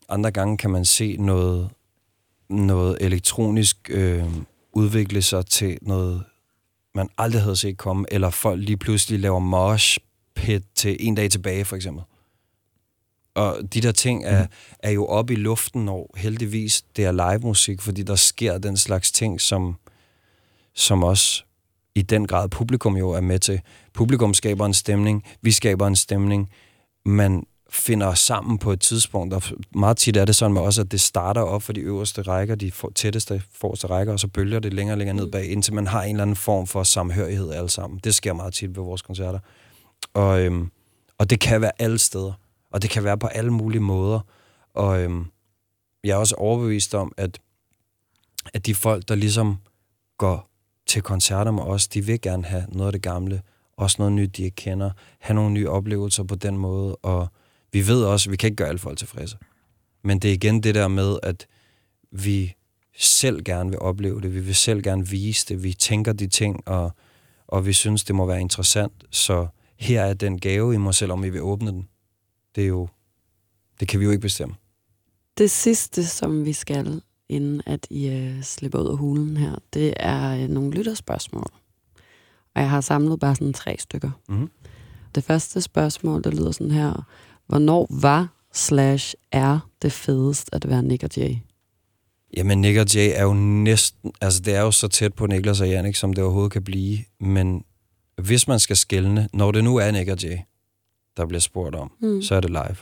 andre 0.09 0.31
gange 0.31 0.57
kan 0.57 0.71
man 0.71 0.85
se 0.85 1.17
noget 1.17 1.69
noget 2.49 2.97
elektronisk 3.01 3.89
øh, 3.89 4.25
udvikle 4.73 5.21
sig 5.21 5.45
til 5.45 5.77
noget 5.81 6.23
man 6.95 7.09
aldrig 7.17 7.41
havde 7.41 7.55
set 7.55 7.77
komme, 7.77 8.05
eller 8.11 8.29
folk 8.29 8.61
lige 8.63 8.77
pludselig 8.77 9.19
laver 9.19 9.39
mosh 9.39 9.97
pit 10.35 10.63
til 10.75 10.97
en 10.99 11.15
dag 11.15 11.31
tilbage, 11.31 11.65
for 11.65 11.75
eksempel. 11.75 12.03
Og 13.35 13.59
de 13.73 13.81
der 13.81 13.91
ting 13.91 14.25
er, 14.25 14.47
er 14.79 14.91
jo 14.91 15.05
oppe 15.05 15.33
i 15.33 15.35
luften, 15.35 15.85
når 15.85 16.13
heldigvis 16.17 16.81
det 16.95 17.05
er 17.05 17.11
live 17.11 17.39
musik, 17.39 17.81
fordi 17.81 18.03
der 18.03 18.15
sker 18.15 18.57
den 18.57 18.77
slags 18.77 19.11
ting, 19.11 19.41
som, 19.41 19.75
som 20.73 21.03
også 21.03 21.43
i 21.95 22.01
den 22.01 22.27
grad 22.27 22.49
publikum 22.49 22.97
jo 22.97 23.09
er 23.09 23.21
med 23.21 23.39
til. 23.39 23.61
Publikum 23.93 24.33
skaber 24.33 24.65
en 24.65 24.73
stemning, 24.73 25.23
vi 25.41 25.51
skaber 25.51 25.87
en 25.87 25.95
stemning, 25.95 26.51
man 27.05 27.43
finder 27.69 28.13
sammen 28.13 28.57
på 28.57 28.71
et 28.71 28.81
tidspunkt, 28.81 29.33
og 29.33 29.41
meget 29.75 29.97
tit 29.97 30.17
er 30.17 30.25
det 30.25 30.35
sådan 30.35 30.53
med 30.53 30.61
også, 30.61 30.81
at 30.81 30.91
det 30.91 31.01
starter 31.01 31.41
op 31.41 31.63
for 31.63 31.73
de 31.73 31.81
øverste 31.81 32.21
rækker, 32.21 32.55
de 32.55 32.71
for, 32.71 32.91
tætteste 32.95 33.41
forreste 33.51 33.87
rækker, 33.87 34.13
og 34.13 34.19
så 34.19 34.27
bølger 34.27 34.59
det 34.59 34.73
længere 34.73 34.93
og 34.93 34.97
længere 34.97 35.15
ned 35.15 35.31
bag, 35.31 35.45
indtil 35.51 35.73
man 35.73 35.87
har 35.87 36.03
en 36.03 36.09
eller 36.09 36.21
anden 36.21 36.35
form 36.35 36.67
for 36.67 36.83
samhørighed 36.83 37.51
alle 37.51 37.69
sammen. 37.69 37.99
Det 38.03 38.15
sker 38.15 38.33
meget 38.33 38.53
tit 38.53 38.77
ved 38.77 38.83
vores 38.83 39.01
koncerter. 39.01 39.39
Og, 40.13 40.41
øhm, 40.41 40.71
og 41.17 41.29
det 41.29 41.39
kan 41.39 41.61
være 41.61 41.71
alle 41.79 41.97
steder, 41.97 42.33
og 42.71 42.81
det 42.81 42.89
kan 42.89 43.03
være 43.03 43.17
på 43.17 43.27
alle 43.27 43.51
mulige 43.51 43.81
måder. 43.81 44.19
Og 44.73 45.01
øhm, 45.01 45.25
jeg 46.03 46.11
er 46.11 46.17
også 46.17 46.35
overbevist 46.35 46.95
om, 46.95 47.11
at, 47.17 47.39
at 48.53 48.65
de 48.65 48.75
folk, 48.75 49.07
der 49.07 49.15
ligesom 49.15 49.57
går 50.17 50.49
til 50.87 51.01
koncerter 51.01 51.51
med 51.51 51.63
os, 51.63 51.87
de 51.87 52.05
vil 52.05 52.21
gerne 52.21 52.43
have 52.43 52.65
noget 52.69 52.87
af 52.87 52.91
det 52.93 53.01
gamle, 53.01 53.41
også 53.77 53.95
noget 53.99 54.13
nyt, 54.13 54.37
de 54.37 54.43
ikke 54.43 54.55
kender, 54.55 54.91
have 55.19 55.35
nogle 55.35 55.51
nye 55.51 55.69
oplevelser 55.69 56.23
på 56.23 56.35
den 56.35 56.57
måde, 56.57 56.95
og 56.95 57.27
vi 57.73 57.87
ved 57.87 58.03
også, 58.03 58.29
at 58.29 58.31
vi 58.31 58.37
kan 58.37 58.47
ikke 58.47 58.55
gøre 58.55 58.67
alle 58.67 58.79
folk 58.79 58.97
tilfredse. 58.97 59.37
Men 60.03 60.19
det 60.19 60.29
er 60.29 60.33
igen 60.33 60.63
det 60.63 60.75
der 60.75 60.87
med, 60.87 61.17
at 61.23 61.47
vi 62.11 62.55
selv 62.97 63.43
gerne 63.43 63.69
vil 63.69 63.79
opleve 63.79 64.21
det, 64.21 64.33
vi 64.33 64.39
vil 64.39 64.55
selv 64.55 64.81
gerne 64.81 65.07
vise 65.07 65.45
det, 65.49 65.63
vi 65.63 65.73
tænker 65.73 66.13
de 66.13 66.27
ting, 66.27 66.67
og, 66.67 66.91
og 67.47 67.65
vi 67.65 67.73
synes, 67.73 68.03
det 68.03 68.15
må 68.15 68.25
være 68.25 68.41
interessant, 68.41 68.93
så 69.11 69.47
her 69.77 70.01
er 70.01 70.13
den 70.13 70.39
gave 70.39 70.73
i 70.73 70.77
mig 70.77 70.95
selv, 70.95 71.11
om 71.11 71.23
I 71.23 71.29
vil 71.29 71.41
åbne 71.41 71.71
den. 71.71 71.87
Det 72.55 72.63
er 72.63 72.67
jo, 72.67 72.87
det 73.79 73.87
kan 73.87 73.99
vi 73.99 74.05
jo 74.05 74.11
ikke 74.11 74.21
bestemme. 74.21 74.55
Det 75.37 75.51
sidste, 75.51 76.05
som 76.05 76.45
vi 76.45 76.53
skal, 76.53 77.01
inden 77.29 77.61
at 77.65 77.87
I 77.89 78.07
øh, 78.07 78.43
slipper 78.43 78.79
ud 78.79 78.87
af 78.87 78.97
hulen 78.97 79.37
her, 79.37 79.55
det 79.73 79.93
er 79.97 80.43
øh, 80.43 80.49
nogle 80.49 80.71
lytterspørgsmål. 80.71 81.51
Og 82.55 82.61
jeg 82.61 82.69
har 82.69 82.81
samlet 82.81 83.19
bare 83.19 83.35
sådan 83.35 83.53
tre 83.53 83.75
stykker. 83.79 84.11
Mhm. 84.29 84.49
Det 85.15 85.23
første 85.23 85.61
spørgsmål, 85.61 86.23
der 86.23 86.31
lyder 86.31 86.51
sådan 86.51 86.71
her. 86.71 87.07
Hvornår 87.47 87.87
var 88.01 88.27
slash 88.53 89.15
er 89.31 89.69
det 89.81 89.91
fedest 89.91 90.49
at 90.53 90.69
være 90.69 90.83
Nick 90.83 91.03
og 91.03 91.09
Jay? 91.17 91.35
Jamen, 92.37 92.61
Nick 92.61 92.77
og 92.79 92.95
Jay 92.95 93.11
er 93.15 93.23
jo 93.23 93.33
næsten... 93.33 94.11
Altså, 94.21 94.39
det 94.41 94.55
er 94.55 94.61
jo 94.61 94.71
så 94.71 94.87
tæt 94.87 95.13
på 95.13 95.25
Niklas 95.27 95.61
og 95.61 95.69
Jannik, 95.69 95.95
som 95.95 96.13
det 96.13 96.23
overhovedet 96.23 96.51
kan 96.51 96.63
blive. 96.63 96.97
Men 97.19 97.63
hvis 98.21 98.47
man 98.47 98.59
skal 98.59 98.77
skælne, 98.77 99.29
når 99.33 99.51
det 99.51 99.63
nu 99.63 99.75
er 99.77 99.91
Nick 99.91 100.09
og 100.09 100.23
Jay, 100.23 100.37
der 101.17 101.25
bliver 101.25 101.39
spurgt 101.41 101.75
om, 101.75 101.91
Mm. 102.01 102.21
så 102.21 102.35
er 102.35 102.39
det 102.39 102.49
live, 102.49 102.75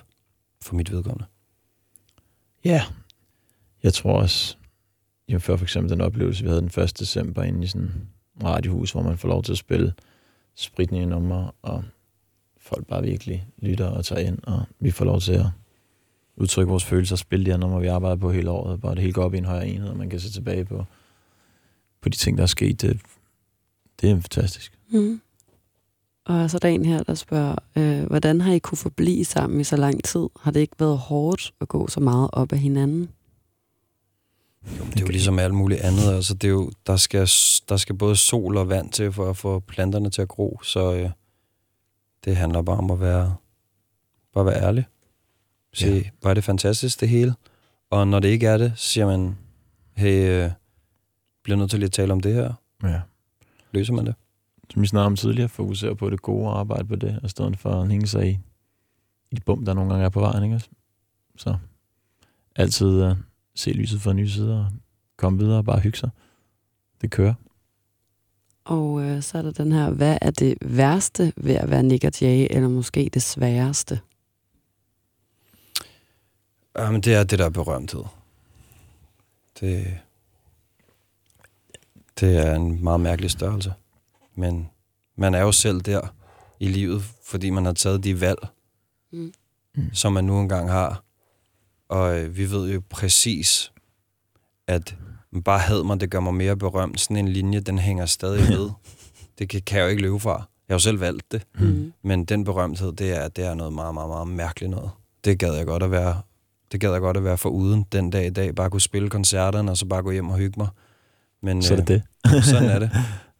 for 0.61 0.75
mit 0.75 0.91
vedkommende. 0.91 1.25
Ja, 2.65 2.83
jeg 3.83 3.93
tror 3.93 4.13
også, 4.21 4.55
jo 5.29 5.39
før 5.39 5.55
for 5.57 5.65
eksempel 5.65 5.91
den 5.91 6.01
oplevelse, 6.01 6.43
vi 6.43 6.49
havde 6.49 6.61
den 6.61 6.83
1. 6.83 6.99
december 6.99 7.43
inde 7.43 7.63
i 7.63 7.67
sådan 7.67 7.91
radiohus, 8.43 8.91
hvor 8.91 9.01
man 9.03 9.17
får 9.17 9.27
lov 9.27 9.43
til 9.43 9.51
at 9.51 9.57
spille 9.57 9.93
spritnye 10.55 11.05
numre, 11.05 11.51
og 11.61 11.83
folk 12.65 12.87
bare 12.87 13.03
virkelig 13.03 13.47
lytter 13.57 13.87
og 13.87 14.05
tager 14.05 14.27
ind, 14.27 14.39
og 14.43 14.63
vi 14.79 14.91
får 14.91 15.05
lov 15.05 15.19
til 15.21 15.33
at 15.33 15.45
udtrykke 16.37 16.69
vores 16.69 16.83
følelser 16.83 17.15
og 17.15 17.19
spille 17.19 17.45
de 17.45 17.51
her 17.51 17.57
numre, 17.57 17.81
vi 17.81 17.87
arbejder 17.87 18.15
på 18.15 18.31
hele 18.31 18.51
året, 18.51 18.81
bare 18.81 18.95
det 18.95 19.01
hele 19.01 19.13
går 19.13 19.23
op 19.23 19.33
i 19.33 19.37
en 19.37 19.45
højere 19.45 19.67
enhed, 19.67 19.89
og 19.89 19.97
man 19.97 20.09
kan 20.09 20.19
se 20.19 20.31
tilbage 20.31 20.65
på, 20.65 20.85
på 22.01 22.09
de 22.09 22.17
ting, 22.17 22.37
der 22.37 22.43
er 22.43 22.47
sket. 22.47 22.81
Det, 22.81 22.99
det 24.01 24.09
er 24.09 24.15
fantastisk. 24.15 24.79
Mm. 24.89 25.21
Og 26.25 26.49
så 26.49 26.57
er 26.57 26.59
der 26.59 26.69
en 26.69 26.85
her, 26.85 27.03
der 27.03 27.13
spørger, 27.13 27.55
øh, 27.75 28.03
hvordan 28.03 28.41
har 28.41 28.53
I 28.53 28.59
kunne 28.59 28.77
forblive 28.77 29.25
sammen 29.25 29.59
i 29.59 29.63
så 29.63 29.77
lang 29.77 30.03
tid? 30.03 30.27
Har 30.39 30.51
det 30.51 30.59
ikke 30.59 30.75
været 30.79 30.97
hårdt 30.97 31.53
at 31.61 31.67
gå 31.67 31.87
så 31.87 31.99
meget 31.99 32.29
op 32.33 32.53
af 32.53 32.59
hinanden? 32.59 33.09
Jo, 34.79 34.83
det 34.85 34.95
er 34.95 35.01
jo 35.01 35.07
ligesom 35.07 35.39
alt 35.39 35.53
muligt 35.53 35.81
andet. 35.81 36.13
Altså, 36.13 36.33
det 36.33 36.47
er 36.47 36.51
jo, 36.51 36.71
der, 36.87 36.97
skal, 36.97 37.29
der 37.69 37.77
skal 37.77 37.97
både 37.97 38.15
sol 38.15 38.57
og 38.57 38.69
vand 38.69 38.91
til 38.91 39.11
for 39.11 39.29
at 39.29 39.37
få 39.37 39.59
planterne 39.59 40.09
til 40.09 40.21
at 40.21 40.27
gro, 40.27 40.59
så 40.63 40.95
øh, 40.95 41.09
det 42.25 42.35
handler 42.35 42.61
bare 42.61 42.77
om 42.77 42.91
at 42.91 42.99
være, 42.99 43.35
bare 44.33 44.45
være 44.45 44.61
ærlig. 44.63 44.85
Se, 45.73 45.87
Ja. 45.87 46.01
hvor 46.21 46.29
er 46.29 46.33
det 46.33 46.43
fantastisk 46.43 46.99
det 47.01 47.09
hele. 47.09 47.35
Og 47.89 48.07
når 48.07 48.19
det 48.19 48.27
ikke 48.27 48.47
er 48.47 48.57
det, 48.57 48.73
så 48.75 48.87
siger 48.87 49.05
man, 49.05 49.37
hey, 49.93 50.29
øh, 50.45 50.51
bliver 51.43 51.57
nødt 51.57 51.69
til 51.69 51.79
lige 51.79 51.87
at 51.87 51.91
tale 51.91 52.13
om 52.13 52.19
det 52.19 52.33
her. 52.33 52.53
Ja. 52.83 53.01
Løser 53.71 53.93
man 53.93 54.05
det? 54.05 54.15
som 54.69 54.81
vi 54.81 54.87
snakkede 54.87 55.05
om 55.05 55.15
tidligere, 55.15 55.49
fokusere 55.49 55.95
på 55.95 56.09
det 56.09 56.21
gode 56.21 56.47
og 56.49 56.59
arbejde 56.59 56.85
på 56.85 56.95
det, 56.95 57.19
i 57.25 57.27
stedet 57.27 57.59
for 57.59 57.81
at 57.81 57.87
hænge 57.89 58.07
sig 58.07 58.29
i, 58.29 58.39
i 59.31 59.35
de 59.35 59.41
bum, 59.41 59.65
der 59.65 59.73
nogle 59.73 59.89
gange 59.89 60.05
er 60.05 60.09
på 60.09 60.19
vejen. 60.19 60.43
Ikke? 60.43 60.61
Så 61.37 61.57
altid 62.55 63.03
uh, 63.03 63.17
se 63.55 63.71
lyset 63.71 64.01
fra 64.01 64.13
nye 64.13 64.29
sider 64.29 64.59
og 64.65 64.71
komme 65.17 65.39
videre 65.39 65.57
og 65.57 65.65
bare 65.65 65.79
hygge 65.79 65.97
sig. 65.97 66.09
Det 67.01 67.11
kører. 67.11 67.33
Og 68.65 69.01
øh, 69.01 69.23
så 69.23 69.37
er 69.37 69.41
der 69.41 69.51
den 69.51 69.71
her, 69.71 69.89
hvad 69.89 70.17
er 70.21 70.31
det 70.31 70.57
værste 70.61 71.33
ved 71.35 71.55
at 71.55 71.69
være 71.69 71.83
Nick 71.83 72.21
Jay, 72.21 72.47
eller 72.49 72.69
måske 72.69 73.09
det 73.13 73.23
sværeste? 73.23 73.99
Jamen, 76.77 77.01
det 77.01 77.13
er 77.13 77.23
det 77.23 77.39
der 77.39 77.49
berømthed. 77.49 78.03
Det, 79.59 79.99
det 82.19 82.37
er 82.37 82.55
en 82.55 82.83
meget 82.83 82.99
mærkelig 82.99 83.31
størrelse. 83.31 83.73
Men 84.35 84.69
man 85.15 85.33
er 85.33 85.41
jo 85.41 85.51
selv 85.51 85.81
der 85.81 86.13
i 86.59 86.67
livet, 86.67 87.03
fordi 87.23 87.49
man 87.49 87.65
har 87.65 87.73
taget 87.73 88.03
de 88.03 88.21
valg, 88.21 88.39
mm. 89.11 89.33
som 89.93 90.13
man 90.13 90.23
nu 90.23 90.39
engang 90.39 90.71
har. 90.71 91.03
Og 91.89 92.19
øh, 92.19 92.37
vi 92.37 92.51
ved 92.51 92.73
jo 92.73 92.81
præcis, 92.89 93.71
at 94.67 94.95
bare 95.45 95.59
havde 95.59 95.83
man, 95.83 95.99
det 95.99 96.11
gør 96.11 96.19
mig 96.19 96.33
mere 96.33 96.57
berømt. 96.57 96.99
Sådan 96.99 97.17
en 97.17 97.27
linje, 97.27 97.59
den 97.59 97.79
hænger 97.79 98.05
stadig 98.05 98.49
med. 98.57 98.69
Det 99.39 99.49
kan, 99.49 99.61
kan 99.61 99.77
jeg 99.77 99.85
jo 99.85 99.89
ikke 99.89 100.01
løbe 100.01 100.19
fra. 100.19 100.33
Jeg 100.67 100.73
har 100.73 100.75
jo 100.75 100.79
selv 100.79 100.99
valgt 100.99 101.31
det. 101.31 101.41
Mm. 101.59 101.93
Men 102.03 102.25
den 102.25 102.43
berømthed, 102.43 102.91
det 102.91 103.11
er, 103.11 103.27
det 103.27 103.45
er 103.45 103.53
noget 103.53 103.73
meget, 103.73 103.93
meget, 103.93 104.09
meget 104.09 104.27
mærkeligt 104.27 104.71
noget. 104.71 104.89
Det 105.25 105.39
gad 105.39 105.53
jeg 105.53 105.65
godt 105.65 105.83
at 105.83 105.91
være 105.91 106.21
det 106.71 106.81
gad 106.81 106.91
jeg 106.91 107.01
godt 107.01 107.17
at 107.17 107.23
være 107.23 107.37
for 107.37 107.49
uden 107.49 107.85
den 107.91 108.09
dag 108.09 108.25
i 108.25 108.29
dag. 108.29 108.55
Bare 108.55 108.69
kunne 108.69 108.81
spille 108.81 109.09
koncerterne, 109.09 109.71
og 109.71 109.77
så 109.77 109.85
bare 109.85 110.01
gå 110.01 110.11
hjem 110.11 110.29
og 110.29 110.37
hygge 110.37 110.59
mig. 110.59 110.67
Men, 111.41 111.63
så 111.63 111.73
er 111.73 111.81
det 111.81 112.03
øh, 112.25 112.31
det. 112.31 112.43
sådan 112.45 112.69
er 112.69 112.79
det. 112.79 112.91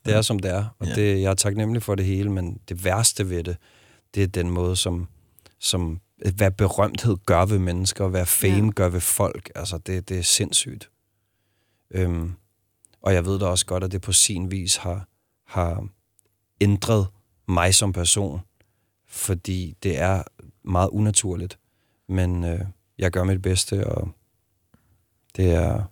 Det 0.06 0.16
er, 0.16 0.22
som 0.22 0.40
det 0.40 0.52
er. 0.52 0.66
Og 0.80 0.88
ja. 0.88 0.96
det, 0.96 1.22
jeg 1.22 1.30
er 1.30 1.34
taknemmelig 1.34 1.84
for 1.84 1.96
det 1.96 2.06
hele, 2.06 2.32
men 2.32 2.60
det 2.70 2.86
værste 2.86 3.30
ved 3.30 3.44
det, 3.44 3.58
det 4.16 4.24
er 4.24 4.28
den 4.28 4.50
måde, 4.50 4.76
som, 4.76 5.08
som 5.60 6.00
hvad 6.36 6.52
berømthed 6.52 7.18
gør 7.26 7.46
ved 7.46 7.60
mennesker, 7.60 8.04
og 8.04 8.10
hvad 8.10 8.26
fame 8.26 8.66
ja. 8.66 8.72
gør 8.76 8.90
ved 8.90 9.00
folk. 9.02 9.52
Altså, 9.56 9.78
det, 9.78 10.10
det 10.10 10.20
er 10.20 10.24
sindssygt. 10.24 10.90
Øhm, 11.92 12.34
og 13.02 13.14
jeg 13.14 13.26
ved 13.26 13.40
da 13.40 13.46
også 13.46 13.66
godt, 13.66 13.84
at 13.84 13.92
det 13.92 14.02
på 14.02 14.12
sin 14.12 14.52
vis 14.52 14.76
har, 14.76 15.08
har 15.46 15.88
ændret 16.62 17.08
mig 17.48 17.76
som 17.76 17.94
person, 17.94 18.42
fordi 19.08 19.76
det 19.84 19.98
er 19.98 20.24
meget 20.64 20.90
unaturligt. 20.90 21.60
Men 22.08 22.44
øh, 22.44 22.60
jeg 22.98 23.12
gør 23.12 23.24
mit 23.24 23.42
bedste, 23.42 23.88
og 23.88 24.10
det 25.36 25.52
er, 25.54 25.84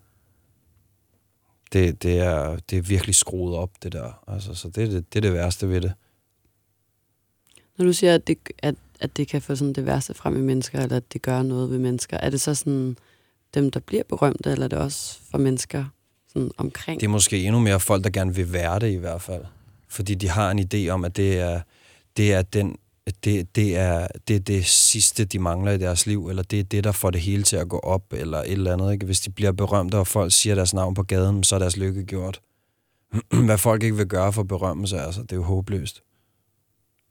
det, 1.73 2.03
det 2.03 2.19
er, 2.19 2.57
det 2.69 2.77
er 2.77 2.81
virkelig 2.81 3.15
skruet 3.15 3.55
op, 3.55 3.71
det 3.83 3.91
der. 3.91 4.23
Altså, 4.27 4.53
så 4.53 4.69
det, 4.69 4.91
det, 4.91 5.13
det 5.13 5.19
er 5.19 5.21
det 5.21 5.33
værste 5.33 5.69
ved 5.69 5.81
det. 5.81 5.93
Når 7.77 7.85
du 7.85 7.93
siger, 7.93 8.15
at 8.15 8.27
det, 8.27 8.37
at, 8.57 8.75
at 8.99 9.17
det 9.17 9.27
kan 9.27 9.41
få 9.41 9.55
sådan 9.55 9.73
det 9.73 9.85
værste 9.85 10.13
frem 10.13 10.37
i 10.37 10.41
mennesker, 10.41 10.79
eller 10.79 10.97
at 10.97 11.13
det 11.13 11.21
gør 11.21 11.43
noget 11.43 11.69
ved 11.69 11.79
mennesker, 11.79 12.17
er 12.17 12.29
det 12.29 12.41
så 12.41 12.55
sådan 12.55 12.97
dem, 13.53 13.71
der 13.71 13.79
bliver 13.79 14.03
berømte, 14.09 14.51
eller 14.51 14.63
er 14.65 14.69
det 14.69 14.79
også 14.79 15.19
for 15.31 15.37
mennesker 15.37 15.85
sådan 16.33 16.51
omkring? 16.57 16.99
Det 16.99 17.05
er 17.05 17.11
måske 17.11 17.43
endnu 17.43 17.59
mere 17.59 17.79
folk, 17.79 18.03
der 18.03 18.09
gerne 18.09 18.35
vil 18.35 18.53
være 18.53 18.79
det 18.79 18.91
i 18.91 18.95
hvert 18.95 19.21
fald. 19.21 19.45
Fordi 19.89 20.15
de 20.15 20.29
har 20.29 20.51
en 20.51 20.59
idé 20.59 20.89
om, 20.89 21.05
at 21.05 21.17
det 21.17 21.39
er, 21.39 21.61
det 22.17 22.33
er 22.33 22.41
den 22.41 22.77
det, 23.23 23.55
det, 23.55 23.77
er, 23.77 24.07
det 24.27 24.35
er 24.35 24.39
det 24.39 24.65
sidste, 24.65 25.25
de 25.25 25.39
mangler 25.39 25.71
i 25.71 25.77
deres 25.77 26.05
liv, 26.05 26.27
eller 26.27 26.43
det 26.43 26.59
er 26.59 26.63
det, 26.63 26.83
der 26.83 26.91
får 26.91 27.11
det 27.11 27.21
hele 27.21 27.43
til 27.43 27.55
at 27.55 27.69
gå 27.69 27.79
op, 27.79 28.13
eller 28.13 28.37
et 28.37 28.51
eller 28.51 28.73
andet. 28.73 28.93
Ikke? 28.93 29.05
Hvis 29.05 29.19
de 29.19 29.31
bliver 29.31 29.51
berømte, 29.51 29.97
og 29.97 30.07
folk 30.07 30.31
siger 30.31 30.55
deres 30.55 30.73
navn 30.73 30.93
på 30.93 31.03
gaden, 31.03 31.43
så 31.43 31.55
er 31.55 31.59
deres 31.59 31.77
lykke 31.77 32.03
gjort. 32.03 32.41
Hvad 33.45 33.57
folk 33.57 33.83
ikke 33.83 33.97
vil 33.97 34.07
gøre 34.07 34.33
for 34.33 34.43
berømmelse, 34.43 34.99
altså, 34.99 35.21
det 35.21 35.31
er 35.31 35.35
jo 35.35 35.43
håbløst. 35.43 36.03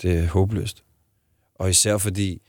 Det 0.03 0.18
er 0.18 0.26
håbløst. 0.26 0.84
Og 1.55 1.70
især 1.70 1.99
fordi, 1.99 2.43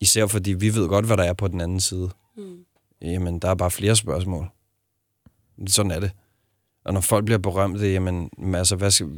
især 0.00 0.26
fordi 0.26 0.52
vi 0.52 0.74
ved 0.74 0.88
godt, 0.88 1.06
hvad 1.06 1.16
der 1.16 1.24
er 1.24 1.32
på 1.32 1.48
den 1.48 1.60
anden 1.60 1.80
side. 1.80 2.10
Mm. 2.40 2.64
Jamen, 3.02 3.38
der 3.38 3.48
er 3.48 3.54
bare 3.54 3.70
flere 3.70 3.96
spørgsmål. 3.96 4.48
Sådan 5.66 5.90
er 5.90 6.00
det. 6.00 6.10
Og 6.84 6.92
når 6.92 7.00
folk 7.00 7.24
bliver 7.24 7.38
berømte, 7.38 7.92
jamen, 7.92 8.30
altså, 8.54 8.76
hvad 8.76 8.90
skal, 8.90 9.08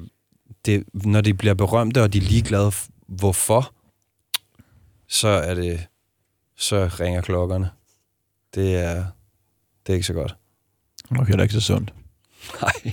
det, 0.65 0.85
når 0.95 1.21
de 1.21 1.35
bliver 1.35 1.55
berømte, 1.55 2.03
og 2.03 2.13
de 2.13 2.19
er 2.19 2.23
ligeglade 2.23 2.73
hvorfor, 3.07 3.75
så 5.09 5.29
er 5.29 5.55
det, 5.55 5.87
så 6.57 6.91
ringer 7.01 7.21
klokkerne. 7.21 7.71
Det 8.55 8.77
er, 8.77 9.05
det 9.87 9.93
er 9.93 9.95
ikke 9.95 10.07
så 10.07 10.13
godt. 10.13 10.37
Okay, 11.11 11.33
det 11.33 11.39
er 11.39 11.43
ikke 11.43 11.55
så 11.55 11.61
sundt. 11.61 11.95
Nej. 12.63 12.93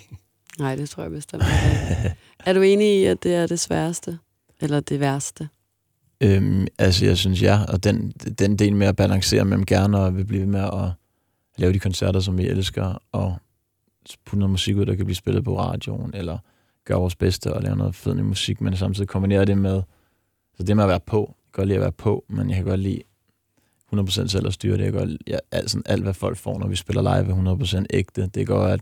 Nej, 0.59 0.75
det 0.75 0.89
tror 0.89 1.03
jeg 1.03 1.11
bestemt 1.11 1.43
ikke. 1.43 2.15
er 2.45 2.53
du 2.53 2.61
enig 2.61 3.01
i, 3.01 3.05
at 3.05 3.23
det 3.23 3.35
er 3.35 3.47
det 3.47 3.59
sværeste? 3.59 4.19
Eller 4.61 4.79
det 4.79 4.99
værste? 4.99 5.49
Øhm, 6.23 6.67
altså, 6.77 7.05
jeg 7.05 7.17
synes 7.17 7.41
ja, 7.41 7.63
og 7.67 7.83
den, 7.83 8.11
den 8.11 8.55
del 8.55 8.75
med 8.75 8.87
at 8.87 8.95
balancere 8.95 9.45
mellem 9.45 9.65
gerne 9.65 9.99
og 9.99 10.17
vil 10.17 10.25
blive 10.25 10.45
med 10.45 10.59
at 10.59 10.91
lave 11.57 11.73
de 11.73 11.79
koncerter, 11.79 12.19
som 12.19 12.37
vi 12.37 12.47
elsker, 12.47 13.01
og 13.11 13.37
putte 14.25 14.39
noget 14.39 14.51
musik 14.51 14.75
ud, 14.75 14.85
der 14.85 14.95
kan 14.95 15.05
blive 15.05 15.15
spillet 15.15 15.43
på 15.43 15.59
radioen, 15.59 16.11
eller 16.13 16.37
gøre 16.85 16.99
vores 16.99 17.15
bedste 17.15 17.53
og 17.53 17.61
lave 17.61 17.75
noget 17.75 17.95
fed 17.95 18.15
ny 18.15 18.21
musik, 18.21 18.61
men 18.61 18.77
samtidig 18.77 19.07
kombinere 19.07 19.45
det 19.45 19.57
med, 19.57 19.81
så 20.57 20.63
det 20.63 20.75
med 20.75 20.83
at 20.83 20.89
være 20.89 20.99
på, 20.99 21.19
jeg 21.19 21.53
kan 21.53 21.61
godt 21.61 21.67
lide 21.67 21.77
at 21.77 21.81
være 21.81 21.91
på, 21.91 22.25
men 22.29 22.49
jeg 22.49 22.55
kan 22.55 22.65
godt 22.65 22.79
lide 22.79 23.01
100% 23.95 24.27
selv 24.27 24.47
at 24.47 24.53
styre 24.53 24.77
det. 24.77 24.83
Jeg 24.83 24.91
kan 24.91 25.01
godt, 25.01 25.17
jeg, 25.27 25.39
alt, 25.51 25.71
sådan, 25.71 25.83
alt, 25.85 26.03
hvad 26.03 26.13
folk 26.13 26.37
får, 26.37 26.59
når 26.59 26.67
vi 26.67 26.75
spiller 26.75 27.01
live, 27.01 27.31
er 27.31 27.79
100% 27.81 27.85
ægte. 27.89 28.27
Det 28.27 28.47
gør, 28.47 28.59
at, 28.59 28.81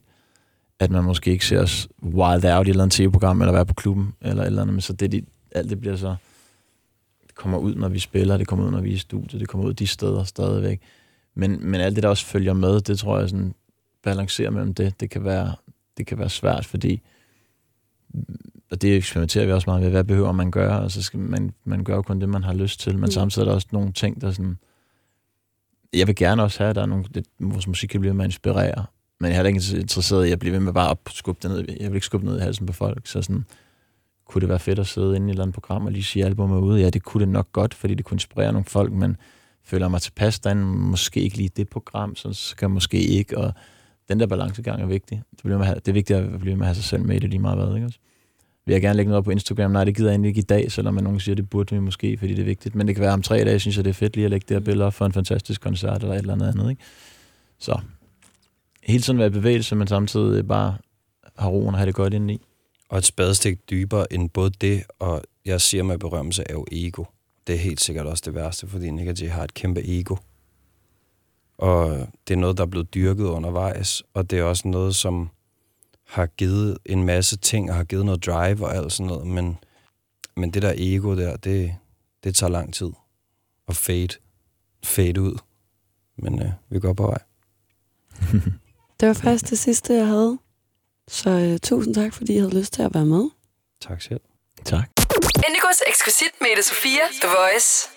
at 0.79 0.91
man 0.91 1.03
måske 1.03 1.31
ikke 1.31 1.45
ser 1.45 1.61
os 1.61 1.88
wild 2.03 2.45
out 2.45 2.67
i 2.67 2.69
et 2.69 2.73
eller 2.73 2.83
andet 2.83 2.95
tv-program, 2.95 3.41
eller 3.41 3.53
være 3.53 3.65
på 3.65 3.73
klubben, 3.73 4.13
eller 4.21 4.43
et 4.43 4.47
eller 4.47 4.61
andet, 4.61 4.73
men 4.73 4.81
så 4.81 4.93
det, 4.93 5.11
de, 5.11 5.21
alt 5.51 5.69
det 5.69 5.79
bliver 5.79 5.95
så, 5.95 6.15
kommer 7.38 7.57
ud, 7.57 7.75
når 7.75 7.89
vi 7.89 7.99
spiller, 7.99 8.38
det 8.38 8.47
kommer 8.47 8.65
ud, 8.65 8.71
når 8.71 8.81
vi 8.81 8.89
er 8.89 8.95
i 8.95 8.97
studiet, 8.97 9.41
det 9.41 9.49
kommer 9.49 9.67
ud 9.67 9.73
de 9.73 9.88
steder 9.88 10.23
stadigvæk. 10.23 10.81
Men, 11.35 11.71
men 11.71 11.81
alt 11.81 11.95
det, 11.95 12.03
der 12.03 12.09
også 12.09 12.25
følger 12.25 12.53
med, 12.53 12.81
det 12.81 12.99
tror 12.99 13.19
jeg 13.19 13.29
sådan, 13.29 13.53
balancerer 14.03 14.49
mellem 14.49 14.73
det, 14.73 14.99
det 14.99 15.09
kan 15.09 15.23
være, 15.23 15.55
det 15.97 16.07
kan 16.07 16.19
være 16.19 16.29
svært, 16.29 16.65
fordi 16.65 17.01
og 18.71 18.81
det 18.81 18.95
eksperimenterer 18.95 19.45
vi 19.45 19.51
også 19.51 19.69
meget 19.69 19.83
ved, 19.83 19.89
hvad 19.89 20.03
behøver 20.03 20.31
man 20.31 20.51
gøre, 20.51 20.81
og 20.81 20.91
så 20.91 21.01
skal 21.03 21.19
man, 21.19 21.53
man 21.63 21.83
gøre 21.83 22.03
kun 22.03 22.21
det, 22.21 22.29
man 22.29 22.43
har 22.43 22.53
lyst 22.53 22.79
til, 22.79 22.93
men 22.93 23.01
mm. 23.01 23.11
samtidig 23.11 23.45
er 23.45 23.49
der 23.49 23.55
også 23.55 23.67
nogle 23.71 23.91
ting, 23.91 24.21
der 24.21 24.31
sådan, 24.31 24.57
jeg 25.93 26.07
vil 26.07 26.15
gerne 26.15 26.43
også 26.43 26.57
have, 26.57 26.69
at 26.69 26.75
der 26.75 26.81
er 26.81 26.85
nogle, 26.85 27.05
det, 27.13 27.25
vores 27.39 27.67
musik 27.67 27.89
kan 27.89 27.99
blive 27.99 28.13
med 28.13 28.25
at 28.25 28.27
inspirere, 28.27 28.85
men 29.19 29.31
jeg 29.31 29.39
er 29.39 29.43
ikke 29.43 29.77
interesseret 29.79 30.25
i 30.25 30.31
at 30.31 30.39
blive 30.39 30.53
ved 30.53 30.59
med 30.59 30.73
bare 30.73 30.91
at 30.91 30.97
skubbe 31.11 31.39
det 31.47 31.51
ned, 31.51 31.77
jeg 31.79 31.89
vil 31.89 31.95
ikke 31.95 32.05
skubbe 32.05 32.25
ned 32.25 32.38
i 32.38 32.41
halsen 32.41 32.65
på 32.65 32.73
folk, 32.73 33.07
så 33.07 33.21
sådan, 33.21 33.45
kunne 34.28 34.41
det 34.41 34.49
være 34.49 34.59
fedt 34.59 34.80
at 34.80 34.88
sidde 34.88 35.15
inde 35.15 35.28
i 35.28 35.30
et 35.30 35.34
eller 35.34 35.43
andet 35.43 35.53
program 35.53 35.86
og 35.86 35.91
lige 35.91 36.03
sige 36.03 36.25
albumet 36.25 36.59
ude? 36.59 36.82
Ja, 36.82 36.89
det 36.89 37.03
kunne 37.03 37.21
det 37.25 37.30
nok 37.30 37.51
godt, 37.51 37.73
fordi 37.73 37.95
det 37.95 38.05
kunne 38.05 38.15
inspirere 38.15 38.51
nogle 38.51 38.65
folk, 38.65 38.93
men 38.93 39.17
føler 39.63 39.88
mig 39.88 40.01
tilpas 40.01 40.39
derinde, 40.39 40.63
måske 40.63 41.19
ikke 41.19 41.38
lige 41.38 41.49
det 41.55 41.69
program, 41.69 42.15
så 42.15 42.34
skal 42.34 42.65
jeg 42.65 42.71
måske 42.71 42.99
ikke, 42.99 43.38
og 43.38 43.53
den 44.09 44.19
der 44.19 44.28
balancegang 44.28 44.82
er 44.82 44.86
vigtig. 44.86 45.23
Det, 45.32 45.43
bliver 45.43 45.57
med 45.57 45.65
have, 45.65 45.75
det 45.75 45.88
er 45.88 45.93
vigtigt 45.93 46.19
at 46.19 46.39
blive 46.39 46.55
med 46.55 46.61
at 46.61 46.67
have 46.67 46.75
sig 46.75 46.84
selv 46.84 47.03
med 47.03 47.15
i 47.15 47.19
det 47.19 47.30
lige 47.30 47.39
meget 47.39 47.57
hvad, 47.57 47.75
ikke 47.75 47.88
også? 47.88 47.99
Vil 48.65 48.73
jeg 48.73 48.82
gerne 48.82 48.97
lægge 48.97 49.09
noget 49.09 49.17
op 49.17 49.23
på 49.25 49.32
Instagram? 49.32 49.71
Nej, 49.71 49.84
det 49.84 49.95
gider 49.95 50.09
jeg 50.09 50.13
egentlig 50.13 50.30
ikke 50.30 50.39
i 50.39 50.43
dag, 50.43 50.71
selvom 50.71 50.93
man 50.93 51.03
nogen 51.03 51.19
siger, 51.19 51.36
det 51.36 51.49
burde 51.49 51.75
vi 51.75 51.82
måske, 51.82 52.17
fordi 52.17 52.34
det 52.34 52.39
er 52.39 52.45
vigtigt. 52.45 52.75
Men 52.75 52.88
det 52.88 52.95
kan 52.95 53.01
være 53.01 53.13
om 53.13 53.21
tre 53.21 53.43
dage, 53.43 53.59
synes 53.59 53.78
jeg, 53.78 53.86
det 53.86 53.89
er 53.89 53.93
fedt 53.93 54.15
lige 54.15 54.25
at 54.25 54.32
lægge 54.32 54.45
det 54.49 54.55
her 54.55 54.59
billede 54.59 54.86
op 54.86 54.93
for 54.93 55.05
en 55.05 55.13
fantastisk 55.13 55.61
koncert 55.61 56.01
eller 56.01 56.13
et 56.13 56.19
eller 56.19 56.34
andet 56.34 56.47
andet, 56.47 56.69
ikke? 56.69 56.82
Så 57.59 57.80
hele 58.84 59.01
tiden 59.01 59.19
være 59.19 59.28
i 59.28 59.30
bevægelse, 59.30 59.75
men 59.75 59.88
samtidig 59.88 60.47
bare 60.47 60.78
have 61.38 61.51
roen 61.51 61.67
og 61.67 61.78
have 61.78 61.86
det 61.86 61.95
godt 61.95 62.13
indeni. 62.13 62.41
Og 62.89 62.97
et 62.97 63.05
spadestik 63.05 63.69
dybere 63.69 64.13
end 64.13 64.29
både 64.29 64.49
det, 64.49 64.83
og 64.99 65.23
jeg 65.45 65.61
siger 65.61 65.83
med 65.83 65.97
berømmelse, 65.97 66.43
er 66.49 66.53
jo 66.53 66.65
ego. 66.71 67.03
Det 67.47 67.55
er 67.55 67.59
helt 67.59 67.81
sikkert 67.81 68.05
også 68.05 68.23
det 68.25 68.35
værste, 68.35 68.67
fordi 68.67 68.91
Nick 68.91 69.29
har 69.29 69.43
et 69.43 69.53
kæmpe 69.53 69.81
ego. 69.85 70.15
Og 71.57 72.07
det 72.27 72.33
er 72.33 72.38
noget, 72.38 72.57
der 72.57 72.63
er 72.63 72.67
blevet 72.67 72.93
dyrket 72.93 73.25
undervejs, 73.25 74.03
og 74.13 74.29
det 74.29 74.39
er 74.39 74.43
også 74.43 74.67
noget, 74.67 74.95
som 74.95 75.29
har 76.07 76.25
givet 76.25 76.77
en 76.85 77.03
masse 77.03 77.38
ting, 77.38 77.69
og 77.69 77.75
har 77.75 77.83
givet 77.83 78.05
noget 78.05 78.25
drive 78.25 78.65
og 78.65 78.75
alt 78.75 78.91
sådan 78.91 79.07
noget, 79.07 79.27
men, 79.27 79.57
men 80.35 80.51
det 80.51 80.61
der 80.61 80.73
ego 80.77 81.15
der, 81.15 81.38
det, 81.38 81.75
det 82.23 82.35
tager 82.35 82.51
lang 82.51 82.73
tid 82.73 82.91
at 83.67 83.75
fade, 83.75 84.17
fade 84.83 85.21
ud. 85.21 85.38
Men 86.17 86.41
øh, 86.41 86.51
vi 86.69 86.79
går 86.79 86.93
på 86.93 87.07
vej. 87.07 87.21
det 88.99 89.07
var 89.07 89.13
faktisk 89.13 89.49
det 89.49 89.59
sidste, 89.59 89.93
jeg 89.93 90.07
havde. 90.07 90.38
Så 91.07 91.29
øh, 91.29 91.59
tusind 91.59 91.95
tak, 91.95 92.13
fordi 92.13 92.33
I 92.33 92.37
havde 92.37 92.59
lyst 92.59 92.73
til 92.73 92.81
at 92.81 92.93
være 92.93 93.05
med. 93.05 93.29
Tak 93.81 94.01
selv. 94.01 94.19
Tak. 94.65 94.89
Indigos 95.47 95.81
eksklusit 95.87 96.33
med 96.41 96.63
Sofia 96.63 97.05
The 97.21 97.29
Voice. 97.37 97.96